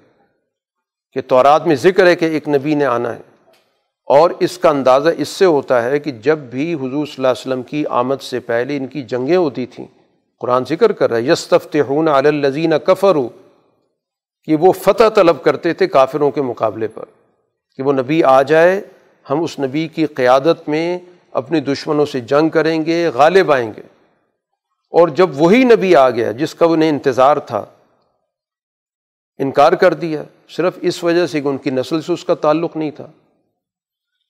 کہ 1.18 1.22
تورات 1.28 1.68
میں 1.68 1.76
ذکر 1.76 2.06
ہے 2.06 2.16
کہ 2.16 2.26
ایک 2.26 2.50
نبی 2.50 2.76
نے 2.76 2.86
آنا 2.86 3.16
ہے۔ 3.16 3.20
اور 4.06 4.32
اس 4.40 4.58
کا 4.58 4.70
اندازہ 4.70 5.10
اس 5.18 5.30
سے 5.30 5.46
ہوتا 5.46 5.84
ہے 5.84 6.00
کہ 6.00 6.12
جب 6.12 6.38
بھی 6.38 6.74
حضور 6.74 6.90
صلی 6.90 7.14
اللہ 7.18 7.28
علیہ 7.28 7.42
وسلم 7.42 7.64
کی 7.64 7.84
آمد 7.90 8.16
سے 8.22 8.40
پہلے 8.40 8.78
ان 8.78 8.88
کی 8.88 9.04
جنگیں 9.04 9.36
ہوتی 9.36 9.66
تھیں، 9.66 9.86
قرآن 10.40 10.64
ذکر 10.70 10.92
کر 10.92 11.10
رہا 11.10 11.18
ہے 11.18 11.22
یستفت 11.22 11.78
ہون 11.90 12.08
الزین 12.08 12.74
کفر 12.86 13.18
کہ 14.44 14.56
وہ 14.56 14.72
فتح 14.72 15.04
طلب 15.16 15.44
کرتے 15.44 15.74
تھے 15.74 15.88
کافروں 15.88 16.32
کے 16.32 16.42
مقابلے 16.42 16.88
پر، 16.88 17.04
کہ 17.76 17.84
وہ 17.84 17.94
نبی 17.94 18.24
آ 18.24 18.42
جائے، 18.42 18.82
ہم 19.30 19.44
اس 19.44 19.60
نبی 19.60 19.88
کی 19.88 20.06
قیادت 20.06 20.70
میں 20.70 21.00
اپنے 21.32 21.60
دشمنوں 21.60 22.06
سے 22.06 22.20
جنگ 22.20 22.50
کریں 22.50 22.86
گے، 22.86 23.08
غالب 23.14 23.52
آئیں 23.52 23.72
گے۔ 23.78 23.82
اور 24.90 25.08
جب 25.08 25.30
وہی 25.42 25.64
نبی 25.64 25.96
آ 25.96 26.10
گیا 26.10 26.32
جس 26.32 26.56
کا 26.56 26.66
انہیں 26.66 26.90
انتظار 26.90 27.38
تھا 27.38 27.66
انکار 29.40 29.72
کر 29.72 29.94
دیا 29.94 30.24
صرف 30.50 30.74
اس 30.82 31.04
وجہ 31.04 31.28
سے 31.28 31.42
کہ 31.42 31.48
ان 31.48 31.58
کی 31.58 31.70
نسل 31.70 32.02
سے 32.02 32.14
اس 32.14 32.26
کا 32.26 32.34
تعلق 32.34 32.78
نہیں 32.78 32.92
تھا۔ 32.92 33.08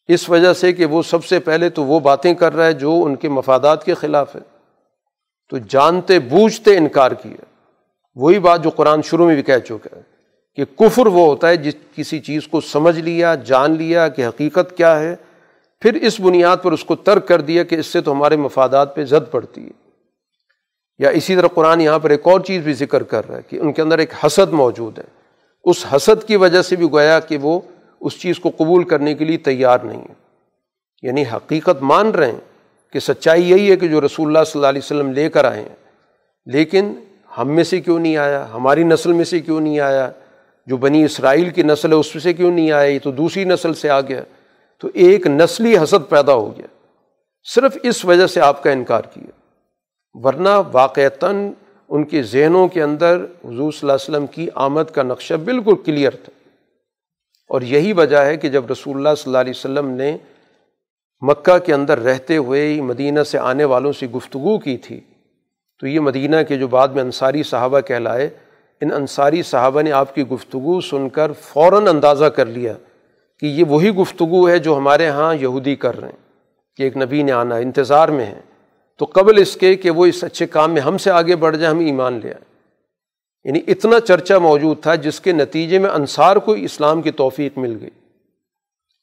اس 0.08 0.30
وجہ 0.30 0.54
سے 0.54 0.74
کہ 0.74 0.86
وہ 0.86 1.02
سب 1.02 1.26
سے 1.26 1.40
پہلے 1.40 1.70
تو 1.70 1.84
وہ 1.84 2.00
باتیں 2.00 2.34
کر 2.34 2.54
رہا 2.54 2.66
ہے 2.66 2.74
جو 2.74 3.04
ان 3.06 3.16
کے 3.16 3.30
مفادات 3.30 3.84
کے 3.84 3.94
خلاف 3.94 4.36
ہے۔ 4.36 4.58
تو 5.50 5.58
جانتے 5.58 6.20
بوجھتے 6.20 6.78
انکار 6.78 7.12
کیا 7.12 7.46
وہی 8.16 8.40
بات 8.40 8.64
جو 8.64 8.70
قرآن 8.70 9.02
شروع 9.02 9.26
میں 9.26 9.36
بھی 9.36 9.44
کہہ 9.44 9.58
چکا 9.58 9.96
ہے 9.96 10.02
کہ 10.56 10.66
کفر 10.66 11.08
وہ 11.08 11.26
ہوتا 11.28 11.50
ہے 11.50 11.58
جس 11.58 11.74
کسی 11.96 12.20
چیز 12.20 12.48
کو 12.48 12.62
سمجھ 12.62 13.00
لیا، 13.00 13.36
جان 13.36 13.72
لیا 13.72 14.08
کہ 14.08 14.28
حقیقت 14.28 14.78
کیا 14.78 15.00
ہے، 15.00 15.16
پھر 15.80 15.94
اس 15.94 16.20
بنیاد 16.20 16.58
پر 16.64 16.72
اس 16.72 16.84
کو 16.84 16.96
ترک 16.96 17.28
کر 17.28 17.42
دیا 17.42 17.64
کہ 17.64 17.76
اس 17.76 17.86
سے 17.86 18.02
تو 18.02 18.12
ہمارے 18.12 18.36
مفادات 18.36 18.96
پہ 18.96 19.06
زد 19.06 19.32
پڑتی 19.32 19.66
ہے۔ 19.66 19.87
یا 21.00 21.10
اسی 21.10 21.36
طرح 21.36 21.48
قرآن 21.48 21.82
یہاں 21.82 22.00
پر 22.00 22.10
ایک 22.10 22.22
اور 22.24 22.40
چیز 22.40 22.64
بھی 22.64 22.74
ذکر 22.74 23.04
کر 23.04 23.28
رہا 23.28 23.38
ہے 23.38 23.42
کہ 23.50 23.56
ان 23.56 23.74
کے 23.74 23.82
اندر 23.82 23.98
ایک 23.98 24.12
حسد 24.26 24.54
موجود 24.54 25.00
ہے۔ 25.00 25.04
اس 25.64 25.86
حسد 25.96 26.24
کی 26.24 26.36
وجہ 26.36 26.62
سے 26.62 26.76
بھی 26.76 26.92
گویا 26.92 27.20
کہ 27.20 27.38
وہ 27.38 27.60
اس 28.02 28.20
چیز 28.20 28.40
کو 28.40 28.52
قبول 28.58 28.84
کرنے 28.84 29.16
کے 29.16 29.26
لیے 29.26 29.38
تیار 29.38 29.80
نہیں 29.80 30.02
ہے 30.02 30.14
یعنی 31.02 31.24
حقیقت 31.34 31.82
مان 31.82 32.12
رہے 32.12 32.32
ہیں 32.32 32.40
کہ 32.94 33.00
سچائی 33.00 33.50
یہی 33.50 33.72
ہے 33.72 33.76
کہ 33.76 33.88
جو 33.88 34.02
رسول 34.02 34.28
اللہ 34.28 34.44
صلی 34.44 34.60
اللہ 34.60 34.68
علیہ 34.68 34.82
وسلم 34.84 35.12
لے 35.12 35.30
کر 35.30 35.46
آئے 35.46 35.62
ہیں۔ 35.62 35.76
لیکن 36.46 36.94
ہم 37.38 37.56
میں 37.56 37.64
سے 37.64 37.82
کیوں 37.82 38.00
نہیں 38.00 38.18
آیا؟ 38.18 38.48
ہماری 38.54 38.84
نسل 38.84 39.14
میں 39.14 39.26
سے 39.26 39.40
کیوں 39.40 39.62
نہیں 39.62 39.80
آیا؟ 39.80 40.12
جو 40.66 40.78
بنی 40.78 41.04
اسرائیل 41.04 41.50
کی 41.50 41.64
نسل 41.64 41.90
ہے 41.90 41.98
اس 41.98 42.16
میں 42.16 42.22
سے 42.22 42.34
کیوں 42.34 42.52
نہیں 42.52 42.72
آیا؟ 42.72 42.90
یہ 42.90 43.00
تو 43.04 43.12
دوسری 43.12 43.44
نسل 43.44 43.74
سے 43.74 43.90
آ 43.90 44.02
گیا۔ 44.02 44.22
تو 44.80 44.90
ایک 44.94 45.28
نسلی 45.28 45.78
حسد 45.78 46.10
پیدا 46.10 46.34
ہو 46.34 46.58
گیا۔ 46.58 46.68
صرف 47.44 47.78
اس 47.84 48.06
وجہ 48.06 48.28
سے 48.28 48.42
آپ 48.42 48.64
کا 48.64 48.72
انکار 48.72 49.02
کیا۔ 49.02 49.47
ورنہ 50.24 50.50
واقعتاً 50.72 51.52
ان 51.90 52.04
کے 52.04 52.22
ذہنوں 52.24 52.68
کے 52.68 52.84
اندر 52.84 53.16
حضور 53.46 53.72
صلی 53.72 53.80
اللہ 53.82 53.92
علیہ 53.92 54.10
وسلم 54.10 54.26
کی 54.28 54.48
آمد 54.56 54.90
کا 54.94 55.04
نقشہ 55.04 55.34
بالکل 55.34 55.76
کلیئر 55.76 56.12
تھا۔ 56.12 56.32
اور 57.50 57.62
یہی 57.62 57.94
وجہ 57.94 58.18
ہے 58.18 58.38
کہ 58.38 58.50
جب 58.50 58.72
رسول 58.72 58.98
اللہ 58.98 59.16
صلی 59.18 59.30
اللہ 59.30 59.38
علیہ 59.38 59.54
وسلم 59.56 59.90
نے 59.90 60.18
مکہ 61.22 61.58
کے 61.58 61.74
اندر 61.74 62.00
رہتے 62.00 62.38
ہوئے 62.38 62.82
مدینہ 62.82 63.24
سے 63.24 63.38
آنے 63.38 63.66
والوں 63.66 63.92
سے 63.92 64.08
گفتگو 64.08 64.58
کی 64.60 64.78
تھی، 64.78 65.00
تو 65.80 65.88
یہ 65.88 66.00
مدینہ 66.00 66.36
کے 66.48 66.58
جو 66.58 66.68
بعد 66.68 66.88
میں 66.88 67.04
انصاری 67.04 67.44
صحابہ 67.44 67.80
کہلائے، 67.80 68.30
ان 68.82 68.92
انصاری 68.92 69.44
صحابہ 69.44 69.82
نے 69.82 69.92
آپ 69.92 70.16
کی 70.16 70.28
گفتگو 70.28 70.80
سن 70.82 71.10
کر 71.10 71.32
فوراً 71.42 71.88
اندازہ 71.88 72.26
کر 72.26 72.46
لیا 72.46 72.74
کہ 73.42 73.46
یہ 73.46 73.64
وہی 73.64 73.92
گفتگو 73.92 74.48
ہے 74.50 74.60
جو 74.60 74.78
ہمارے 74.78 75.08
ہاں 75.08 75.36
یہودی 75.36 75.76
کر 75.76 76.00
رہے 76.00 76.10
ہیں، 76.10 76.26
کہ 76.78 76.84
ایک 76.84 76.98
نبی 76.98 77.24
نے 77.24 77.32
آنا، 77.32 77.56
انتظار 77.56 78.10
میں 78.10 78.26
ہے 78.26 78.40
تو 78.98 79.06
قبل 79.06 79.42
اس 79.42 79.56
کے 79.56 79.76
کہ 79.76 79.90
وہ 79.90 80.06
اس 80.06 80.24
اچھے 80.24 80.48
کام 80.48 80.72
میں 80.72 80.82
ہم 80.82 80.98
سے 80.98 81.12
آگے 81.12 81.36
بڑھ 81.36 81.58
جائیں 81.58 81.76
ہم 81.76 81.86
ایمان 81.86 82.14
لے 82.14 82.30
آئیں۔ 82.30 82.58
یعنی 83.44 83.62
اتنا 83.68 84.00
چرچہ 84.00 84.34
موجود 84.34 84.82
تھا 84.82 84.96
جس 84.96 85.20
کے 85.20 85.32
نتیجے 85.32 85.80
میں 85.80 85.90
انصار 85.90 86.36
کو 86.36 86.52
اسلام 86.52 87.02
کی 87.02 87.12
توفیق 87.12 87.58
مل 87.58 87.78
گئی۔ 87.82 87.90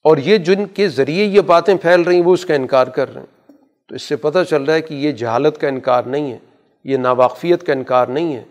اور 0.04 0.16
یہ 0.16 0.38
جن 0.38 0.66
کے 0.66 0.88
ذریعے 0.88 1.24
یہ 1.24 1.40
باتیں 1.40 1.74
پھیل 1.74 2.00
رہی 2.00 2.16
ہیں، 2.16 2.22
وہ 2.22 2.34
اس 2.34 2.46
کا 2.46 2.54
انکار 2.54 2.86
کر 2.86 3.14
رہے 3.14 3.20
ہیں۔ 3.20 3.52
تو 3.88 3.94
اس 3.94 4.02
سے 4.02 4.16
پتہ 4.16 4.38
چل 4.50 4.62
رہا 4.62 4.74
ہے 4.74 4.80
کہ 4.80 4.94
یہ 4.94 5.12
جہالت 5.12 5.58
کا 5.58 5.68
انکار 5.68 6.02
نہیں 6.02 6.32
ہے، 6.32 6.38
یہ 6.84 6.96
ناواقفیت 6.96 7.66
کا 7.66 7.72
انکار 7.72 8.06
نہیں 8.06 8.36
ہے، 8.36 8.42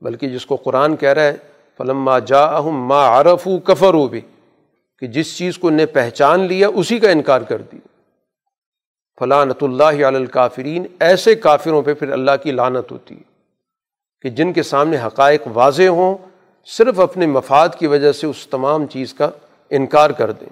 بلکہ 0.00 0.28
جس 0.28 0.46
کو 0.46 0.56
قرآن 0.56 0.96
کہہ 0.96 1.08
رہا 1.08 1.22
ہے، 1.22 1.36
فلما 1.78 2.18
جا 2.18 2.60
ما 2.60 3.20
عرف 3.20 3.48
کفر 3.64 3.94
بھی 3.94 4.20
کہ 4.98 5.06
جس 5.06 5.38
چیز 5.38 5.58
کو 5.58 5.70
نے 5.70 5.86
پہچان 5.86 6.40
لیا، 6.40 6.68
اسی 6.68 6.98
کا 6.98 7.10
انکار 7.10 7.40
کر 7.40 7.62
دیا۔ 7.62 7.91
فلانت 9.20 9.62
اللہ 9.62 9.84
علی 9.84 10.04
الکافرین۔ 10.04 10.86
ایسے 11.00 11.34
کافروں 11.34 11.82
پہ 11.82 11.94
پھر 11.94 12.12
اللہ 12.12 12.36
کی 12.42 12.52
لانت 12.52 12.92
ہوتی 12.92 13.14
ہے 13.14 13.30
کہ 14.24 14.30
جن 14.30 14.52
کے 14.52 14.62
سامنے 14.62 14.96
حقائق 14.96 15.46
واضح 15.54 15.88
ہوں، 15.88 16.16
صرف 16.66 17.00
اپنے 17.00 17.26
مفاد 17.26 17.68
کی 17.78 17.86
وجہ 17.86 18.12
سے 18.12 18.26
اس 18.26 18.46
تمام 18.46 18.86
چیز 18.86 19.14
کا 19.14 19.30
انکار 19.70 20.10
کر 20.10 20.32
دیں۔ 20.32 20.48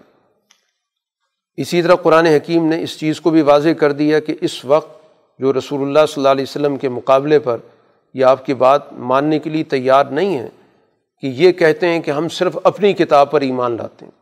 اسی 1.59 1.83
طرح 1.83 1.95
قرآن 1.95 2.27
حکیم 2.27 2.67
نے 2.67 2.83
اس 2.83 2.99
چیز 2.99 3.21
کو 3.21 3.31
بھی 3.31 3.43
واضح 3.43 3.73
کر 3.79 3.93
دیا 3.93 4.21
کہ 4.21 4.35
اس 4.41 4.65
وقت 4.65 4.99
جو 5.41 5.53
رسول 5.53 5.83
اللہ 5.83 6.07
صلی 6.09 6.21
اللہ 6.21 6.29
علیہ 6.29 6.43
وسلم 6.43 6.77
کے 6.77 6.89
مقابلے 6.89 7.39
پر 7.39 7.57
یہ 8.15 8.25
آپ 8.25 8.45
کی 8.47 8.55
بات 8.55 8.93
ماننے 8.93 9.39
کے 9.39 9.51
لیے 9.51 9.65
تیار 9.65 10.05
نہیں 10.05 10.39
ہے، 10.39 10.49
کہ 11.23 11.27
یہ 11.27 11.53
کہتے 11.53 11.89
ہیں 11.89 12.01
کہ 12.01 12.11
ہم 12.11 12.29
صرف 12.29 12.59
اپنی 12.63 12.93
کتاب 12.93 13.31
پر 13.31 13.41
ایمان 13.41 13.77
لاتے 13.77 14.05
ہیں۔ 14.05 14.13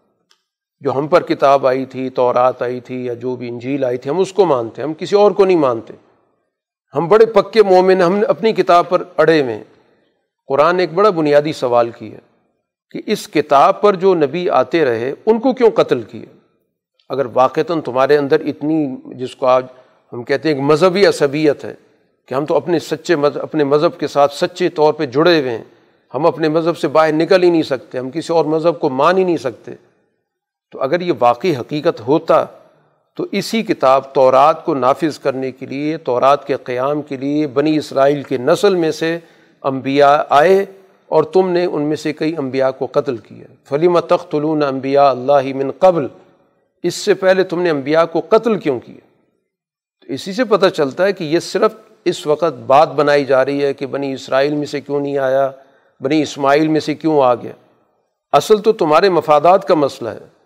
جو 0.81 0.93
ہم 0.93 1.07
پر 1.07 1.23
کتاب 1.23 1.67
آئی 1.67 1.85
تھی، 1.85 2.11
تورات 2.11 2.63
آئی 2.63 2.81
تھی، 2.81 3.07
یا 3.07 3.15
جو 3.15 3.37
بھی 3.37 3.49
انجیل 3.49 3.85
آئی 3.85 3.99
تھی، 3.99 4.11
ہم 4.11 4.19
اس 4.19 4.33
کو 4.33 4.47
مانتے 4.47 4.83
ہیں 4.83 4.89
ہم 4.89 4.95
کسی 4.95 5.17
اور 5.17 5.31
کو 5.31 5.45
نہیں 5.45 5.57
مانتے۔ 5.57 5.93
ہم 6.95 7.09
بڑے 7.09 7.27
پکے 7.27 7.63
مومن 7.63 8.03
ہم 8.03 8.17
نے 8.17 8.23
اپنی 8.23 8.53
کتاب 8.53 8.89
پر 8.89 9.03
اڑے 9.17 9.43
ہوئے 9.43 9.65
قرآن 10.47 10.77
نے 10.77 10.83
ایک 10.83 10.93
بڑا 10.93 11.11
بنیادی 11.11 11.53
سوال 11.53 11.91
کیا 11.91 12.19
کہ 12.91 13.01
اس 13.07 13.29
کتاب 13.29 13.81
پر 13.81 13.97
جو 13.97 14.15
نبی 14.15 14.51
آتے 14.51 14.85
رہے، 14.85 15.15
ان 15.27 15.41
کو 15.41 15.53
کیوں 15.53 15.71
قتل 15.71 16.03
کیا؟ 16.03 16.37
اگر 17.09 17.27
واقعتاً 17.35 17.81
تمہارے 17.81 18.17
اندر 18.17 18.41
اتنی، 18.41 18.97
جس 19.05 19.37
کو 19.37 19.47
آج 19.47 19.67
ہم 20.13 20.23
کہتے 20.23 20.49
ہیں 20.49 20.57
ایک 20.57 20.65
مذہبی 20.65 21.07
عصبیت 21.07 21.65
ہے 21.65 21.75
کہ 22.27 22.35
ہم 22.35 22.45
تو 22.45 22.57
اپنے 22.57 22.79
سچے 22.79 23.17
مذہب 23.17 23.43
اپنے 23.43 23.65
مذہب 23.65 24.01
کے 24.01 24.07
ساتھ 24.07 24.35
سچے 24.35 24.69
طور 24.69 24.93
پہ 24.93 25.07
جڑے 25.07 25.41
ہوئے 25.41 25.51
ہیں، 25.51 25.65
ہم 26.15 26.27
اپنے 26.27 26.49
مذہب 26.49 26.79
سے 26.79 26.89
باہر 26.89 27.13
نکل 27.13 27.43
ہی 27.43 27.51
نہیں 27.51 27.63
سکتے، 27.63 27.99
ہم 27.99 28.11
کسی 28.11 28.33
اور 28.33 28.45
مذہب 28.45 28.81
کو 28.81 28.89
مان 28.89 29.19
ہی 29.19 29.25
نہیں 29.25 29.37
سکتے۔ 29.37 29.73
تو 30.71 30.83
اگر 30.83 31.01
یہ 31.01 31.13
واقعی 31.21 31.57
حقیقت 31.57 32.01
ہوتا 32.01 32.45
تو 33.17 33.27
اسی 33.33 33.63
کتاب 33.63 34.15
تورات 34.15 34.65
کو 34.65 34.75
نافذ 34.75 35.19
کرنے 35.19 35.53
کے 35.53 35.67
لیے، 35.67 35.97
تورات 35.97 36.47
کے 36.47 36.57
قیام 36.65 37.03
کے 37.03 37.17
لیے 37.17 37.47
بنی 37.47 37.77
اسرائیل 37.77 38.23
کے 38.23 38.39
نسل 38.39 38.75
میں 38.75 38.91
سے 38.91 39.19
انبیاء 39.63 40.17
آئے 40.29 40.67
اور 41.07 41.25
تم 41.25 41.51
نے 41.51 41.65
ان 41.65 41.83
میں 41.83 41.97
سے 41.97 42.13
کئی 42.13 42.35
انبیاء 42.39 42.71
کو 42.71 42.87
قتل 42.87 43.17
کیا۔ 43.17 43.45
فلیم 43.65 44.01
تخت 44.01 44.35
انبیاء 44.35 45.11
اللہ 45.11 45.55
من 45.55 45.71
قبل؟ 45.71 46.07
اس 46.83 46.95
سے 46.95 47.15
پہلے 47.15 47.45
تم 47.45 47.63
نے 47.63 47.71
انبیاء 47.71 48.05
کو 48.05 48.23
قتل 48.29 48.59
کیوں 48.59 48.81
کیا؟ 48.81 49.07
تو 50.01 50.13
اسی 50.13 50.33
سے 50.33 50.45
پتہ 50.45 50.67
چلتا 50.67 51.05
ہے 51.05 51.13
کہ 51.13 51.25
یہ 51.25 51.39
صرف 51.39 51.75
اس 52.05 52.27
وقت 52.27 52.59
بات 52.67 52.89
بنائی 52.89 53.25
جا 53.25 53.45
رہی 53.45 53.65
ہے 53.65 53.75
کہ 53.75 53.87
بنی 53.87 54.13
اسرائیل 54.13 54.55
میں 54.55 54.67
سے 54.67 54.81
کیوں 54.81 55.01
نہیں 55.01 55.19
آیا، 55.19 55.51
بنی 56.01 56.23
اسماعیل 56.23 56.69
میں 56.69 56.81
سے 56.81 56.95
کیوں 56.95 57.23
آ 57.23 57.35
گیا۔ 57.35 57.53
اصل 58.33 58.59
تو 58.59 58.73
تمہارے 58.73 59.09
مفادات 59.09 59.69
کا 59.69 59.75
مسئلہ 59.75 60.09
ہے۔ 60.09 60.38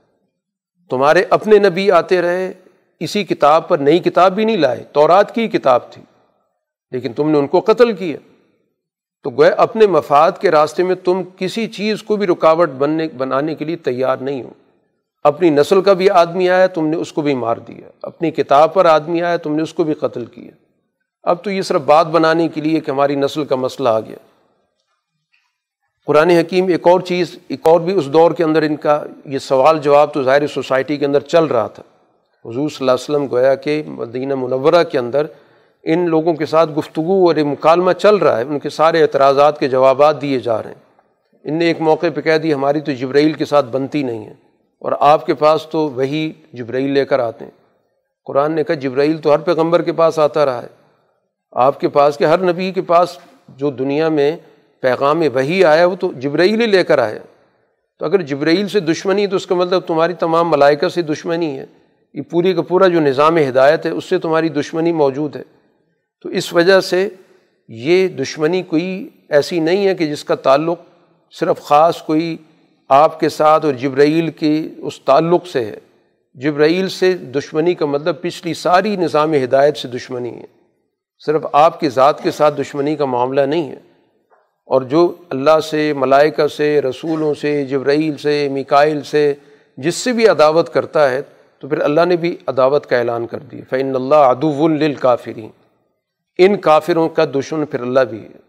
تمہارے 0.93 1.25
اپنے 1.31 1.59
نبی 1.59 1.91
آتے 1.91 2.23
رہے، 2.23 2.53
اسی 3.01 3.25
کتاب 3.25 3.69
پر 3.69 3.79
نئی 3.79 3.99
کتاب 3.99 4.33
بھی 4.33 4.45
نہیں 4.45 4.57
لائے، 4.57 4.85
تورات 4.93 5.35
کی 5.35 5.49
کتاب 5.49 5.93
تھی۔ 5.93 6.03
لیکن 6.91 7.13
تم 7.13 7.31
نے 7.31 7.39
ان 7.39 7.47
کو 7.47 7.61
قتل 7.61 7.93
کیا۔ 7.93 8.17
تو 9.23 9.31
گویا 9.31 9.55
اپنے 9.57 9.87
مفاد 9.87 10.33
کے 10.41 10.51
راستے 10.51 10.83
میں 10.83 10.95
تم 10.95 11.23
کسی 11.37 11.67
چیز 11.67 12.03
کو 12.03 12.17
بھی 12.17 12.27
رکاوٹ 12.27 12.71
بننے، 12.71 13.09
بنانے 13.17 13.55
کے 13.55 13.65
لیے 13.65 13.77
تیار 13.77 14.17
نہیں 14.17 14.43
ہو۔ 14.43 14.51
اپنی 15.25 15.51
نسل 15.51 15.81
کا 15.81 15.93
بھی 15.93 16.11
آدمی 16.11 16.51
آیا، 16.51 16.67
تم 16.67 16.87
نے 16.87 16.97
اس 16.97 17.13
کو 17.13 17.23
بھی 17.23 17.35
مار 17.35 17.57
دیا۔ 17.57 17.89
اپنی 18.03 18.31
کتاب 18.31 18.75
پر 18.75 18.85
آدمی 18.85 19.23
آیا، 19.23 19.37
تم 19.37 19.57
نے 19.57 19.63
اس 19.63 19.75
کو 19.75 19.85
بھی 19.85 19.95
قتل 19.95 20.25
کیا۔ 20.25 20.51
اب 21.23 21.45
تو 21.45 21.51
یہ 21.51 21.63
صرف 21.63 21.81
بات 21.81 22.07
بنانے 22.07 22.49
کے 22.49 22.61
لیے 22.61 22.81
کہ 22.81 22.91
ہماری 22.91 23.15
نسل 23.15 23.45
کا 23.45 23.57
مسئلہ 23.57 23.89
آ 23.89 24.01
گیا۔ 24.01 24.17
قرآن 26.07 26.31
حکیم 26.31 26.69
ایک 26.69 26.89
اور 26.89 27.01
چیز، 27.01 27.39
ایک 27.49 27.61
اور 27.63 27.81
بھی 27.81 27.93
اس 27.93 28.07
دور 28.07 28.31
کے 28.31 28.45
اندر 28.45 28.63
ان 28.63 28.77
کا 28.77 29.03
یہ 29.25 29.39
سوال 29.39 29.79
جواب 29.79 30.15
تو 30.15 30.23
ظاہر 30.23 30.47
سوسائٹی 30.47 30.97
کے 30.97 31.07
اندر 31.07 31.21
چل 31.21 31.45
رہا 31.45 31.67
تھا۔ 31.67 31.83
حضور 32.45 32.69
صلی 32.69 32.77
اللہ 32.81 32.91
علیہ 32.91 33.17
وسلم 33.17 33.27
گویا 33.31 33.55
کہ 33.55 33.83
مدینہ 33.87 34.35
منورہ 34.35 34.85
کے 34.85 34.99
اندر 34.99 35.27
ان 35.83 36.09
لوگوں 36.09 36.35
کے 36.35 36.47
ساتھ 36.47 36.71
گفتگو 36.79 37.27
اور 37.27 37.35
مکالمہ 37.35 37.93
چل 37.93 38.17
رہا 38.17 38.39
ہے، 38.39 38.43
ان 38.43 38.59
کے 38.59 38.69
سارے 38.69 39.03
اعتراضات 39.03 39.61
کے 39.61 39.69
جوابات 39.69 40.23
دیے 40.23 40.39
جا 40.39 40.63
رہے 40.63 40.71
ہیں۔ 40.71 40.83
ان 41.45 41.59
نے 41.59 41.65
ایک 41.65 41.81
موقع 41.81 42.07
پہ 42.15 42.21
کہہ 42.21 42.39
دی، 42.39 42.55
ہماری 42.55 42.81
تو 42.81 42.93
جبرائیل 42.93 43.33
کے 43.33 43.45
ساتھ 43.45 43.67
بنتی 43.67 44.03
نہیں 44.03 44.25
ہے۔ 44.25 44.35
اور 44.81 44.93
آپ 45.01 45.27
کے 45.27 45.35
پاس 45.35 45.67
تو 45.67 45.79
وہی 45.79 46.33
جبرائیل 46.53 46.91
لے 46.91 47.05
کر 47.05 47.19
آتے 47.19 47.45
ہیں۔ 47.45 47.53
قرآن 48.25 48.53
نے 48.53 48.65
کہا، 48.65 48.75
جبرائیل 48.75 49.19
تو 49.19 49.33
ہر 49.33 49.39
پیغمبر 49.39 49.83
کے 49.83 49.93
پاس 49.93 50.19
آتا 50.19 50.45
رہا 50.45 50.63
ہے۔ 50.63 50.69
آپ 51.53 51.81
کے 51.81 51.89
پاس 51.89 52.19
کہ 52.19 52.25
ہر 52.25 52.39
نبی 52.39 52.73
کے 52.73 52.83
پاس 52.83 53.19
جو 53.49 53.71
دنیا 53.71 54.09
میں 54.09 54.37
پیغام 54.83 55.23
وہی 55.35 55.65
آیا، 55.65 55.87
وہ 55.87 55.97
تو 55.97 56.13
جبرائیل 56.13 56.61
ہی 56.61 56.67
لے 56.67 56.85
کر 56.85 56.99
آیا۔ 56.99 57.19
تو 57.99 58.05
اگر 58.05 58.23
جبرائیل 58.23 58.69
سے 58.69 58.81
دشمنی، 58.81 59.27
تو 59.27 59.37
اس 59.37 59.47
کا 59.47 59.55
مطلب 59.55 59.81
تمہاری 59.81 60.13
تمام 60.13 60.51
ملائکہ 60.51 60.89
سے 60.89 61.03
دشمنی 61.03 61.59
ہے۔ 61.59 61.67
یہ 62.15 62.23
پوری 62.23 62.53
کا 62.53 62.63
پورا 62.63 62.89
جو 62.89 63.01
نظام 63.01 63.37
ہدایت 63.37 63.87
ہے، 63.87 63.91
اس 63.91 64.05
سے 64.05 64.19
تمہاری 64.19 64.49
دشمنی 64.49 64.93
موجود 64.93 65.37
ہے۔ 65.37 65.43
تو 66.23 66.29
اس 66.29 66.53
وجہ 66.53 66.81
سے 66.81 67.09
یہ 67.69 68.09
دشمنی 68.09 68.63
کوئی 68.63 69.09
ایسی 69.29 69.61
نہیں 69.61 69.87
ہے 69.87 69.95
کہ 69.95 70.07
جس 70.07 70.25
کا 70.25 70.35
تعلق 70.35 70.81
صرف 71.39 71.61
خاص 71.61 72.03
کوئی 72.03 72.37
آپ 72.89 73.21
کے 73.21 73.29
ساتھ 73.29 73.67
اور 73.67 73.75
جبرائیل 73.75 74.31
کے 74.31 74.69
اس 74.77 75.01
تعلق 75.01 75.47
سے 75.47 75.65
ہے۔ 75.65 75.79
جبرائیل 76.35 76.89
سے 76.89 77.13
دشمنی 77.13 77.75
کا 77.75 77.87
مطلب 77.87 78.23
پچھلی 78.23 78.55
ساری 78.55 78.97
نظام 78.97 79.35
ہدایت 79.35 79.77
سے 79.77 79.89
دشمنی 79.89 80.35
ہے۔ 80.35 80.45
صرف 81.27 81.43
آپ 81.53 81.81
کی 81.81 81.89
ذات 81.89 82.23
کے 82.23 82.31
ساتھ 82.31 82.61
دشمنی 82.61 82.97
کا 82.97 83.05
معاملہ 83.05 83.41
نہیں 83.41 83.71
ہے۔ 83.71 83.92
اور 84.65 84.83
جو 84.83 85.15
اللہ 85.31 85.61
سے، 85.61 85.93
ملائکہ 85.93 86.47
سے، 86.47 86.83
رسولوں 86.83 87.35
سے، 87.35 87.65
جبرائیل 87.65 88.17
سے 88.17 88.49
مکائل 88.49 89.03
سے 89.03 89.35
جس 89.77 89.95
سے 89.95 90.13
بھی 90.13 90.29
عداوت 90.29 90.73
کرتا 90.73 91.11
ہے، 91.11 91.21
تو 91.59 91.69
پھر 91.69 91.81
اللہ 91.81 92.05
نے 92.05 92.17
بھی 92.17 92.37
عداوت 92.47 92.87
کا 92.87 92.99
اعلان 92.99 93.27
کر 93.27 93.39
دی۔ 93.39 93.61
فعن 93.71 93.95
اللہ 93.95 94.15
ادو 94.15 94.69
للکافرین 94.69 95.49
ان 96.39 96.57
کافروں 96.57 97.09
کا 97.09 97.25
دشمن 97.25 97.67
پھر 97.67 97.81
اللہ 97.81 98.01
بھی 98.01 98.23
ہے۔ 98.23 98.43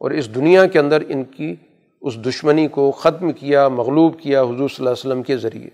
اور 0.00 0.10
اس 0.10 0.34
دنیا 0.34 0.66
کے 0.66 0.78
اندر 0.78 1.02
ان 1.08 1.24
کی، 1.24 1.54
اس 2.00 2.16
دشمنی 2.16 2.68
کو 2.68 2.90
ختم 2.90 3.32
کیا، 3.32 3.68
مغلوب 3.68 4.20
کیا 4.20 4.42
حضور 4.42 4.56
صلی 4.56 4.76
اللہ 4.78 4.90
علیہ 4.90 5.06
وسلم 5.06 5.22
کے 5.22 5.36
ذریعے۔ 5.36 5.68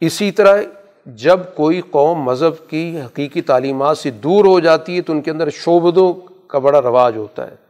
اسی 0.00 0.30
طرح 0.30 0.62
جب 1.06 1.40
کوئی 1.54 1.80
قوم 1.90 2.18
مذہب 2.18 2.70
کی 2.70 3.00
حقیقی 3.04 3.42
تعلیمات 3.42 3.98
سے 3.98 4.10
دور 4.10 4.44
ہو 4.44 4.60
جاتی 4.60 4.96
ہے، 4.96 5.02
تو 5.02 5.12
ان 5.12 5.22
کے 5.22 5.30
اندر 5.30 5.50
شعبدوں 5.50 6.14
کا 6.46 6.58
بڑا 6.58 6.82
رواج 6.82 7.16
ہوتا 7.16 7.50
ہے۔ 7.50 7.65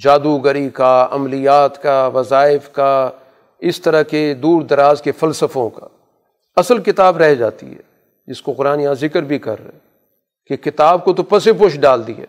جادوگری 0.00 0.68
کا، 0.68 1.08
عملیات 1.10 1.82
کا، 1.82 2.06
وظائف 2.06 2.72
کا، 2.72 3.10
اس 3.58 3.80
طرح 3.80 4.02
کے 4.02 4.34
دور 4.34 4.62
دراز 4.62 5.02
کے 5.02 5.12
فلسفوں 5.12 5.70
کا۔ 5.70 5.86
اصل 6.56 6.78
کتاب 6.78 7.16
رہ 7.16 7.34
جاتی 7.34 7.70
ہے، 7.70 7.80
جس 8.26 8.42
کو 8.42 8.52
قرآن 8.52 8.80
یہاں 8.80 8.94
ذکر 8.94 9.22
بھی 9.22 9.38
کر 9.38 9.56
رہے 9.64 9.78
کہ 10.46 10.56
کتاب 10.56 11.04
کو 11.04 11.12
تو 11.12 11.22
پس 11.22 11.48
پوش 11.58 11.78
ڈال 11.80 12.06
دی 12.06 12.12
ہے۔ 12.18 12.26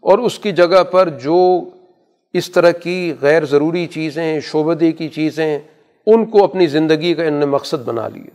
اور 0.00 0.18
اس 0.18 0.38
کی 0.38 0.52
جگہ 0.52 0.84
پر 0.84 1.08
جو 1.08 1.64
اس 2.32 2.50
طرح 2.50 2.70
کی 2.70 3.14
غیر 3.20 3.44
ضروری 3.44 3.86
چیزیں، 3.86 4.40
شعبدے 4.40 4.92
کی 4.92 5.08
چیزیں، 5.08 5.58
ان 6.06 6.26
کو 6.26 6.44
اپنی 6.44 6.66
زندگی 6.66 7.14
کا 7.14 7.24
ان 7.24 7.34
نے 7.34 7.46
مقصد 7.46 7.84
بنا 7.84 8.08
لیے 8.08 8.30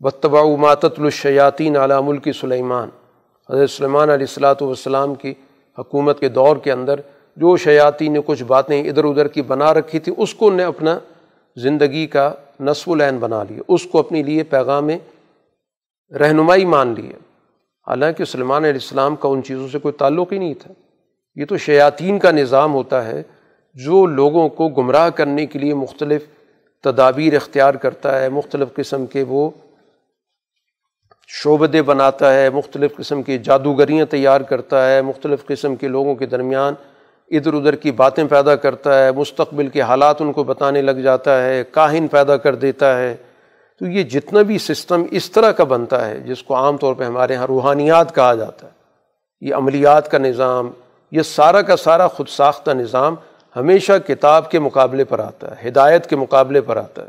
بتبا 0.00 0.42
ماتت 0.56 0.98
الشیاطین 0.98 1.76
علام 1.76 2.08
الکی 2.08 2.32
سلیمان 2.32 2.88
حضرت 3.50 3.70
سلیمان 3.70 4.10
علیہ 4.10 4.26
السلاۃ 4.28 4.54
والسلام 4.60 5.14
کی 5.14 5.34
حکومت 5.78 6.20
کے 6.20 6.28
دور 6.28 6.56
کے 6.56 6.72
اندر 6.72 7.00
جو 7.36 7.56
شیاتی 7.56 8.08
نے 8.08 8.20
کچھ 8.26 8.42
باتیں 8.42 8.82
ادھر 8.82 9.04
ادھر 9.04 9.28
کی 9.28 9.42
بنا 9.42 9.72
رکھی 9.74 9.98
تھی، 9.98 10.12
اس 10.16 10.34
کو 10.34 10.50
نے 10.50 10.64
اپنا 10.64 10.98
زندگی 11.56 12.06
کا 12.06 12.32
نصف 12.60 12.88
العین 12.88 13.18
بنا 13.18 13.42
لیا، 13.42 13.62
اس 13.68 13.86
کو 13.86 13.98
اپنے 13.98 14.22
لیے 14.22 14.42
پیغام 14.42 14.90
رہنمائی 16.12 16.64
مان 16.64 16.94
لیے 16.94 17.12
حالانکہ 17.86 18.24
سلمان 18.24 18.64
علیہ 18.64 18.80
السلام 18.80 19.16
کا 19.16 19.28
ان 19.28 19.42
چیزوں 19.42 19.68
سے 19.68 19.78
کوئی 19.78 19.92
تعلق 19.92 20.32
ہی 20.32 20.38
نہیں 20.38 20.54
تھا۔ 20.54 20.72
یہ 21.36 21.44
تو 21.44 21.56
شیاطین 21.56 22.18
کا 22.18 22.30
نظام 22.30 22.74
ہوتا 22.74 23.04
ہے، 23.04 23.22
جو 23.76 24.04
لوگوں 24.06 24.48
کو 24.48 24.68
گمراہ 24.68 25.08
کرنے 25.10 25.46
کے 25.46 25.58
لیے 25.58 25.74
مختلف 25.74 26.26
تدابیر 26.84 27.36
اختیار 27.36 27.74
کرتا 27.74 28.20
ہے، 28.20 28.28
مختلف 28.28 28.74
قسم 28.74 29.06
کے 29.06 29.24
وہ 29.28 29.50
شعبدے 31.28 31.82
بناتا 31.82 32.34
ہے، 32.34 32.50
مختلف 32.50 32.96
قسم 32.96 33.22
کی 33.22 33.38
جادوگریاں 33.38 34.06
تیار 34.06 34.40
کرتا 34.40 34.88
ہے، 34.90 35.02
مختلف 35.02 35.46
قسم 35.46 35.76
کے 35.76 35.88
لوگوں 35.88 36.14
کے 36.14 36.26
درمیان 36.26 36.74
ادھر 37.30 37.54
ادھر 37.54 37.74
کی 37.74 37.92
باتیں 37.92 38.24
پیدا 38.24 38.56
کرتا 38.56 39.06
ہے، 39.06 39.12
مستقبل 39.12 39.68
کے 39.68 39.80
حالات 39.80 40.22
ان 40.22 40.32
کو 40.32 40.44
بتانے 40.44 40.82
لگ 40.82 40.90
جاتا 40.90 41.44
ہے، 41.44 41.64
کاہن 41.70 42.08
پیدا 42.08 42.36
کر 42.36 42.54
دیتا 42.54 42.98
ہے۔ 42.98 43.16
تو 43.78 43.86
یہ 43.86 44.02
جتنا 44.02 44.42
بھی 44.42 44.58
سسٹم 44.58 45.04
اس 45.10 45.30
طرح 45.30 45.52
کا 45.52 45.64
بنتا 45.64 46.08
ہے، 46.08 46.18
جس 46.18 46.42
کو 46.42 46.54
عام 46.56 46.76
طور 46.76 46.94
پہ 46.94 47.04
ہمارے 47.04 47.32
یہاں 47.32 47.46
روحانیات 47.46 48.14
کہا 48.14 48.34
جاتا 48.34 48.66
ہے۔ 48.66 48.72
یہ 49.40 49.54
عملیات 49.54 50.10
کا 50.10 50.18
نظام، 50.18 50.70
یہ 51.12 51.22
سارا 51.22 51.62
کا 51.62 51.76
سارا 51.76 52.08
خود 52.08 52.28
ساختہ 52.28 52.70
نظام 52.70 53.14
ہمیشہ 53.56 53.92
کتاب 54.06 54.50
کے 54.50 54.58
مقابلے 54.58 55.04
پر 55.04 55.18
آتا 55.18 55.50
ہے، 55.50 55.68
ہدایت 55.68 56.06
کے 56.06 56.16
مقابلے 56.16 56.60
پر 56.60 56.76
آتا 56.76 57.02
ہے۔ 57.02 57.08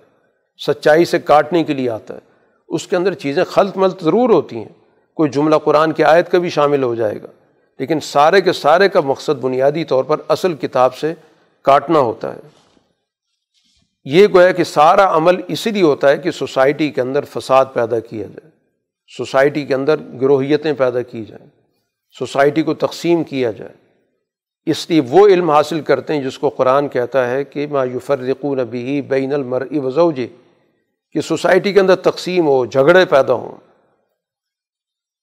سچائی 0.67 1.05
سے 1.05 1.19
کاٹنے 1.19 1.63
کے 1.63 1.73
لیے 1.73 1.89
آتا 1.89 2.13
ہے۔ 2.13 2.19
اس 2.67 2.87
کے 2.87 2.95
اندر 2.95 3.13
چیزیں 3.13 3.43
خلط 3.43 3.77
ملت 3.77 4.03
ضرور 4.03 4.29
ہوتی 4.29 4.55
ہیں۔ 4.55 4.69
کوئی 5.15 5.29
جملہ 5.29 5.55
قرآن 5.55 5.91
کی 5.91 6.03
آیت 6.03 6.31
کا 6.31 6.37
بھی 6.37 6.49
شامل 6.49 6.83
ہو 6.83 6.95
جائے 6.95 7.21
گا۔ 7.21 7.27
لیکن 7.79 7.99
سارے 7.99 8.41
کے 8.41 8.53
سارے 8.53 8.89
کا 8.89 9.01
مقصد 9.01 9.39
بنیادی 9.41 9.83
طور 9.83 10.03
پر 10.03 10.17
اصل 10.27 10.53
کتاب 10.53 10.95
سے 10.95 11.13
کاٹنا 11.61 11.99
ہوتا 11.99 12.35
ہے۔ 12.35 12.39
یہ 14.05 14.27
گویا 14.33 14.51
کہ 14.51 14.63
سارا 14.63 15.17
عمل 15.17 15.41
اسی 15.47 15.71
لیے 15.71 15.83
ہوتا 15.83 16.09
ہے 16.09 16.17
کہ 16.17 16.31
سوسائٹی 16.31 16.89
کے 16.89 17.01
اندر 17.01 17.25
فساد 17.25 17.65
پیدا 17.73 17.99
کیا 17.99 18.25
جائے۔ 18.25 18.49
سوسائٹی 19.17 19.65
کے 19.65 19.75
اندر 19.75 19.95
گروہیتیں 20.21 20.73
پیدا 20.73 21.01
کی 21.01 21.25
جائیں۔ 21.25 21.49
سوسائٹی 22.19 22.61
کو 22.61 22.73
تقسیم 22.73 23.23
کیا 23.23 23.51
جائے۔ 23.51 23.73
اس 24.65 24.89
لیے 24.89 25.01
وہ 25.09 25.27
علم 25.27 25.51
حاصل 25.51 25.81
کرتے 25.81 26.13
ہیں 26.13 26.21
جس 26.21 26.39
کو 26.39 26.49
قرآن 26.49 26.87
کہتا 26.87 27.31
ہے 27.31 27.43
کہ 27.43 27.67
ما 27.67 27.83
یفرقون 27.83 28.57
نبی 28.57 29.01
بین 29.01 29.33
المرء 29.33 29.77
وزوجہ 29.83 30.27
کہ 31.11 31.21
سوسائٹی 31.21 31.73
کے 31.73 31.79
اندر 31.79 31.95
تقسیم 31.95 32.47
ہو، 32.47 32.65
جھگڑے 32.65 33.05
پیدا 33.05 33.33
ہوں۔ 33.33 33.72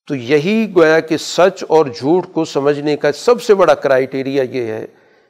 تو 0.08 0.14
یہی 0.14 0.72
گویا 0.76 1.00
کہ 1.00 1.16
سچ 1.16 1.64
اور 1.68 1.86
جھوٹ 1.86 2.26
کو 2.32 2.44
سمجھنے 2.44 2.96
کا 2.96 3.12
سب 3.12 3.42
سے 3.42 3.54
بڑا 3.54 3.74
کرائیٹیریا 3.74 4.42
یہ 4.42 4.62
ہے 4.62 4.86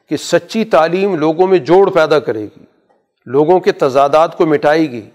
کہ 0.09 0.17
سچی 0.17 0.65
تعلیم 0.65 1.15
لوگوں 1.15 1.47
میں 1.47 1.59
جوڑ 1.59 1.91
پیدا 1.91 2.19
کرے 2.19 2.45
گی، 2.45 2.65
لوگوں 3.27 3.61
کے 3.61 3.73
تضادات 3.73 4.37
کو 4.37 4.47
مٹائے 4.47 4.91
گی، 4.91 5.11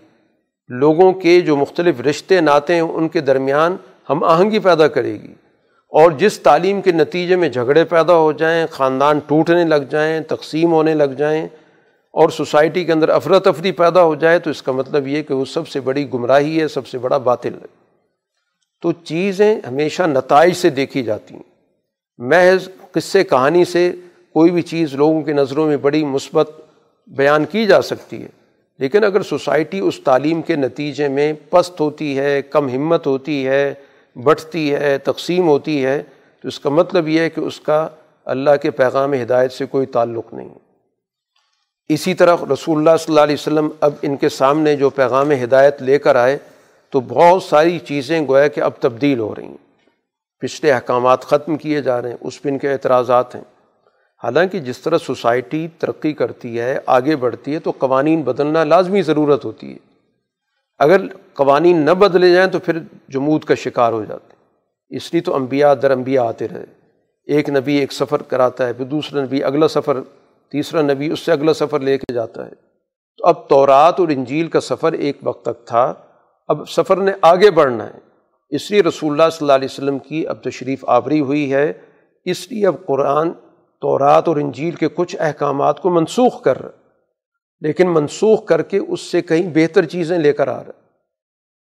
لوگوں 0.69 1.13
کے 1.13 1.41
جو 1.41 1.55
مختلف 1.55 2.01
رشتے 2.01 2.41
ناتے 2.41 2.73
ہیں، 2.73 2.81
ان 2.81 3.07
کے 3.07 3.19
درمیان 3.19 3.75
ہم 4.09 4.23
آہنگی 4.23 4.59
پیدا 4.59 4.87
کرے 4.87 5.13
گی۔ 5.13 5.33
اور 5.89 6.11
جس 6.11 6.39
تعلیم 6.39 6.81
کے 6.81 6.91
نتیجے 6.91 7.35
میں 7.35 7.49
جھگڑے 7.49 7.83
پیدا 7.83 8.13
ہو 8.13 8.31
جائیں، 8.31 8.65
خاندان 8.71 9.19
ٹوٹنے 9.19 9.63
لگ 9.63 9.83
جائیں، 9.89 10.21
تقسیم 10.21 10.71
ہونے 10.71 10.93
لگ 10.93 11.13
جائیں، 11.17 11.47
اور 12.11 12.29
سوسائٹی 12.29 12.85
کے 12.85 12.91
اندر 12.91 13.09
افراتفری 13.09 13.71
پیدا 13.71 14.03
ہو 14.03 14.15
جائے، 14.15 14.39
تو 14.39 14.49
اس 14.49 14.61
کا 14.61 14.71
مطلب 14.71 15.07
یہ 15.07 15.21
کہ 15.21 15.33
وہ 15.33 15.45
سب 15.45 15.67
سے 15.67 15.79
بڑی 15.79 16.13
گمراہی 16.13 16.61
ہے، 16.61 16.67
سب 16.67 16.87
سے 16.87 16.97
بڑا 16.97 17.17
باطل 17.17 17.53
ہے۔ 17.53 17.84
تو 18.85 18.91
چیزیں 18.91 19.55
ہمیشہ 19.67 20.03
نتائج 20.03 20.53
سے 20.53 20.69
دیکھی 20.69 21.03
جاتی 21.03 21.35
ہیں۔ 21.35 21.43
محض 22.17 22.69
قصے 22.91 23.23
کہانی 23.23 23.65
سے 23.65 23.91
کوئی 24.33 24.51
بھی 24.51 24.61
چیز 24.61 24.93
لوگوں 24.93 25.21
کی 25.21 25.33
نظروں 25.33 25.67
میں 25.67 25.77
بڑی 25.77 26.05
مثبت 26.05 26.61
بیان 27.07 27.45
کی 27.45 27.65
جا 27.65 27.81
سکتی 27.81 28.23
ہے۔ 28.23 28.27
لیکن 28.79 29.03
اگر 29.03 29.21
سوسائٹی 29.21 29.79
اس 29.79 29.99
تعلیم 29.99 30.41
کے 30.41 30.55
نتیجے 30.55 31.07
میں 31.07 31.33
پست 31.49 31.79
ہوتی 31.79 32.19
ہے، 32.19 32.41
کم 32.41 32.69
ہمت 32.69 33.07
ہوتی 33.07 33.47
ہے 33.47 33.73
بٹھتی 34.15 34.73
ہے، 34.73 34.97
تقسیم 34.97 35.47
ہوتی 35.47 35.85
ہے، 35.85 36.03
تو 36.41 36.47
اس 36.47 36.59
کا 36.59 36.69
مطلب 36.69 37.07
یہ 37.07 37.19
ہے 37.19 37.29
کہ 37.29 37.39
اس 37.39 37.59
کا 37.59 37.87
اللہ 38.25 38.55
کے 38.61 38.71
پیغام 38.71 39.13
ہدایت 39.13 39.51
سے 39.51 39.65
کوئی 39.65 39.85
تعلق 39.85 40.33
نہیں۔ 40.33 40.49
اسی 41.89 42.13
طرح 42.13 42.35
رسول 42.53 42.77
اللہ 42.77 42.97
صلی 42.97 43.05
اللہ 43.07 43.21
علیہ 43.21 43.35
وسلم 43.39 43.69
اب 43.79 43.93
ان 44.01 44.17
کے 44.17 44.29
سامنے 44.29 44.75
جو 44.75 44.89
پیغام 44.89 45.31
ہدایت 45.31 45.81
لے 45.81 45.99
کر 45.99 46.15
آئے 46.15 46.37
تو 46.95 47.01
بہت 47.01 47.43
ساری 47.43 47.79
چیزیں 47.79 48.27
گویا 48.27 48.47
کہ 48.47 48.61
اب 48.61 48.71
تبدیل 48.79 49.19
ہو 49.19 49.35
رہی 49.35 49.43
ہیں۔ 49.43 49.57
پچھلے 50.39 50.71
احکامات 50.71 51.21
ختم 51.21 51.57
کیے 51.57 51.81
جا 51.81 52.01
رہے 52.01 52.09
ہیں، 52.09 52.17
اس 52.21 52.41
پہ 52.41 52.49
ان 52.49 52.57
کے 52.57 52.71
اعتراضات 52.71 53.35
ہیں۔ 53.35 53.41
حالانکہ 54.23 54.59
جس 54.59 54.79
طرح 54.79 54.97
سوسائٹی 54.97 55.67
ترقی 55.79 56.13
کرتی 56.13 56.59
ہے، 56.59 56.79
آگے 56.85 57.15
بڑھتی 57.15 57.53
ہے، 57.53 57.59
تو 57.59 57.71
قوانین 57.71 58.21
بدلنا 58.21 58.63
لازمی 58.63 59.01
ضرورت 59.01 59.45
ہوتی 59.45 59.73
ہے۔ 59.73 59.77
اگر 60.79 61.01
قوانین 61.33 61.77
نہ 61.77 61.91
بدلے 61.91 62.33
جائیں 62.33 62.49
تو 62.49 62.59
پھر 62.59 62.79
جمود 63.09 63.43
کا 63.43 63.55
شکار 63.55 63.93
ہو 63.93 64.05
جاتے 64.05 64.33
ہیں۔ 64.33 64.45
اس 64.97 65.13
لیے 65.13 65.21
تو 65.21 65.35
انبیاء 65.35 65.73
در 65.73 65.91
انبیاء 65.91 66.23
آتے 66.23 66.47
رہے۔ 66.47 66.65
ایک 67.27 67.49
نبی 67.49 67.75
ایک 67.75 67.93
سفر 67.93 68.21
کراتا 68.21 68.67
ہے، 68.67 68.73
پھر 68.73 68.85
دوسرا 68.85 69.23
نبی 69.23 69.43
اگلا 69.43 69.67
سفر، 69.67 69.97
تیسرا 70.49 70.81
نبی 70.81 71.11
اس 71.11 71.19
سے 71.19 71.31
اگلا 71.31 71.53
سفر 71.53 71.79
لے 71.79 71.97
کے 71.97 72.13
جاتا 72.13 72.45
ہے۔ 72.45 72.51
تو 73.17 73.25
اب 73.25 73.47
تورات 73.47 73.99
اور 73.99 74.07
انجیل 74.07 74.47
کا 74.47 74.59
سفر 74.59 74.93
ایک 74.93 75.17
وقت 75.23 75.45
تک 75.45 75.67
تھا۔ 75.67 75.93
اب 76.47 76.69
سفر 76.69 76.97
نے 76.97 77.11
آگے 77.21 77.51
بڑھنا 77.51 77.87
ہے۔ 77.87 77.99
اس 78.49 78.71
لیے 78.71 78.81
رسول 78.83 79.11
اللہ 79.11 79.29
صلی 79.31 79.43
اللہ 79.43 79.53
علیہ 79.53 79.67
وسلم 79.71 79.99
کی 79.99 80.27
اب 80.27 80.43
تشریف 80.43 80.85
آوری 80.87 81.19
ہوئی 81.19 81.53
ہے۔ 81.53 81.73
اس 82.25 82.51
لیے 82.51 82.67
اب 82.67 82.75
قرآن، 82.85 83.31
تورات 83.81 84.27
اور 84.27 84.37
انجیل 84.37 84.71
کے 84.71 84.87
کچھ 84.95 85.15
احکامات 85.19 85.81
کو 85.81 85.89
منسوخ 85.89 86.43
کر 86.43 86.61
رہا 86.61 86.69
لیکن 87.61 87.93
منسوخ 87.93 88.45
کر 88.45 88.61
کے 88.61 88.77
اس 88.77 89.01
سے 89.01 89.21
کہیں 89.21 89.49
بہتر 89.53 89.85
چیزیں 89.85 90.17
لے 90.17 90.33
کر 90.33 90.47
آ 90.47 90.63
رہا 90.63 90.71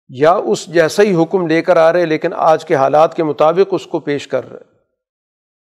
یا 0.10 0.32
اس 0.32 0.74
جیسا 0.74 1.04
ہی 1.04 1.24
حکم 1.24 1.48
لے 1.48 1.62
کر 1.62 1.78
آ 1.78 1.94
رہے 1.94 2.06
لیکن 2.06 2.34
آج 2.36 2.66
کے 2.66 2.76
حالات 2.76 3.14
کے 3.14 3.24
مطابق 3.24 3.68
اس 3.72 3.88
کو 3.88 4.00
پیش 4.00 4.28
کر 4.28 4.52
رہے 4.52 4.64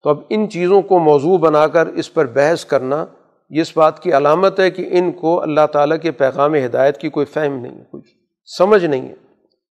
تو 0.03 0.09
اب 0.09 0.19
ان 0.29 0.49
چیزوں 0.49 0.81
کو 0.81 0.99
موضوع 0.99 1.37
بنا 1.37 1.67
کر 1.67 1.87
اس 1.87 2.13
پر 2.13 2.25
بحث 2.25 2.65
کرنا، 2.65 3.05
یہ 3.49 3.61
اس 3.61 3.77
بات 3.77 3.99
کی 3.99 4.13
علامت 4.13 4.59
ہے 4.59 4.71
کہ 4.71 4.89
ان 4.91 5.11
کو 5.11 5.41
اللہ 5.41 5.67
تعالیٰ 5.71 5.97
کے 6.01 6.11
پیغام 6.11 6.55
ہدایت 6.55 6.97
کی 6.97 7.09
کوئی 7.09 7.25
فہم 7.25 7.59
نہیں 7.59 7.79
ہے۔ 7.79 8.22
سمجھ 8.45 8.85
نہیں 8.85 9.09
ہے۔ 9.09 9.13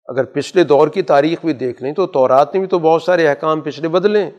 اگر 0.05 0.23
پچھلے 0.23 0.63
دور 0.63 0.87
کی 0.87 1.01
تاریخ 1.01 1.39
بھی 1.45 1.53
دیکھ 1.53 1.83
لیں 1.83 1.93
تو 1.93 2.07
تورات 2.07 2.53
نے 2.53 2.59
بھی 2.59 2.67
تو 2.67 2.79
بہت 2.79 3.03
سارے 3.03 3.27
احکام 3.27 3.61
پچھلے 3.61 3.87
بدلیں 3.87 4.31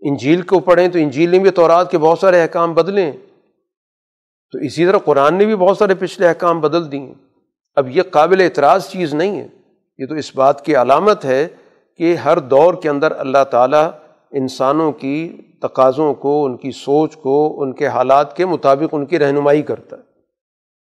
انجیل 0.00 0.42
کو 0.42 0.60
پڑھیں 0.60 0.88
تو 0.88 0.98
انجیل 0.98 1.30
نے 1.30 1.38
بھی 1.38 1.50
تورات 1.50 1.90
کے 1.90 1.98
بہت 1.98 2.18
سارے 2.18 2.42
احکام 2.42 2.74
بدلیں 2.74 3.12
تو 4.52 4.58
اسی 4.58 4.86
طرح 4.86 4.98
قرآن 4.98 5.34
نے 5.34 5.44
بھی 5.44 5.56
بہت 5.56 5.78
سارے 5.78 5.94
پچھلے 5.94 6.28
احکام 6.28 6.60
بدل 6.60 6.92
دیے 6.92 7.14
اب 7.74 7.96
یہ 7.96 8.02
قابل 8.02 8.40
اعتراض 8.40 8.88
چیز 8.88 9.14
نہیں 9.14 9.40
ہے۔ 9.40 9.46
یہ 9.98 10.06
تو 10.06 10.14
اس 10.14 10.36
بات 10.36 10.64
کی 10.64 10.76
علامت 10.76 11.24
ہے 11.24 11.48
کہ 11.96 12.14
ہر 12.14 12.38
دور 12.38 12.74
کے 12.74 12.88
اندر 12.88 13.12
اللہ 13.18 13.44
تعالیٰ 13.50 13.90
انسانوں 14.32 14.92
کی 14.92 15.40
تقاضوں 15.62 16.14
کو، 16.14 16.44
ان 16.44 16.56
کی 16.56 16.70
سوچ 16.70 17.16
کو، 17.16 17.62
ان 17.62 17.72
کے 17.72 17.86
حالات 17.86 18.36
کے 18.36 18.46
مطابق 18.46 18.94
ان 18.94 19.06
کی 19.06 19.18
رہنمائی 19.18 19.62
کرتا 19.62 19.96
ہے۔ 19.96 20.09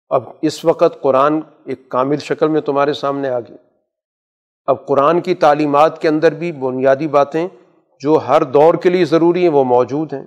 اب 0.09 0.23
اس 0.41 0.65
وقت 0.65 1.01
قرآن 1.01 1.39
ایک 1.65 1.89
کامل 1.89 2.17
شکل 2.17 2.47
میں 2.47 2.61
تمہارے 2.61 2.93
سامنے 2.93 3.29
آ 3.29 3.39
گئی 3.39 3.57
اب 4.65 4.85
قرآن 4.85 5.21
کی 5.21 5.35
تعلیمات 5.35 6.01
کے 6.01 6.07
اندر 6.07 6.33
بھی 6.33 6.51
بنیادی 6.51 7.07
باتیں 7.07 7.47
جو 7.99 8.19
ہر 8.27 8.43
دور 8.43 8.73
کے 8.73 8.89
لیے 8.89 9.05
ضروری 9.05 9.41
ہیں 9.41 9.49
وہ 9.49 9.63
موجود 9.63 10.13
ہیں۔ 10.13 10.25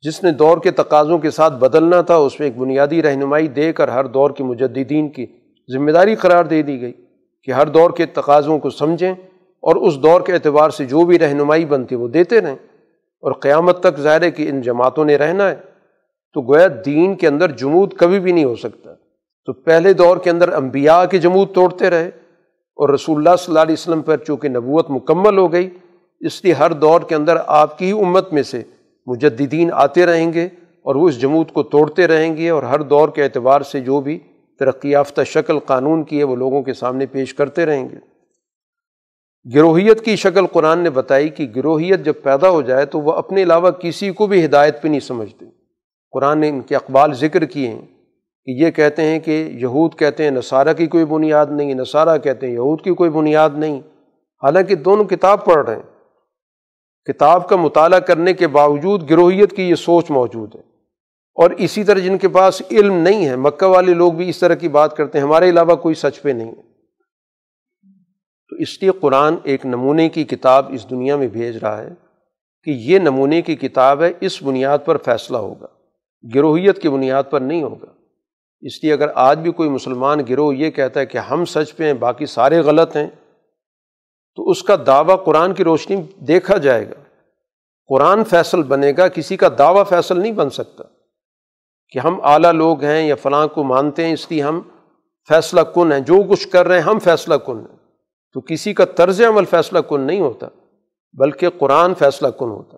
جس 0.00 0.24
نے 0.24 0.30
دور 0.30 0.58
کے 0.58 0.70
تقاضوں 0.70 1.18
کے 1.18 1.30
ساتھ 1.30 1.54
بدلنا 1.54 2.00
تھا، 2.00 2.16
اس 2.16 2.40
میں 2.40 2.48
ایک 2.48 2.58
بنیادی 2.58 3.02
رہنمائی 3.02 3.48
دے 3.48 3.72
کر 3.72 3.88
ہر 3.88 4.06
دور 4.06 4.30
کے 4.30 4.44
مجددین 4.44 5.08
کی 5.08 5.26
ذمہ 5.74 5.90
داری 5.90 6.14
قرار 6.14 6.44
دے 6.44 6.62
دی 6.62 6.80
گئی 6.80 6.92
کہ 7.42 7.50
ہر 7.50 7.66
دور 7.66 7.90
کے 7.90 8.06
تقاضوں 8.06 8.58
کو 8.58 8.70
سمجھیں 8.70 9.12
اور 9.38 9.76
اس 9.76 9.98
دور 9.98 10.20
کے 10.20 10.32
اعتبار 10.32 10.70
سے 10.70 10.84
جو 10.84 11.04
بھی 11.04 11.18
رہنمائی 11.18 11.64
بنتی 11.64 11.94
وہ 11.94 12.08
دیتے 12.08 12.40
رہیں۔ 12.40 12.56
اور 13.20 13.32
قیامت 13.32 13.80
تک 13.80 14.00
ظاہر 14.00 14.22
ہے 14.22 14.30
کہ 14.30 14.48
ان 14.48 14.60
جماعتوں 14.60 15.04
نے 15.04 15.16
رہنا 15.16 15.50
ہے۔ 15.50 15.56
تو 16.32 16.40
گویا 16.40 16.68
دین 16.84 17.14
کے 17.14 17.28
اندر 17.28 17.50
جمود 17.50 17.94
کبھی 17.94 18.20
بھی 18.20 18.32
نہیں 18.32 18.44
ہو 18.44 18.56
سکتا۔ 18.56 18.90
تو 19.46 19.52
پہلے 19.52 19.92
دور 19.92 20.16
کے 20.16 20.30
اندر 20.30 20.52
انبیاء 20.52 21.04
کے 21.04 21.18
جمود 21.18 21.54
توڑتے 21.54 21.90
رہے 21.90 22.08
اور 22.76 22.88
رسول 22.88 23.16
اللہ 23.16 23.36
صلی 23.36 23.50
اللہ 23.50 23.60
علیہ 23.60 23.72
وسلم 23.72 24.02
پر 24.02 24.16
چونکہ 24.16 24.48
نبوت 24.48 24.90
مکمل 24.90 25.38
ہو 25.38 25.52
گئی، 25.52 25.70
اس 26.20 26.44
لیے 26.44 26.52
ہر 26.52 26.72
دور 26.72 27.00
کے 27.00 27.14
اندر 27.14 27.36
آپ 27.46 27.78
کی 27.78 27.86
ہی 27.86 27.92
امت 27.92 28.32
میں 28.32 28.42
سے 28.42 28.62
مجددین 29.06 29.70
آتے 29.72 30.06
رہیں 30.06 30.32
گے 30.32 30.48
اور 30.82 30.94
وہ 30.94 31.08
اس 31.08 31.20
جمود 31.20 31.50
کو 31.50 31.62
توڑتے 31.62 32.06
رہیں 32.06 32.36
گے 32.36 32.50
اور 32.50 32.62
ہر 32.62 32.82
دور 32.82 33.08
کے 33.08 33.24
اعتبار 33.24 33.60
سے 33.60 33.80
جو 33.80 34.00
بھی 34.00 34.18
ترقی 34.58 34.90
یافتہ 34.90 35.20
شکل 35.26 35.58
قانون 35.58 36.04
کی 36.04 36.18
ہے 36.18 36.24
وہ 36.24 36.36
لوگوں 36.36 36.62
کے 36.62 36.74
سامنے 36.74 37.06
پیش 37.06 37.34
کرتے 37.34 37.66
رہیں 37.66 37.88
گے۔ 37.88 37.96
گروہیت 39.54 40.04
کی 40.04 40.16
شکل 40.16 40.46
قرآن 40.46 40.78
نے 40.78 40.90
بتائی 40.90 41.28
کہ 41.28 41.46
گروہیت 41.56 42.04
جب 42.04 42.14
پیدا 42.22 42.48
ہو 42.48 42.62
جائے 42.62 42.86
تو 42.86 43.00
وہ 43.00 43.12
اپنے 43.12 43.42
علاوہ 43.42 43.70
کسی 43.70 44.10
کو 44.10 44.26
بھی 44.26 44.44
ہدایت 44.44 44.82
پہ 44.82 44.88
نہیں 44.88 45.00
سمجھتے۔ 45.00 45.46
قرآن 46.12 46.38
نے 46.38 46.48
ان 46.48 46.60
کے 46.60 46.76
اقبال 46.76 47.12
ذکر 47.12 47.44
کیے 47.44 47.68
ہیں۔ 47.68 47.86
کہ 48.44 48.50
یہ 48.50 48.70
کہتے 48.70 49.02
ہیں 49.02 49.18
کہ 49.18 49.50
یہود 49.52 49.98
کہتے 49.98 50.24
ہیں 50.24 50.30
نصارہ 50.30 50.72
کی 50.72 50.86
کوئی 50.86 51.04
بنیاد 51.04 51.46
نہیں، 51.50 51.74
نصارہ 51.74 52.18
کہتے 52.18 52.46
ہیں 52.46 52.54
یہود 52.54 52.82
کی 52.82 52.94
کوئی 52.94 53.10
بنیاد 53.10 53.50
نہیں۔ 53.54 53.80
حالانکہ 54.42 54.74
دونوں 54.74 55.04
کتاب 55.04 55.44
پڑھ 55.44 55.66
رہے 55.66 55.76
ہیں۔ 55.76 55.82
کتاب 57.04 57.48
کا 57.48 57.56
مطالعہ 57.56 57.98
کرنے 57.98 58.32
کے 58.32 58.46
باوجود 58.46 59.10
گروہیت 59.10 59.56
کی 59.56 59.62
یہ 59.62 59.74
سوچ 59.74 60.10
موجود 60.10 60.54
ہے۔ 60.54 60.60
اور 61.34 61.50
اسی 61.50 61.84
طرح 61.84 61.98
جن 61.98 62.18
کے 62.18 62.28
پاس 62.28 62.62
علم 62.70 62.94
نہیں 62.94 63.26
ہے، 63.26 63.36
مکہ 63.36 63.66
والے 63.66 63.94
لوگ 63.94 64.12
بھی 64.12 64.28
اس 64.28 64.38
طرح 64.38 64.54
کی 64.54 64.68
بات 64.68 64.96
کرتے 64.96 65.18
ہیں، 65.18 65.26
ہمارے 65.26 65.50
علاوہ 65.50 65.76
کوئی 65.76 65.94
سچ 65.94 66.22
پہ 66.22 66.28
نہیں 66.28 66.48
ہے۔ 66.48 66.62
تو 68.48 68.56
اس 68.56 68.82
لیے 68.82 68.90
قرآن 69.00 69.34
ایک 69.44 69.66
نمونے 69.66 70.08
کی 70.08 70.24
کتاب 70.24 70.66
اس 70.68 70.90
دنیا 70.90 71.16
میں 71.16 71.28
بھیج 71.28 71.56
رہا 71.56 71.82
ہے 71.82 71.88
کہ 72.64 72.70
یہ 72.70 72.98
نمونے 72.98 73.42
کی 73.42 73.56
کتاب 73.56 74.02
ہے، 74.02 74.12
اس 74.20 74.42
بنیاد 74.42 74.78
پر 74.84 74.96
فیصلہ 74.96 75.36
ہوگا۔ 75.36 75.66
گروہیت 76.34 76.78
کی 76.78 76.88
بنیاد 76.88 77.22
پر 77.30 77.40
نہیں 77.40 77.62
ہوگا۔ 77.62 78.01
اس 78.62 78.84
لیے 78.84 78.92
اگر 78.92 79.06
آج 79.14 79.38
بھی 79.38 79.52
کوئی 79.52 79.68
مسلمان 79.68 80.18
گروہ 80.28 80.54
یہ 80.54 80.70
کہتا 80.70 81.00
ہے 81.00 81.06
کہ 81.06 81.18
ہم 81.18 81.44
سچ 81.44 81.76
پہ 81.76 81.84
ہیں، 81.84 81.92
باقی 81.92 82.26
سارے 82.26 82.60
غلط 82.60 82.96
ہیں، 82.96 83.06
تو 84.34 84.50
اس 84.50 84.62
کا 84.62 84.76
دعویٰ 84.86 85.24
قرآن 85.24 85.54
کی 85.54 85.64
روشنی 85.64 86.02
دیکھا 86.14 86.56
جائے 86.56 86.88
گا۔ 86.88 87.20
قرآن 87.88 88.24
فیصل 88.24 88.62
بنے 88.62 88.92
گا، 88.96 89.08
کسی 89.08 89.36
کا 89.36 89.48
دعویٰ 89.58 89.82
فیصل 89.88 90.20
نہیں 90.20 90.32
بن 90.32 90.50
سکتا 90.50 90.84
کہ 91.88 91.98
ہم 91.98 92.20
اعلیٰ 92.22 92.52
لوگ 92.52 92.84
ہیں 92.84 93.08
یا 93.08 93.14
فلاں 93.14 93.46
کو 93.46 93.64
مانتے 93.64 94.04
ہیں، 94.04 94.12
اس 94.12 94.30
لیے 94.30 94.42
ہم 94.42 94.60
فیصلہ 95.28 95.60
کن 95.60 95.92
ہیں۔ 95.92 96.00
جو 96.00 96.22
کچھ 96.30 96.48
کر 96.48 96.66
رہے 96.66 96.76
ہیں، 96.76 96.82
ہم 96.82 96.98
فیصلہ 96.98 97.34
کن 97.34 97.56
ہیں۔ 97.56 97.76
تو 98.32 98.40
کسی 98.40 98.74
کا 98.74 98.84
طرز 98.84 99.22
عمل 99.22 99.44
فیصلہ 99.44 99.78
کن 99.78 100.00
نہیں 100.00 100.20
ہوتا، 100.20 100.48
بلکہ 101.12 101.48
قرآن 101.58 101.94
فیصلہ 101.94 102.28
کن 102.28 102.44
ہوتا۔ 102.44 102.76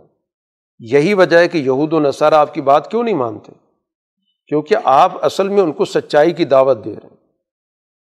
یہی 0.78 1.14
وجہ 1.14 1.36
ہے 1.36 1.48
کہ 1.48 1.58
یہود 1.58 1.92
و 1.92 2.00
نصارہ 2.00 2.34
آپ 2.34 2.54
کی 2.54 2.60
بات 2.60 2.90
کیوں 2.90 3.02
نہیں 3.02 3.14
مانتے؟ 3.14 3.63
کیونکہ 4.46 4.76
آپ 4.84 5.24
اصل 5.24 5.48
میں 5.48 5.62
ان 5.62 5.72
کو 5.72 5.84
سچائی 5.84 6.32
کی 6.32 6.44
دعوت 6.44 6.84
دے 6.84 6.90
رہے 6.90 7.08
ہیں۔ 7.08 7.16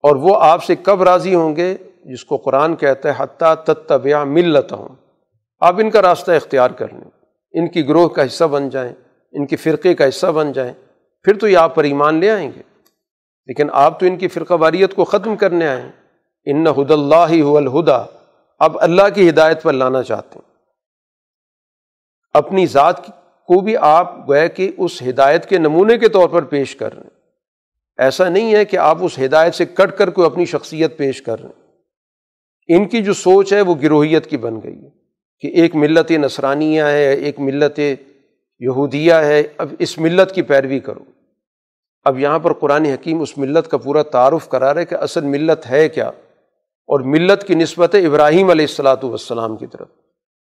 اور 0.03 0.15
وہ 0.15 0.35
آپ 0.39 0.63
سے 0.63 0.75
کب 0.75 1.03
راضی 1.03 1.35
ہوں 1.35 1.55
گے؟ 1.55 1.75
جس 2.05 2.25
کو 2.25 2.37
قرآن 2.37 2.75
کہتا 2.75 3.09
ہے، 3.09 3.13
حتیٰ 3.17 3.55
تتبع 3.55 4.23
ملت 4.23 4.73
ہوں 4.73 4.89
آپ 5.59 5.75
ان 5.77 5.89
کا 5.89 6.01
راستہ 6.01 6.31
اختیار 6.31 6.69
کر 6.69 6.93
لیں۔ 6.93 7.09
ان 7.51 7.67
کی 7.67 7.87
گروہ 7.87 8.07
کا 8.07 8.25
حصہ 8.25 8.43
بن 8.43 8.69
جائیں، 8.69 8.93
ان 9.31 9.45
کی 9.45 9.55
فرقے 9.55 9.93
کا 9.93 10.07
حصہ 10.07 10.27
بن 10.27 10.51
جائیں۔ 10.51 10.73
پھر 11.23 11.37
تو 11.37 11.47
یہ 11.47 11.57
آپ 11.57 11.75
پر 11.75 11.83
ایمان 11.83 12.15
لے 12.15 12.31
آئیں 12.31 12.51
گے۔ 12.55 12.61
لیکن 13.45 13.67
آپ 13.73 13.99
تو 13.99 14.05
ان 14.05 14.17
کی 14.17 14.27
فرقہ 14.27 14.53
واریت 14.53 14.95
کو 14.95 15.05
ختم 15.05 15.35
کرنے 15.35 15.67
آئیں 15.67 15.91
ان 16.45 16.67
ہد 16.67 16.91
اللہ 16.91 17.45
الہدا۔ 17.45 18.03
اب 18.59 18.77
اللہ 18.81 19.01
کی 19.15 19.29
ہدایت 19.29 19.63
پر 19.63 19.73
لانا 19.73 20.03
چاہتے 20.03 20.39
ہیں۔ 20.39 20.55
اپنی 22.33 22.65
ذات 22.65 22.95
کو 23.47 23.61
بھی 23.61 23.77
آپ 23.77 24.29
گویا 24.29 24.47
کہ 24.47 24.71
اس 24.77 25.01
ہدایت 25.01 25.45
کے 25.45 25.57
نمونے 25.57 25.97
کے 25.97 26.09
طور 26.09 26.29
پر 26.29 26.41
پیش 26.41 26.75
کر 26.75 26.93
رہے 26.93 27.03
ہیں۔ 27.03 27.09
ایسا 27.97 28.29
نہیں 28.29 28.55
ہے 28.55 28.65
کہ 28.65 28.77
آپ 28.77 28.97
اس 29.01 29.19
ہدایت 29.19 29.55
سے 29.55 29.65
کٹ 29.65 29.97
کر 29.97 30.09
کوئی 30.09 30.25
اپنی 30.25 30.45
شخصیت 30.45 30.97
پیش 30.97 31.21
کر 31.21 31.41
رہے 31.41 31.49
ہیں۔ 31.49 31.65
ان 32.67 32.87
کی 32.87 33.03
جو 33.03 33.13
سوچ 33.13 33.53
ہے 33.53 33.61
وہ 33.61 33.75
گروہیت 33.75 34.27
کی 34.29 34.37
بن 34.37 34.59
گئی 34.63 34.83
ہے 34.83 34.89
کہ 35.39 35.47
ایک 35.47 35.75
ملت 35.75 36.11
نصرانیہ 36.11 36.83
ہے، 36.83 37.13
ایک 37.13 37.39
ملت 37.39 37.79
یہودیہ 38.59 39.13
ہے، 39.13 39.43
اب 39.57 39.73
اس 39.79 39.97
ملت 39.97 40.31
کی 40.35 40.41
پیروی 40.41 40.79
کرو۔ 40.79 41.03
اب 42.05 42.19
یہاں 42.19 42.39
پر 42.39 42.53
قرآن 42.53 42.85
حکیم 42.85 43.21
اس 43.21 43.37
ملت 43.37 43.71
کا 43.71 43.77
پورا 43.77 44.03
تعارف 44.03 44.49
کرا 44.49 44.73
رہے 44.73 44.85
کہ 44.85 44.95
اصل 44.95 45.21
ملت 45.21 45.71
ہے 45.71 45.89
کیا؟ 45.89 46.07
اور 46.87 46.99
ملت 46.99 47.47
کی 47.47 47.55
نسبت 47.55 47.95
ابراہیم 47.95 48.49
علیہ 48.49 48.65
السلاۃ 48.65 49.03
والسلام 49.03 49.57
کی 49.57 49.67
طرف۔ 49.67 49.87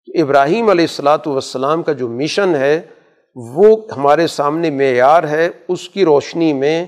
ابراہیم 0.08 0.70
علیہ 0.70 0.84
السلاۃ 0.84 1.28
والسلام 1.28 1.84
کا 1.84 1.94
جو 1.94 2.08
مشن 2.08 2.56
ہے، 2.56 2.82
وہ 3.36 3.78
ہمارے 3.98 4.28
سامنے 4.28 4.70
معیار 4.70 5.24
ہے۔ 5.24 5.50
اس 5.68 5.90
کی 5.90 6.06
روشنی 6.06 6.54
میں 6.54 6.86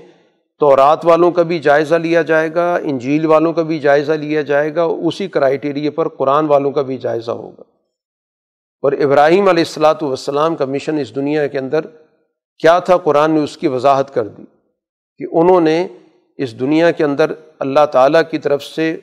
تورات 0.60 1.06
والوں 1.06 1.30
کا 1.30 1.42
بھی 1.42 1.58
جائزہ 1.58 1.94
لیا 1.94 2.22
جائے 2.22 2.54
گا، 2.54 2.76
انجیل 2.76 3.26
والوں 3.26 3.52
کا 3.52 3.62
بھی 3.62 3.78
جائزہ 3.78 4.12
لیا 4.12 4.42
جائے 4.42 4.74
گا، 4.74 4.82
اسی 4.82 5.28
کرائٹیریے 5.28 5.90
پر 5.90 6.08
قرآن 6.08 6.46
والوں 6.46 6.70
کا 6.70 6.82
بھی 6.82 6.98
جائزہ 6.98 7.30
ہوگا۔ 7.30 7.62
اور 8.82 8.92
ابراہیم 8.92 9.48
علیہ 9.48 9.64
السلاۃ 9.66 10.02
والسلام 10.02 10.56
کا 10.56 10.64
مشن 10.64 10.98
اس 10.98 11.14
دنیا 11.14 11.46
کے 11.46 11.58
اندر 11.58 11.80
کیا 12.58 12.78
تھا؟ 12.78 12.96
قرآن 12.96 13.30
نے 13.30 13.40
اس 13.40 13.56
کی 13.56 13.68
وضاحت 13.68 14.14
کر 14.14 14.28
دی 14.28 14.44
کہ 15.18 15.24
انہوں 15.32 15.60
نے 15.60 15.88
اس 16.36 16.60
دنیا 16.60 16.90
کے 16.90 17.04
اندر 17.04 17.32
اللہ 17.58 17.86
تعالیٰ 17.86 18.22
کی 18.30 18.38
طرف 18.38 18.64
سے 18.64 18.96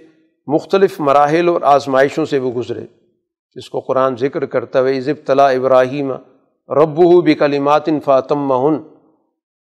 مختلف 0.47 0.99
مراحل 0.99 1.49
اور 1.49 1.61
آزمائشوں 1.61 2.25
سے 2.25 2.39
وہ 2.39 2.51
گزرے۔ 2.51 2.85
جس 3.55 3.69
کو 3.69 3.79
قرآن 3.79 4.15
ذکر 4.17 4.45
کرتا 4.45 4.83
ہے 4.83 4.97
عزب 4.97 5.13
طلاء 5.25 5.51
ابراہیم 5.51 6.11
رب 6.69 7.23
بھی 7.23 7.33
کلیمات 7.33 7.89
فاطم 8.03 8.39
مہن 8.39 8.75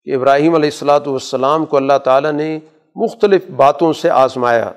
کہ 0.03 0.15
ابراہیم 0.15 0.55
علیہ 0.55 0.69
السلاۃ 0.69 1.07
والسلام 1.07 1.65
کو 1.65 1.77
اللہ 1.77 1.97
تعالیٰ 2.03 2.31
نے 2.31 2.59
مختلف 2.95 3.49
باتوں 3.55 3.93
سے 3.93 4.09
آزمایا۔ 4.09 4.71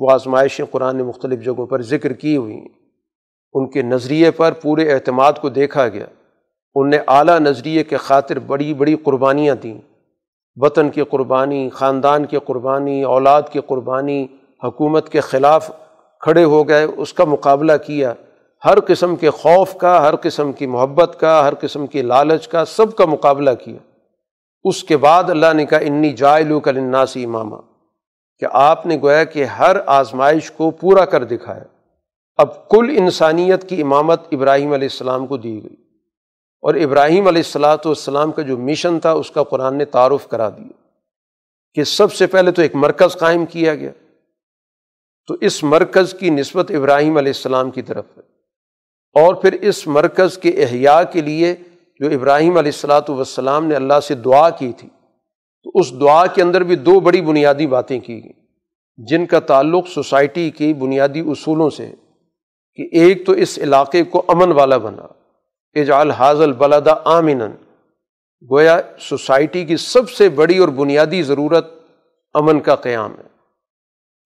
وہ 0.00 0.10
آزمائشیں 0.10 0.64
قرآن 0.70 0.96
نے 0.96 1.02
مختلف 1.02 1.44
جگہوں 1.44 1.66
پر 1.66 1.82
ذکر 1.82 2.12
کی 2.12 2.36
ہوئی 2.36 2.54
ہیں۔ 2.54 2.68
ان 3.52 3.70
کے 3.70 3.82
نظریے 3.82 4.30
پر 4.30 4.52
پورے 4.52 4.92
اعتماد 4.92 5.32
کو 5.40 5.48
دیکھا 5.48 5.88
گیا۔ 5.88 6.06
ان 6.74 6.90
نے 6.90 6.98
اعلیٰ 7.08 7.38
نظریے 7.38 7.84
کے 7.84 7.96
خاطر 7.96 8.38
بڑی 8.38 8.74
بڑی 8.74 8.96
قربانیاں 8.96 9.54
دیں۔ 9.54 9.80
وطن 10.56 10.90
کی 10.90 11.02
قربانی، 11.02 11.68
خاندان 11.68 12.24
کی 12.24 12.38
قربانی، 12.44 13.02
اولاد 13.02 13.42
کی 13.52 13.60
قربانی، 13.66 14.26
حکومت 14.64 15.08
کے 15.08 15.20
خلاف 15.20 15.70
کھڑے 16.20 16.44
ہو 16.44 16.68
گئے، 16.68 16.84
اس 16.84 17.12
کا 17.12 17.24
مقابلہ 17.24 17.72
کیا۔ 17.86 18.14
ہر 18.64 18.80
قسم 18.80 19.16
کے 19.16 19.30
خوف 19.30 19.74
کا، 19.74 20.08
ہر 20.08 20.16
قسم 20.16 20.52
کی 20.52 20.66
محبت 20.66 21.16
کا، 21.20 21.48
ہر 21.48 21.54
قسم 21.54 21.86
کی 21.86 22.02
لالچ 22.02 22.48
کا 22.48 22.64
سب 22.64 22.96
کا 22.96 23.04
مقابلہ 23.04 23.50
کیا۔ 23.64 23.76
اس 24.64 24.84
کے 24.84 24.96
بعد 24.96 25.24
اللہ 25.24 25.52
نے 25.54 25.66
کہا، 25.66 25.78
انی 25.78 26.12
جائلو 26.12 26.60
کل 26.60 26.78
اناسی 26.78 27.24
امامہ 27.24 27.56
کہ 28.38 28.46
آپ 28.52 28.86
نے 28.86 28.98
گویا 29.02 29.24
کہ 29.24 29.44
ہر 29.44 29.76
آزمائش 29.86 30.50
کو 30.50 30.70
پورا 30.70 31.04
کر 31.04 31.24
دکھایا۔ 31.24 31.64
اب 32.36 32.68
کل 32.68 32.94
انسانیت 32.98 33.68
کی 33.68 33.82
امامت 33.82 34.20
ابراہیم 34.32 34.72
علیہ 34.72 34.88
السلام 34.92 35.26
کو 35.26 35.36
دی 35.36 35.62
گئی۔ 35.62 35.76
اور 36.62 36.74
ابراہیم 36.74 37.26
علیہ 37.26 37.38
السلاۃ 37.38 37.78
والسلام 37.84 38.32
کا 38.32 38.42
جو 38.42 38.58
مشن 38.58 39.00
تھا، 39.00 39.12
اس 39.12 39.30
کا 39.30 39.42
قرآن 39.42 39.78
نے 39.78 39.84
تعارف 39.84 40.28
کرا 40.28 40.48
دیا۔ 40.48 40.72
کہ 41.74 41.84
سب 41.84 42.12
سے 42.12 42.26
پہلے 42.26 42.50
تو 42.50 42.62
ایک 42.62 42.74
مرکز 42.74 43.16
قائم 43.16 43.46
کیا 43.46 43.74
گیا۔ 43.74 43.90
تو 45.28 45.36
اس 45.40 45.64
مرکز 45.64 46.14
کی 46.14 46.30
نسبت 46.30 46.70
ابراہیم 46.70 47.16
علیہ 47.16 47.28
السلام 47.28 47.70
کی 47.70 47.82
طرف 47.82 48.04
ہے۔ 48.16 48.27
اور 49.14 49.34
پھر 49.34 49.52
اس 49.52 49.86
مرکز 49.86 50.38
کے 50.38 50.48
احیاء 50.48 51.00
کے 51.12 51.20
لیے 51.20 51.56
جو 52.00 52.06
ابراہیم 52.10 52.50
علیہ 52.50 52.72
السلاۃ 52.74 53.08
والسلام 53.08 53.66
نے 53.66 53.74
اللہ 53.74 54.00
سے 54.02 54.14
دعا 54.14 54.50
کی 54.50 54.72
تھی، 54.76 54.88
تو 55.62 55.70
اس 55.74 56.00
دعا 56.00 56.26
کے 56.26 56.42
اندر 56.42 56.62
بھی 56.62 56.76
دو 56.76 57.00
بڑی 57.00 57.20
بنیادی 57.20 57.66
باتیں 57.66 58.00
کی 58.00 58.24
گئیں۔ 58.24 58.46
جن 58.96 59.26
کا 59.26 59.40
تعلق 59.40 59.88
سوسائٹی 59.88 60.50
کی 60.50 60.74
بنیادی 60.74 61.20
اصولوں 61.20 61.70
سے 61.70 61.92
کہ 62.74 62.88
ایک 62.92 63.26
تو 63.26 63.32
اس 63.32 63.58
علاقے 63.58 64.02
کو 64.02 64.24
امن 64.28 64.52
والا 64.52 64.76
بنا، 64.76 65.06
اجعل 65.80 66.10
حاضل 66.10 66.52
بلدا 66.52 66.94
آمن 67.04 67.42
گویا 68.50 68.80
سوسائٹی 69.00 69.64
کی 69.64 69.76
سب 69.76 70.10
سے 70.10 70.28
بڑی 70.28 70.58
اور 70.58 70.68
بنیادی 70.68 71.22
ضرورت 71.22 71.74
امن 72.34 72.60
کا 72.60 72.74
قیام 72.74 73.12
ہے۔ 73.18 73.28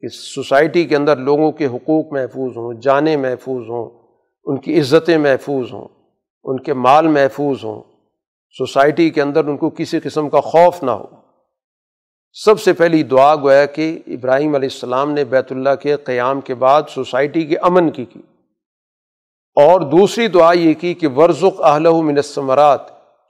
کہ 0.00 0.08
سوسائٹی 0.08 0.84
کے 0.84 0.96
اندر 0.96 1.16
لوگوں 1.16 1.52
کے 1.52 1.66
حقوق 1.66 2.12
محفوظ 2.12 2.56
ہوں، 2.56 2.80
جانیں 2.80 3.16
محفوظ 3.16 3.68
ہوں۔ 3.68 4.01
ان 4.44 4.58
کی 4.58 4.80
عزتیں 4.80 5.18
محفوظ 5.18 5.72
ہوں، 5.72 5.88
ان 6.44 6.60
کے 6.60 6.74
مال 6.74 7.08
محفوظ 7.08 7.64
ہوں، 7.64 7.82
سوسائٹی 8.58 9.10
کے 9.10 9.22
اندر 9.22 9.44
ان 9.44 9.56
کو 9.56 9.70
کسی 9.70 10.00
قسم 10.00 10.30
کا 10.30 10.40
خوف 10.40 10.82
نہ 10.82 10.90
ہو۔ 10.90 11.06
سب 12.32 12.60
سے 12.60 12.72
پہلی 12.72 13.02
دعا 13.02 13.36
گویا 13.36 13.66
کہ 13.66 13.98
ابراہیم 14.06 14.54
علیہ 14.54 14.68
السلام 14.72 15.12
نے 15.12 15.24
بیت 15.24 15.52
اللہ 15.52 15.74
کے 15.82 15.96
قیام 15.96 16.40
کے 16.40 16.54
بعد 16.54 16.82
سوسائٹی 16.88 17.46
کے 17.46 17.56
امن 17.56 17.90
کی 17.90 18.04
کی۔ 18.04 18.18
اور 19.54 19.80
دوسری 19.80 20.28
دعا 20.28 20.52
یہ 20.52 20.74
کی 20.74 20.94
کہ 20.94 21.08
ورژ 21.08 21.44
اہل 21.58 21.88
منسمرات 21.90 22.80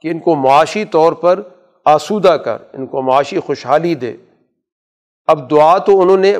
کہ 0.01 0.07
ان 0.07 0.19
کو 0.19 0.35
معاشی 0.35 0.85
طور 0.85 1.13
پر 1.13 1.41
آسودہ 1.85 2.37
کر، 2.45 2.57
ان 2.73 2.85
کو 2.85 3.01
معاشی 3.01 3.39
خوشحالی 3.39 3.95
دے۔ 3.95 4.15
اب 5.27 5.51
دعا 5.51 5.77
تو 5.77 6.01
انہوں 6.01 6.17
نے، 6.17 6.35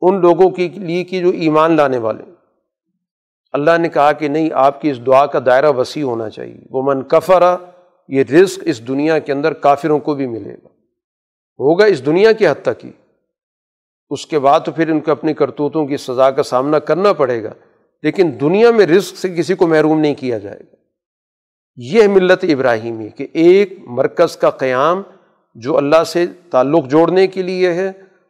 ان 0.00 0.20
لوگوں 0.20 0.50
کے 0.50 0.68
لیے 0.68 1.04
کی 1.04 1.20
جو 1.20 1.30
ایمان 1.30 1.76
لانے 1.76 1.98
والے۔ 1.98 2.35
اللہ 3.52 3.78
نے 3.78 3.88
کہا 3.88 4.12
کہ 4.12 4.28
نہیں، 4.28 4.50
آپ 4.52 4.80
کی 4.80 4.90
اس 4.90 5.06
دعا 5.06 5.26
کا 5.26 5.38
دائرہ 5.46 5.70
وسیع 5.70 6.04
ہونا 6.04 6.30
چاہیے۔ 6.30 6.60
وہ 6.70 6.82
من 6.82 7.02
کفرا 7.02 7.56
یہ 8.08 8.24
رزق 8.32 8.58
اس 8.62 8.88
دنیا 8.88 9.18
کے 9.18 9.32
اندر 9.32 9.52
کافروں 9.52 9.98
کو 9.98 10.14
بھی 10.14 10.26
ملے 10.26 10.54
گا۔ 10.54 10.66
ہوگا 11.58 11.84
اس 11.84 12.06
دنیا 12.06 12.32
کی 12.32 12.46
حد 12.46 12.62
تک 12.62 12.84
ہی۔ 12.84 12.90
اس 14.10 14.26
کے 14.26 14.38
بعد 14.38 14.60
تو 14.64 14.72
پھر 14.72 14.90
ان 14.90 15.00
کو 15.00 15.10
اپنی 15.10 15.34
کرتوتوں 15.34 15.86
کی 15.86 15.96
سزا 15.96 16.30
کا 16.30 16.42
سامنا 16.42 16.78
کرنا 16.78 17.12
پڑے 17.12 17.42
گا۔ 17.42 17.52
لیکن 18.02 18.30
دنیا 18.40 18.70
میں 18.70 18.86
رزق 18.86 19.16
سے 19.16 19.34
کسی 19.34 19.54
کو 19.54 19.66
محروم 19.66 20.00
نہیں 20.00 20.14
کیا 20.14 20.38
جائے 20.38 20.60
گا۔ 20.60 20.76
یہ 21.76 22.06
ملت 22.06 22.44
ابراہیمی 22.44 23.08
کہ 23.08 23.26
ایک 23.32 23.72
مرکز 23.82 24.36
کا 24.36 24.50
قیام 24.50 25.02
جو 25.54 25.76
اللہ 25.76 26.04
سے 26.04 26.26
تعلق 26.50 26.86
جوڑنے 26.86 27.26
کے 27.26 27.42
لیے 27.42 27.72
ہے 27.72 27.88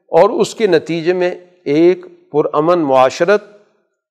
اور 0.09 0.30
اس 0.30 0.55
کے 0.55 0.66
نتیجے 0.66 1.12
میں 1.12 1.34
ایک 1.64 2.06
پرامن 2.32 2.78
معاشرت 2.78 3.56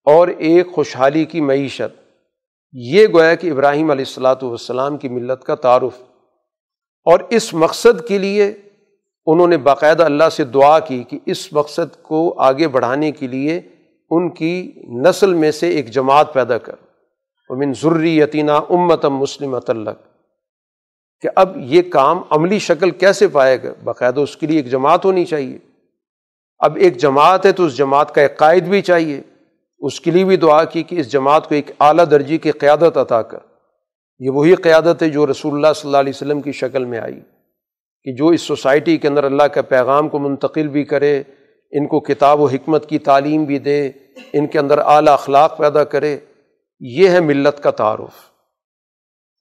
اور 0.06 0.28
ایک 0.28 0.72
خوشحالی 0.72 1.26
کی 1.26 1.42
معیشت۔ 1.42 2.12
یہ 2.74 3.08
گویا 3.14 3.36
کہ 3.36 3.52
ابراہیم 3.52 3.92
علیہ 3.92 4.06
السلاۃ 4.08 4.36
والسلام 4.42 4.98
کی 4.98 5.10
ملت 5.10 5.44
کا 5.44 5.56
تعارف۔ 5.56 6.02
اور 7.06 7.20
اس 7.30 7.54
مقصد 7.54 8.08
کے 8.08 8.18
لیے 8.18 8.54
انہوں 9.26 9.48
نے 9.48 9.58
باقاعدہ 9.58 10.04
اللہ 10.04 10.30
سے 10.32 10.44
دعا 10.44 10.80
کی 10.80 11.04
کہ 11.04 11.20
اس 11.26 11.54
مقصد 11.54 12.04
کو 12.04 12.40
آگے 12.40 12.68
بڑھانے 12.68 13.12
کے 13.12 13.28
لیے 13.28 13.62
ان 14.10 14.30
کی 14.30 14.72
نسل 14.88 15.34
میں 15.34 15.52
سے 15.52 15.70
ایک 15.70 15.90
جماعت 15.92 16.34
پیدا 16.34 16.58
کر۔ 16.58 16.76
امن 17.50 17.74
ضروری 17.74 18.20
یتینہ 18.20 18.52
امتم 18.52 19.16
مسلم 19.16 19.60
تلق 19.60 19.98
کہ 21.22 21.30
اب 21.36 21.58
یہ 21.58 21.82
کام 21.82 22.22
عملی 22.30 22.60
شکل 22.60 22.92
کیسے 22.92 23.28
پائے 23.28 23.64
گا؟ 23.64 23.74
باقاعدہ 23.84 24.20
اس 24.20 24.38
کے 24.38 24.48
لیے 24.48 24.58
ایک 24.58 24.72
جماعت 24.72 25.06
ہونی 25.06 25.26
چاہیے۔ 25.26 25.58
اب 26.60 26.76
ایک 26.76 26.98
جماعت 26.98 27.46
ہے 27.46 27.52
تو 27.52 27.66
اس 27.66 27.78
جماعت 27.78 28.16
کا 28.16 28.22
ایک 28.22 28.38
قائد 28.38 28.64
بھی 28.64 28.82
چاہیے۔ 28.82 29.22
اس 29.80 30.00
کے 30.00 30.12
لیے 30.12 30.26
بھی 30.26 30.38
دعا 30.38 30.64
کی 30.64 30.84
کہ 30.84 31.00
اس 31.00 31.12
جماعت 31.12 31.50
کو 31.50 31.56
ایک 31.56 31.72
اعلیٰ 31.80 32.06
درجے 32.12 32.38
کی 32.38 32.52
قیادت 32.52 32.98
عطا 32.98 33.22
کر۔ 33.22 33.38
یہ 34.20 34.30
وہی 34.30 34.56
قیادت 34.56 35.04
ہے 35.04 35.10
جو 35.10 35.28
رسول 35.28 35.54
اللہ 35.54 35.74
صلی 35.76 35.90
اللہ 35.90 35.98
علیہ 35.98 36.14
وسلم 36.16 36.42
کی 36.42 36.52
شکل 36.52 36.86
میں 36.86 37.00
آئی 37.00 37.20
کہ 38.04 38.12
جو 38.14 38.28
اس 38.28 38.42
سوسائٹی 38.42 38.98
کے 38.98 39.08
اندر 39.08 39.24
اللہ 39.24 39.48
کے 39.54 39.62
پیغام 39.62 40.10
کو 40.10 40.20
منتقل 40.20 40.68
بھی 40.68 40.84
کرے، 40.84 41.24
ان 41.72 41.88
کو 41.88 42.00
کتاب 42.00 42.42
و 42.42 42.46
حکمت 42.46 42.90
کی 42.90 43.00
تعلیم 43.00 43.44
بھی 43.44 43.60
دے، 43.60 43.92
ان 44.34 44.48
کے 44.48 44.60
اندر 44.60 44.78
اعلیٰ 44.78 45.14
اخلاق 45.14 45.58
پیدا 45.58 45.84
کرے، 45.84 46.18
یہ 46.80 47.10
ہے 47.10 47.20
ملت 47.20 47.64
کا 47.64 47.72
تعارف۔ 47.72 48.32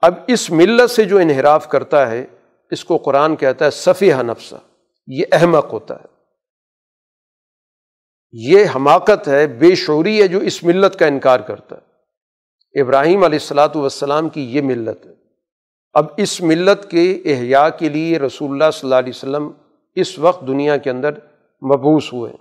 اب 0.02 0.14
اس 0.26 0.50
ملت 0.50 0.90
سے 0.90 1.04
جو 1.04 1.18
انحراف 1.18 1.68
کرتا 1.68 2.10
ہے، 2.10 2.26
اس 2.70 2.84
کو 2.84 2.96
قرآن 2.96 3.36
کہتا 3.36 3.64
ہے 3.64 3.70
صفیہ 3.70 4.14
نفسہ، 4.14 4.56
یہ 5.06 5.24
احمق 5.32 5.72
ہوتا 5.72 5.94
ہے۔ 5.94 6.13
یہ 8.36 8.64
حماقت 8.74 9.28
ہے، 9.28 9.46
بے 9.46 9.74
شعوری 9.74 10.22
ہے 10.22 10.28
جو 10.28 10.38
اس 10.38 10.64
ملت 10.64 10.98
کا 10.98 11.06
انکار 11.06 11.40
کرتا 11.40 11.76
ہے۔ 11.76 11.94
ابراہیم 12.80 13.24
علیہ 13.24 13.38
السلاۃ 13.38 13.68
والسلام 13.74 14.28
کی 14.28 14.56
یہ 14.56 14.60
ملت 14.60 15.06
ہے۔ 15.06 15.10
اب 15.92 16.06
اس 16.16 16.40
ملت 16.40 16.90
کے 16.90 17.22
احیاء 17.24 17.68
کے 17.78 17.88
لیے 17.88 18.18
رسول 18.18 18.50
اللہ 18.50 18.70
صلی 18.72 18.86
اللہ 18.86 18.94
علیہ 18.94 19.12
وسلم 19.16 19.50
اس 19.94 20.18
وقت 20.18 20.46
دنیا 20.46 20.76
کے 20.76 20.90
اندر 20.90 21.10
مبوس 21.62 22.12
ہوئے 22.12 22.32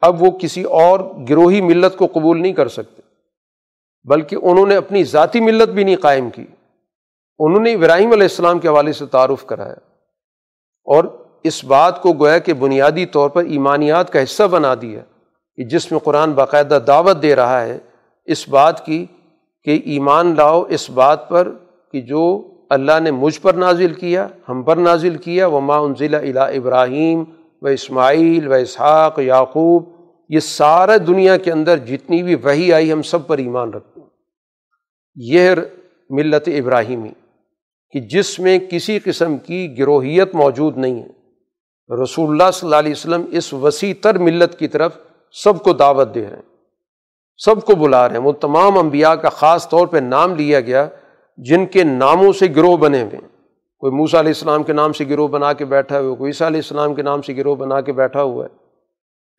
اب 0.00 0.22
وہ 0.22 0.30
کسی 0.30 0.62
اور 0.62 1.00
گروہی 1.28 1.60
ملت 1.60 1.96
کو 1.96 2.06
قبول 2.06 2.42
نہیں 2.42 2.52
کر 2.52 2.68
سکتے، 2.68 3.02
بلکہ 4.04 4.36
انہوں 4.42 4.66
نے 4.66 4.76
اپنی 4.76 5.04
ذاتی 5.04 5.40
ملت 5.40 5.68
بھی 5.68 5.84
نہیں 5.84 5.96
قائم 5.96 6.30
کی۔ 6.30 6.46
انہوں 7.38 7.60
نے 7.60 7.72
ابراہیم 7.72 8.12
علیہ 8.12 8.22
السلام 8.22 8.58
کے 8.58 8.68
حوالے 8.68 8.92
سے 8.92 9.06
تعارف 9.06 9.46
کرایا۔ 9.46 9.74
اور 10.84 11.19
اس 11.44 11.64
بات 11.64 12.00
کو 12.02 12.12
گویا 12.12 12.38
کہ 12.38 12.52
بنیادی 12.52 13.06
طور 13.06 13.30
پر 13.30 13.44
ایمانیات 13.44 14.12
کا 14.12 14.22
حصہ 14.22 14.42
بنا 14.42 14.74
دیا 14.82 15.00
کہ 15.58 15.64
جس 15.64 15.90
میں 15.92 15.98
قرآن 15.98 16.32
باقاعدہ 16.32 16.78
دعوت 16.86 17.22
دے 17.22 17.34
رہا 17.36 17.60
ہے، 17.62 17.78
اس 18.28 18.48
بات 18.48 18.84
کی 18.86 19.04
کہ 19.66 19.80
ایمان 19.84 20.34
لاؤ 20.36 20.62
اس 20.68 20.88
بات 20.90 21.28
پر 21.28 21.50
کہ 21.94 22.00
جو 22.00 22.22
اللہ 22.70 23.00
نے 23.00 23.10
مجھ 23.10 23.40
پر 23.40 23.54
نازل 23.54 23.94
کیا، 23.94 24.26
ہم 24.48 24.62
پر 24.62 24.76
نازل 24.76 25.16
کیا 25.16 25.46
وہ 25.46 25.60
ماں 25.60 25.80
الا 26.00 26.44
ابراہیم 26.44 27.24
و 27.62 27.66
اسماعیل 27.66 28.48
و 28.48 28.52
اسحاق، 28.52 29.18
یعقوب، 29.18 29.84
یہ 30.30 30.40
سارا 30.40 30.96
دنیا 31.06 31.36
کے 31.36 31.52
اندر 31.52 31.78
جتنی 31.86 32.22
بھی 32.22 32.34
وہی 32.34 32.72
آئی، 32.72 32.92
ہم 32.92 33.02
سب 33.02 33.26
پر 33.26 33.38
ایمان 33.38 33.72
رکھتے 33.72 34.00
ہیں 34.00 34.08
یہ 35.16 35.54
ملت 36.10 36.48
ابراہیمی، 36.48 37.10
کہ 37.94 38.00
جس 38.10 38.38
میں 38.40 38.58
کسی 38.70 38.98
قسم 38.98 39.36
کی 39.36 39.66
گروہیت 39.78 40.34
موجود 40.34 40.78
نہیں 40.78 41.02
ہے۔ 41.02 41.19
رسول 41.90 42.30
اللہ 42.30 42.50
صلی 42.50 42.66
اللہ 42.66 42.76
علیہ 42.76 42.92
وسلم 42.92 43.24
اس 43.30 43.52
وسیع 43.52 43.92
تر 44.02 44.18
ملت 44.18 44.58
کی 44.58 44.68
طرف 44.68 44.96
سب 45.34 45.62
کو 45.62 45.72
دعوت 45.72 46.14
دے 46.14 46.22
رہے 46.22 46.36
ہیں، 46.36 46.42
سب 47.40 47.64
کو 47.64 47.74
بلا 47.74 48.08
رہے 48.08 48.16
ہیں۔ 48.16 48.22
وہ 48.22 48.32
تمام 48.32 48.78
انبیاء 48.78 49.12
کا 49.12 49.28
خاص 49.28 49.68
طور 49.68 49.86
پہ 49.86 49.98
نام 49.98 50.34
لیا 50.34 50.60
گیا 50.60 50.86
جن 51.38 51.66
کے 51.66 51.84
ناموں 51.84 52.32
سے 52.32 52.46
گروہ 52.56 52.76
بنے 52.76 53.02
ہوئے 53.02 53.16
ہیں۔ 53.16 53.28
کوئی 53.82 53.92
موسا 53.92 54.20
علیہ 54.20 54.30
السلام 54.30 54.62
کے 54.62 54.72
نام 54.72 54.92
سے 54.92 55.04
گروہ 55.08 55.28
بنا 55.28 55.52
کے 55.52 55.64
بیٹھا 55.64 56.00
ہوا 56.00 56.10
ہے 56.10 56.16
کوئی 56.16 56.28
عیسیٰ 56.28 56.46
علیہ 56.46 56.58
السلام 56.58 56.94
کے 56.94 57.02
نام 57.02 57.22
سے 57.22 57.36
گروہ 57.36 57.56
بنا 57.56 57.80
کے 57.80 57.92
بیٹھا 57.92 58.22
ہوا 58.22 58.44
ہے۔ 58.44 58.56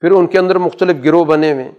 پھر 0.04 0.12
ان 0.12 0.28
کے 0.28 0.40
اندر 0.40 0.58
مختلف 0.58 1.04
گروہ 1.06 1.26
بنے 1.26 1.52
ہوئے 1.54 1.72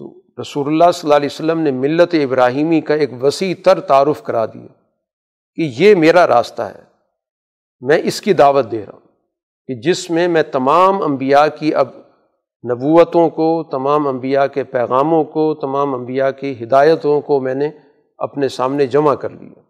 تو 0.00 0.12
رسول 0.42 0.66
اللہ 0.66 0.90
صلی 0.94 1.06
اللہ 1.06 1.16
علیہ 1.16 1.28
وسلم 1.32 1.60
نے 1.60 1.70
ملت 1.70 2.14
ابراہیمی 2.14 2.80
کا 2.80 2.94
ایک 2.94 3.22
وسیع 3.22 3.54
تر 3.64 3.80
تعارف 3.80 4.22
کرا 4.22 4.44
دیا 4.46 4.66
کہ 5.58 5.70
یہ 5.76 5.94
میرا 5.94 6.26
راستہ 6.26 6.62
ہے، 6.62 6.82
میں 7.80 7.98
اس 8.04 8.20
کی 8.20 8.32
دعوت 8.32 8.70
دے 8.72 8.84
رہا 8.86 8.92
ہوں۔ 8.92 9.08
کہ 9.70 9.76
جس 9.76 10.10
میں 10.10 10.28
میں 10.28 10.42
تمام 10.42 11.02
انبیاء 11.02 11.46
کی 11.58 11.74
اب 11.74 11.88
نبوتوں 12.70 13.30
کو، 13.30 13.64
تمام 13.70 14.08
انبیاء 14.08 14.46
کے 14.46 14.64
پیغاموں 14.64 15.24
کو، 15.24 15.54
تمام 15.54 15.94
انبیاء 15.94 16.30
کی 16.30 16.54
ہدایتوں 16.62 17.20
کو 17.20 17.40
میں 17.40 17.54
نے 17.54 17.70
اپنے 18.18 18.48
سامنے 18.48 18.86
جمع 18.86 19.14
کر 19.14 19.30
لیا۔ 19.30 19.60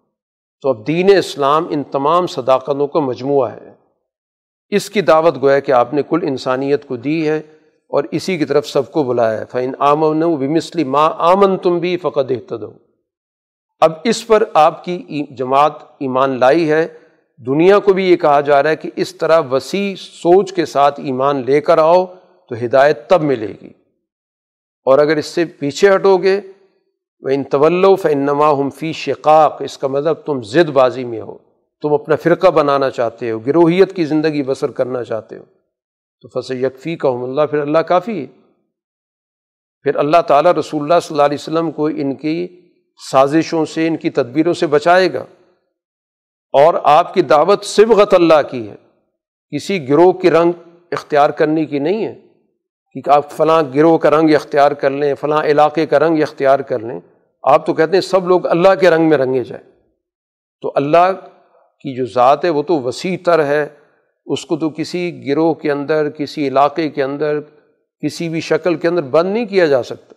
تو 0.63 0.69
اب 0.69 0.87
دین 0.87 1.19
اسلام 1.19 1.67
ان 1.71 1.83
تمام 1.83 2.27
صداقتوں 2.27 2.87
کا 2.87 3.01
مجموعہ 3.01 3.53
ہے۔ 3.53 3.73
اس 4.69 4.91
کی 4.91 5.01
دعوت 5.01 5.43
گویا 5.43 5.59
کہ 5.59 5.73
آپ 5.73 5.95
نے 5.95 6.03
کل 6.09 6.19
انسانیت 6.23 6.89
کو 6.89 6.97
دی 6.97 7.29
ہے 7.29 7.39
اور 7.89 8.05
اسی 8.11 8.39
کی 8.39 8.45
طرف 8.45 8.67
سب 8.67 8.93
کو 8.93 9.03
بلایا 9.03 9.41
ہے۔ 9.41 9.45
فعین 9.45 9.75
آمن 9.79 10.21
بمسلی 10.21 10.85
ماں 10.85 11.11
آمن 11.19 11.59
تم 11.59 11.79
بھی 11.79 11.97
فقط 11.97 12.31
احتد 12.31 12.65
اب 13.81 13.93
اس 14.05 14.27
پر 14.27 14.43
آپ 14.55 14.85
کی 14.85 15.27
جماعت 15.35 15.73
ایمان 15.99 16.41
لائی 16.41 16.71
ہے۔ 16.71 16.89
دنیا 17.47 17.79
کو 17.79 17.93
بھی 17.93 18.11
یہ 18.11 18.17
کہا 18.17 18.41
جا 18.41 18.63
رہا 18.63 18.71
ہے 18.71 18.77
کہ 18.77 18.91
اس 18.97 19.15
طرح 19.15 19.41
وسیع 19.51 19.95
سوچ 19.95 20.53
کے 20.53 20.67
ساتھ 20.67 21.01
ایمان 21.01 21.43
لے 21.47 21.61
کر 21.61 21.79
آؤ 21.79 22.07
تو 22.49 22.65
ہدایت 22.65 23.09
تب 23.09 23.23
ملے 23.23 23.53
گی۔ 23.63 23.71
اور 24.85 24.99
اگر 24.99 25.17
اس 25.17 25.27
سے 25.27 25.45
پیچھے 25.45 25.95
ہٹو 25.95 26.19
گے 26.19 26.41
وہ 27.21 27.29
ان 27.29 27.45
طول 27.45 27.97
فنما 27.97 28.53
ہم 28.53 28.71
فی 28.71 28.93
شقاق، 28.93 29.63
اس 29.63 29.79
کا 29.79 29.89
مطلب 29.89 30.15
تم 30.15 30.43
ضد 30.43 30.71
بازی 30.71 31.05
میں 31.05 31.21
ہو، 31.21 31.39
تم 31.83 31.95
اپنا 31.95 32.17
فرقہ 32.17 32.47
بنانا 32.47 32.91
چاہتے 32.91 33.31
ہو، 33.31 33.39
گروہیت 33.39 33.97
کی 33.97 34.05
زندگی 34.05 34.43
بسر 34.43 34.71
کرنا 34.71 35.05
چاہتے 35.05 35.39
ہو۔ 35.39 35.43
تو 36.21 36.41
فص 36.41 36.51
یکفی 36.51 36.97
کا 36.97 37.09
اللہ، 37.09 37.43
پھر 37.43 37.61
اللہ 37.61 37.79
کافی 37.79 38.21
ہے۔ 38.21 38.27
پھر 39.83 39.97
اللہ 39.97 40.23
تعالیٰ 40.27 40.53
رسول 40.53 40.83
اللہ 40.83 41.01
صلی 41.03 41.15
اللہ 41.15 41.23
علیہ 41.23 41.39
وسلم 41.41 41.71
کو 41.71 41.87
ان 41.87 42.15
کی 42.15 42.61
سازشوں 43.11 43.65
سے، 43.65 43.87
ان 43.87 43.97
کی 43.97 44.11
تدبیروں 44.11 44.55
سے 44.55 44.67
بچائے 44.67 45.13
گا۔ 45.13 45.25
اور 46.53 46.75
آپ 46.83 47.15
کی 47.15 47.23
دعوت 47.23 47.65
صبغت 47.65 48.15
اللہ 48.15 48.43
کی 48.51 48.71
ہے۔ 48.71 48.77
کسی 49.57 49.89
گروہ 49.89 50.13
کی 50.13 50.31
رنگ 50.31 50.53
اختیار 50.93 51.31
کرنے 51.31 51.65
کی 51.65 51.79
نہیں 51.79 52.07
ہے۔ 52.07 52.15
کہ 52.93 53.11
آپ 53.11 53.31
فلاں 53.31 53.63
گروہ 53.75 53.99
کا 53.99 54.11
رنگ 54.11 54.35
اختیار 54.35 54.73
کر 54.73 54.91
لیں، 54.91 55.15
فلاں 55.15 55.43
علاقے 55.45 55.87
کا 55.87 55.99
رنگ 55.99 56.23
اختیار 56.23 56.59
کر 56.59 56.79
لیں۔ 56.79 57.01
آپ 57.43 57.67
تو 57.67 57.75
کہتے 57.75 57.93
ہیں 57.95 58.01
سب 58.01 58.29
لوگ 58.29 58.47
اللہ 58.47 58.69
کے 58.81 58.91
رنگ 58.91 59.09
میں 59.09 59.19
رنگے 59.19 59.45
جائیں۔ 59.45 59.71
تو 60.61 60.73
اللہ 60.75 61.13
کی 61.81 61.97
جو 61.97 62.05
ذات 62.05 62.45
ہے 62.45 62.51
وہ 62.51 62.63
تو 62.63 62.81
وسیع 62.81 63.17
تر 63.25 63.45
ہے۔ 63.45 63.69
اس 64.27 64.47
کو 64.47 64.57
تو 64.57 64.71
کسی 64.71 65.27
گروہ 65.27 65.55
کے 65.55 65.73
اندر، 65.73 66.11
کسی 66.11 66.49
علاقے 66.49 66.89
کے 66.89 67.03
اندر، 67.03 67.41
کسی 68.05 68.29
بھی 68.29 68.41
شکل 68.41 68.75
کے 68.75 68.89
اندر 68.89 69.03
بند 69.03 69.33
نہیں 69.33 69.47
کیا 69.47 69.67
جا 69.67 69.83
سکتا۔ 69.83 70.15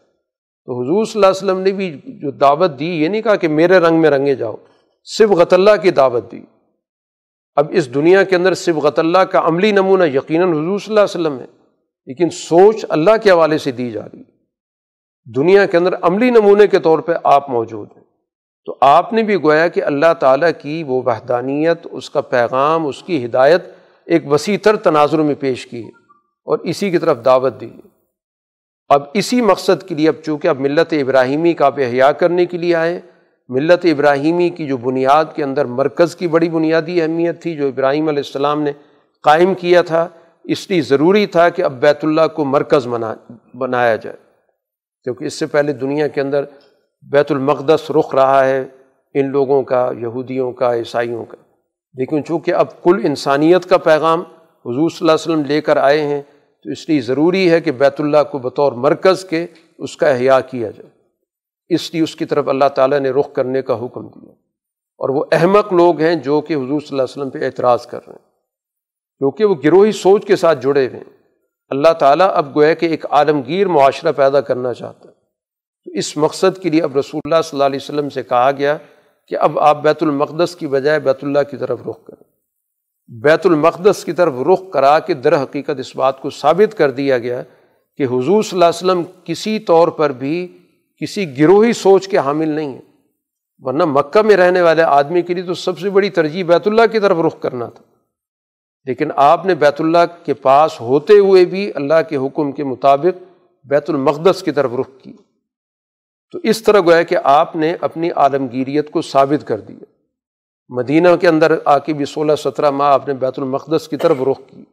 تو 0.65 0.81
حضور 0.81 1.05
صلی 1.05 1.14
اللہ 1.15 1.27
علیہ 1.27 1.51
وسلم 1.51 1.60
نے 1.60 1.72
بھی 1.72 1.99
جو 2.05 2.31
دعوت 2.31 2.80
دی، 2.80 3.03
یہ 3.03 3.07
نہیں 3.07 3.22
کہا 3.22 3.35
کہ 3.35 3.47
میرے 3.47 3.77
رنگ 3.80 4.01
میں 4.01 4.10
رنگے 4.10 4.35
جاؤ۔ 4.35 4.55
صرف 5.03 5.53
اللہ 5.53 5.71
کی 5.81 5.91
دعوت 5.91 6.31
دی۔ 6.31 6.41
اب 7.55 7.67
اس 7.71 7.93
دنیا 7.93 8.23
کے 8.23 8.35
اندر 8.35 8.53
صرف 8.53 8.99
اللہ 8.99 9.17
کا 9.17 9.41
عملی 9.43 9.71
نمونہ 9.71 10.03
یقیناً 10.03 10.51
حضور 10.51 10.80
صلی 10.80 10.97
اللہ 10.97 10.99
علیہ 10.99 11.21
وسلم 11.21 11.39
ہے، 11.39 11.45
لیکن 12.05 12.30
سوچ 12.30 12.85
اللہ 12.89 13.11
کے 13.23 13.31
حوالے 13.31 13.57
سے 13.57 13.71
دی 13.71 13.91
جا 13.91 14.01
رہی 14.01 14.19
ہے۔ 14.19 14.34
دنیا 15.35 15.65
کے 15.65 15.77
اندر 15.77 15.95
عملی 16.01 16.30
نمونے 16.30 16.67
کے 16.67 16.80
طور 16.80 16.99
پہ 16.99 17.11
آپ 17.23 17.49
موجود 17.49 17.88
ہیں۔ 17.95 18.03
تو 18.65 18.77
آپ 18.81 19.13
نے 19.13 19.23
بھی 19.23 19.35
گویا 19.35 19.67
کہ 19.67 19.84
اللہ 19.84 20.13
تعالیٰ 20.19 20.49
کی 20.61 20.84
وہ 20.88 21.01
وحدانیت، 21.05 21.88
اس 21.91 22.09
کا 22.09 22.21
پیغام، 22.21 22.85
اس 22.85 23.03
کی 23.03 23.25
ہدایت 23.25 23.63
ایک 24.05 24.31
وسیع 24.31 24.57
تر 24.63 24.75
تناظر 24.75 25.19
میں 25.19 25.35
پیش 25.35 25.65
کی 25.65 25.84
ہے 25.84 25.89
اور 26.45 26.59
اسی 26.59 26.91
کی 26.91 26.97
طرف 26.97 27.25
دعوت 27.25 27.61
دی 27.61 27.69
ہے۔ 27.69 27.88
اب 28.89 29.03
اسی 29.13 29.41
مقصد 29.41 29.88
کے 29.88 29.95
لیے، 29.95 30.07
اب 30.07 30.15
چونکہ 30.25 30.47
اب 30.47 30.59
ملت 30.59 30.93
ابراہیمی 30.93 31.53
کا 31.53 31.65
آپ 31.65 31.75
احیاء 31.77 32.09
کرنے 32.09 32.45
کے 32.45 32.57
لیے 32.57 32.75
آئے 32.75 33.01
ملت 33.49 33.86
ابراہیمی 33.86 34.49
کی 34.49 34.68
جو 34.68 34.78
بنیاد 34.78 35.26
کے 35.36 35.44
اندر 35.44 35.65
مرکز 35.65 36.15
کی 36.15 36.28
بڑی 36.28 36.49
بنیادی 36.49 37.02
اہمیت 37.02 37.41
تھی 37.41 37.56
جو 37.56 37.68
ابراہیم 37.68 38.07
علیہ 38.07 38.20
السلام 38.20 38.61
نے 38.61 38.72
قائم 39.24 39.53
کیا 39.53 39.82
تھا، 39.82 40.07
اس 40.44 40.70
لیے 40.70 40.82
ضروری 40.82 41.26
تھا 41.26 41.49
کہ 41.49 41.61
اب 41.61 41.82
بیت 41.82 42.06
اللہ 42.06 42.28
کو 42.36 42.45
مرکز 42.45 42.88
بنا 42.88 43.14
بنایا 43.57 43.95
جائے۔ 43.95 44.18
کیونکہ 45.03 45.26
اس 45.26 45.34
سے 45.34 45.45
پہلے 45.45 45.74
دنیا 45.74 46.07
کے 46.07 46.22
اندر 46.22 46.44
بیت 47.11 47.32
المقدس 47.32 47.91
رخ 47.91 48.15
رہا 48.15 48.45
ہے 48.45 48.65
ان 49.14 49.32
لوگوں 49.32 49.64
کا، 49.64 49.91
یہودیوں 49.99 50.52
کا، 50.52 50.76
عیسائیوں 50.76 51.26
کا۔ 51.26 51.38
لیکن 51.94 52.24
چونکہ 52.24 52.53
اب 52.53 52.84
کل 52.84 53.02
انسانیت 53.03 53.65
کا 53.65 53.78
پیغام 53.78 54.20
حضور 54.65 54.90
صلی 54.90 54.98
اللہ 55.02 55.11
علیہ 55.11 55.34
وسلم 55.34 55.45
لے 55.45 55.61
کر 55.61 55.78
آئے 55.78 56.02
ہیں، 56.02 56.22
تو 56.64 56.70
اس 56.70 56.90
لیے 56.90 57.02
ضروری 57.02 57.52
ہے 57.52 57.61
کہ 57.61 57.72
بیت 57.72 58.02
اللہ 58.02 58.24
کو 58.32 58.38
بطور 58.38 58.72
مرکز 58.72 59.26
کے 59.26 59.48
اس 59.78 59.98
کا 59.98 60.07
احیاء 60.07 60.40
کیا 60.52 60.72
جائے۔ 60.72 61.02
اس 61.74 61.94
لیے 61.94 62.04
اس 62.04 62.16
کی 62.16 62.26
طرف 62.26 62.48
اللہ 62.48 62.70
تعالیٰ 62.76 63.00
نے 63.00 63.10
رخ 63.10 63.34
کرنے 63.34 63.62
کا 63.62 63.86
حکم 63.86 64.08
دیا۔ 64.08 64.32
اور 64.98 65.10
وہ 65.10 65.26
احمق 65.32 65.74
لوگ 65.74 66.00
ہیں 66.00 66.16
جو 66.16 66.41
کہ 66.41 66.54
حضور 66.54 66.66
صلی 66.66 66.88
اللہ 66.90 67.02
علیہ 67.02 67.04
وسلم 67.04 67.30
پہ 67.30 67.45
اعتراض 67.45 67.86
کر 67.86 68.00
رہے 68.08 68.14
ہیں۔ 68.14 68.32
کیونکہ 69.18 69.45
وہ 69.45 69.56
گروہی 69.64 69.91
سوچ 69.91 70.26
کے 70.26 70.36
ساتھ 70.36 70.60
جڑے 70.62 70.88
ہوئے 70.88 71.00
ہیں۔ 71.00 71.18
اللہ 71.70 71.94
تعالیٰ 71.94 72.30
اب 72.34 72.56
گویا 72.56 72.74
کہ 72.74 72.86
ایک 72.86 73.06
عالمگیر 73.10 73.68
معاشرہ 73.68 74.12
پیدا 74.12 74.41
کرنا 74.41 74.74
چاہتا 74.74 75.10
ہے۔ 75.10 75.14
تو 75.86 75.91
اس 75.91 76.18
مقصد 76.18 76.58
کے 76.62 76.70
لیے 76.70 76.84
اب 76.84 76.98
رسول 76.98 77.22
اللہ 77.26 77.41
صلی 77.41 77.56
اللہ 77.56 77.64
علیہ 77.64 77.80
وسلم 77.82 78.10
سے 78.10 78.24
کہا 78.24 78.52
گیا 78.58 78.78
کہ 79.28 79.36
اب 79.36 79.60
آپ 79.60 79.84
بیت 79.84 80.04
المقدس 80.04 80.56
کی 80.56 80.68
بجائے 80.68 81.00
بیت 81.00 81.24
اللہ 81.24 81.40
کی 81.52 81.58
طرف 81.58 81.80
رخ 81.88 82.04
کریں۔ 82.06 82.24
بیت 83.08 83.45
المقدس 83.45 84.06
کی 84.06 84.12
طرف 84.12 84.34
رخ 84.54 84.62
کرا 84.74 85.00
کے 85.00 85.14
در 85.14 85.44
حقیقت 85.44 85.80
اس 85.80 85.95
بات 85.95 86.22
کو 86.22 86.30
ثابت 86.30 86.78
کر 86.78 86.91
دیا 86.91 87.18
گیا 87.18 87.44
کہ 87.98 88.04
حضور 88.04 88.44
صلی 88.44 88.64
اللہ 88.64 88.66
علیہ 88.66 88.91
وسلم 88.91 89.04
کسی 89.24 89.60
طور 89.60 89.88
پر 89.88 90.12
بھی 90.12 90.58
کسی 91.03 91.39
گروہی 91.39 91.73
سوچ 91.73 92.07
کے 92.07 92.17
حامل 92.17 92.49
نہیں 92.49 92.67
ہیں 92.67 92.81
ورنہ 93.59 93.85
مکہ 93.85 94.21
میں 94.21 94.38
رہنے 94.38 94.61
والے 94.61 94.81
آدمی 94.81 95.21
کے 95.21 95.34
لیے 95.34 95.43
تو 95.43 95.53
سب 95.53 95.80
سے 95.80 95.89
بڑی 95.89 96.09
ترجیح 96.09 96.45
بیت 96.45 96.67
اللہ 96.67 96.81
کی 96.91 96.99
طرف 96.99 97.17
رخ 97.17 97.39
کرنا 97.39 97.65
تھا۔ 97.65 97.84
لیکن 98.85 99.09
آپ 99.15 99.45
نے 99.45 99.55
بیت 99.55 99.81
اللہ 99.81 100.25
کے 100.25 100.34
پاس 100.34 100.81
ہوتے 100.81 101.13
ہوئے 101.13 101.45
بھی 101.45 101.71
اللہ 101.75 101.93
کے 102.09 102.17
حکم 102.17 102.51
کے 102.51 102.63
مطابق 102.63 103.23
بیت 103.63 103.89
المقدس 103.89 104.43
کی 104.43 104.51
طرف 104.51 104.71
رخ 104.80 104.89
کی۔ 105.01 105.13
تو 106.31 106.39
اس 106.43 106.63
طرح 106.63 106.80
گویا 106.80 107.03
کہ 107.03 107.17
آپ 107.23 107.55
نے 107.55 107.75
اپنی 107.81 108.11
عالمگیریت 108.11 108.91
کو 108.91 109.01
ثابت 109.01 109.47
کر 109.47 109.59
دیا۔ 109.59 109.85
مدینہ 110.69 111.09
کے 111.21 111.27
اندر 111.27 111.57
آ 111.65 111.77
کے 111.77 111.93
بھی 111.93 112.05
سولہ 112.05 112.35
سترہ 112.35 112.69
ماہ 112.69 112.93
آپ 112.93 113.07
نے 113.07 113.13
بیت 113.13 113.39
المقدس 113.39 113.88
کی 113.88 113.97
طرف 113.97 114.17
رخ 114.31 114.39
کی۔ 114.47 114.63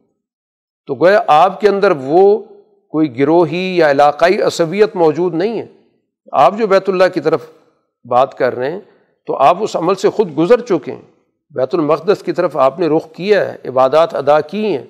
تو 0.85 0.95
گویا 0.95 1.21
آپ 1.27 1.61
کے 1.61 1.69
اندر 1.69 1.91
وہ 1.91 2.43
کوئی 2.89 3.19
گروہی 3.19 3.77
یا 3.77 3.91
علاقائی 3.91 4.41
عصبیت 4.41 4.95
موجود 4.95 5.33
نہیں 5.33 5.59
ہے۔ 5.59 5.80
آپ 6.31 6.57
جو 6.57 6.67
بیت 6.67 6.89
اللہ 6.89 7.03
کی 7.13 7.19
طرف 7.19 7.45
بات 8.05 8.37
کر 8.37 8.55
رہے 8.55 8.71
ہیں، 8.71 8.79
تو 9.27 9.37
آپ 9.37 9.57
اس 9.59 9.75
عمل 9.75 9.95
سے 9.95 10.09
خود 10.09 10.37
گزر 10.37 10.61
چکے 10.61 10.91
ہیں۔ 10.91 11.01
بیت 11.49 11.75
المقدس 11.75 12.23
کی 12.23 12.31
طرف 12.31 12.57
آپ 12.57 12.79
نے 12.79 12.87
رخ 12.87 13.11
کیا 13.13 13.53
ہے، 13.53 13.67
عبادات 13.69 14.15
ادا 14.15 14.41
کی 14.41 14.65
ہیں۔ 14.65 14.85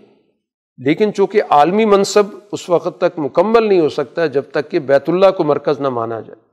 لیکن 0.77 1.13
چونکہ 1.13 1.41
عالمی 1.49 1.85
منصب 1.85 2.23
اس 2.51 2.69
وقت 2.69 3.01
تک 3.01 3.19
مکمل 3.19 3.63
نہیں 3.63 3.79
ہو 3.79 3.89
سکتا 3.89 4.25
جب 4.25 4.43
تک 4.51 4.71
کہ 4.71 4.79
بیت 4.79 5.09
اللہ 5.09 5.31
کو 5.37 5.43
مرکز 5.43 5.81
نہ 5.81 5.89
مانا 5.89 6.19
جائے۔ 6.19 6.45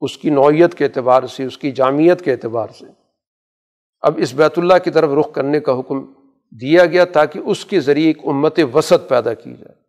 اس 0.00 0.18
کی 0.18 0.30
نوعیت 0.30 0.74
کے 0.74 0.84
اعتبار 0.84 1.26
سے، 1.26 1.44
اس 1.44 1.58
کی 1.58 1.70
جامعت 1.70 2.22
کے 2.22 2.32
اعتبار 2.32 2.68
سے۔ 2.78 2.86
اب 4.00 4.14
اس 4.16 4.34
بیت 4.34 4.58
اللہ 4.58 4.74
کی 4.84 4.90
طرف 4.90 5.10
رخ 5.20 5.32
کرنے 5.32 5.60
کا 5.60 5.78
حکم 5.78 6.04
دیا 6.60 6.86
گیا 6.86 7.04
تاکہ 7.04 7.38
اس 7.38 7.64
کے 7.64 7.80
ذریعے 7.80 8.06
ایک 8.06 8.18
امت 8.24 8.60
وسط 8.74 9.08
پیدا 9.08 9.34
کی 9.34 9.54
جائے۔ 9.54 9.81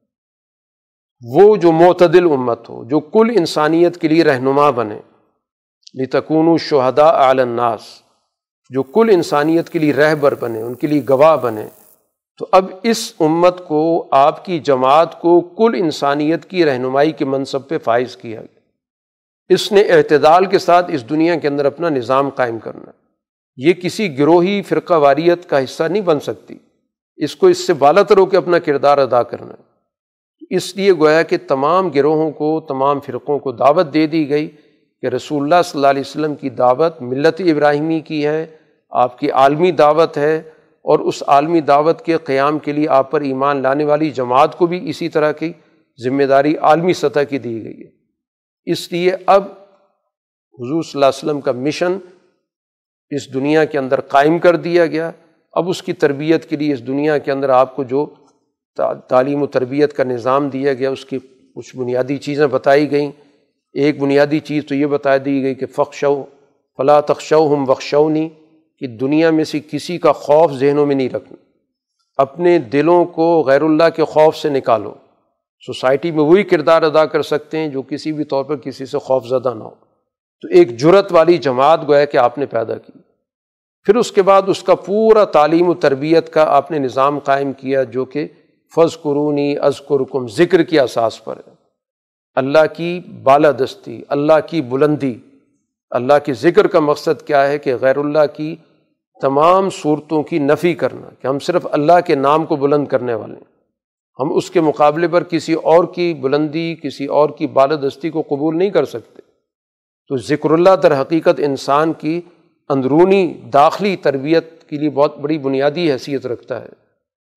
وہ 1.30 1.56
جو 1.56 1.72
معتدل 1.72 2.24
امت 2.32 2.70
ہو، 2.70 2.84
جو 2.84 3.00
کل 3.00 3.28
انسانیت 3.38 3.98
کے 3.98 4.08
لیے 4.08 4.24
رہنما 4.24 4.70
بنے 4.70 5.00
لتکون 6.04 6.58
شہدا 6.58 7.30
الناس، 7.30 7.82
جو 8.70 8.84
کل 8.84 9.10
انسانیت 9.14 9.70
کے 9.70 9.80
لیے 9.80 9.94
رہبر 9.94 10.36
بنے، 10.36 10.62
ان 10.62 10.74
کے 10.74 10.88
لیے 10.88 11.02
گواہ 11.10 11.36
بنے، 11.36 11.66
تو 12.38 12.48
اب 12.52 12.66
اس 12.84 13.14
امت 13.20 13.68
کو، 13.68 14.08
آپ 14.12 14.46
کی 14.46 14.60
جماعت 14.60 15.22
کو 15.22 15.42
کل 15.42 15.72
انسانیت 15.78 16.46
کی 16.46 16.66
رہنمائی 16.66 17.12
کے 17.12 17.26
منصب 17.26 17.68
پہ 17.68 17.78
فائز 17.78 18.18
کیا 18.18 18.42
گیا۔ 18.42 18.60
اس 19.50 19.72
نے 19.72 19.82
اعتدال 19.82 20.46
کے 20.46 20.60
ساتھ 20.60 20.92
اس 20.94 21.10
دنیا 21.10 21.36
کے 21.36 21.48
اندر 21.48 21.66
اپنا 21.66 21.90
نظام 21.90 22.30
قائم 22.30 22.60
کرنا۔ 22.60 22.92
یہ 23.58 23.74
کسی 23.74 24.20
گروہی، 24.20 24.62
فرقہ 24.62 24.94
واریت 24.94 25.50
کا 25.50 25.64
حصہ 25.64 25.84
نہیں 25.84 26.02
بن 26.02 26.20
سکتی۔ 26.20 26.58
اس 27.16 27.36
کو 27.36 27.48
اس 27.48 27.58
سے 27.58 27.74
بالا 27.74 28.04
تر 28.04 28.18
ہو 28.18 28.26
کے 28.26 28.38
اپنا 28.38 28.60
کردار 28.60 28.98
ادا 28.98 29.24
کرنا۔ 29.24 29.73
اس 30.50 30.76
لیے 30.76 30.94
گویا 30.94 31.22
کہ 31.22 31.38
تمام 31.48 31.90
گروہوں 31.90 32.32
کو، 32.32 32.60
تمام 32.60 33.00
فرقوں 33.00 33.40
کو 33.40 33.52
دعوت 33.52 33.94
دے 33.94 34.08
دی 34.08 34.30
گئی 34.30 34.50
کہ 35.02 35.08
رسول 35.08 35.44
اللہ 35.44 35.62
صلی 35.66 35.80
اللہ 35.80 35.88
علیہ 35.88 36.02
وسلم 36.02 36.36
کی 36.36 36.50
دعوت 36.50 37.02
ملت 37.02 37.42
ابراہیمی 37.42 38.00
کی 38.00 38.26
ہے، 38.26 38.46
آپ 38.90 39.20
کی 39.20 39.32
عالمی 39.32 39.72
دعوت 39.72 40.18
ہے 40.18 40.38
اور 40.82 41.00
اس 41.00 41.24
عالمی 41.28 41.62
دعوت 41.62 42.02
کے 42.02 42.18
قیام 42.18 42.60
کے 42.60 42.72
لیے 42.72 42.88
آپ 42.90 43.12
پر 43.12 43.22
ایمان 43.22 43.62
لانے 43.62 43.86
والی 43.86 44.10
جماعت 44.10 44.58
کو 44.58 44.66
بھی 44.66 44.90
اسی 44.90 45.10
طرح 45.10 45.32
کی 45.32 45.52
ذمہ 46.04 46.24
داری 46.24 46.58
عالمی 46.58 46.94
سطح 46.94 47.24
کی 47.30 47.38
دی 47.38 47.64
گئی 47.64 47.82
ہے۔ 47.82 47.90
اس 48.66 48.92
لیے 48.92 49.12
اب 49.26 49.44
حضور 50.60 50.84
صلی 50.84 50.92
اللہ 50.94 51.06
علیہ 51.06 51.24
وسلم 51.24 51.42
کا 51.42 51.52
مشن 51.52 51.98
اس 53.10 53.34
دنیا 53.34 53.66
کے 53.66 53.78
اندر 53.78 54.02
قائم 54.02 54.40
کر 54.40 54.56
دیا 54.56 54.86
گیا۔ 54.86 55.12
اب 55.52 55.70
اس 55.70 55.84
کی 55.84 55.94
تربیت 55.94 56.50
کے 56.50 56.56
لیے 56.56 56.74
اس 56.74 56.88
دنیا 56.88 57.18
کے 57.18 57.32
اندر 57.32 57.50
آپ 57.50 57.76
کو 57.76 57.84
جو 57.84 58.06
تعلیم 59.08 59.42
و 59.42 59.48
تربیت 59.48 59.94
کا 59.94 60.04
نظام 60.04 60.50
دیا 60.50 60.74
گیا، 60.74 60.90
اس 60.90 61.06
کی 61.06 61.20
کچھ 61.56 61.78
بنیادی 61.78 62.18
چیزیں 62.18 62.48
بتائی 62.48 62.92
گئیں۔ 62.92 63.12
ایک 63.74 64.00
بنیادی 64.00 64.40
چیز 64.40 64.66
تو 64.66 64.76
یہ 64.76 64.86
بتا 64.86 65.18
دی 65.18 65.44
گئی 65.44 65.56
کہ 65.56 65.66
فخشو 65.66 66.24
فلاں 66.78 67.02
تخشو 67.02 67.54
ہم 67.54 67.66
بخشونی 67.66 68.30
کہ 68.80 68.88
دنیا 68.88 69.30
میں 69.30 69.44
سے 69.44 69.60
کسی 69.72 69.98
کا 69.98 70.12
خوف 70.12 70.52
ذہنوں 70.52 70.86
میں 70.86 70.96
نہیں 70.96 71.10
رکھنا۔ 71.10 71.36
اپنے 72.18 72.60
دلوں 72.60 73.06
کو 73.06 73.44
غیر 73.48 73.62
اللہ 73.62 73.90
کے 73.96 74.04
خوف 74.04 74.38
سے 74.38 74.50
نکالو۔ 74.50 74.94
سوسائٹی 75.66 76.12
میں 76.12 76.24
وہی 76.24 76.44
کردار 76.44 76.82
ادا 76.82 77.06
کر 77.06 77.22
سکتے 77.22 77.58
ہیں 77.58 77.68
جو 77.68 77.82
کسی 77.82 78.12
بھی 78.12 78.24
طور 78.24 78.44
پر 78.44 78.56
کسی 78.56 78.86
سے 78.86 78.98
خوف 78.98 79.28
زدہ 79.28 79.54
نہ 79.54 79.64
ہو۔ 79.64 79.72
تو 80.42 80.48
ایک 80.48 80.78
جرت 80.78 81.12
والی 81.12 81.38
جماعت 81.38 81.88
گویا 81.88 82.06
کہ 82.06 82.18
آپ 82.18 82.38
نے 82.38 82.46
پیدا 82.46 82.78
کی۔ 82.78 82.92
پھر 83.84 83.96
اس 83.96 84.12
کے 84.12 84.22
بعد 84.22 84.42
اس 84.48 84.64
کا 84.64 84.76
پورا 84.76 85.26
تعلیم 85.26 85.70
و 85.70 85.74
تربیت 85.74 86.34
کا 86.34 86.44
آپ 86.44 86.72
نے 86.72 86.80
نظام 86.80 87.20
قائم 87.20 87.54
کیا 87.54 87.84
جو 87.84 88.06
کہ 88.06 88.28
فض 88.76 89.02
قرونی 89.02 89.58
از 89.58 89.82
قرکم 89.88 90.28
ذکر 90.28 90.64
کی 90.64 90.80
اساس 90.80 91.24
پر 91.24 91.38
ہے۔ 91.38 91.54
اللہ 92.36 92.66
کی 92.78 93.02
بالادستی، 93.24 94.02
اللہ 94.10 94.40
کی 94.50 94.62
بلندی، 94.62 95.16
اللہ 95.90 96.14
کے 96.26 96.34
ذکر 96.34 96.68
کا 96.68 96.80
مقصد 96.80 97.28
کیا 97.28 97.48
ہے 97.48 97.58
کہ 97.58 97.76
غیر 97.82 97.98
اللہ 97.98 98.26
کی 98.36 98.56
تمام 99.22 99.70
صورتوں 99.70 100.24
کی 100.24 100.40
نفی 100.40 100.74
کرنا، 100.74 101.10
کہ 101.22 101.28
ہم 101.28 101.40
صرف 101.40 101.68
اللہ 101.72 102.00
کے 102.08 102.16
نام 102.16 102.46
کو 102.46 102.56
بلند 102.56 102.88
کرنے 102.88 103.14
والے 103.14 103.34
ہیں۔ 103.34 103.54
ہم 104.20 104.34
اس 104.34 104.52
کے 104.52 104.62
مقابلے 104.62 105.08
پر 105.08 105.24
کسی 105.24 105.54
اور 105.54 105.84
کی 105.84 106.14
بلندی، 106.14 106.76
کسی 106.76 107.06
اور 107.06 107.30
کی 107.30 107.48
بالدستی 107.48 108.10
کو 108.10 108.22
قبول 108.22 108.58
نہیں 108.58 108.70
کر 108.70 108.86
سکتے۔ 108.86 109.22
تو 110.08 110.18
ذکر 110.18 110.52
اللہ 110.52 110.76
در 110.84 111.02
حقیقت 111.02 111.40
انسان 111.40 111.94
کی 111.94 112.22
اندرونی 112.70 113.34
داخلی 113.54 113.96
تربیت 113.96 114.70
کے 114.70 114.76
لیے 114.76 114.90
بہت 114.90 115.18
بڑی 115.18 115.38
بنیادی 115.38 115.92
حیثیت 115.92 116.26
رکھتا 116.26 116.62
ہے۔ 116.62 116.83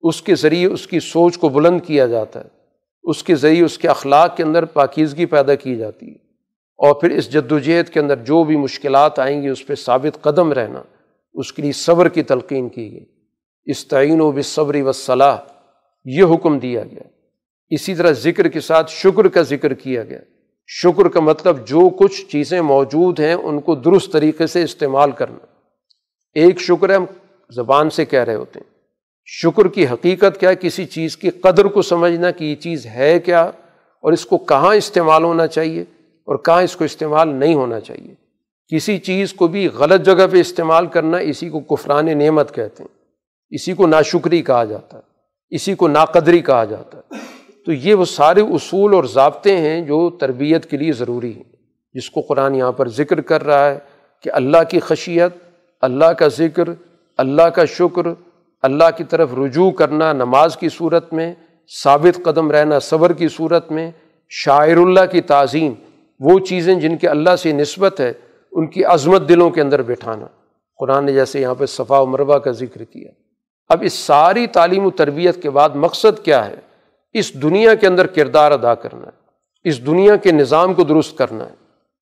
اس 0.09 0.23
کے 0.23 0.35
ذریعے 0.35 0.66
اس 0.66 0.87
کی 0.87 1.01
سوچ 1.01 1.39
کو 1.39 1.49
بلند 1.49 1.81
کیا 1.87 2.07
جاتا 2.07 2.41
ہے۔ 2.41 2.49
اس 3.03 3.23
کے 3.24 3.35
ذریعے 3.35 3.65
اس 3.65 3.78
کے 3.78 3.89
اخلاق 3.89 4.37
کے 4.37 4.43
اندر 4.43 4.65
پاکیزگی 4.65 5.27
پیدا 5.27 5.55
کی 5.55 5.77
جاتی 5.77 6.07
ہے۔ 6.07 6.27
اور 6.78 6.95
پھر 6.95 7.11
اس 7.11 7.33
جد 7.33 7.53
و 7.53 7.59
جہد 7.59 7.89
کے 7.89 8.01
اندر 8.01 8.16
جو 8.16 8.45
بھی 8.45 8.57
مشکلات 8.57 9.19
آئیں 9.19 9.43
گی، 9.43 9.49
اس 9.49 9.66
پہ 9.66 9.74
ثابت 9.74 10.23
قدم 10.23 10.53
رہنا، 10.53 10.83
اس 11.35 11.53
کے 11.53 11.62
لیے 11.62 11.73
صبر 11.73 12.09
کی 12.09 12.23
تلقین 12.23 12.69
کی 12.69 12.93
گئی۔ 12.93 13.05
استعین 13.65 14.20
و 14.20 14.33
بصبری 14.33 14.83
وصلاح 14.83 15.37
یہ 16.05 16.23
حکم 16.23 16.59
دیا 16.59 16.83
گیا۔ 16.83 17.09
اسی 17.70 17.95
طرح 17.95 18.11
ذکر 18.11 18.49
کے 18.49 18.61
ساتھ 18.61 18.91
شکر 18.91 19.28
کا 19.28 19.43
ذکر 19.43 19.74
کیا 19.74 20.05
گیا۔ 20.05 20.20
شکر 20.66 21.09
کا 21.09 21.20
مطلب 21.20 21.66
جو 21.66 21.89
کچھ 21.89 22.27
چیزیں 22.27 22.61
موجود 22.61 23.20
ہیں، 23.20 23.35
ان 23.35 23.61
کو 23.61 23.74
درست 23.74 24.12
طریقے 24.12 24.47
سے 24.47 24.62
استعمال 24.62 25.11
کرنا۔ 25.11 25.47
ایک 26.35 26.61
شکر 26.61 26.95
ہم 26.95 27.05
زبان 27.51 27.91
سے 27.91 28.05
کہہ 28.05 28.24
رہے 28.24 28.35
ہوتے 28.35 28.61
ہیں۔ 28.61 28.76
شکر 29.28 29.69
کی 29.69 29.86
حقیقت 29.86 30.40
کیا 30.40 30.51
ہے؟ 30.51 30.55
کسی 30.61 30.86
چیز 30.86 31.16
کی 31.16 31.31
قدر 31.31 31.65
کو 31.65 31.82
سمجھنا 31.82 32.31
کہ 32.31 32.44
یہ 32.44 32.55
چیز 32.55 32.86
ہے 32.86 33.20
کیا؟ 33.20 33.43
اور 34.01 34.12
اس 34.12 34.27
کو 34.27 34.39
کہاں 34.39 34.74
استعمال 34.74 35.24
ہونا 35.24 35.47
چاہیے؟ 35.47 35.82
اور 36.24 36.36
کہاں 36.36 36.62
اس 36.62 36.77
کو 36.77 36.85
استعمال 36.85 37.28
نہیں 37.28 37.55
ہونا 37.55 37.81
چاہیے؟ 37.81 38.15
کسی 38.77 38.98
چیز 38.98 39.32
کو 39.32 39.47
بھی 39.47 39.69
غلط 39.69 40.07
جگہ 40.07 40.27
پہ 40.32 40.36
استعمال 40.36 40.86
کرنا 40.86 41.16
اسی 41.16 41.48
کو 41.48 41.61
کفران 41.61 42.19
نعمت 42.19 42.55
کہتے 42.55 42.82
ہیں۔ 42.82 42.94
اسی 43.51 43.73
کو 43.73 43.86
ناشکری 43.86 44.43
کہا 44.43 44.65
جاتا 44.65 44.97
ہے۔ 44.97 45.03
اسی 45.51 45.74
کو 45.74 45.89
ناقدری 45.89 46.39
کہا 46.39 46.65
جاتا 46.65 46.98
ہے۔ 46.98 47.15
تو 47.66 47.73
یہ 47.73 47.94
وہ 47.94 48.05
سارے 48.05 48.40
اصول 48.40 48.94
اور 48.94 49.05
ضابطے 49.05 49.57
ہیں 49.57 49.81
جو 49.81 50.11
تربیت 50.11 50.70
کے 50.70 50.77
لیے 50.77 50.93
ضروری 50.93 51.32
ہیں۔ 51.36 51.57
جس 51.93 52.11
کو 52.11 52.20
قرآن 52.20 52.55
یہاں 52.55 52.73
پر 52.73 52.89
ذکر 52.89 53.20
کر 53.20 53.44
رہا 53.44 53.70
ہے 53.70 53.78
کہ 54.23 54.31
اللہ 54.32 54.57
کی 54.70 54.81
خشیت، 54.81 55.32
اللہ 55.81 56.05
کا 56.05 56.28
ذکر، 56.28 56.65
اللہ 57.16 57.43
کا 57.43 57.65
شکر 57.65 58.03
اللہ 58.67 58.85
کی 58.97 59.05
طرف 59.05 59.35
رجوع 59.35 59.71
کرنا 59.71 60.13
نماز 60.13 60.57
کی 60.57 60.69
صورت 60.69 61.13
میں، 61.13 61.35
ثابت 61.83 62.21
قدم 62.25 62.51
رہنا 62.51 62.79
صبر 62.79 63.13
کی 63.13 63.29
صورت 63.29 63.73
میں، 63.73 63.91
شاعر 64.29 64.77
اللہ 64.77 65.01
کی 65.13 65.21
تعظیم، 65.21 65.73
وہ 66.21 66.39
چیزیں 66.39 66.75
جن 66.75 66.97
کے 66.97 67.09
اللہ 67.09 67.37
سے 67.37 67.53
نسبت 67.53 68.01
ہے، 68.01 68.13
ان 68.53 68.67
کی 68.67 68.85
عظمت 68.85 69.29
دلوں 69.29 69.51
کے 69.51 69.61
اندر 69.61 69.83
بٹھانا۔ 69.83 70.27
قرآن 70.79 71.05
نے 71.05 71.13
جیسے 71.13 71.41
یہاں 71.41 71.55
پہ 71.55 71.67
صفا 71.67 71.99
و 71.99 72.07
مربع 72.07 72.39
کا 72.39 72.51
ذکر 72.51 72.85
کیا۔ 72.85 73.11
اب 73.69 73.83
اس 73.83 73.93
ساری 73.93 74.47
تعلیم 74.47 74.87
و 74.87 74.91
تربیت 74.91 75.43
کے 75.43 75.51
بعد 75.51 75.71
مقصد 75.75 76.25
کیا 76.25 76.47
ہے؟ 76.47 76.55
اس 77.13 77.43
دنیا 77.43 77.75
کے 77.75 77.87
اندر 77.87 78.07
کردار 78.07 78.53
ادا 78.53 78.75
کرنا 78.75 79.07
ہے۔ 79.07 79.27
اس 79.65 79.87
دنیا 79.87 80.17
کے 80.17 80.33
نظام 80.33 80.75
کو 80.75 80.85
درست 80.85 81.19
کرنا 81.19 81.45
ہے۔ 81.45 81.55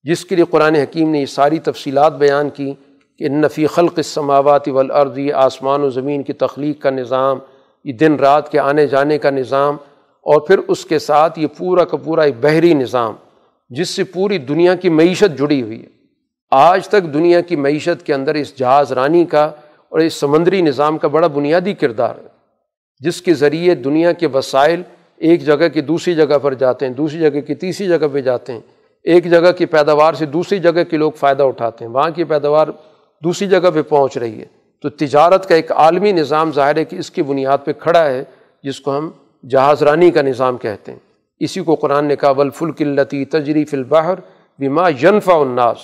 جس 0.02 0.24
کے 0.24 0.36
لیے 0.36 0.44
قرآن 0.50 0.74
حکیم 0.74 1.10
نے 1.10 1.20
یہ 1.20 1.26
ساری 1.26 1.58
تفصیلات 1.58 2.18
بیان 2.18 2.50
کی۔ 2.50 2.74
کہ 3.18 3.28
نفی 3.28 3.66
خلق 3.66 3.92
السماوات 3.96 4.68
والارض، 4.68 5.18
یہ 5.18 5.34
آسمان 5.34 5.82
و 5.82 5.90
زمین 5.90 6.22
کی 6.22 6.32
تخلیق 6.32 6.80
کا 6.82 6.90
نظام، 6.90 7.38
یہ 7.84 7.92
دن 7.92 8.16
رات 8.16 8.50
کے 8.52 8.58
آنے 8.58 8.86
جانے 8.86 9.18
کا 9.18 9.30
نظام، 9.30 9.76
اور 10.26 10.40
پھر 10.40 10.58
اس 10.58 10.84
کے 10.84 10.98
ساتھ 10.98 11.38
یہ 11.38 11.46
پورا 11.58 11.84
کا 11.84 11.96
پورا 11.96 12.22
ایک 12.22 12.34
بحری 12.40 12.72
نظام، 12.74 13.14
جس 13.70 13.88
سے 13.88 14.04
پوری 14.04 14.38
دنیا 14.38 14.74
کی 14.74 14.88
معیشت 14.88 15.38
جڑی 15.38 15.62
ہوئی 15.62 15.82
ہے۔ 15.82 15.88
آج 16.52 16.88
تک 16.88 17.12
دنیا 17.14 17.40
کی 17.40 17.56
معیشت 17.56 18.04
کے 18.06 18.14
اندر 18.14 18.34
اس 18.34 18.56
جہاز 18.58 18.92
رانی 18.92 19.24
کا 19.24 19.44
اور 19.92 20.00
اس 20.00 20.14
سمندری 20.14 20.60
نظام 20.62 20.98
کا 20.98 21.08
بڑا 21.08 21.26
بنیادی 21.26 21.74
کردار 21.74 22.14
ہے، 22.14 22.28
جس 23.00 23.20
کے 23.22 23.34
ذریعے 23.34 23.74
دنیا 23.74 24.12
کے 24.12 24.26
وسائل 24.26 24.82
ایک 25.20 25.44
جگہ 25.46 25.68
کی 25.68 25.80
دوسری 25.80 26.14
جگہ 26.14 26.38
پر 26.42 26.54
جاتے 26.54 26.86
ہیں، 26.86 26.92
دوسری 26.92 27.20
جگہ 27.20 27.40
کی 27.40 27.54
تیسری 27.54 27.86
جگہ 27.88 28.06
پہ 28.12 28.20
جاتے 28.20 28.52
ہیں۔ 28.52 28.60
ایک 29.04 29.30
جگہ 29.30 29.52
کی 29.52 29.66
پیداوار 29.66 30.14
سے 30.14 30.26
دوسری 30.26 30.58
جگہ 30.58 30.82
کے 30.90 30.96
لوگ 30.96 31.12
فائدہ 31.12 31.42
اٹھاتے 31.42 31.84
ہیں۔ 31.84 31.92
وہاں 31.92 32.10
کی 32.10 32.24
پیداوار 32.24 32.68
دوسری 33.24 33.48
جگہ 33.48 33.70
پہ 33.74 33.82
پہنچ 33.82 34.18
رہی 34.18 34.40
ہے۔ 34.40 34.44
تو 34.82 34.88
تجارت 34.90 35.48
کا 35.48 35.54
ایک 35.54 35.72
عالمی 35.72 36.12
نظام 36.12 36.52
ظاہر 36.52 36.76
ہے 36.76 36.84
کہ 36.84 36.96
اس 36.96 37.10
کی 37.10 37.22
بنیاد 37.22 37.58
پہ 37.64 37.72
کھڑا 37.72 38.06
ہے، 38.06 38.24
جس 38.62 38.80
کو 38.80 38.98
ہم 38.98 39.10
جہاز 39.48 39.82
رانی 39.82 40.10
کا 40.10 40.22
نظام 40.22 40.56
کہتے 40.56 40.92
ہیں۔ 40.92 40.98
اسی 41.40 41.60
کو 41.60 41.74
قرآن 41.74 42.04
نے 42.04 42.16
کہا 42.16 42.30
ولفل 42.30 42.72
قلتی 42.72 43.24
تجریف 43.24 43.74
البحر 43.74 44.14
بما 44.58 44.88
ینفع 44.88 45.34
الناس۔ 45.34 45.76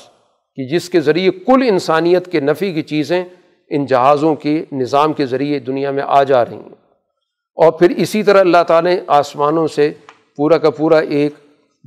کہ 0.57 0.67
جس 0.67 0.91
کے 0.91 1.01
ذریعے 1.01 1.31
کل 1.31 1.63
انسانیت 1.69 2.33
کے 2.33 2.41
نفی 2.41 2.73
کی 2.73 2.83
چیزیں 2.83 3.25
ان 3.71 3.87
جہازوں 3.87 4.35
کے 4.35 4.65
نظام 4.73 5.13
کے 5.13 5.27
ذریعے 5.27 5.59
دنیا 5.59 5.91
میں 5.91 6.03
آ 6.07 6.23
جا 6.23 6.45
رہی 6.45 6.55
ہیں۔ 6.55 6.69
اور 7.55 7.73
پھر 7.73 7.91
اسی 7.91 8.23
طرح 8.23 8.41
اللہ 8.41 8.63
تعالیٰ 8.69 8.95
نے 8.95 9.01
آسمانوں 9.07 9.67
سے 9.67 9.93
پورا 10.37 10.59
کا 10.59 10.71
پورا 10.71 10.99
ایک 10.99 11.33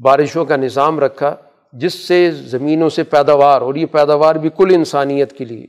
بارشوں 0.02 0.46
کا 0.46 0.56
نظام 0.56 1.00
رکھا۔ 1.00 1.36
جس 1.74 1.94
سے 2.08 2.32
زمینوں 2.32 2.90
سے 2.90 3.04
پیداوار 3.04 3.62
اور 3.62 3.76
یہ 3.76 3.86
پیداوار 3.86 4.36
بھی 4.36 4.50
کل 4.58 4.74
انسانیت 4.74 5.32
کے 5.34 5.46
لیے، 5.46 5.68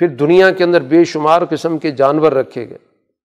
پھر 0.00 0.08
دنیا 0.08 0.50
کے 0.50 0.64
اندر 0.64 0.80
بے 0.80 1.04
شمار 1.04 1.42
قسم 1.50 1.78
کے 1.78 1.90
جانور 1.90 2.32
رکھے 2.32 2.68
گئے، 2.68 2.78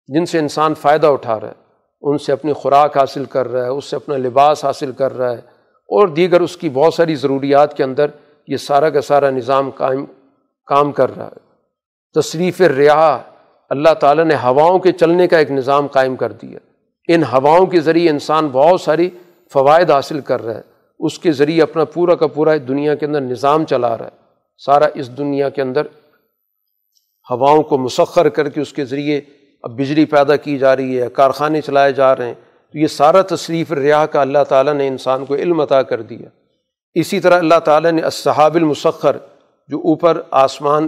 جن 0.09 0.25
سے 0.25 0.39
انسان 0.39 0.73
فائدہ 0.73 1.07
اٹھا 1.07 1.39
رہا 1.39 1.47
ہے، 1.47 1.53
ان 2.01 2.17
سے 2.17 2.31
اپنی 2.31 2.53
خوراک 2.53 2.97
حاصل 2.97 3.25
کر 3.25 3.47
رہا 3.47 3.63
ہے، 3.63 3.69
اس 3.69 3.85
سے 3.85 3.95
اپنا 3.95 4.17
لباس 4.17 4.63
حاصل 4.65 4.91
کر 4.91 5.17
رہا 5.17 5.31
ہے، 5.31 5.41
اور 5.89 6.07
دیگر 6.07 6.41
اس 6.41 6.57
کی 6.57 6.69
بہت 6.69 6.93
ساری 6.93 7.15
ضروریات 7.15 7.77
کے 7.77 7.83
اندر 7.83 8.07
یہ 8.47 8.57
سارا 8.57 8.89
کا 8.89 9.01
سارا 9.01 9.29
نظام 9.29 9.69
قائم، 9.69 10.05
کام 10.67 10.91
کر 10.91 11.15
رہا 11.17 11.25
ہے۔ 11.25 12.19
تصریف 12.19 12.61
رہا 12.61 13.21
اللہ 13.69 13.93
تعالیٰ 13.93 14.25
نے 14.25 14.35
ہواؤں 14.35 14.79
کے 14.79 14.91
چلنے 14.91 15.27
کا 15.27 15.37
ایک 15.37 15.51
نظام 15.51 15.87
قائم 15.87 16.15
کر 16.15 16.31
دیا۔ 16.31 16.59
ان 17.07 17.23
ہواؤں 17.23 17.65
کے 17.65 17.81
ذریعے 17.81 18.09
انسان 18.09 18.47
بہت 18.47 18.81
ساری 18.81 19.09
فوائد 19.53 19.91
حاصل 19.91 20.19
کر 20.19 20.41
رہا 20.41 20.55
ہے۔ 20.55 20.76
اس 20.99 21.19
کے 21.19 21.31
ذریعے 21.31 21.61
اپنا 21.61 21.85
پورا 21.85 22.15
کا 22.15 22.27
پورا 22.27 22.51
دنیا 22.67 22.95
کے 22.95 23.05
اندر 23.05 23.21
نظام 23.21 23.65
چلا 23.65 23.97
رہا 23.97 24.05
ہے۔ 24.05 24.27
سارا 24.57 24.85
اس 24.93 25.17
دنیا 25.17 25.49
کے 25.49 25.61
اندر 25.61 25.81
ہواؤں 27.31 27.63
کو 27.63 27.77
مسخر 27.77 28.29
کر 28.29 28.49
کے 28.49 28.61
اس 28.61 28.73
کے 28.73 28.85
ذریعے 28.85 29.21
اب 29.63 29.71
بجلی 29.71 30.05
پیدا 30.05 30.35
کی 30.35 30.57
جا 30.57 30.75
رہی 30.75 31.01
ہے، 31.01 31.07
کارخانے 31.13 31.61
چلائے 31.61 31.93
جا 31.93 32.15
رہے 32.15 32.27
ہیں۔ 32.27 32.33
تو 32.71 32.77
یہ 32.77 32.87
سارا 32.87 33.21
تصریف 33.21 33.71
ریاح 33.71 34.05
کا 34.05 34.21
اللہ 34.21 34.43
تعالیٰ 34.49 34.73
نے 34.73 34.87
انسان 34.87 35.25
کو 35.25 35.35
علم 35.35 35.61
عطا 35.61 35.81
کر 35.81 36.01
دیا۔ 36.01 36.29
اسی 36.93 37.19
طرح 37.19 37.37
اللہ 37.37 37.59
تعالیٰ 37.65 37.91
نے 37.91 38.01
اصحاب 38.01 38.55
المسخر، 38.55 39.17
جو 39.67 39.77
اوپر 39.77 40.21
آسمان 40.31 40.87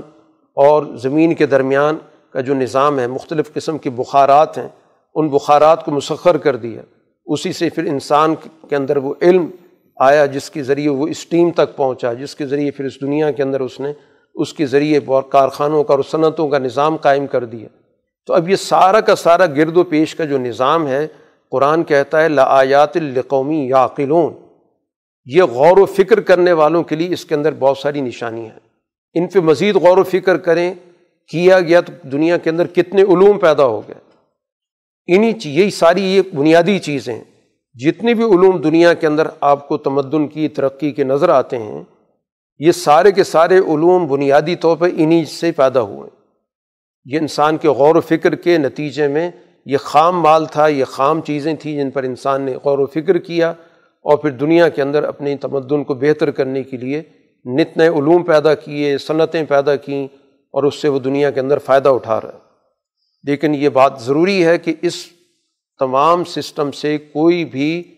اور 0.55 0.83
زمین 0.95 1.35
کے 1.35 1.45
درمیان 1.45 1.97
کا 2.33 2.41
جو 2.41 2.53
نظام 2.53 2.99
ہے، 2.99 3.07
مختلف 3.07 3.53
قسم 3.53 3.77
کے 3.77 3.89
بخارات 3.89 4.57
ہیں، 4.57 4.67
ان 5.15 5.27
بخارات 5.27 5.85
کو 5.85 5.91
مسخر 5.91 6.37
کر 6.37 6.55
دیا۔ 6.55 6.81
اسی 7.25 7.53
سے 7.53 7.69
پھر 7.69 7.83
انسان 7.83 8.35
کے 8.69 8.75
اندر 8.75 8.97
وہ 8.97 9.13
علم 9.21 9.47
آیا 9.99 10.25
جس 10.25 10.49
کے 10.49 10.63
ذریعے 10.63 10.89
وہ 10.89 11.07
اس 11.07 11.25
ٹیم 11.25 11.51
تک 11.51 11.75
پہنچا، 11.75 12.13
جس 12.13 12.35
کے 12.35 12.45
ذریعے 12.45 12.71
پھر 12.71 12.85
اس 12.85 13.01
دنیا 13.01 13.31
کے 13.31 13.43
اندر 13.43 13.59
اس 13.59 13.79
نے 13.79 13.93
اس 14.35 14.53
کے 14.53 14.65
ذریعے 14.65 14.99
بہت 14.99 15.31
کارخانوں 15.31 15.83
کا 15.83 15.93
اور 15.93 16.03
صنعتوں 16.03 16.49
کا 16.49 16.57
نظام 16.57 16.95
قائم 16.95 17.27
کر 17.27 17.45
دیا۔ 17.45 17.67
تو 18.27 18.33
اب 18.33 18.49
یہ 18.49 18.55
سارا 18.55 19.01
کا 19.01 19.15
سارا 19.15 19.45
گرد 19.45 19.77
و 19.77 19.83
پیش 19.83 20.15
کا 20.15 20.25
جو 20.25 20.37
نظام 20.37 20.87
ہے، 20.87 21.07
قرآن 21.51 21.83
کہتا 21.83 22.21
ہے 22.21 22.29
لایات 22.29 22.97
القومی 22.97 23.67
یاقلون۔ 23.67 24.33
یہ 25.25 25.43
غور 25.43 25.77
و 25.77 25.85
فکر 25.85 26.19
کرنے 26.19 26.51
والوں 26.51 26.83
کے 26.83 26.95
لیے 26.95 27.13
اس 27.13 27.25
کے 27.25 27.35
اندر 27.35 27.53
بہت 27.59 27.77
ساری 27.77 28.01
نشانی 28.01 28.41
ہیں۔ 28.41 28.59
ان 29.13 29.27
پہ 29.27 29.39
مزید 29.39 29.75
غور 29.75 29.97
و 29.97 30.03
فکر 30.03 30.37
کریں، 30.37 30.73
کیا 31.27 31.59
گیا 31.59 31.81
تو 31.81 31.93
دنیا 32.07 32.37
کے 32.37 32.49
اندر 32.49 32.67
کتنے 32.67 33.01
علوم 33.01 33.39
پیدا 33.39 33.65
ہو 33.65 33.81
گئے۔ 33.87 34.09
انہیں 35.15 35.33
یہی 35.45 35.69
ساری 35.69 36.03
یہ 36.03 36.21
بنیادی 36.35 36.79
چیزیں 36.79 37.19
جتنی 37.79 38.13
بھی 38.13 38.23
علوم 38.25 38.57
دنیا 38.61 38.93
کے 38.93 39.07
اندر 39.07 39.27
آپ 39.39 39.67
کو 39.67 39.77
تمدن 39.77 40.27
کی، 40.27 40.47
ترقی 40.47 40.91
کے 40.91 41.03
نظر 41.03 41.29
آتے 41.29 41.57
ہیں، 41.57 41.83
یہ 42.59 42.71
سارے 42.71 43.11
کے 43.11 43.23
سارے 43.23 43.57
علوم 43.73 44.07
بنیادی 44.07 44.55
طور 44.55 44.77
پہ 44.77 44.85
انہیں 44.95 45.25
سے 45.31 45.51
پیدا 45.51 45.81
ہوئے 45.81 46.09
یہ 47.05 47.19
انسان 47.19 47.57
کے 47.57 47.67
غور 47.77 47.95
و 47.95 48.01
فکر 48.01 48.35
کے 48.35 48.57
نتیجے 48.57 49.07
میں 49.07 49.29
یہ 49.65 49.77
خام 49.83 50.19
مال 50.21 50.45
تھا، 50.45 50.67
یہ 50.67 50.85
خام 50.85 51.21
چیزیں 51.21 51.53
تھیں 51.53 51.75
جن 51.77 51.91
پر 51.91 52.03
انسان 52.03 52.41
نے 52.41 52.55
غور 52.63 52.79
و 52.79 52.85
فکر 52.85 53.17
کیا 53.19 53.49
اور 54.05 54.17
پھر 54.17 54.29
دنیا 54.31 54.67
کے 54.69 54.81
اندر 54.81 55.03
اپنی 55.03 55.35
تمدن 55.37 55.83
کو 55.83 55.93
بہتر 55.93 56.31
کرنے 56.31 56.63
کے 56.63 56.77
لیے 56.77 57.01
نت 57.45 57.77
نئے 57.77 57.87
علوم 57.87 58.23
پیدا 58.23 58.53
کیے، 58.55 58.97
صنعتیں 58.97 59.43
پیدا 59.49 59.75
کیں 59.75 60.03
اور 60.53 60.63
اس 60.63 60.81
سے 60.81 60.89
وہ 60.89 60.99
دنیا 60.99 61.29
کے 61.31 61.39
اندر 61.39 61.59
فائدہ 61.65 61.89
اٹھا 61.89 62.19
رہا 62.21 62.29
ہے 62.29 62.37
لیکن 63.25 63.55
یہ 63.55 63.69
بات 63.69 64.01
ضروری 64.01 64.43
ہے 64.45 64.57
کہ 64.57 64.73
اس 64.81 65.05
تمام 65.79 66.23
سسٹم 66.23 66.71
سے 66.71 66.97
کوئی 66.97 67.45
بھی 67.45 67.95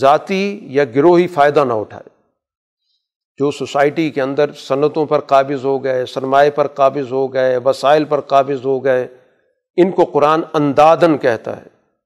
ذاتی 0.00 0.58
یا 0.62 0.84
گروہی 0.84 1.26
فائدہ 1.26 1.64
نہ 1.64 1.72
اٹھائے۔ 1.72 2.18
جو 3.38 3.50
سوسائٹی 3.50 4.10
کے 4.10 4.22
اندر 4.22 4.52
صنعتوں 4.52 5.06
پر 5.06 5.18
قابض 5.18 5.64
ہو 5.64 5.84
گئے 5.84 6.06
سرمائے 6.06 6.50
پر 6.50 6.66
قابض 6.66 7.12
ہو 7.12 7.34
گئے، 7.34 7.56
وسائل 7.56 8.04
پر 8.04 8.20
قابض 8.20 8.66
ہو 8.66 8.84
گئے، 8.84 9.08
ان 9.76 9.90
کو 9.90 10.04
قرآن 10.04 10.40
اندادن 10.52 11.18
کہتا 11.18 11.56
ہے۔ 11.56 11.62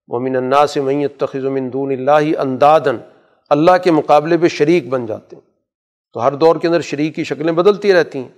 مومن 0.08 0.36
اللہ 0.36 0.66
سے 0.66 0.80
معیت 0.80 1.20
تخذ 1.20 1.44
دون 1.72 1.92
اللہ 1.92 2.40
اندادن 2.40 2.96
اللہ 3.50 3.70
کے 3.84 3.90
مقابلے 3.90 4.38
پہ 4.38 4.48
شریک 4.48 4.88
بن 4.88 5.06
جاتے 5.06 5.36
ہیں۔ 5.36 5.50
تو 6.12 6.26
ہر 6.26 6.32
دور 6.32 6.56
کے 6.56 6.66
اندر 6.68 6.80
شریک 6.80 7.14
کی 7.14 7.24
شکلیں 7.24 7.52
بدلتی 7.52 7.92
رہتی 7.92 8.18
ہیں۔ 8.18 8.28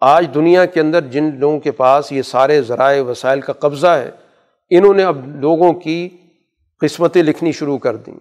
آج 0.00 0.26
دنیا 0.34 0.64
کے 0.64 0.80
اندر 0.80 1.00
جن 1.00 1.30
لوگوں 1.38 1.60
کے 1.60 1.70
پاس 1.70 2.12
یہ 2.12 2.22
سارے 2.22 2.62
ذرائع، 2.62 3.02
وسائل 3.02 3.40
کا 3.40 3.52
قبضہ 3.52 3.86
ہے 3.86 4.10
انہوں 4.70 4.94
نے 4.94 5.02
اب 5.02 5.36
لوگوں 5.36 5.72
کی 5.72 6.08
قسمتیں 6.80 7.22
لکھنی 7.22 7.52
شروع 7.52 7.78
کر 7.78 7.96
دیں۔ 7.96 8.14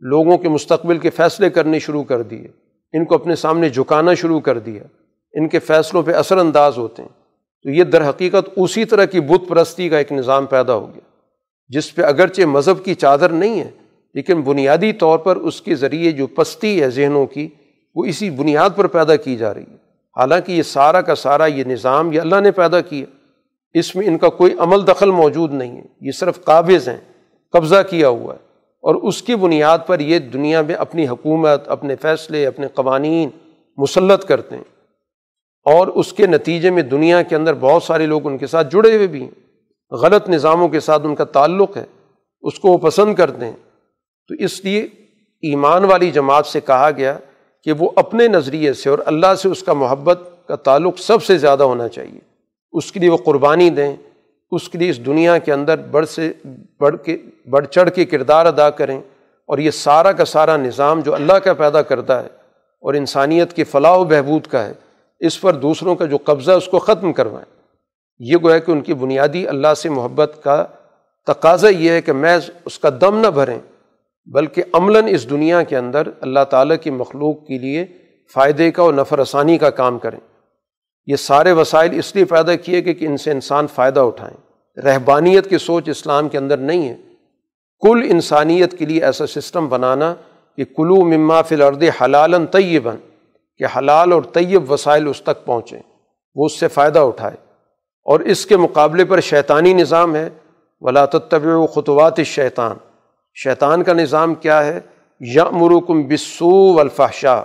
لوگوں 0.00 0.38
کے 0.38 0.48
مستقبل 0.48 0.98
کے 0.98 1.10
فیصلے 1.10 1.50
کرنے 1.50 1.78
شروع 1.78 2.02
کر 2.02 2.22
دیے۔ 2.22 2.48
ان 2.92 3.04
کو 3.04 3.14
اپنے 3.14 3.36
سامنے 3.36 3.68
جھکانا 3.68 4.14
شروع 4.14 4.40
کر 4.40 4.58
دیا۔ 4.58 4.82
ان 5.32 5.48
کے 5.48 5.58
فیصلوں 5.58 6.02
پہ 6.02 6.12
اثر 6.12 6.38
انداز 6.38 6.78
ہوتے 6.78 7.02
ہیں۔ 7.02 7.08
تو 7.62 7.70
یہ 7.70 7.84
در 7.84 8.08
حقیقت 8.08 8.50
اسی 8.56 8.84
طرح 8.84 9.04
کی 9.04 9.20
بت 9.20 9.48
پرستی 9.48 9.88
کا 9.88 9.98
ایک 9.98 10.12
نظام 10.12 10.46
پیدا 10.46 10.74
ہو 10.74 10.86
گیا۔ 10.86 11.00
جس 11.68 11.94
پہ 11.94 12.02
اگرچہ 12.02 12.42
مذہب 12.42 12.84
کی 12.84 12.94
چادر 12.94 13.28
نہیں 13.28 13.60
ہے، 13.60 13.70
لیکن 14.14 14.40
بنیادی 14.40 14.92
طور 14.92 15.18
پر 15.18 15.36
اس 15.36 15.62
کے 15.62 15.74
ذریعے 15.74 16.10
جو 16.10 16.26
پستی 16.26 16.82
ہے 16.82 16.90
ذہنوں 16.90 17.26
کی، 17.26 17.48
وہ 17.94 18.04
اسی 18.04 18.30
بنیاد 18.30 18.70
پر 18.76 18.86
پیدا 18.86 19.16
کی 19.16 19.36
جا 19.36 19.54
رہی 19.54 19.62
ہے۔ 19.62 19.76
حالانکہ 20.16 20.52
یہ 20.52 20.62
سارا 20.62 21.00
کا 21.00 21.14
سارا 21.14 21.46
یہ 21.46 21.64
نظام 21.64 22.12
یہ 22.12 22.20
اللہ 22.20 22.40
نے 22.40 22.50
پیدا 22.50 22.80
کیا۔ 22.80 23.06
اس 23.74 23.96
میں 23.96 24.06
ان 24.06 24.18
کا 24.18 24.28
کوئی 24.28 24.54
عمل 24.58 24.86
دخل 24.86 25.10
موجود 25.10 25.52
نہیں 25.52 25.76
ہے، 25.76 25.82
یہ 26.00 26.12
صرف 26.12 26.44
قابض 26.44 26.88
ہیں، 26.88 26.96
قبضہ 27.52 27.82
کیا 27.90 28.08
ہوا 28.08 28.34
ہے۔ 28.34 28.50
اور 28.82 28.94
اس 28.94 29.22
کی 29.22 29.36
بنیاد 29.36 29.78
پر 29.86 30.00
یہ 30.00 30.18
دنیا 30.18 30.62
میں 30.62 30.74
اپنی 30.74 31.08
حکومت، 31.08 31.68
اپنے 31.68 31.96
فیصلے، 31.96 32.46
اپنے 32.46 32.66
قوانین 32.68 33.28
مسلط 33.76 34.24
کرتے 34.24 34.56
ہیں۔ 34.56 34.64
اور 35.64 35.86
اس 35.86 36.12
کے 36.12 36.26
نتیجے 36.26 36.70
میں 36.70 36.82
دنیا 36.82 37.22
کے 37.22 37.36
اندر 37.36 37.54
بہت 37.54 37.82
سارے 37.82 38.06
لوگ 38.06 38.26
ان 38.26 38.38
کے 38.38 38.46
ساتھ 38.46 38.72
جڑے 38.72 38.96
ہوئے 38.96 39.06
بھی 39.06 39.22
ہیں۔ 39.22 39.30
غلط 39.94 40.28
نظاموں 40.28 40.68
کے 40.68 40.80
ساتھ 40.80 41.06
ان 41.06 41.14
کا 41.14 41.24
تعلق 41.24 41.76
ہے، 41.76 41.84
اس 42.42 42.58
کو 42.58 42.68
وہ 42.68 42.78
پسند 42.78 43.14
کرتے 43.14 43.46
ہیں۔ 43.46 43.56
تو 44.28 44.34
اس 44.44 44.64
لیے 44.64 44.82
ایمان 45.42 45.84
والی 45.84 46.10
جماعت 46.10 46.46
سے 46.46 46.60
کہا 46.60 46.90
گیا 46.96 47.18
کہ 47.64 47.72
وہ 47.72 47.90
اپنے 47.96 48.28
نظریے 48.28 48.72
سے 48.72 48.90
اور 48.90 48.98
اللہ 49.06 49.34
سے 49.34 49.48
اس 49.48 49.62
کا 49.62 49.72
محبت 49.72 50.20
کا 50.46 50.56
تعلق 50.56 50.98
سب 50.98 51.22
سے 51.22 51.38
زیادہ 51.38 51.62
ہونا 51.62 51.88
چاہیے۔ 51.88 52.29
اس 52.72 52.92
کے 52.92 53.00
لیے 53.00 53.10
وہ 53.10 53.16
قربانی 53.16 53.70
دیں، 53.70 53.96
اس 54.50 54.68
کے 54.68 54.78
لیے 54.78 54.90
اس 54.90 55.06
دنیا 55.06 55.38
کے 55.38 55.52
اندر 55.52 55.78
بڑھ 55.78 56.06
سے 56.06 56.32
بڑھ 56.78 56.96
کے، 57.04 57.16
بڑھ 57.50 57.66
چڑھ 57.66 57.90
کے 57.90 58.04
کردار 58.04 58.46
ادا 58.46 58.70
کریں۔ 58.70 59.00
اور 59.46 59.58
یہ 59.58 59.70
سارا 59.70 60.12
کا 60.12 60.24
سارا 60.24 60.56
نظام 60.56 61.00
جو 61.00 61.14
اللہ 61.14 61.32
کا 61.32 61.54
پیدا 61.54 61.82
کرتا 61.82 62.20
ہے 62.20 62.28
اور 62.80 62.94
انسانیت 62.94 63.52
کی 63.52 63.64
فلاح 63.64 63.96
و 63.96 64.04
بہبود 64.04 64.46
کا 64.46 64.66
ہے، 64.66 64.72
اس 65.20 65.40
پر 65.40 65.54
دوسروں 65.54 65.94
کا 65.94 66.04
جو 66.04 66.16
قبضہ 66.24 66.50
ہے، 66.50 66.56
اس 66.56 66.66
کو 66.66 66.78
ختم 66.78 67.12
کروائیں۔ 67.12 67.60
یہ 68.18 68.36
گویا 68.42 68.58
کہ 68.58 68.70
ان 68.70 68.80
کی 68.80 68.94
بنیادی 68.94 69.48
اللہ 69.48 69.74
سے 69.74 69.88
محبت 69.88 70.40
کا 70.44 70.64
تقاضا 71.26 71.68
یہ 71.68 71.90
ہے 71.90 72.02
کہ 72.02 72.12
میں 72.12 72.38
اس 72.64 72.78
کا 72.78 72.88
دم 73.00 73.18
نہ 73.18 73.26
بھریں، 73.26 73.58
بلکہ 74.26 74.62
عملاً 74.72 75.04
اس 75.08 75.30
دنیا 75.30 75.62
کے 75.62 75.76
اندر 75.76 76.02
اللہ 76.20 76.44
تعالیٰ 76.50 76.76
کی 76.82 76.90
مخلوق 76.90 77.46
کے 77.46 77.58
لیے 77.58 77.86
فائدے 78.34 78.70
کا 78.70 78.82
اور 78.82 78.94
نفر 78.94 79.24
ثانی 79.24 79.58
کا 79.58 79.70
کام 79.70 79.98
کریں۔ 79.98 80.20
یہ 81.10 81.16
سارے 81.16 81.52
وسائل 81.52 81.98
اس 81.98 82.14
لیے 82.16 82.24
پیدا 82.24 82.54
کیے 82.54 82.82
کہ 82.82 82.94
ان 83.00 83.16
سے 83.16 83.30
انسان 83.30 83.66
فائدہ 83.66 84.00
اٹھائیں۔ 84.00 84.36
رہبانیت 84.80 85.50
کی 85.50 85.58
سوچ 85.58 85.88
اسلام 85.88 86.28
کے 86.28 86.38
اندر 86.38 86.56
نہیں 86.56 86.88
ہے۔ 86.88 86.96
کل 87.80 88.06
انسانیت 88.10 88.78
کے 88.78 88.84
لیے 88.84 89.04
ایسا 89.04 89.26
سسٹم 89.26 89.68
بنانا 89.68 90.14
کہ 90.56 90.64
کلو 90.64 90.96
مما 90.96 91.42
فی 91.42 91.54
الرد 91.54 91.82
حلال 92.00 92.46
طیباً، 92.46 92.96
کہ 93.58 93.78
حلال 93.78 94.12
اور 94.12 94.22
طیب 94.22 94.72
وسائل 94.72 95.08
اس 95.08 95.22
تک 95.22 95.44
پہنچیں، 95.44 95.78
وہ 96.34 96.46
اس 96.46 96.60
سے 96.60 96.68
فائدہ 96.68 96.98
اٹھائے۔ 96.98 97.36
اور 98.04 98.20
اس 98.20 98.46
کے 98.46 98.56
مقابلے 98.56 99.04
پر 99.04 99.20
شیطانی 99.20 99.72
نظام 99.72 100.16
ہے۔ 100.16 100.28
ولا 100.80 101.06
طب 101.06 101.46
و 101.46 101.66
خطوات 101.66 102.20
شیطان 102.20 102.76
شیطان 103.34 103.82
کا 103.82 103.92
نظام 103.92 104.34
کیا 104.34 104.64
ہے؟ 104.64 104.80
یا 105.20 105.44
مرکم 105.52 106.02
بسو 106.02 106.80
الفاشا 106.80 107.42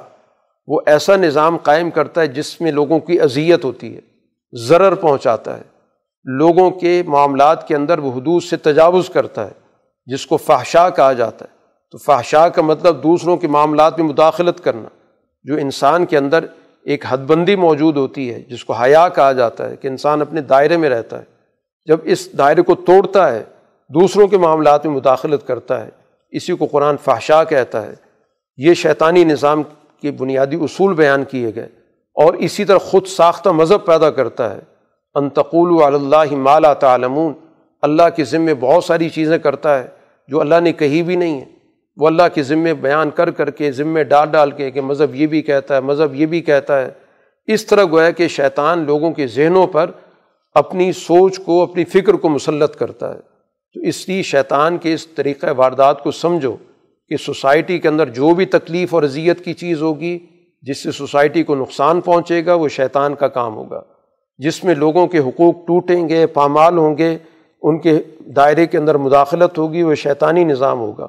وہ 0.68 0.82
ایسا 0.86 1.16
نظام 1.16 1.58
قائم 1.58 1.90
کرتا 1.90 2.22
ہے 2.22 2.28
جس 2.28 2.62
میں 2.62 2.72
لوگوں 2.72 3.00
کی 3.00 3.22
اذیت 3.22 3.66
ہوتی 3.66 3.96
ہے، 3.96 4.02
ضرر 4.52 4.96
پہنچاتا 4.96 5.58
ہے۔ 5.58 5.62
لوگوں 6.24 6.72
کے 6.72 7.04
معاملات 7.08 7.68
کے 7.68 7.76
اندر 7.76 8.00
وہ 8.00 8.12
حدود 8.12 8.44
سے 8.44 8.58
تجاوز 8.58 9.10
کرتا 9.10 9.46
ہے، 9.46 9.52
جس 10.06 10.28
کو 10.28 10.38
فحشا 10.38 10.90
کہا 10.90 11.14
جاتا 11.14 11.46
ہے۔ 11.46 11.56
تو 11.92 11.98
فحشا 11.98 12.50
کا 12.50 12.62
مطلب 12.62 13.04
دوسروں 13.04 13.38
کے 13.38 13.48
معاملات 13.48 14.00
میں 14.00 14.10
مداخلت 14.10 14.64
کرنا، 14.64 14.90
جو 15.44 15.56
انسان 15.56 16.06
کے 16.06 16.18
اندر 16.18 16.46
ایک 16.84 17.06
حد 17.08 17.18
بندی 17.18 17.56
موجود 17.56 17.98
ہوتی 17.98 18.34
ہے، 18.34 18.44
جس 18.50 18.66
کو 18.66 18.74
حیا 18.74 19.10
کہا 19.10 19.32
جاتا 19.32 19.70
ہے، 19.70 19.76
کہ 19.76 19.88
انسان 19.88 20.22
اپنے 20.22 20.42
دائرے 20.42 20.78
میں 20.78 20.90
رہتا 20.90 21.20
ہے۔ 21.20 21.24
جب 21.86 21.98
اس 22.04 22.38
دائرے 22.38 22.62
کو 22.62 22.76
توڑتا 22.76 23.32
ہے، 23.32 23.44
دوسروں 23.90 24.28
کے 24.28 24.38
معاملات 24.38 24.86
میں 24.86 24.96
مداخلت 24.96 25.48
کرتا 25.48 25.86
ہے۔ 25.86 25.90
اسی 26.30 26.54
کو 26.54 26.66
قرآن 26.66 26.96
فحشا 27.04 27.44
کہتا 27.44 27.82
ہے۔ 27.82 27.94
یہ 28.58 28.74
شیطانی 28.74 29.24
نظام 29.24 29.64
کے 30.06 30.12
بنیادی 30.12 30.56
اصول 30.56 30.94
بیان 30.94 31.24
کیے 31.24 31.52
گئے 31.56 31.70
اور 32.14 32.34
اسی 32.34 32.66
طرح 32.66 32.78
خود 32.78 33.06
ساختہ 33.06 33.50
مذہب 33.50 33.86
پیدا 33.86 34.12
کرتا 34.12 34.56
ہے۔ 34.56 34.60
انتقول 35.16 35.96
اللہ 35.96 36.32
مالا 36.32 36.74
تعلمون۔ 36.74 37.34
اللہ 37.82 38.04
کے 38.16 38.24
ذمے 38.24 38.54
بہت 38.54 38.84
ساری 38.84 39.10
چیزیں 39.10 39.38
کرتا 39.38 39.80
ہے 39.80 39.88
جو 40.28 40.42
اللہ 40.42 40.60
نے 40.64 40.74
کہی 40.74 41.04
بھی 41.04 41.16
نہیں 41.16 41.42
ہے۔ 41.42 41.46
وہ 41.98 42.08
اللہ 42.08 42.24
کے 42.34 42.44
ذمے 42.44 42.74
بیان 42.74 43.10
کر 43.10 43.32
کر 43.32 43.50
کے 43.50 43.72
ذمے 43.72 44.04
ڈال 44.04 44.28
ڈال 44.32 44.52
کے 44.52 44.72
کہ 44.72 44.82
مذہب 44.82 45.16
یہ 45.16 45.28
بھی 45.28 45.42
کہتا 45.42 45.76
ہے، 45.76 45.80
مذہب 45.80 46.16
یہ 46.16 46.26
بھی 46.26 46.42
کہتا 46.42 46.82
ہے۔ 46.82 46.92
اس 47.48 47.66
طرح 47.66 47.84
گویا 47.84 48.12
کہ 48.12 48.28
شیطان 48.28 48.80
لوگوں 48.80 49.12
کے 49.12 49.28
ذہنوں 49.28 49.68
پر 49.68 49.92
اپنی 50.54 50.92
سوچ 50.92 51.40
کو، 51.40 51.64
اپنی 51.64 51.86
فکر 51.86 52.14
کو 52.14 52.30
مسلط 52.30 52.76
کرتا 52.76 53.14
ہے۔ 53.14 53.20
تو 53.74 53.80
اس 53.80 54.10
لیے 54.10 54.22
شیطان 54.22 54.78
کے 54.78 54.94
اس 54.94 55.08
طریقۂ 55.08 55.48
واردات 55.58 56.04
کو 56.04 56.12
سمجھو۔ 56.12 56.56
کہ 57.10 57.18
سوسائٹی 57.18 57.80
کے 57.80 57.88
اندر 57.88 58.10
جو 58.10 58.34
بھی 58.34 58.46
تکلیف 58.46 58.94
اور 58.94 59.04
اذیت 59.04 59.46
کی 59.46 59.54
چیز 59.54 59.82
ہوگی، 59.82 60.20
جس 60.62 60.84
سے 60.84 60.92
سوسائٹی 60.92 61.44
کو 61.44 61.56
نقصان 61.56 62.02
پہنچے 62.02 62.46
گا، 62.46 62.54
وہ 62.54 62.68
شیطان 62.68 63.16
کا 63.16 63.28
کام 63.28 63.56
ہوگا۔ 63.56 63.82
جس 64.38 64.64
میں 64.64 64.76
لوگوں 64.76 65.08
کے 65.08 65.20
حقوق 65.20 65.56
ٹوٹیں 65.68 66.10
گے، 66.10 66.28
پامال 66.28 66.78
ہوں 66.78 66.98
گے، 66.98 67.18
ان 67.62 67.80
کے 67.80 68.00
دائرے 68.20 68.66
کے 68.66 68.78
اندر 68.78 68.96
مداخلت 68.96 69.58
ہوگی، 69.58 69.84
وہ 69.84 69.96
شیطانی 69.96 70.44
نظام 70.44 70.80
ہوگا۔ 70.80 71.08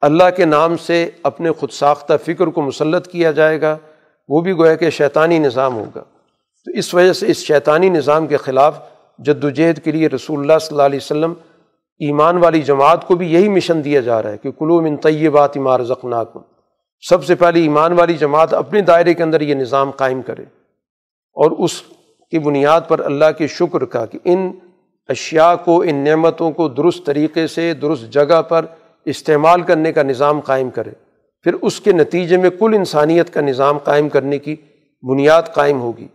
اللہ 0.00 0.24
کے 0.36 0.44
نام 0.44 0.76
سے 0.76 1.10
اپنے 1.22 1.50
خود 1.50 1.70
ساختہ 1.70 2.12
فکر 2.24 2.46
کو 2.46 2.62
مسلط 2.62 3.08
کیا 3.08 3.30
جائے 3.30 3.60
گا، 3.60 3.76
وہ 4.28 4.40
بھی 4.40 4.52
گویا 4.52 4.74
کہ 4.74 4.90
شیطانی 4.90 5.38
نظام 5.38 5.74
ہوگا۔ 5.74 6.00
تو 6.64 6.78
اس 6.78 6.94
وجہ 6.94 7.12
سے 7.12 7.26
اس 7.26 7.36
شیطانی 7.36 7.88
نظام 7.88 8.26
کے 8.26 8.36
خلاف 8.36 8.80
جد 9.18 9.44
وجہد 9.44 9.78
کے 9.84 9.92
لیے 9.92 10.08
رسول 10.08 10.40
اللہ 10.40 10.58
صلی 10.60 10.68
اللہ 10.70 10.82
علیہ 10.82 10.98
وسلم 11.02 11.34
ایمان 11.98 12.36
والی 12.36 12.62
جماعت 12.62 13.06
کو 13.06 13.14
بھی 13.14 13.32
یہی 13.32 13.48
مشن 13.48 13.84
دیا 13.84 14.00
جا 14.00 14.22
رہا 14.22 14.30
ہے 14.30 14.38
کہ 14.38 14.50
کلو 14.50 14.80
من 14.80 14.96
طیبات 14.96 15.56
امار 15.56 15.80
زخناکم 15.80 16.40
سب 17.00 17.24
سے 17.24 17.34
پہلے 17.34 17.60
ایمان 17.60 17.92
والی 17.92 18.14
جماعت 18.14 18.54
اپنے 18.54 18.80
دائرے 18.80 19.14
کے 19.14 19.22
اندر 19.22 19.40
یہ 19.40 19.54
نظام 19.54 19.90
قائم 19.90 20.22
کرے 20.22 20.42
اور 21.32 21.50
اس 21.50 21.82
کی 22.30 22.38
بنیاد 22.38 22.80
پر 22.88 23.00
اللہ 23.00 23.24
کے 23.38 23.46
شکر 23.46 23.84
کا 23.84 24.06
کہ 24.06 24.18
ان 24.24 24.52
اشیاء 25.08 25.54
کو، 25.64 25.84
ان 25.86 25.94
نعمتوں 25.94 26.50
کو 26.50 26.68
درست 26.68 27.06
طریقے 27.06 27.46
سے، 27.46 27.74
درست 27.74 28.12
جگہ 28.12 28.42
پر 28.42 28.66
استعمال 29.04 29.62
کرنے 29.62 29.92
کا 29.92 30.02
نظام 30.02 30.40
قائم 30.40 30.70
کرے۔ 30.70 30.90
پھر 31.42 31.54
اس 31.54 31.80
کے 31.80 31.92
نتیجے 31.92 32.36
میں 32.36 32.50
کل 32.50 32.72
انسانیت 32.74 33.34
کا 33.34 33.40
نظام 33.40 33.78
قائم 33.78 34.08
کرنے 34.08 34.38
کی 34.38 34.56
بنیاد 35.02 35.42
قائم 35.54 35.80
ہوگی۔ 35.80 36.08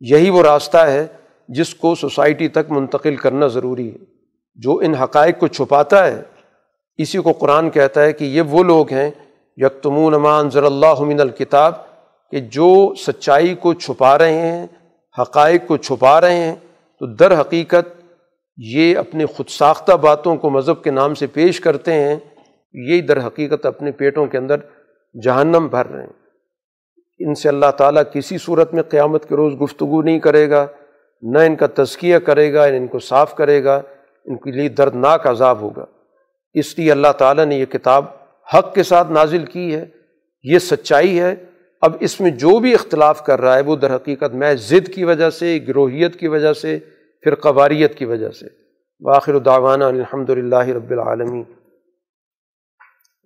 یہی 0.00 0.30
وہ 0.30 0.42
راستہ 0.42 0.78
ہے 0.78 1.06
جس 1.48 1.74
کو 1.74 1.94
سوسائٹی 1.94 2.48
تک 2.48 2.70
منتقل 2.70 3.16
کرنا 3.16 3.46
ضروری 3.46 3.90
ہے۔ 3.90 4.11
جو 4.54 4.76
ان 4.76 4.94
حقائق 4.94 5.38
کو 5.38 5.46
چھپاتا 5.46 6.06
ہے، 6.06 6.22
اسی 6.96 7.18
کو 7.18 7.32
قرآن 7.32 7.70
کہتا 7.70 8.02
ہے 8.02 8.12
کہ 8.12 8.24
یہ 8.24 8.42
وہ 8.42 8.62
لوگ 8.62 8.92
ہیں، 8.92 9.10
یکتمون 9.56 10.14
امان 10.14 10.50
ضر 10.50 10.62
اللہ 10.62 11.00
من 11.00 11.20
الکتاب، 11.20 11.72
کہ 12.30 12.40
جو 12.40 12.94
سچائی 12.94 13.54
کو 13.54 13.74
چھپا 13.74 14.18
رہے 14.18 14.32
ہیں، 14.32 14.66
حقائق 15.20 15.66
کو 15.66 15.76
چھپا 15.76 16.20
رہے 16.20 16.34
ہیں، 16.34 16.54
تو 17.00 17.06
در 17.06 17.40
حقیقت 17.40 17.88
یہ 18.56 18.98
اپنے 18.98 19.26
خود 19.26 19.48
ساختہ 19.48 19.92
باتوں 19.92 20.36
کو 20.36 20.50
مذہب 20.50 20.82
کے 20.82 20.90
نام 20.90 21.14
سے 21.14 21.26
پیش 21.26 21.60
کرتے 21.60 21.92
ہیں، 21.92 22.16
یہی 22.74 23.00
در 23.00 23.26
حقیقت 23.26 23.66
اپنے 23.66 23.92
پیٹوں 23.92 24.26
کے 24.26 24.38
اندر 24.38 24.56
جہنم 25.22 25.66
بھر 25.66 25.86
رہے 25.86 26.02
ہیں۔ 26.02 26.12
ان 27.18 27.34
سے 27.34 27.48
اللہ 27.48 27.70
تعالیٰ 27.76 28.02
کسی 28.14 28.38
صورت 28.38 28.74
میں 28.74 28.82
قیامت 28.82 29.28
کے 29.28 29.36
روز 29.36 29.52
گفتگو 29.60 30.02
نہیں 30.02 30.18
کرے 30.18 30.50
گا، 30.50 30.66
نہ 31.22 31.38
ان 31.38 31.56
کا 31.56 31.66
تزکیہ 31.74 32.18
کرے 32.18 32.52
گا 32.52 32.64
ان 32.64 32.86
کو 32.86 32.98
صاف 32.98 33.34
کرے 33.36 33.64
گا۔ 33.64 33.80
ان 34.24 34.36
کے 34.36 34.50
لیے 34.50 34.68
دردناک 34.68 35.26
عذاب 35.26 35.60
ہوگا۔ 35.60 35.84
اس 36.54 36.78
لیے 36.78 36.92
اللہ 36.92 37.12
تعالیٰ 37.18 37.44
نے 37.44 37.54
یہ 37.54 37.64
کتاب 37.64 38.04
حق 38.54 38.74
کے 38.74 38.82
ساتھ 38.82 39.12
نازل 39.12 39.44
کی 39.44 39.74
ہے، 39.74 39.84
یہ 40.42 40.58
سچائی 40.58 41.20
ہے۔ 41.20 41.34
اب 41.80 41.96
اس 42.00 42.20
میں 42.20 42.30
جو 42.30 42.58
بھی 42.58 42.74
اختلاف 42.74 43.24
کر 43.24 43.40
رہا 43.40 43.56
ہے، 43.56 43.62
وہ 43.62 43.76
در 43.76 43.96
حقیقت 43.96 44.34
میں 44.34 44.54
ضد 44.54 44.88
کی 44.88 45.04
وجہ 45.04 45.30
سے، 45.30 45.58
گروہیت 45.68 46.16
کی 46.16 46.28
وجہ 46.28 46.52
سے، 46.52 46.78
پھر 47.22 47.34
قواریت 47.34 47.94
کی 47.94 48.04
وجہ 48.04 48.30
سے۔ 48.30 48.46
باخر 49.00 49.34
الداوانہ 49.34 49.84
الحمد 49.84 50.30
للہ 50.30 50.66
رب 50.68 50.90
العالمین۔ 50.90 51.44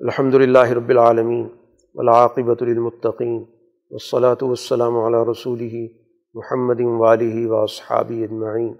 الحمد 0.00 0.34
للہ 0.34 0.70
رب 0.70 0.88
العالمین۔ 0.88 1.48
ولاقبۃ 1.94 2.54
المطقین 2.60 3.44
والصلاة 3.90 4.38
والسلام 4.42 4.96
علی 4.96 5.30
رسول 5.30 5.86
محمد 6.34 6.80
والی 6.80 7.46
و 7.46 7.66
صحابی 7.66 8.22
اجمعین۔ 8.22 8.74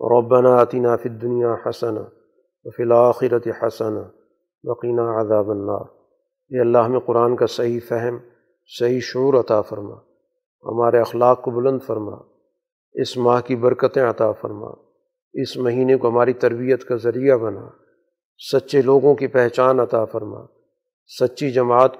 ربنا 0.00 0.56
آتنا 0.56 0.96
فی 0.96 1.08
الدنیا 1.08 1.54
حسنا 1.66 2.00
وفی 2.64 2.82
الآخرت 2.82 3.48
حسنا 3.62 4.02
وقینا 4.64 5.20
عذاب 5.20 5.50
النار۔ 5.50 5.84
یہ 6.50 6.60
اللہ، 6.60 6.78
ہمیں 6.78 7.00
قرآن 7.00 7.36
کا 7.36 7.46
صحیح 7.46 7.80
فہم، 7.88 8.18
صحیح 8.78 9.00
شعور 9.02 9.34
عطا 9.34 9.62
فرما۔ 9.62 9.94
ہمارے 10.62 10.98
اخلاق 10.98 11.42
کو 11.42 11.50
بلند 11.50 11.78
فرما۔ 11.86 12.16
اس 12.92 13.16
ماہ 13.16 13.40
کی 13.40 13.56
برکتیں 13.56 14.02
عطا 14.02 14.32
فرما۔ 14.32 14.68
اس 15.32 15.56
مہینے 15.56 15.96
کو 15.96 16.08
ہماری 16.08 16.32
تربیت 16.32 16.84
کا 16.84 16.96
ذریعہ 16.96 17.36
بنا۔ 17.36 17.68
سچے 18.52 18.82
لوگوں 18.82 19.14
کی 19.14 19.26
پہچان 19.26 19.80
عطا 19.80 20.04
فرما۔ 20.04 20.40
سچی 21.20 21.50
جماعت 21.50 21.92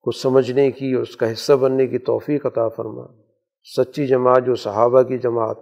کو 0.00 0.10
سمجھنے 0.10 0.70
کی 0.70 0.92
اور 0.92 1.02
اس 1.02 1.16
کا 1.16 1.32
حصہ 1.32 1.52
بننے 1.52 1.86
کی 1.86 1.98
توفیق 1.98 2.46
عطا 2.46 2.68
فرما۔ 2.68 3.06
سچی 3.76 4.06
جماعت 4.06 4.42
جو 4.46 4.54
صحابہ 4.54 5.02
کی 5.02 5.18
جماعت 5.18 5.56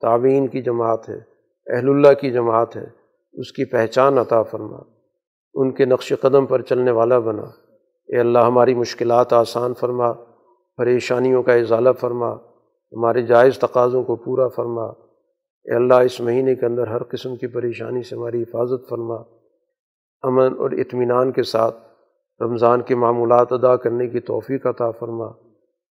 تعوین 0.00 0.48
کی 0.48 0.62
جماعت 0.62 1.08
ہے، 1.08 1.18
اہل 1.66 1.88
اللہ 1.88 2.12
کی 2.20 2.30
جماعت 2.30 2.76
ہے، 2.76 2.86
اس 3.32 3.52
کی 3.52 3.64
پہچان 3.64 4.18
عطا 4.18 4.42
فرما، 4.42 4.78
ان 5.54 5.70
کے 5.70 5.84
نقش 5.84 6.12
قدم 6.20 6.46
پر 6.46 6.62
چلنے 6.62 6.90
والا 6.90 7.18
بنا۔ 7.18 7.42
اے 8.08 8.18
اللہ، 8.20 8.38
ہماری 8.38 8.74
مشکلات 8.74 9.32
آسان 9.32 9.74
فرما، 9.74 10.12
پریشانیوں 10.76 11.42
کا 11.42 11.54
اضالہ 11.54 11.92
فرما، 12.00 12.32
ہمارے 12.92 13.22
جائز 13.22 13.58
تقاضوں 13.58 14.02
کو 14.02 14.16
پورا 14.16 14.48
فرما۔ 14.48 14.84
اے 15.64 15.74
اللہ، 15.74 15.94
اس 15.94 16.20
مہینے 16.20 16.54
کے 16.54 16.66
اندر 16.66 16.86
ہر 16.86 17.02
قسم 17.02 17.36
کی 17.36 17.46
پریشانی 17.46 18.02
سے 18.02 18.16
ہماری 18.16 18.42
حفاظت 18.42 18.88
فرما۔ 18.88 19.16
امن 20.22 20.58
اور 20.58 20.70
اطمینان 20.70 21.32
کے 21.32 21.42
ساتھ 21.42 21.76
رمضان 22.42 22.80
کے 22.80 22.94
معمولات 22.94 23.52
ادا 23.52 23.76
کرنے 23.76 24.08
کی 24.08 24.20
توفیق 24.20 24.66
عطا 24.66 24.90
فرما۔ 24.90 25.26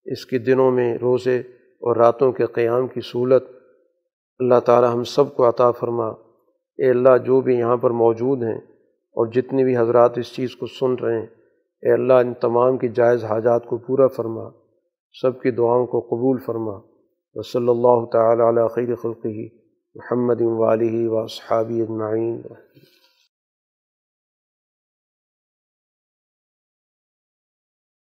اس 0.05 0.25
کے 0.25 0.37
دنوں 0.37 0.71
میں 0.71 0.97
روزے 0.97 1.39
اور 1.39 1.95
راتوں 1.95 2.31
کے 2.31 2.45
قیام 2.45 2.87
کی 2.87 3.01
صورت 3.03 3.58
اللہ 4.39 4.59
تعالی 4.59 4.87
ہم 4.93 5.03
سب 5.03 5.35
کو 5.35 5.49
عطا 5.49 5.71
فرما۔ 5.71 6.07
اے 6.77 6.89
اللہ، 6.89 7.17
جو 7.17 7.41
بھی 7.41 7.55
یہاں 7.55 7.77
پر 7.77 7.91
موجود 7.91 8.43
ہیں 8.43 8.57
اور 9.11 9.27
جتنے 9.27 9.63
بھی 9.63 9.77
حضرات 9.77 10.17
اس 10.17 10.35
چیز 10.35 10.55
کو 10.55 10.65
سن 10.65 11.03
رہے 11.03 11.19
ہیں، 11.19 11.27
اے 11.81 11.93
اللہ، 11.93 12.13
ان 12.13 12.33
تمام 12.33 12.77
کی 12.77 12.89
جائز 12.89 13.23
حاجات 13.23 13.65
کو 13.65 13.77
پورا 13.77 14.07
فرما، 14.07 14.49
سب 15.21 15.41
کی 15.41 15.51
دعاؤں 15.51 15.85
کو 15.85 15.99
قبول 15.99 16.37
فرما۔ 16.45 16.79
وصلی 17.33 17.69
اللہ 17.69 18.05
تعالیٰ 18.05 18.47
علیہ 18.47 18.67
خیر 18.67 18.95
خلقی 18.95 19.49
محمد 19.95 20.41
والی 20.41 21.07
و 21.07 21.27
صحابی 21.27 21.81
اجمعین۔ 21.81 22.41